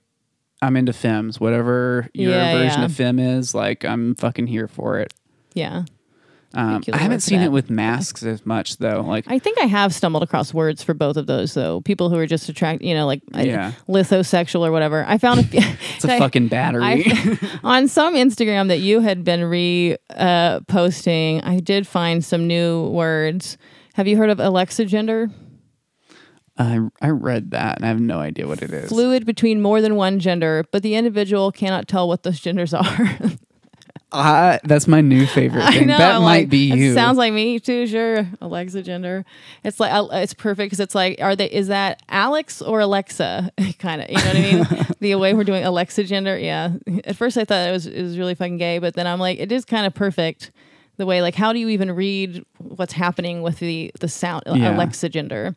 "I'm 0.62 0.76
into 0.76 0.94
femmes, 0.94 1.40
whatever 1.40 2.10
your 2.14 2.32
version 2.32 2.82
of 2.82 2.94
femme 2.94 3.20
is, 3.20 3.54
like 3.54 3.86
I'm 3.86 4.16
fucking 4.16 4.48
here 4.48 4.68
for 4.68 4.98
it." 5.00 5.14
yeah. 5.54 5.84
Um, 6.56 6.82
I 6.94 6.98
haven't 6.98 7.20
seen 7.20 7.40
that. 7.40 7.46
it 7.46 7.52
with 7.52 7.70
masks 7.70 8.24
as 8.24 8.46
much 8.46 8.78
though. 8.78 9.02
Like, 9.02 9.26
I 9.28 9.40
think 9.40 9.60
I 9.60 9.66
have 9.66 9.94
stumbled 9.94 10.24
across 10.24 10.54
words 10.54 10.82
for 10.84 10.94
both 10.94 11.18
of 11.18 11.28
those 11.28 11.54
though. 11.54 11.82
People 11.82 12.10
who 12.10 12.18
are 12.18 12.26
just 12.28 12.48
attract, 12.50 12.82
you 12.82 12.94
know, 12.94 13.06
like 13.06 13.22
I- 13.34 13.44
Yeah. 13.44 13.72
lithosexual 13.90 14.66
or 14.66 14.72
whatever. 14.72 15.04
I 15.08 15.18
found 15.18 15.42
a 15.42 15.44
few, 15.48 15.60
it's 15.96 16.06
a 16.06 16.08
fucking 16.20 16.48
battery. 16.48 16.84
I, 16.84 17.60
on 17.64 17.88
some 17.88 18.16
Instagram 18.16 18.70
that 18.70 18.80
you 18.80 19.02
had 19.02 19.24
been 19.24 19.44
re 19.44 19.98
uh, 20.12 20.62
posting. 20.68 21.42
I 21.42 21.60
did 21.60 21.86
find 21.88 22.24
some 22.24 22.48
new 22.48 22.88
words. 22.90 23.58
Have 23.96 24.08
you 24.08 24.18
heard 24.18 24.30
of 24.30 24.38
alexigender? 24.40 25.32
I 26.58 26.80
I 27.02 27.10
read 27.10 27.52
that 27.52 27.76
and 27.78 27.86
I 27.86 27.90
have 27.90 28.00
no 28.00 28.20
idea 28.20 28.48
what 28.48 28.62
it 28.62 28.72
is. 28.72 28.88
Fluid 28.90 29.26
between 29.26 29.62
more 29.62 29.82
than 29.82 29.96
one 29.98 30.20
gender, 30.20 30.64
but 30.72 30.84
the 30.84 30.96
individual 30.96 31.52
cannot 31.52 31.88
tell 31.90 32.08
what 32.08 32.24
those 32.24 32.40
genders 32.40 32.74
are. 32.74 33.20
Uh, 34.12 34.60
that's 34.64 34.88
my 34.88 35.02
new 35.02 35.26
favorite 35.28 35.64
I 35.66 35.72
thing. 35.72 35.88
know. 35.88 35.98
that 35.98 36.16
I'm 36.16 36.22
might 36.22 36.42
like, 36.42 36.50
be 36.50 36.72
you. 36.72 36.94
Sounds 36.94 37.18
like 37.18 37.34
me 37.34 37.60
too. 37.60 37.86
Sure, 37.88 38.24
alexigender. 38.42 39.26
It's 39.64 39.80
like 39.80 39.92
uh, 39.92 40.08
it's 40.14 40.34
perfect 40.34 40.68
because 40.68 40.80
it's 40.80 40.96
like, 40.96 41.20
are 41.22 41.36
they? 41.36 41.48
Is 41.52 41.68
that 41.68 42.02
Alex 42.10 42.62
or 42.62 42.80
Alexa? 42.80 43.52
kind 43.80 44.02
of. 44.02 44.10
You 44.10 44.18
know 44.18 44.26
what 44.26 44.36
I 44.36 44.42
mean? 44.80 44.88
the 45.00 45.16
way 45.16 45.34
we're 45.34 45.44
doing 45.44 45.64
alexigender. 45.64 46.42
Yeah. 46.42 46.74
At 47.04 47.16
first, 47.18 47.38
I 47.38 47.46
thought 47.46 47.68
it 47.68 47.72
was 47.72 47.88
it 47.88 48.02
was 48.02 48.18
really 48.18 48.36
fucking 48.36 48.58
gay, 48.58 48.80
but 48.80 48.94
then 48.94 49.08
I'm 49.08 49.20
like, 49.20 49.40
it 49.40 49.52
is 49.52 49.66
kind 49.66 49.86
of 49.86 49.94
perfect. 49.94 50.52
The 50.98 51.06
way, 51.06 51.22
like, 51.22 51.36
how 51.36 51.52
do 51.52 51.60
you 51.60 51.68
even 51.70 51.92
read 51.92 52.46
what's 52.60 52.94
happening 52.94 53.42
with 53.42 53.60
the 53.60 53.92
the 54.00 54.08
sound 54.08 54.44
Yeah. 54.48 54.74
alexigender? 54.74 55.56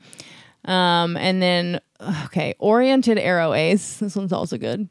Um, 0.64 1.16
and 1.16 1.40
then 1.40 1.80
okay, 2.24 2.54
oriented 2.58 3.18
aroace. 3.18 3.98
This 3.98 4.16
one's 4.16 4.32
also 4.32 4.58
good. 4.58 4.88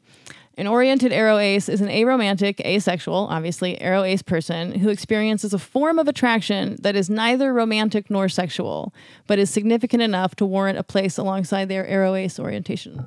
An 0.58 0.66
oriented 0.66 1.12
aroace 1.12 1.68
is 1.68 1.80
an 1.80 1.86
aromantic, 1.86 2.58
asexual, 2.66 3.28
obviously 3.30 3.80
aroace 3.80 4.22
person 4.22 4.80
who 4.80 4.88
experiences 4.88 5.54
a 5.54 5.58
form 5.58 6.00
of 6.00 6.08
attraction 6.08 6.76
that 6.80 6.96
is 6.96 7.08
neither 7.08 7.52
romantic 7.52 8.10
nor 8.10 8.28
sexual, 8.28 8.92
but 9.28 9.38
is 9.38 9.50
significant 9.50 10.02
enough 10.02 10.34
to 10.34 10.44
warrant 10.44 10.76
a 10.76 10.82
place 10.82 11.16
alongside 11.16 11.68
their 11.68 11.86
aroace 11.86 12.40
orientation. 12.40 13.06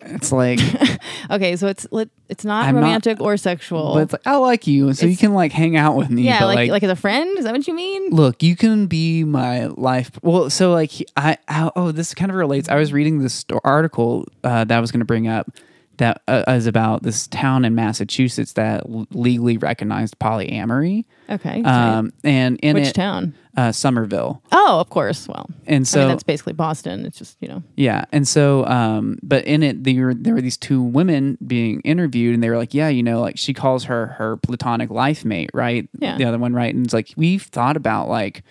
It's 0.00 0.32
like, 0.32 0.60
Okay, 1.30 1.56
so 1.56 1.66
it's 1.66 1.86
it's 2.28 2.44
not 2.44 2.66
I'm 2.66 2.74
not- 2.74 2.82
romantic 2.82 3.20
or 3.20 3.36
sexual. 3.36 3.94
but 3.94 4.02
it's 4.04 4.12
like 4.12 4.26
I 4.26 4.36
like 4.36 4.66
you, 4.66 4.92
so 4.94 5.06
you 5.06 5.16
can 5.16 5.34
like 5.34 5.52
hang 5.52 5.76
out 5.76 5.96
with 5.96 6.10
me. 6.10 6.22
yeah, 6.22 6.40
but 6.40 6.46
like, 6.46 6.56
like, 6.56 6.70
like 6.70 6.82
as 6.84 6.90
a 6.90 6.96
friend. 6.96 7.38
Is 7.38 7.44
that 7.44 7.52
what 7.54 7.66
you 7.66 7.74
mean? 7.74 8.10
look, 8.10 8.42
you 8.42 8.56
can 8.56 8.86
be 8.86 9.24
my 9.24 9.66
life. 9.66 10.10
Well, 10.22 10.50
so 10.50 10.72
like 10.72 10.92
I, 11.16 11.36
I 11.48 11.70
oh, 11.76 11.92
this 11.92 12.14
kind 12.14 12.30
of 12.30 12.36
relates. 12.36 12.68
I 12.68 12.76
was 12.76 12.92
reading 12.92 13.18
this 13.18 13.44
article 13.64 14.26
uh, 14.44 14.64
that 14.64 14.76
I 14.76 14.80
was 14.80 14.90
going 14.90 15.00
to 15.00 15.06
bring 15.06 15.28
up 15.28 15.50
that 15.98 16.22
uh, 16.26 16.44
is 16.48 16.66
about 16.66 17.02
this 17.02 17.26
town 17.28 17.64
in 17.64 17.74
Massachusetts 17.74 18.54
that 18.54 18.84
l- 18.88 19.06
legally 19.12 19.58
recognized 19.58 20.18
polyamory. 20.18 21.04
Okay. 21.28 21.62
Um, 21.62 22.12
and 22.24 22.58
in 22.60 22.74
Which 22.74 22.88
it, 22.88 22.94
town? 22.94 23.34
Uh, 23.56 23.72
Somerville. 23.72 24.42
Oh, 24.52 24.80
of 24.80 24.88
course. 24.88 25.28
Well, 25.28 25.50
And 25.66 25.82
I 25.82 25.84
so 25.84 25.98
mean, 26.00 26.08
that's 26.08 26.22
basically 26.22 26.52
Boston. 26.54 27.04
It's 27.04 27.18
just 27.18 27.36
you 27.40 27.48
know. 27.48 27.62
Yeah, 27.76 28.04
and 28.12 28.26
so, 28.26 28.64
um, 28.66 29.18
but 29.22 29.44
in 29.44 29.62
it, 29.62 29.84
there 29.84 30.06
were, 30.06 30.14
there 30.14 30.34
were 30.34 30.40
these 30.40 30.56
two 30.56 30.80
women 30.82 31.36
being 31.46 31.80
interviewed, 31.80 32.34
and 32.34 32.42
they 32.42 32.48
were 32.50 32.56
like, 32.56 32.72
"Yeah, 32.72 32.88
you 32.88 33.02
know, 33.02 33.20
like 33.20 33.36
she 33.36 33.52
calls 33.52 33.84
her 33.84 34.06
her 34.18 34.36
platonic 34.36 34.90
life 34.90 35.24
mate, 35.24 35.50
right? 35.52 35.88
Yeah. 35.98 36.16
The 36.16 36.24
other 36.24 36.38
one, 36.38 36.54
right? 36.54 36.74
And 36.74 36.84
it's 36.86 36.94
like 36.94 37.12
we've 37.16 37.42
thought 37.42 37.76
about 37.76 38.08
like 38.08 38.42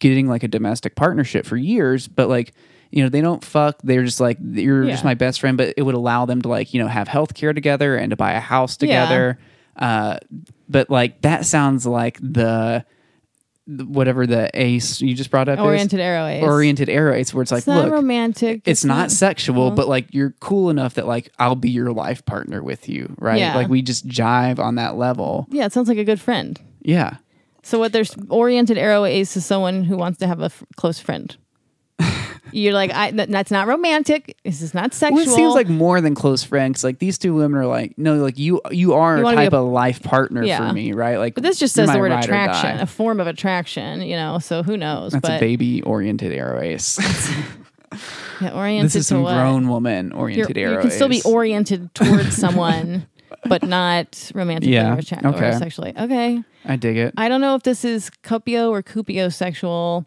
getting 0.00 0.28
like 0.28 0.42
a 0.42 0.48
domestic 0.48 0.96
partnership 0.96 1.46
for 1.46 1.56
years, 1.56 2.08
but 2.08 2.28
like." 2.28 2.52
You 2.90 3.02
know, 3.02 3.08
they 3.08 3.20
don't 3.20 3.44
fuck. 3.44 3.78
They're 3.82 4.04
just 4.04 4.20
like 4.20 4.38
you're 4.40 4.84
just 4.86 5.04
my 5.04 5.14
best 5.14 5.40
friend, 5.40 5.56
but 5.56 5.74
it 5.76 5.82
would 5.82 5.94
allow 5.94 6.24
them 6.26 6.40
to 6.42 6.48
like 6.48 6.72
you 6.72 6.80
know 6.80 6.88
have 6.88 7.08
health 7.08 7.34
care 7.34 7.52
together 7.52 7.96
and 7.96 8.10
to 8.10 8.16
buy 8.16 8.32
a 8.32 8.40
house 8.40 8.76
Yeah. 8.80 8.86
together. 9.04 9.38
Uh, 9.76 10.18
but 10.68 10.88
like 10.88 11.20
that 11.22 11.44
sounds 11.44 11.84
like 11.86 12.18
the, 12.22 12.84
whatever 13.66 14.26
the 14.26 14.48
ace 14.54 15.00
you 15.02 15.14
just 15.14 15.30
brought 15.30 15.48
up 15.48 15.58
is 15.58 15.64
Oriented 15.64 15.98
aroace. 16.00 16.42
oriented 16.42 16.88
aroace, 16.88 17.34
where 17.34 17.42
it's 17.42 17.50
like 17.50 17.58
It's 17.58 17.66
not 17.66 17.84
look, 17.86 17.92
romantic. 17.92 18.62
it's, 18.64 18.84
not, 18.84 19.10
sexual, 19.10 19.72
but 19.72 19.88
like 19.88 20.06
you're 20.14 20.34
cool 20.40 20.70
enough 20.70 20.94
that 20.94 21.06
like 21.06 21.30
I'll 21.38 21.56
be 21.56 21.70
your 21.70 21.92
life 21.92 22.24
partner 22.24 22.62
with 22.62 22.88
you, 22.88 23.14
right? 23.18 23.38
Yeah. 23.40 23.56
Like 23.56 23.68
we 23.68 23.82
just 23.82 24.06
jive 24.06 24.58
on 24.60 24.76
that 24.76 24.96
level. 24.96 25.46
Yeah, 25.50 25.66
it 25.66 25.72
sounds 25.72 25.88
like 25.88 25.98
a 25.98 26.04
good 26.04 26.20
friend. 26.20 26.58
Yeah. 26.80 27.16
So 27.64 27.80
what 27.80 27.92
there's 27.92 28.14
oriented 28.30 28.78
aroace 28.78 29.36
is 29.36 29.44
someone 29.44 29.82
who 29.82 29.96
wants 29.96 30.20
to 30.20 30.28
have 30.28 30.40
a 30.40 30.44
f- 30.44 30.62
close 30.76 31.00
friend. 31.00 31.36
You're 32.52 32.72
like, 32.74 32.90
I, 32.92 33.10
th- 33.10 33.28
that's 33.28 33.50
not 33.50 33.66
romantic. 33.66 34.36
This 34.44 34.62
is 34.62 34.72
not 34.72 34.94
sexual. 34.94 35.16
Well, 35.16 35.26
it 35.28 35.34
seems 35.34 35.54
like 35.54 35.68
more 35.68 36.00
than 36.00 36.14
close 36.14 36.42
friends. 36.44 36.84
Like 36.84 36.98
these 37.00 37.18
two 37.18 37.34
women 37.34 37.58
are 37.58 37.66
like, 37.66 37.98
no, 37.98 38.14
like 38.16 38.38
you, 38.38 38.60
you 38.70 38.94
are 38.94 39.18
You 39.18 39.26
a 39.26 39.34
type 39.34 39.52
a- 39.52 39.56
of 39.58 39.68
life 39.68 40.02
partner 40.02 40.44
Yeah. 40.44 40.66
for 40.68 40.72
me, 40.72 40.92
right? 40.92 41.18
Like, 41.18 41.34
but 41.34 41.42
this 41.42 41.58
just 41.58 41.74
says 41.74 41.90
the 41.90 41.98
word 41.98 42.12
attraction, 42.12 42.78
a 42.78 42.86
form 42.86 43.20
of 43.20 43.26
attraction. 43.26 44.02
You 44.02 44.16
know, 44.16 44.38
so 44.38 44.62
who 44.62 44.76
knows? 44.76 45.12
That's 45.12 45.22
but 45.22 45.36
a 45.38 45.40
baby 45.40 45.82
oriented 45.82 46.32
aroace. 46.32 46.98
yeah, 48.40 48.52
oriented 48.54 48.86
this 48.86 48.96
is 48.96 49.06
to 49.08 49.14
some 49.14 49.22
what? 49.22 49.34
grown 49.34 49.68
woman 49.68 50.12
oriented 50.12 50.56
you 50.56 50.78
can 50.80 50.90
still 50.90 51.08
be 51.08 51.22
oriented 51.24 51.94
towards 51.94 52.36
someone, 52.36 53.06
but 53.48 53.62
not 53.62 54.30
romantically 54.34 54.74
Yeah, 54.74 54.94
or, 54.94 54.98
okay. 54.98 55.48
or 55.50 55.58
sexually. 55.58 55.94
Okay. 55.98 56.42
I 56.64 56.76
dig 56.76 56.96
it. 56.96 57.14
I 57.16 57.28
don't 57.28 57.40
know 57.40 57.54
if 57.54 57.62
this 57.62 57.84
is 57.84 58.10
cupio 58.22 58.70
or 58.70 58.82
cupiosexual. 58.82 60.04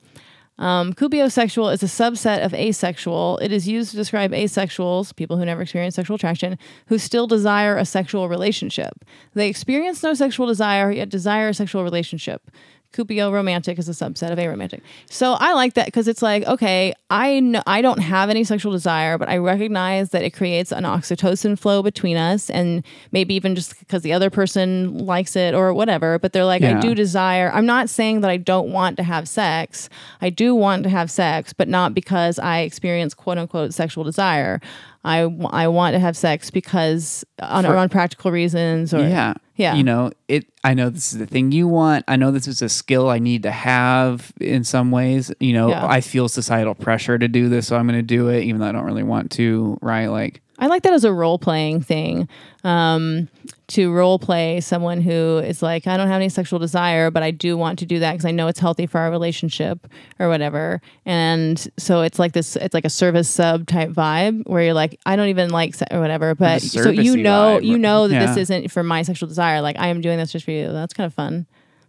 Um, 0.60 0.90
is 0.92 1.84
a 1.84 1.88
subset 1.88 2.46
of 2.46 2.54
asexual. 2.54 3.40
It 3.42 3.52
is 3.52 3.68
used 3.68 3.92
to 3.92 3.98
describe 3.98 4.32
asexuals, 4.32 5.16
people 5.16 5.38
who 5.38 5.46
never 5.46 5.62
experience 5.62 5.96
sexual 5.96 6.16
attraction, 6.16 6.60
who 6.88 6.98
still 6.98 7.28
desire 7.28 7.78
a 7.78 7.86
sexual 7.86 8.28
relationship. 8.28 9.06
They 9.34 9.48
experience 9.48 10.04
no 10.04 10.14
sexual 10.14 10.48
desire, 10.48 10.92
yet 10.92 11.10
desire 11.10 11.48
a 11.48 11.54
sexual 11.54 11.84
relationship. 11.84 12.52
Cupio 12.94 13.32
romantic 13.32 13.78
is 13.78 13.88
a 13.88 13.92
subset 13.92 14.32
of 14.32 14.40
aromantic. 14.40 14.82
So 15.10 15.34
I 15.34 15.54
like 15.54 15.76
that 15.76 15.86
because 15.86 16.08
it's 16.08 16.22
like, 16.24 16.44
okay, 16.46 16.94
I 17.12 17.40
know 17.40 17.62
I 17.68 17.82
don't 17.84 18.00
have 18.00 18.30
any 18.32 18.44
sexual 18.44 18.72
desire, 18.72 19.18
but 19.18 19.30
I 19.30 19.38
recognize 19.38 20.10
that 20.10 20.24
it 20.24 20.32
creates 20.32 20.72
an 20.72 20.86
oxytocin 20.86 21.58
flow 21.60 21.84
between 21.84 22.18
us, 22.18 22.50
and 22.50 22.84
maybe 23.12 23.36
even 23.36 23.54
just 23.56 23.78
because 23.80 24.02
the 24.02 24.12
other 24.14 24.30
person 24.32 24.98
likes 25.06 25.36
it 25.36 25.54
or 25.54 25.72
whatever. 25.74 26.18
But 26.18 26.34
they're 26.34 26.46
like, 26.46 26.64
I 26.64 26.80
do 26.80 26.96
desire. 26.96 27.52
I'm 27.54 27.66
not 27.68 27.90
saying 27.90 28.22
that 28.22 28.32
I 28.32 28.38
don't 28.38 28.72
want 28.72 28.98
to 28.98 29.04
have 29.04 29.30
sex. 29.30 29.88
I 30.22 30.30
do 30.32 30.56
want 30.56 30.84
to 30.84 30.90
have 30.90 31.12
sex, 31.12 31.54
but 31.54 31.68
not 31.68 31.94
because 31.94 32.40
I 32.40 32.60
experience 32.62 33.14
quote 33.14 33.38
unquote 33.38 33.74
sexual 33.74 34.04
desire. 34.04 34.60
I, 35.04 35.22
w- 35.22 35.48
I 35.50 35.68
want 35.70 35.94
to 35.94 36.00
have 36.00 36.18
sex 36.18 36.52
because 36.52 37.24
uh, 37.42 37.46
on, 37.50 37.64
For- 37.66 37.78
on 37.78 37.88
practical 37.88 38.32
reasons 38.32 38.94
or 38.94 39.00
yeah. 39.08 39.36
Yeah. 39.60 39.76
You 39.76 39.84
know, 39.84 40.12
it 40.30 40.46
I 40.64 40.74
know 40.74 40.90
this 40.90 41.12
is 41.12 41.20
the 41.20 41.26
thing 41.28 41.52
you 41.52 41.68
want. 41.68 42.06
I 42.08 42.16
know 42.16 42.32
this 42.32 42.48
is 42.48 42.62
a 42.62 42.70
skill 42.70 43.10
I 43.10 43.20
need 43.20 43.44
to 43.44 43.52
have 43.52 44.32
in 44.40 44.64
some 44.64 44.90
ways. 44.90 45.32
You 45.42 45.52
know, 45.54 45.70
Yeah. 45.70 45.86
I 45.86 46.00
feel 46.00 46.30
societal 46.30 46.76
pressure 46.76 47.18
to 47.20 47.28
do 47.28 47.50
this, 47.50 47.68
so 47.68 47.76
I'm 47.76 47.86
gonna 47.86 48.02
do 48.02 48.30
it 48.30 48.44
even 48.46 48.62
though 48.62 48.68
I 48.68 48.72
don't 48.72 48.86
really 48.86 49.04
want 49.04 49.32
to, 49.32 49.78
right? 49.82 50.08
Like 50.08 50.42
I 50.60 50.68
like 50.68 50.84
that 50.84 50.94
as 50.94 51.04
a 51.04 51.12
role 51.12 51.38
playing 51.38 51.82
thing. 51.82 52.30
Um, 52.64 53.28
to 53.70 53.92
role 53.92 54.20
play 54.20 54.62
someone 54.62 55.02
who 55.02 55.38
is 55.40 55.62
like, 55.62 55.88
I 55.88 55.96
don't 55.98 56.08
have 56.08 56.16
any 56.16 56.30
sexual 56.30 56.60
desire, 56.60 57.10
but 57.12 57.24
I 57.24 57.32
do 57.32 57.56
want 57.58 57.80
to 57.80 57.86
do 57.86 58.00
that 58.00 58.14
because 58.14 58.26
I 58.26 58.32
know 58.32 58.48
it's 58.48 58.60
healthy 58.60 58.86
for 58.88 59.00
our 59.00 59.12
relationship 59.12 59.88
or 60.20 60.28
whatever. 60.28 60.82
And 61.06 61.68
so 61.78 62.02
it's 62.02 62.20
like 62.20 62.34
this, 62.34 62.56
it's 62.56 62.74
like 62.74 62.86
a 62.86 62.90
service 62.90 63.30
sub 63.30 63.68
type 63.68 63.92
vibe 63.92 64.48
where 64.48 64.64
you're 64.64 64.74
like, 64.74 65.00
I 65.06 65.16
don't 65.16 65.28
even 65.30 65.50
like 65.52 65.76
se- 65.76 65.88
or 65.92 66.00
whatever, 66.00 66.36
but 66.36 66.62
so 66.62 66.90
you 66.90 67.16
know, 67.18 67.60
vibe. 67.60 67.64
you 67.64 67.78
know 67.78 68.08
that 68.08 68.28
this 68.28 68.38
isn't 68.38 68.72
for 68.72 68.84
my 68.84 69.04
sexual 69.04 69.28
desire. 69.30 69.62
Like 69.62 69.78
I 69.80 69.88
am 69.88 70.02
doing 70.02 70.18
this 70.18 70.32
just 70.32 70.46
for 70.46 70.52
you. 70.52 70.72
That's 70.72 70.94
kind 70.94 71.06
of 71.06 71.14
fun. 71.14 71.46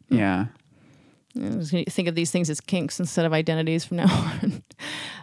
yeah. 0.08 0.46
I'm 1.36 1.60
just 1.60 1.70
gonna 1.70 1.84
think 1.84 2.08
of 2.08 2.16
these 2.16 2.32
things 2.32 2.50
as 2.50 2.60
kinks 2.60 2.98
instead 2.98 3.24
of 3.24 3.32
identities 3.32 3.84
from 3.84 3.98
now 3.98 4.06
on. 4.42 4.62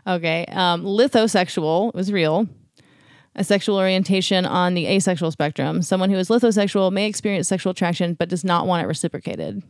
okay. 0.07 0.45
Um, 0.49 0.83
lithosexual 0.85 1.93
was 1.93 2.11
real. 2.13 2.47
A 3.37 3.43
sexual 3.43 3.77
orientation 3.77 4.45
on 4.45 4.73
the 4.73 4.87
asexual 4.87 5.29
spectrum. 5.31 5.81
Someone 5.83 6.09
who 6.09 6.17
is 6.17 6.27
lithosexual 6.29 6.91
may 6.91 7.05
experience 7.07 7.47
sexual 7.47 7.71
attraction 7.71 8.15
but 8.15 8.29
does 8.29 8.43
not 8.43 8.65
want 8.65 8.83
it 8.83 8.87
reciprocated. 8.87 9.61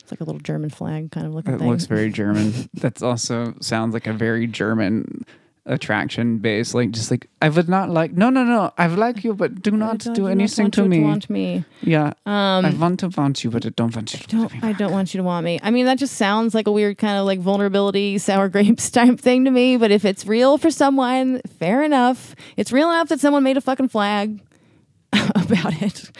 It's 0.00 0.12
like 0.12 0.20
a 0.20 0.24
little 0.24 0.40
German 0.40 0.70
flag 0.70 1.10
kind 1.10 1.26
of 1.26 1.34
looking 1.34 1.52
That 1.52 1.58
thing. 1.58 1.68
looks 1.68 1.86
very 1.86 2.10
German. 2.10 2.52
That's 2.74 3.02
also 3.02 3.54
sounds 3.60 3.92
like 3.92 4.06
a 4.06 4.12
very 4.12 4.46
German 4.46 5.24
attraction 5.68 6.38
base. 6.38 6.74
Like 6.74 6.90
just 6.90 7.10
like 7.10 7.28
I 7.40 7.48
would 7.48 7.68
not 7.68 7.90
like. 7.90 8.12
No, 8.12 8.30
no, 8.30 8.42
no. 8.44 8.72
I 8.76 8.88
would 8.88 8.98
like 8.98 9.22
you, 9.24 9.34
but 9.34 9.62
do 9.62 9.70
not 9.72 10.04
not 10.06 10.18
anything 10.18 10.70
to 10.72 10.84
me. 10.88 11.00
Want 11.00 11.28
me. 11.30 11.64
Yeah, 11.82 12.12
Um, 12.26 12.64
I 12.64 12.70
want 12.70 13.00
to 13.00 13.08
want 13.08 13.44
you, 13.44 13.50
but 13.50 13.64
I 13.66 13.70
don't 13.70 13.94
want 13.94 14.12
you. 14.12 14.18
To 14.20 14.26
don't 14.28 14.64
I 14.64 14.72
don't 14.72 14.92
want 14.92 15.14
you 15.14 15.18
to 15.18 15.24
want 15.24 15.44
me. 15.44 15.60
I 15.62 15.70
mean, 15.70 15.86
that 15.86 15.98
just 15.98 16.16
sounds 16.16 16.54
like 16.54 16.66
a 16.66 16.72
weird 16.72 16.98
kind 16.98 17.18
of 17.18 17.26
like 17.26 17.38
vulnerability, 17.40 18.18
sour 18.18 18.48
grapes 18.54 18.90
type 18.90 19.20
thing 19.20 19.44
to 19.44 19.50
me. 19.50 19.76
But 19.76 19.90
if 19.90 20.04
it's 20.04 20.26
real 20.26 20.58
for 20.58 20.70
someone, 20.70 21.40
fair 21.58 21.82
enough. 21.82 22.34
It's 22.56 22.72
real 22.72 22.88
enough 22.90 23.08
that 23.08 23.20
someone 23.20 23.42
made 23.42 23.56
a 23.56 23.60
fucking 23.60 23.88
flag 23.88 24.40
about 25.12 25.80
it. 25.82 26.10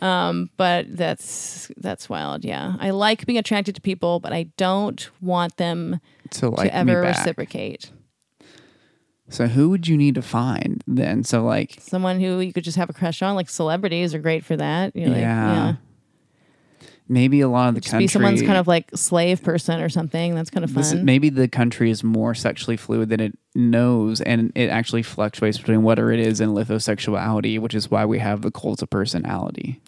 Um, 0.00 0.48
but 0.56 0.86
that's 0.96 1.70
that's 1.76 2.08
wild. 2.08 2.44
Yeah, 2.44 2.76
I 2.78 2.90
like 2.90 3.26
being 3.26 3.38
attracted 3.38 3.74
to 3.74 3.80
people, 3.80 4.20
but 4.20 4.32
I 4.32 4.44
don't 4.56 5.10
want 5.20 5.56
them 5.56 6.00
to 6.30 6.50
like 6.50 6.70
to 6.70 6.74
ever 6.76 7.00
reciprocate. 7.00 7.90
So 9.30 9.46
who 9.46 9.68
would 9.70 9.86
you 9.86 9.96
need 9.96 10.14
to 10.14 10.22
find 10.22 10.82
then? 10.86 11.22
So 11.24 11.44
like, 11.44 11.76
Someone 11.80 12.18
who 12.20 12.40
you 12.40 12.52
could 12.52 12.64
just 12.64 12.76
have 12.78 12.88
a 12.90 12.92
crush 12.94 13.20
on, 13.22 13.34
like 13.36 13.48
celebrities, 13.50 14.14
are 14.14 14.18
great 14.18 14.44
for 14.44 14.56
that. 14.56 14.96
You're 14.96 15.08
like, 15.10 15.18
Yeah. 15.18 15.52
yeah. 15.52 15.74
maybe 17.08 17.40
a 17.40 17.48
lot 17.48 17.68
of 17.70 17.74
the 17.74 17.80
country. 17.80 17.98
be 18.04 18.06
someone's 18.06 18.42
kind 18.42 18.56
of 18.58 18.66
like 18.66 18.90
slave 18.94 19.42
person 19.42 19.80
or 19.80 19.88
something. 19.88 20.34
That's 20.34 20.50
kind 20.50 20.64
of 20.64 20.70
fun. 20.70 20.82
this 20.82 20.94
maybe 20.94 21.28
the 21.30 21.48
country 21.48 21.90
is 21.90 22.02
more 22.04 22.34
sexually 22.34 22.76
fluid 22.76 23.08
than 23.10 23.20
it 23.20 23.36
knows, 23.54 24.20
and 24.20 24.52
it 24.54 24.68
actually 24.68 25.02
fluctuates 25.02 25.58
between 25.58 25.82
whatever 25.82 26.10
it 26.12 26.20
is 26.20 26.40
in 26.40 26.50
lithosexuality, 26.50 27.58
which 27.58 27.74
is 27.74 27.90
why 27.90 28.04
we 28.04 28.18
have 28.18 28.42
the 28.42 28.50
cult 28.50 28.82
of 28.82 28.90
personality. 28.90 29.80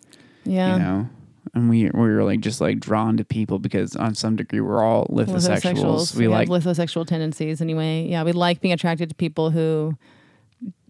yeah. 0.45 0.75
You 0.75 0.83
know, 0.83 1.09
and 1.55 1.69
we 1.71 1.91
we're 1.91 2.23
like 2.23 2.41
just 2.41 2.61
like 2.61 2.81
drawn 2.81 3.17
to 3.17 3.25
people 3.25 3.59
because 3.59 3.97
on 3.97 4.15
some 4.15 4.37
degree 4.37 4.61
we're 4.61 4.83
all 4.83 5.07
lithosexuals. 5.07 6.15
We 6.15 6.25
have 6.25 6.33
like 6.33 6.49
lithosexual 6.49 7.07
tendencies 7.07 7.61
anyway. 7.61 8.07
Yeah, 8.09 8.23
we 8.23 8.33
like 8.33 8.61
being 8.61 8.73
attracted 8.73 9.09
to 9.11 9.15
people 9.15 9.51
who 9.51 9.97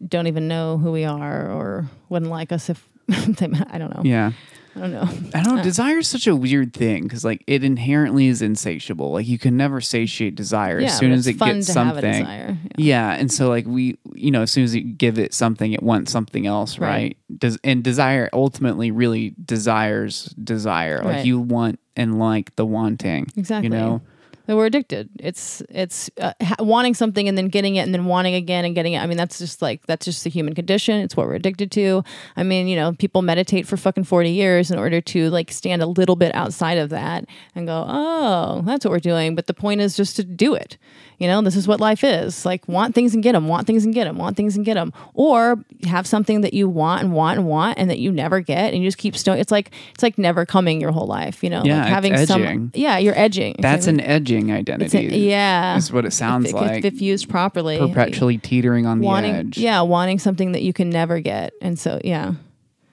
don't 0.07 0.27
even 0.27 0.49
know 0.49 0.79
who 0.79 0.93
we 0.93 1.05
are 1.05 1.51
or 1.51 1.89
wouldn't 2.09 2.31
like 2.31 2.53
us 2.53 2.69
if 2.69 2.89
I 3.11 3.79
don't 3.79 3.95
know. 3.95 4.03
yeah. 4.05 4.33
I 4.77 4.81
don't 4.81 4.93
know. 4.93 5.09
I 5.35 5.43
don't 5.43 5.57
know. 5.57 5.63
Desire 5.63 5.99
is 5.99 6.09
such 6.09 6.27
a 6.27 6.35
weird 6.37 6.73
thing 6.73 7.03
because, 7.03 7.25
like, 7.25 7.43
it 7.47 7.65
inherently 7.65 8.29
is 8.29 8.41
insatiable. 8.41 9.13
Like, 9.13 9.27
you 9.27 9.39
can 9.39 9.57
never 9.57 9.81
satiate 9.81 10.37
desire. 10.37 10.79
yeah, 10.81 10.87
as 10.87 10.99
soon 10.99 11.13
as 11.13 11.27
it 11.27 11.35
gets 11.39 11.67
something, 11.73 12.05
have 12.05 12.21
a 12.21 12.23
desire. 12.23 12.59
Yeah. 12.77 13.11
Yeah, 13.11 13.13
and 13.15 13.33
so 13.33 13.49
like 13.49 13.67
we, 13.67 13.99
you 14.15 14.31
know, 14.31 14.43
as 14.43 14.51
soon 14.53 14.65
as 14.65 14.75
you 14.75 14.83
give 14.83 15.19
it 15.19 15.35
something, 15.35 15.73
it 15.73 15.83
wants 15.83 16.13
something 16.13 16.47
else, 16.47 16.79
right? 16.79 16.89
Right. 16.89 17.17
Does 17.39 17.59
and 17.65 17.83
desire 17.85 18.29
ultimately 18.33 18.91
really 18.91 19.35
desires 19.45 20.27
desire. 20.43 20.99
Like 20.99 21.07
Right. 21.17 21.27
you 21.27 21.41
want 21.41 21.79
and 21.97 22.19
like 22.19 22.55
the 22.57 22.65
wanting, 22.67 23.27
Exactly. 23.37 23.67
You 23.67 23.71
know, 23.71 24.03
That 24.51 24.57
we're 24.57 24.67
addicted. 24.67 25.11
It's 25.21 25.63
it's 25.69 26.11
uh, 26.21 26.33
ha- 26.43 26.57
wanting 26.59 26.95
something 26.95 27.29
and 27.29 27.39
then 27.39 27.47
getting 27.47 27.77
it 27.77 27.83
and 27.83 27.95
then 27.95 28.07
wanting 28.07 28.35
again 28.35 28.65
and 28.65 28.75
getting 28.75 28.95
it. 28.95 28.99
I 28.99 29.07
mean, 29.07 29.17
that's 29.17 29.39
just 29.39 29.63
like 29.63 29.87
that's 29.87 30.05
just 30.05 30.25
the 30.25 30.31
human 30.31 30.57
condition. 30.57 30.99
It's 30.99 31.17
what 31.17 31.29
we're 31.29 31.37
addicted 31.37 31.71
to. 31.71 32.03
I 32.35 32.43
mean, 32.43 32.67
you 32.67 32.75
know, 32.75 32.93
people 32.95 33.23
meditate 33.23 33.69
for 33.69 33.77
fucking 33.77 34.03
forty 34.03 34.33
years 34.33 34.73
in 34.73 34.77
order 34.77 35.01
to 35.01 35.31
like 35.31 35.53
stand 35.53 35.83
a 35.83 35.87
little 35.87 36.17
bit 36.17 36.35
outside 36.35 36.79
of 36.79 36.91
that 36.91 37.27
and 37.55 37.69
go, 37.69 37.85
oh, 37.87 38.63
that's 38.67 38.85
what 38.85 38.91
we're 38.91 38.99
doing. 38.99 39.37
But 39.37 39.47
the 39.47 39.55
point 39.55 39.83
is 39.83 39.97
just 39.97 40.17
to 40.17 40.25
do 40.25 40.57
it. 40.57 40.79
You 41.21 41.27
know, 41.29 41.43
this 41.43 41.55
is 41.55 41.69
what 41.69 41.81
life 41.81 42.03
is. 42.03 42.47
Like, 42.47 42.67
want 42.67 42.95
things 42.95 43.13
and 43.13 43.23
get 43.23 43.33
them, 43.33 43.47
want 43.47 43.67
things 43.67 43.85
and 43.85 43.93
get 43.93 44.05
them, 44.05 44.17
want 44.17 44.39
things 44.39 44.57
and 44.57 44.65
get 44.65 44.75
them. 44.75 44.91
Or 45.13 45.63
have 45.85 46.07
something 46.07 46.41
that 46.41 46.55
you 46.55 46.67
want 46.67 47.03
and 47.03 47.13
want 47.13 47.39
and 47.39 47.47
want 47.47 47.79
and 47.79 47.91
that 47.91 47.99
you 47.99 48.11
never 48.11 48.41
get 48.41 48.73
and 48.73 48.83
you 48.83 48.89
just 48.89 48.97
keep 48.97 49.15
sto- 49.15 49.35
It's 49.35 49.53
like, 49.53 49.71
it's 49.93 50.03
like 50.03 50.17
never 50.17 50.47
coming 50.47 50.81
your 50.81 50.93
whole 50.93 51.07
life, 51.07 51.45
you 51.45 51.51
know? 51.51 51.63
Yeah, 51.63 51.81
like 51.83 51.89
having 51.89 52.27
some, 52.27 52.73
yeah, 52.75 52.97
you're 52.97 53.17
edging. 53.19 53.57
that's 53.59 53.87
Okay? 53.87 53.97
an 53.97 54.01
edging 54.01 54.51
identity. 54.51 55.09
a- 55.09 55.19
yeah. 55.19 55.77
is 55.77 55.93
what 55.93 56.07
it 56.07 56.15
sounds 56.15 56.47
if, 56.47 56.55
like. 56.55 56.85
If, 56.87 56.95
if 56.95 57.03
used 57.03 57.29
properly. 57.29 57.77
perpetually 57.79 58.39
teetering 58.39 58.87
on 58.87 59.01
the 59.01 59.07
wanting, 59.07 59.35
edge. 59.35 59.59
Yeah, 59.59 59.83
wanting 59.83 60.19
something 60.19 60.53
that 60.53 60.63
you 60.63 60.73
can 60.73 60.89
never 60.89 61.21
get. 61.21 61.53
And 61.61 61.79
so, 61.79 62.01
yeah. 62.03 62.33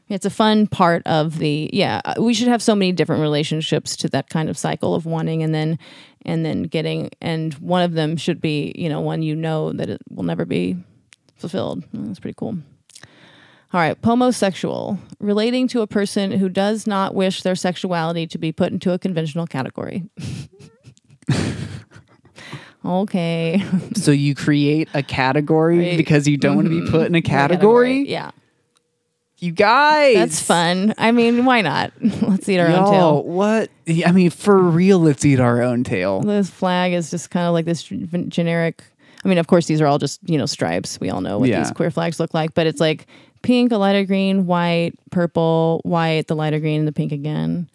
It's 0.10 0.26
a 0.26 0.30
fun 0.30 0.68
part 0.68 1.06
of 1.06 1.38
the 1.38 1.70
yeah. 1.74 2.02
uh, 2.06 2.14
We 2.18 2.34
should 2.34 2.48
have 2.48 2.62
so 2.62 2.76
many 2.76 2.94
different 2.94 3.22
relationships 3.22 3.98
to 3.98 4.10
that 4.10 4.30
kind 4.30 4.50
of 4.50 4.58
cycle 4.58 4.96
of 4.96 5.06
wanting 5.06 5.44
and 5.44 5.54
then 5.54 5.78
and 6.28 6.46
then 6.46 6.64
getting 6.64 7.10
and 7.22 7.54
one 7.56 7.82
of 7.82 7.94
them 7.94 8.18
should 8.18 8.42
be, 8.42 8.74
you 8.76 8.90
know, 8.90 9.02
one 9.02 9.22
you 9.24 9.36
know 9.36 9.72
that 9.74 9.90
it 9.90 10.02
will 10.10 10.24
never 10.24 10.46
be 10.46 10.78
fulfilled. 11.38 11.84
Mm, 11.92 12.08
That's 12.08 12.20
pretty 12.20 12.36
cool. 12.38 12.58
All 13.74 13.82
right, 13.82 14.02
pomosexual, 14.02 14.98
relating 15.20 15.68
to 15.70 15.82
a 15.82 15.88
person 15.88 16.32
who 16.32 16.48
does 16.48 16.88
not 16.88 17.14
wish 17.14 17.44
their 17.44 17.56
sexuality 17.56 18.26
to 18.28 18.38
be 18.38 18.52
put 18.54 18.72
into 18.72 18.94
a 18.94 19.00
conventional 19.00 19.46
category. 19.46 20.10
okay. 22.86 23.62
So 23.96 24.12
you 24.12 24.36
create 24.36 24.88
a 24.94 25.04
category 25.04 25.98
because 25.98 26.30
you 26.30 26.38
don't 26.38 26.56
want 26.56 26.70
to 26.70 26.82
be 26.82 26.90
put 26.90 27.08
in 27.08 27.16
a 27.16 27.22
category. 27.22 28.08
Yeah. 28.08 28.32
You 29.40 29.52
guys, 29.52 30.16
That's 30.16 30.42
fun. 30.42 30.96
I 30.98 31.12
mean, 31.12 31.46
why 31.46 31.62
not? 31.62 31.92
Let's 32.02 32.50
eat 32.50 32.60
our 32.60 32.70
Yo, 32.70 32.76
own 32.86 32.92
tail. 32.92 33.24
what? 33.24 33.70
I 34.06 34.12
mean, 34.12 34.32
for 34.32 34.58
real, 34.58 35.00
let's 35.00 35.24
eat 35.24 35.40
our 35.40 35.62
own 35.62 35.84
tail. 35.84 36.22
This 36.22 36.50
flag 36.50 36.92
is 36.94 37.12
just 37.12 37.30
kind 37.30 37.46
of 37.48 37.54
like 37.54 37.66
this 37.66 37.84
generic. 37.84 38.84
I 39.24 39.28
mean, 39.28 39.38
of 39.38 39.48
course, 39.48 39.68
these 39.68 39.80
are 39.80 39.86
all 39.88 39.98
just 40.00 40.20
you 40.28 40.38
know 40.38 40.46
stripes. 40.48 41.00
We 41.00 41.10
all 41.12 41.22
know 41.22 41.38
what 41.40 41.50
Yeah. 41.50 41.60
these 41.60 41.72
queer 41.72 41.92
flags 41.92 42.20
look 42.20 42.34
like, 42.34 42.54
but 42.56 42.66
it's 42.68 42.80
like 42.80 43.06
pink, 43.44 43.72
a 43.72 43.78
lighter 43.78 44.06
green, 44.06 44.46
white, 44.48 44.94
purple, 45.12 45.82
white, 45.84 46.28
the 46.28 46.36
lighter 46.36 46.60
green, 46.60 46.80
and 46.80 46.88
the 46.88 46.92
pink 46.92 47.12
again. 47.12 47.70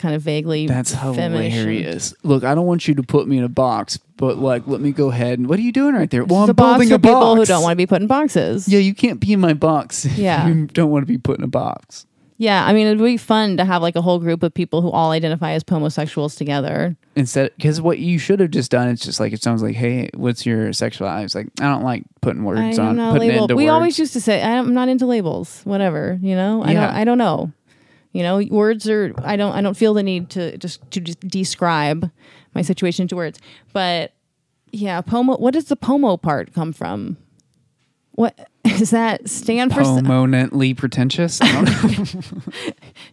Kind 0.00 0.14
of 0.14 0.22
vaguely 0.22 0.66
That's 0.66 0.94
feminish 0.94 1.18
and- 1.18 1.34
hilarious. 1.52 2.14
Look, 2.22 2.42
I 2.42 2.54
don't 2.54 2.64
want 2.66 2.88
you 2.88 2.94
to 2.94 3.02
put 3.02 3.28
me 3.28 3.36
in 3.38 3.44
a 3.44 3.48
box, 3.50 3.98
but 4.16 4.38
like, 4.38 4.66
let 4.66 4.80
me 4.80 4.92
go 4.92 5.10
ahead 5.10 5.38
and 5.38 5.46
what 5.46 5.58
are 5.58 5.62
you 5.62 5.72
doing 5.72 5.94
right 5.94 6.10
there? 6.10 6.24
Well, 6.24 6.44
I'm 6.44 6.50
a 6.50 6.54
box 6.54 6.78
building 6.78 6.92
a 6.94 6.98
people 6.98 7.20
box. 7.36 7.38
who 7.40 7.44
don't 7.44 7.62
want 7.62 7.72
to 7.72 7.76
be 7.76 7.86
put 7.86 8.00
in 8.00 8.06
boxes. 8.08 8.66
Yeah, 8.66 8.78
you 8.78 8.94
can't 8.94 9.20
be 9.20 9.32
in 9.34 9.40
my 9.40 9.52
box. 9.52 10.04
if 10.06 10.16
Yeah. 10.16 10.48
you 10.48 10.66
don't 10.68 10.90
want 10.90 11.02
to 11.02 11.06
be 11.06 11.18
put 11.18 11.36
in 11.38 11.44
a 11.44 11.48
box. 11.48 12.06
Yeah, 12.38 12.64
I 12.64 12.72
mean, 12.72 12.86
it'd 12.86 12.98
be 13.04 13.18
fun 13.18 13.58
to 13.58 13.66
have 13.66 13.82
like 13.82 13.96
a 13.96 14.00
whole 14.00 14.18
group 14.18 14.42
of 14.42 14.54
people 14.54 14.80
who 14.80 14.88
all 14.90 15.10
identify 15.10 15.52
as 15.52 15.62
homosexuals 15.68 16.36
together. 16.36 16.96
Instead, 17.14 17.52
because 17.56 17.82
what 17.82 17.98
you 17.98 18.18
should 18.18 18.40
have 18.40 18.50
just 18.50 18.70
done, 18.70 18.88
it's 18.88 19.04
just 19.04 19.20
like 19.20 19.34
it 19.34 19.42
sounds 19.42 19.62
like, 19.62 19.76
hey, 19.76 20.08
what's 20.14 20.46
your 20.46 20.72
sexuality? 20.72 21.26
It's 21.26 21.34
like 21.34 21.48
I 21.60 21.64
don't 21.64 21.82
like 21.82 22.04
putting 22.22 22.42
words 22.44 22.78
I 22.78 22.86
on, 22.86 22.96
putting 23.12 23.28
label. 23.28 23.42
into 23.42 23.56
We 23.56 23.64
words. 23.64 23.72
always 23.72 23.98
used 23.98 24.14
to 24.14 24.22
say, 24.22 24.42
"I'm 24.42 24.72
not 24.72 24.88
into 24.88 25.04
labels." 25.04 25.60
Whatever, 25.64 26.18
you 26.22 26.34
know. 26.34 26.62
I 26.62 26.72
Yeah. 26.72 26.86
don't. 26.86 26.96
I 26.96 27.04
don't 27.04 27.18
know. 27.18 27.52
You 28.12 28.22
know, 28.22 28.42
words 28.50 28.88
are. 28.88 29.14
I 29.22 29.36
don't. 29.36 29.52
I 29.52 29.60
don't 29.60 29.76
feel 29.76 29.94
the 29.94 30.02
need 30.02 30.30
to 30.30 30.56
just 30.58 30.88
to 30.90 31.00
just 31.00 31.20
describe 31.20 32.10
my 32.54 32.62
situation 32.62 33.06
to 33.08 33.16
words. 33.16 33.38
But 33.72 34.12
yeah, 34.72 35.00
pomo. 35.00 35.36
What 35.36 35.54
does 35.54 35.66
the 35.66 35.76
pomo 35.76 36.16
part 36.16 36.52
come 36.52 36.72
from? 36.72 37.16
What 38.12 38.48
does 38.64 38.90
that 38.90 39.28
stand 39.28 39.72
for? 39.72 39.82
Permanently 39.82 40.74
pretentious. 40.74 41.40
I 41.40 41.52
don't 41.52 41.64
know. 41.64 42.42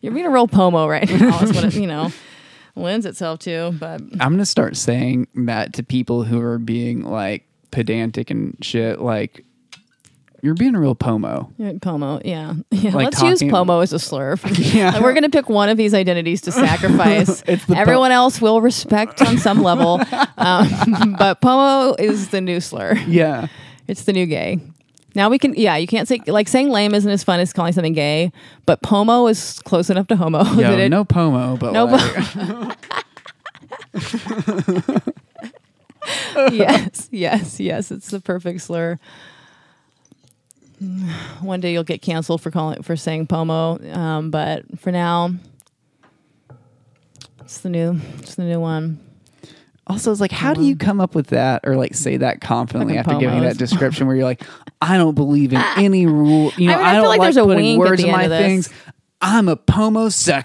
You're 0.02 0.14
being 0.14 0.26
a 0.26 0.32
real 0.32 0.48
pomo 0.48 0.88
right 0.88 1.08
now. 1.20 1.40
Is 1.42 1.54
what 1.54 1.66
it, 1.66 1.76
you 1.76 1.88
know 1.88 2.12
lends 2.78 3.06
itself 3.06 3.40
to. 3.40 3.76
But 3.80 4.02
I'm 4.20 4.34
gonna 4.34 4.46
start 4.46 4.78
saying 4.78 5.28
that 5.36 5.74
to 5.74 5.84
people 5.84 6.24
who 6.24 6.40
are 6.40 6.60
being 6.60 7.04
like 7.04 7.46
pedantic 7.72 8.30
and 8.30 8.58
shit. 8.62 9.02
Like, 9.02 9.44
you're 10.42 10.54
being 10.54 10.76
a 10.76 10.80
real 10.80 10.96
pomo. 10.96 11.52
Yeah, 11.58 11.74
Pomo, 11.82 12.22
yeah. 12.24 12.54
yeah. 12.72 12.92
Like 12.94 13.06
Let's 13.06 13.22
use 13.22 13.40
talking- 13.40 13.52
Pomo 13.52 13.80
as 13.80 13.94
a 13.94 14.00
slur. 14.00 14.36
Yeah. 14.48 15.02
We're 15.02 15.14
going 15.14 15.24
to 15.24 15.30
pick 15.30 15.50
one 15.50 15.70
of 15.70 15.78
these 15.78 15.94
identities 15.94 16.42
to 16.42 16.52
sacrifice. 16.54 17.44
It's 17.48 17.66
the 17.66 17.76
po- 17.76 17.80
Everyone 17.82 18.12
else 18.12 18.40
will 18.42 18.62
respect 18.62 19.22
on 19.22 19.38
some 19.38 19.64
level. 19.64 20.02
Um, 20.38 21.16
but 21.18 21.42
Pomo 21.42 21.96
is 21.98 22.30
the 22.30 22.42
new 22.42 22.60
slur. 22.60 22.94
Yeah. 23.08 23.48
It's 23.88 24.04
the 24.04 24.14
new 24.14 24.26
gay. 24.26 24.60
Now 25.16 25.30
we 25.30 25.40
can, 25.40 25.56
yeah, 25.56 25.78
you 25.78 25.88
can't 25.88 26.08
say, 26.08 26.22
like, 26.28 26.48
saying 26.48 26.70
lame 26.70 26.94
isn't 26.94 27.10
as 27.10 27.24
fun 27.24 27.40
as 27.40 27.52
calling 27.52 27.74
something 27.74 27.94
gay, 27.94 28.32
but 28.68 28.84
Pomo 28.84 29.26
is 29.28 29.60
close 29.66 29.90
enough 29.90 30.06
to 30.08 30.16
homo. 30.16 30.44
That 30.44 30.78
it, 30.80 30.90
no 30.90 31.06
pomo, 31.06 31.58
but 31.58 31.72
No 31.74 31.86
like, 31.86 32.78
yes, 36.52 37.10
yes, 37.12 37.60
yes. 37.60 37.92
It's 37.92 38.10
the 38.10 38.20
perfect 38.20 38.62
slur. 38.62 39.00
One 41.42 41.60
day 41.60 41.74
you'll 41.74 41.84
get 41.84 42.02
canceled 42.02 42.42
for 42.42 42.52
calling 42.52 42.84
for 42.84 42.96
saying 42.96 43.28
pomo, 43.28 43.80
um, 43.94 44.30
but 44.32 44.80
for 44.80 44.92
now, 44.92 45.32
it's 47.42 47.60
the 47.60 47.70
new, 47.70 48.00
it's 48.20 48.36
the 48.36 48.44
new 48.44 48.60
one. 48.60 49.00
also 49.88 50.12
it's 50.12 50.22
like, 50.22 50.32
how 50.32 50.54
do 50.54 50.62
you 50.64 50.76
come 50.76 51.00
up 51.00 51.16
with 51.16 51.28
that 51.28 51.62
or 51.66 51.76
like 51.76 51.96
say 51.96 52.18
that 52.18 52.42
confidently 52.42 52.96
Fucking 52.98 53.12
after 53.14 53.20
giving 53.20 53.40
pomos. 53.40 53.54
that 53.54 53.58
description 53.66 54.06
where 54.08 54.16
you're 54.16 54.26
like, 54.26 54.44
I 54.82 54.98
don't 54.98 55.16
believe 55.16 55.54
in 55.54 55.64
any 55.78 56.06
rule. 56.06 56.52
You 56.58 56.68
know, 56.68 56.74
I 56.74 56.78
mean, 56.78 56.86
I 56.86 56.90
I, 56.90 56.94
feel 56.94 57.02
don't 57.04 57.10
like 57.10 57.20
like 57.20 57.26
there's 57.28 57.38
a 57.38 57.44
putting 57.44 57.64
wink 57.64 57.86
at 57.86 57.90
words 57.90 58.02
the 58.02 58.08
in 58.10 58.14
end 58.14 58.18
my 58.18 58.24
of 58.26 58.30
this. 58.30 58.42
things. 58.68 58.70
I'm 59.22 59.50
a. 59.50 59.56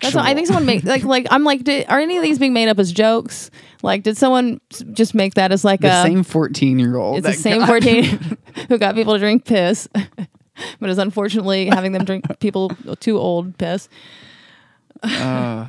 That's 0.07 0.15
what 0.15 0.25
I 0.25 0.35
think 0.35 0.47
someone 0.47 0.65
made 0.67 0.85
like 0.85 1.05
like 1.05 1.27
I'm 1.31 1.45
like 1.45 1.63
did, 1.65 1.87
are 1.89 2.01
any 2.01 2.17
of 2.17 2.23
these 2.23 2.39
being 2.39 2.53
made 2.55 2.69
up 2.69 2.79
as 2.79 2.91
jokes? 2.93 3.51
Like 3.83 4.03
did 4.03 4.17
someone 4.17 4.61
s- 4.73 4.83
just 4.93 5.15
make 5.15 5.35
that 5.35 5.53
as 5.53 5.65
like 5.65 5.81
the 5.81 5.89
a 5.89 6.03
same 6.03 6.23
14 6.23 6.79
year 6.79 6.97
old. 6.97 7.19
it's 7.19 7.27
the 7.27 7.33
same 7.43 7.67
14 7.67 8.05
who 8.69 8.79
got 8.79 8.95
people 8.95 9.13
to 9.15 9.19
drink 9.19 9.45
piss, 9.45 9.89
but 10.81 10.89
is 10.91 10.99
unfortunately 10.99 11.67
having 11.67 11.93
them 11.93 12.05
drink 12.05 12.25
people 12.41 12.71
too 13.01 13.19
old 13.19 13.59
piss. 13.59 13.89
Uh, 15.03 15.67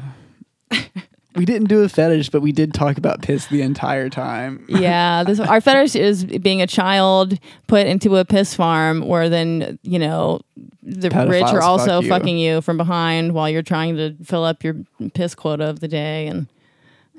We 1.35 1.45
didn't 1.45 1.67
do 1.67 1.81
a 1.83 1.89
fetish, 1.89 2.29
but 2.29 2.41
we 2.41 2.51
did 2.51 2.73
talk 2.73 2.97
about 2.97 3.21
piss 3.21 3.47
the 3.47 3.61
entire 3.61 4.09
time. 4.09 4.65
Yeah, 4.69 5.23
this 5.23 5.39
our 5.39 5.61
fetish 5.61 5.95
is 5.95 6.25
being 6.25 6.61
a 6.61 6.67
child 6.67 7.39
put 7.67 7.87
into 7.87 8.17
a 8.17 8.25
piss 8.25 8.53
farm 8.55 9.07
where 9.07 9.29
then 9.29 9.79
you 9.83 9.99
know 9.99 10.41
the 10.81 11.09
rich 11.27 11.43
are 11.43 11.61
also 11.61 11.85
fuck 11.85 12.03
you. 12.03 12.09
fucking 12.09 12.37
you 12.37 12.61
from 12.61 12.77
behind 12.77 13.33
while 13.33 13.49
you're 13.49 13.61
trying 13.61 13.95
to 13.97 14.15
fill 14.23 14.43
up 14.43 14.63
your 14.63 14.75
piss 15.13 15.35
quota 15.35 15.65
of 15.65 15.79
the 15.79 15.87
day 15.87 16.27
and 16.27 16.47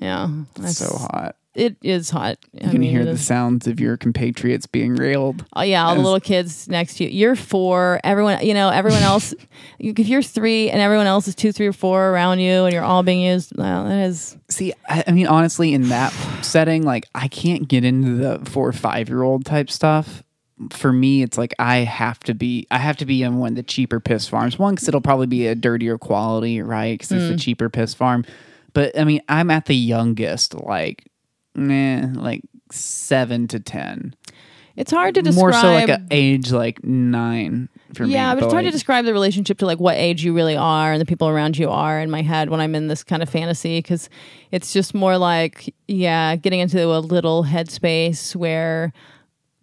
yeah, 0.00 0.28
It's 0.56 0.78
so 0.78 0.96
hot. 0.96 1.36
It 1.54 1.76
is 1.82 2.10
hot. 2.10 2.38
You 2.52 2.70
can 2.70 2.82
hear 2.82 3.04
the 3.04 3.16
sounds 3.16 3.66
of 3.66 3.78
your 3.78 3.96
compatriots 3.96 4.66
being 4.66 4.96
railed. 4.96 5.44
Oh 5.54 5.62
yeah, 5.62 5.86
all 5.86 5.94
the 5.94 6.00
little 6.00 6.20
kids 6.20 6.68
next 6.68 6.96
to 6.96 7.04
you. 7.04 7.10
You're 7.10 7.36
four. 7.36 8.00
Everyone, 8.02 8.44
you 8.44 8.54
know, 8.54 8.70
everyone 8.70 9.02
else. 9.02 9.32
if 9.78 10.08
you're 10.08 10.22
three 10.22 10.70
and 10.70 10.80
everyone 10.80 11.06
else 11.06 11.28
is 11.28 11.34
two, 11.34 11.52
three, 11.52 11.68
or 11.68 11.72
four 11.72 12.10
around 12.10 12.40
you, 12.40 12.64
and 12.64 12.72
you're 12.72 12.82
all 12.82 13.04
being 13.04 13.20
used, 13.20 13.56
well, 13.56 13.84
that 13.84 14.06
is 14.06 14.36
See, 14.54 14.72
I, 14.88 15.04
I 15.08 15.12
mean, 15.12 15.26
honestly, 15.26 15.74
in 15.74 15.88
that 15.88 16.12
setting, 16.42 16.84
like, 16.84 17.06
I 17.14 17.28
can't 17.28 17.66
get 17.66 17.84
into 17.84 18.14
the 18.16 18.50
four 18.50 18.68
or 18.68 18.72
five 18.72 19.08
year 19.08 19.22
old 19.22 19.44
type 19.44 19.70
stuff. 19.70 20.22
For 20.70 20.92
me, 20.92 21.22
it's 21.22 21.36
like 21.36 21.52
I 21.58 21.78
have 21.78 22.20
to 22.20 22.34
be, 22.34 22.66
I 22.70 22.78
have 22.78 22.96
to 22.98 23.06
be 23.06 23.22
in 23.24 23.38
one 23.38 23.50
of 23.50 23.56
the 23.56 23.62
cheaper 23.64 23.98
piss 23.98 24.28
farms. 24.28 24.58
One, 24.58 24.74
because 24.74 24.86
it'll 24.86 25.00
probably 25.00 25.26
be 25.26 25.48
a 25.48 25.54
dirtier 25.56 25.98
quality, 25.98 26.62
right? 26.62 26.92
Because 26.92 27.10
it's 27.10 27.30
a 27.30 27.34
mm. 27.34 27.40
cheaper 27.40 27.68
piss 27.68 27.94
farm. 27.94 28.24
But 28.74 28.96
I 28.98 29.04
mean, 29.04 29.22
I'm 29.28 29.50
at 29.50 29.66
the 29.66 29.74
youngest, 29.74 30.54
like, 30.54 31.10
nah, 31.54 32.08
like 32.14 32.42
seven 32.70 33.46
to 33.48 33.60
ten. 33.60 34.14
it's 34.76 34.90
hard 34.90 35.14
to 35.14 35.22
describe. 35.22 35.42
More 35.42 35.52
so 35.52 35.72
like 35.72 35.88
a 35.88 36.04
age 36.10 36.50
like 36.52 36.82
nine 36.84 37.68
for 37.94 38.06
me. 38.06 38.12
yeah, 38.12 38.34
but 38.34 38.44
it's 38.44 38.52
hard 38.52 38.64
to 38.64 38.70
describe 38.72 39.04
the 39.04 39.12
relationship 39.12 39.58
to 39.58 39.66
like 39.66 39.78
what 39.78 39.96
age 39.96 40.24
you 40.24 40.34
really 40.34 40.56
are 40.56 40.92
and 40.92 41.00
the 41.00 41.06
people 41.06 41.28
around 41.28 41.56
you 41.56 41.70
are 41.70 42.00
in 42.00 42.10
my 42.10 42.22
head 42.22 42.50
when 42.50 42.60
I'm 42.60 42.74
in 42.74 42.88
this 42.88 43.04
kind 43.04 43.22
of 43.22 43.28
fantasy 43.28 43.78
because 43.78 44.08
it's 44.50 44.72
just 44.72 44.94
more 44.94 45.16
like 45.16 45.72
yeah, 45.86 46.34
getting 46.36 46.60
into 46.60 46.84
a 46.84 46.98
little 46.98 47.44
headspace 47.44 48.34
where 48.34 48.92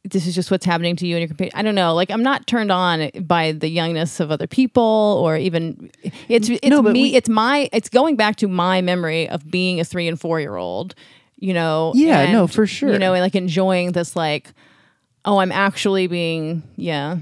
this 0.04 0.26
is 0.26 0.34
just 0.34 0.50
what's 0.50 0.66
happening 0.66 0.96
to 0.96 1.06
you 1.06 1.16
and 1.18 1.30
your 1.30 1.36
compa- 1.38 1.52
I 1.54 1.62
don't 1.62 1.76
know. 1.76 1.94
Like 1.94 2.10
I'm 2.10 2.24
not 2.24 2.48
turned 2.48 2.72
on 2.72 3.10
by 3.22 3.52
the 3.52 3.68
youngness 3.70 4.20
of 4.20 4.32
other 4.32 4.48
people 4.48 5.22
or 5.24 5.36
even 5.38 5.92
it's 6.30 6.50
it's 6.50 6.66
No, 6.70 6.82
me. 6.82 6.92
we- 6.94 7.16
it's 7.16 7.30
my 7.30 7.70
it's 7.74 7.90
going 7.90 8.16
back 8.16 8.38
to 8.38 8.48
my 8.48 8.82
memory 8.82 9.28
of 9.30 9.50
being 9.52 9.80
a 9.80 9.84
three 9.84 10.08
and 10.08 10.20
four 10.20 10.40
year 10.40 10.56
old. 10.56 10.96
You 11.42 11.54
know. 11.54 11.92
Yeah, 11.96 12.22
and, 12.22 12.32
no, 12.32 12.48
for 12.48 12.66
sure. 12.66 12.94
You 12.94 13.00
know, 13.00 13.14
and 13.14 13.22
like 13.22 13.36
enjoying 13.36 13.92
this 13.92 14.16
like, 14.16 14.54
oh, 15.26 15.40
I'm 15.40 15.52
actually 15.52 16.08
being 16.08 16.64
yeah 16.78 17.18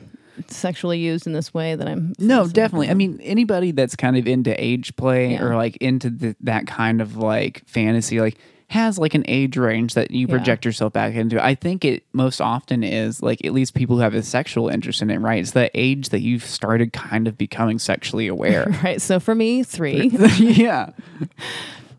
sexually 0.47 0.99
used 0.99 1.25
in 1.27 1.33
this 1.33 1.53
way 1.53 1.75
that 1.75 1.87
I'm. 1.87 2.13
No, 2.19 2.47
definitely. 2.47 2.89
I 2.89 2.93
mean, 2.93 3.19
anybody 3.23 3.71
that's 3.71 3.95
kind 3.95 4.15
of 4.17 4.27
into 4.27 4.53
age 4.63 4.95
play 4.95 5.31
Yeah. 5.33 5.43
or 5.43 5.55
like 5.55 5.75
into 5.77 6.09
the, 6.09 6.35
that 6.41 6.67
kind 6.67 7.01
of 7.01 7.17
like 7.17 7.63
fantasy, 7.65 8.21
like 8.21 8.37
has 8.67 8.97
like 8.99 9.15
an 9.15 9.23
age 9.27 9.57
range 9.57 9.95
that 9.95 10.11
you 10.11 10.27
Yeah. 10.27 10.35
project 10.35 10.63
yourself 10.63 10.93
back 10.93 11.13
into. 11.15 11.43
I 11.43 11.55
think 11.55 11.83
it 11.83 12.03
most 12.13 12.39
often 12.39 12.83
is 12.83 13.21
like 13.21 13.43
at 13.43 13.51
least 13.51 13.73
people 13.73 13.95
who 13.97 14.01
have 14.01 14.13
a 14.13 14.21
sexual 14.23 14.69
interest 14.69 15.01
in 15.01 15.09
it, 15.09 15.17
right? 15.17 15.39
It's 15.39 15.51
the 15.51 15.71
age 15.73 16.09
that 16.09 16.21
you've 16.21 16.45
started 16.45 16.93
kind 16.93 17.27
of 17.27 17.37
becoming 17.37 17.79
sexually 17.79 18.27
aware. 18.27 18.67
Right. 18.83 19.01
So 19.01 19.19
for 19.19 19.33
me, 19.35 19.63
three. 19.63 20.07
yeah. 20.37 20.91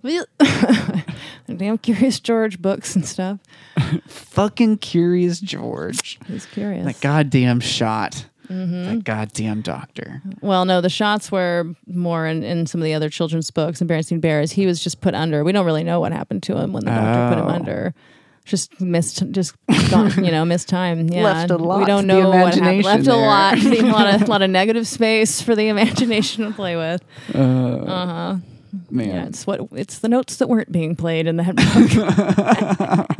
Damn 1.57 1.79
Curious 1.79 2.21
George 2.21 2.61
books 2.63 2.95
and 2.95 3.05
stuff. 3.07 3.39
Fucking 4.07 4.79
curious 4.79 5.41
George. 5.41 6.19
He's 6.27 6.47
curious. 6.47 6.85
That 6.87 7.01
goddamn 7.01 7.61
shot. 7.61 8.27
Mm-hmm. 8.49 8.85
That 8.85 9.05
goddamn 9.05 9.61
doctor. 9.63 10.23
Well, 10.41 10.65
no, 10.65 10.81
the 10.81 10.89
shots 10.89 11.31
were 11.31 11.73
more 11.87 12.27
in, 12.27 12.43
in 12.43 12.67
some 12.67 12.81
of 12.81 12.85
the 12.85 12.95
other 12.95 13.09
children's 13.09 13.51
books. 13.51 13.81
Embarrassing 13.81 14.21
Bears. 14.21 14.53
He 14.53 14.67
was 14.67 14.83
just 14.83 15.01
put 15.01 15.15
under. 15.15 15.45
We 15.45 15.53
don't 15.53 15.67
really 15.67 15.85
know 15.85 16.01
what 16.01 16.13
happened 16.13 16.43
to 16.45 16.57
him 16.57 16.73
when 16.73 16.85
the 16.85 16.91
doctor 16.91 17.35
put 17.37 17.43
him 17.43 17.49
Oh. 17.49 17.55
under. 17.55 17.95
Just 18.45 18.81
missed, 18.81 19.23
just 19.31 19.55
gone, 19.91 20.13
you 20.25 20.31
know, 20.33 20.45
missed 20.45 20.69
time. 20.69 21.09
Yeah, 21.09 21.23
Left 21.23 21.51
a 21.53 21.57
lot 21.59 21.81
We 21.81 21.85
don't 21.85 22.07
know 22.07 22.31
what 22.31 22.55
happened. 22.55 22.85
Left 22.85 23.03
a 23.03 23.05
there. 23.05 23.17
lot, 23.17 23.59
a 23.63 23.83
lot 23.83 24.15
of, 24.23 24.29
lot 24.29 24.43
of 24.43 24.51
negative 24.51 24.87
space 24.89 25.41
for 25.43 25.55
the 25.55 25.69
imagination 25.69 26.45
to 26.47 26.51
play 26.53 26.75
with. 26.75 27.03
Man. 28.91 29.09
Yeah, 29.09 29.27
it's 29.27 29.47
what 29.47 29.69
it's 29.73 29.99
the 29.99 30.09
notes 30.09 30.37
that 30.37 30.49
weren't 30.49 30.73
being 30.73 30.97
played 30.97 31.27
in 31.27 31.37
that 31.37 33.07
book. 33.07 33.17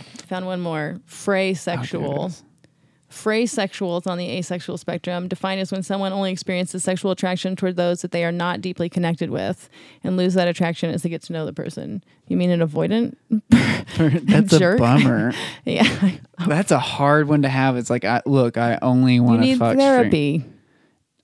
Found 0.28 0.46
one 0.46 0.60
more. 0.60 1.00
Fray 1.06 1.54
sexual. 1.54 2.12
goodness. 2.12 2.44
Fray 3.08 3.46
sexual 3.46 3.96
is 3.96 4.06
on 4.06 4.18
the 4.18 4.28
asexual 4.28 4.76
spectrum, 4.76 5.28
defined 5.28 5.60
as 5.62 5.72
when 5.72 5.82
someone 5.82 6.12
only 6.12 6.30
experiences 6.30 6.84
sexual 6.84 7.10
attraction 7.10 7.56
toward 7.56 7.76
those 7.76 8.02
that 8.02 8.12
they 8.12 8.22
are 8.22 8.32
not 8.32 8.60
deeply 8.60 8.90
connected 8.90 9.30
with 9.30 9.70
and 10.04 10.18
lose 10.18 10.34
that 10.34 10.46
attraction 10.46 10.90
as 10.90 11.02
they 11.02 11.08
get 11.08 11.22
to 11.22 11.32
know 11.32 11.46
the 11.46 11.52
person. 11.54 12.04
You 12.26 12.36
mean 12.36 12.50
an 12.50 12.60
avoidant? 12.60 13.16
That's 14.28 14.52
a 14.52 14.76
bummer. 14.76 15.32
yeah. 15.64 16.16
That's 16.46 16.70
a 16.70 16.78
hard 16.78 17.28
one 17.28 17.42
to 17.42 17.48
have. 17.48 17.78
It's 17.78 17.88
like, 17.88 18.04
I, 18.04 18.20
look, 18.26 18.58
I 18.58 18.78
only 18.82 19.20
want 19.20 19.42
to 19.42 19.56
fuck. 19.56 19.72
straight. 19.72 19.82
therapy. 19.82 20.44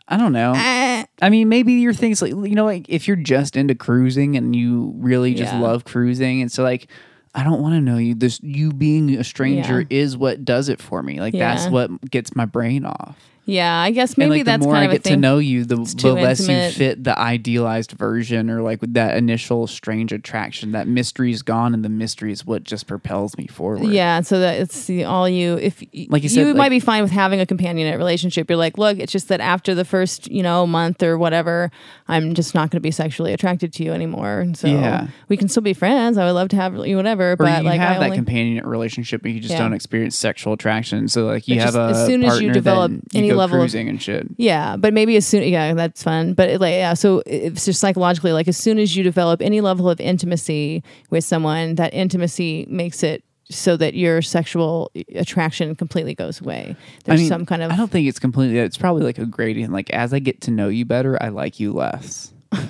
I 0.09 0.17
don't 0.17 0.33
know. 0.33 0.55
Eh. 0.57 0.94
I 1.23 1.31
mean, 1.31 1.49
maybe 1.49 1.74
your 1.74 1.93
things 1.95 2.20
like 2.20 2.31
you 2.31 2.55
know, 2.55 2.65
like 2.65 2.89
if 2.89 3.07
you're 3.07 3.16
just 3.16 3.57
into 3.57 3.74
cruising 3.74 4.36
and 4.36 4.55
you 4.55 4.93
really 4.97 5.35
just 5.35 5.53
Yeah. 5.53 5.61
love 5.61 5.85
cruising, 5.85 6.41
and 6.43 6.51
so 6.51 6.62
like. 6.62 6.89
I 7.36 7.43
don't 7.43 7.61
want 7.61 7.74
to 7.74 7.81
know 7.81 7.97
you. 7.97 8.15
This 8.15 8.41
you 8.45 8.73
being 8.73 9.16
a 9.16 9.24
stranger 9.24 9.81
Yeah. 9.81 9.86
is 9.91 10.16
what 10.16 10.45
does 10.45 10.69
it 10.69 10.81
for 10.81 11.03
me. 11.03 11.19
Like 11.19 11.35
that's 11.35 11.66
what 11.66 11.91
gets 12.09 12.36
my 12.36 12.45
brain 12.45 12.85
off. 12.85 13.19
Yeah, 13.47 13.79
I 13.79 13.91
guess 13.91 14.11
and 14.15 14.19
maybe 14.19 14.37
like 14.39 14.45
that's 14.47 14.61
the 14.62 14.65
more 14.66 14.75
kind 14.75 14.91
I 14.91 14.95
of 14.95 15.03
get 15.03 15.11
to 15.11 15.16
know 15.19 15.37
you, 15.37 15.65
the, 15.65 15.77
the 15.77 16.12
less 16.15 16.41
intimate. 16.41 16.65
you 16.69 16.73
fit 16.79 17.05
the 17.05 17.19
idealized 17.19 17.93
version 17.93 18.49
or 18.49 18.62
like 18.62 18.81
with 18.81 18.95
that 18.95 19.19
initial 19.19 19.66
strange 19.66 20.12
attraction. 20.12 20.73
That 20.73 20.89
mystery 20.89 21.31
is 21.31 21.43
gone, 21.43 21.75
and 21.75 21.85
the 21.85 21.91
mystery 21.91 22.33
is 22.33 22.47
what 22.47 22.65
just 22.65 22.87
propels 22.87 23.37
me 23.37 23.47
forward. 23.47 23.85
Yeah, 23.91 24.23
so 24.23 24.39
that 24.41 24.61
it's 24.61 24.87
the 24.87 25.05
all 25.05 25.29
you. 25.29 25.57
If 25.59 25.83
Like 26.09 26.23
you 26.23 26.31
said, 26.31 26.47
might 26.49 26.55
like- 26.55 26.71
be 26.71 26.81
fine 26.81 27.03
with 27.03 27.11
having 27.11 27.39
a 27.41 27.45
companionate 27.47 27.99
relationship. 27.99 28.49
You're 28.49 28.57
like, 28.57 28.79
look, 28.79 28.99
it's 28.99 29.12
just 29.12 29.29
that 29.29 29.41
after 29.43 29.75
the 29.75 29.85
first, 29.85 30.31
you 30.31 30.43
know, 30.43 30.66
month 30.66 31.03
or 31.03 31.19
whatever, 31.19 31.71
I'm 32.09 32.33
just 32.33 32.55
not 32.55 32.71
going 32.71 32.79
to 32.79 32.81
be 32.81 32.91
sexually 32.91 33.35
attracted 33.35 33.75
to 33.75 33.85
you 33.85 33.93
anymore. 33.93 34.41
And 34.41 34.57
so 34.57 34.69
Yeah. 34.69 35.09
we 35.29 35.37
can 35.37 35.49
still 35.49 35.62
be 35.62 35.75
friends. 35.75 36.16
I 36.16 36.25
would 36.25 36.33
love 36.33 36.49
to 36.49 36.57
have 36.57 36.75
you, 36.87 36.97
whatever. 36.97 37.33
Or 37.33 37.37
but 37.37 37.62
you 37.62 37.69
like, 37.69 37.79
have 37.81 37.97
I 37.97 38.09
that 38.09 38.11
only, 38.12 38.19
companionate 38.19 38.65
relationship, 38.65 39.21
but 39.21 39.33
you 39.33 39.41
just 39.41 39.53
Yeah. 39.53 39.59
don't 39.59 39.75
experience 39.75 40.16
sexual 40.16 40.55
attraction. 40.55 41.09
So 41.09 41.27
like 41.27 41.47
you 41.47 41.57
have 41.61 41.75
just 41.75 41.77
a 41.77 42.01
as 42.01 42.07
soon 42.07 42.25
as 42.25 42.41
you 42.41 42.51
develop 42.51 42.93
any 43.15 43.34
go 43.35 43.39
level 43.40 43.56
of- 43.56 43.61
cruising 43.62 43.89
and 43.89 44.01
shit. 44.02 44.27
yeah, 44.36 44.77
but 44.77 44.93
maybe 44.94 45.16
as 45.16 45.27
soon, 45.27 45.43
yeah, 45.44 45.74
that's 45.74 46.02
fun. 46.02 46.35
But 46.35 46.48
it, 46.51 46.61
like, 46.61 46.73
yeah, 46.73 46.94
so 46.94 47.23
it's 47.27 47.65
just 47.65 47.81
psychologically, 47.81 48.32
like, 48.32 48.48
as 48.48 48.56
soon 48.56 48.78
as 48.78 48.97
you 48.97 49.02
develop 49.02 49.40
any 49.43 49.61
level 49.61 49.89
of 49.90 50.01
intimacy 50.01 50.82
with 51.11 51.24
someone, 51.24 51.74
that 51.77 51.93
intimacy 51.94 52.66
makes 52.69 53.02
it 53.02 53.24
so 53.51 53.77
that 53.77 53.93
your 53.94 54.23
sexual 54.23 54.90
attraction 55.15 55.74
completely 55.77 56.15
goes 56.15 56.40
away. 56.40 56.74
There's 57.05 57.20
I 57.20 57.23
mean, 57.23 57.28
some 57.28 57.44
kind 57.44 57.62
of 57.62 57.70
I 57.70 57.77
don't 57.77 57.90
think 57.90 58.09
it's 58.09 58.19
completely. 58.19 58.59
It's 58.59 58.78
probably 58.78 59.02
like 59.02 59.19
a 59.19 59.27
gradient. 59.27 59.70
Like 59.70 59.90
as 59.90 60.15
I 60.15 60.19
get 60.19 60.40
to 60.43 60.51
know 60.51 60.69
you 60.69 60.86
better, 60.86 61.23
I 61.23 61.28
like 61.28 61.61
you 61.61 61.73
less, 61.74 62.32
or 62.55 62.69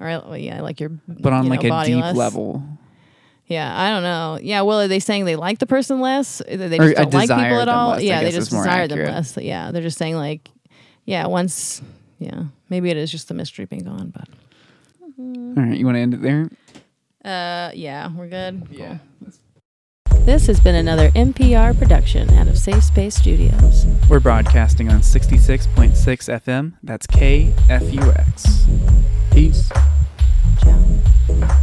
well, 0.00 0.36
yeah, 0.36 0.56
I 0.58 0.60
like 0.60 0.80
your 0.80 0.90
but 1.06 1.32
on 1.32 1.44
you 1.44 1.50
like 1.50 1.62
know, 1.62 1.78
a 1.80 1.84
deep 1.84 2.02
less. 2.02 2.16
level. 2.16 2.62
Yeah, 3.52 3.78
I 3.78 3.90
don't 3.90 4.02
know. 4.02 4.38
Yeah, 4.40 4.62
well, 4.62 4.80
are 4.80 4.88
they 4.88 4.98
saying 4.98 5.26
they 5.26 5.36
like 5.36 5.58
the 5.58 5.66
person 5.66 6.00
less? 6.00 6.40
They 6.48 6.56
just 6.56 6.98
uh, 6.98 7.04
don't 7.04 7.12
like 7.12 7.28
people 7.28 7.60
at 7.60 7.68
all. 7.68 7.90
less, 7.90 8.02
yeah, 8.02 8.22
they 8.22 8.30
just 8.30 8.50
desire 8.50 8.84
accurate. 8.84 9.06
them 9.06 9.14
less. 9.14 9.36
Yeah, 9.36 9.70
they're 9.70 9.82
just 9.82 9.98
saying 9.98 10.16
like, 10.16 10.48
yeah, 11.04 11.26
once, 11.26 11.82
yeah, 12.18 12.44
maybe 12.70 12.88
it 12.88 12.96
is 12.96 13.10
just 13.10 13.28
the 13.28 13.34
mystery 13.34 13.66
being 13.66 13.84
gone, 13.84 14.10
but 14.16 14.26
All 15.18 15.64
right, 15.64 15.76
you 15.76 15.84
want 15.84 15.96
to 15.96 16.00
end 16.00 16.14
it 16.14 16.22
there? 16.22 16.48
uh, 17.24 17.72
yeah, 17.74 18.08
we're 18.16 18.28
good. 18.28 18.66
Yeah. 18.70 18.98
This 20.24 20.46
has 20.46 20.58
been 20.60 20.76
another 20.76 21.10
NPR 21.10 21.76
production 21.76 22.30
out 22.30 22.46
of 22.46 22.56
Safe 22.56 22.82
Space 22.82 23.16
Studios. 23.16 23.86
We're 24.08 24.20
broadcasting 24.20 24.88
on 24.88 25.00
66.6 25.00 25.66
FM. 25.92 26.74
That's 26.82 27.06
KFUX. 27.08 28.70
Peace. 29.32 29.68
Ciao. 30.62 31.62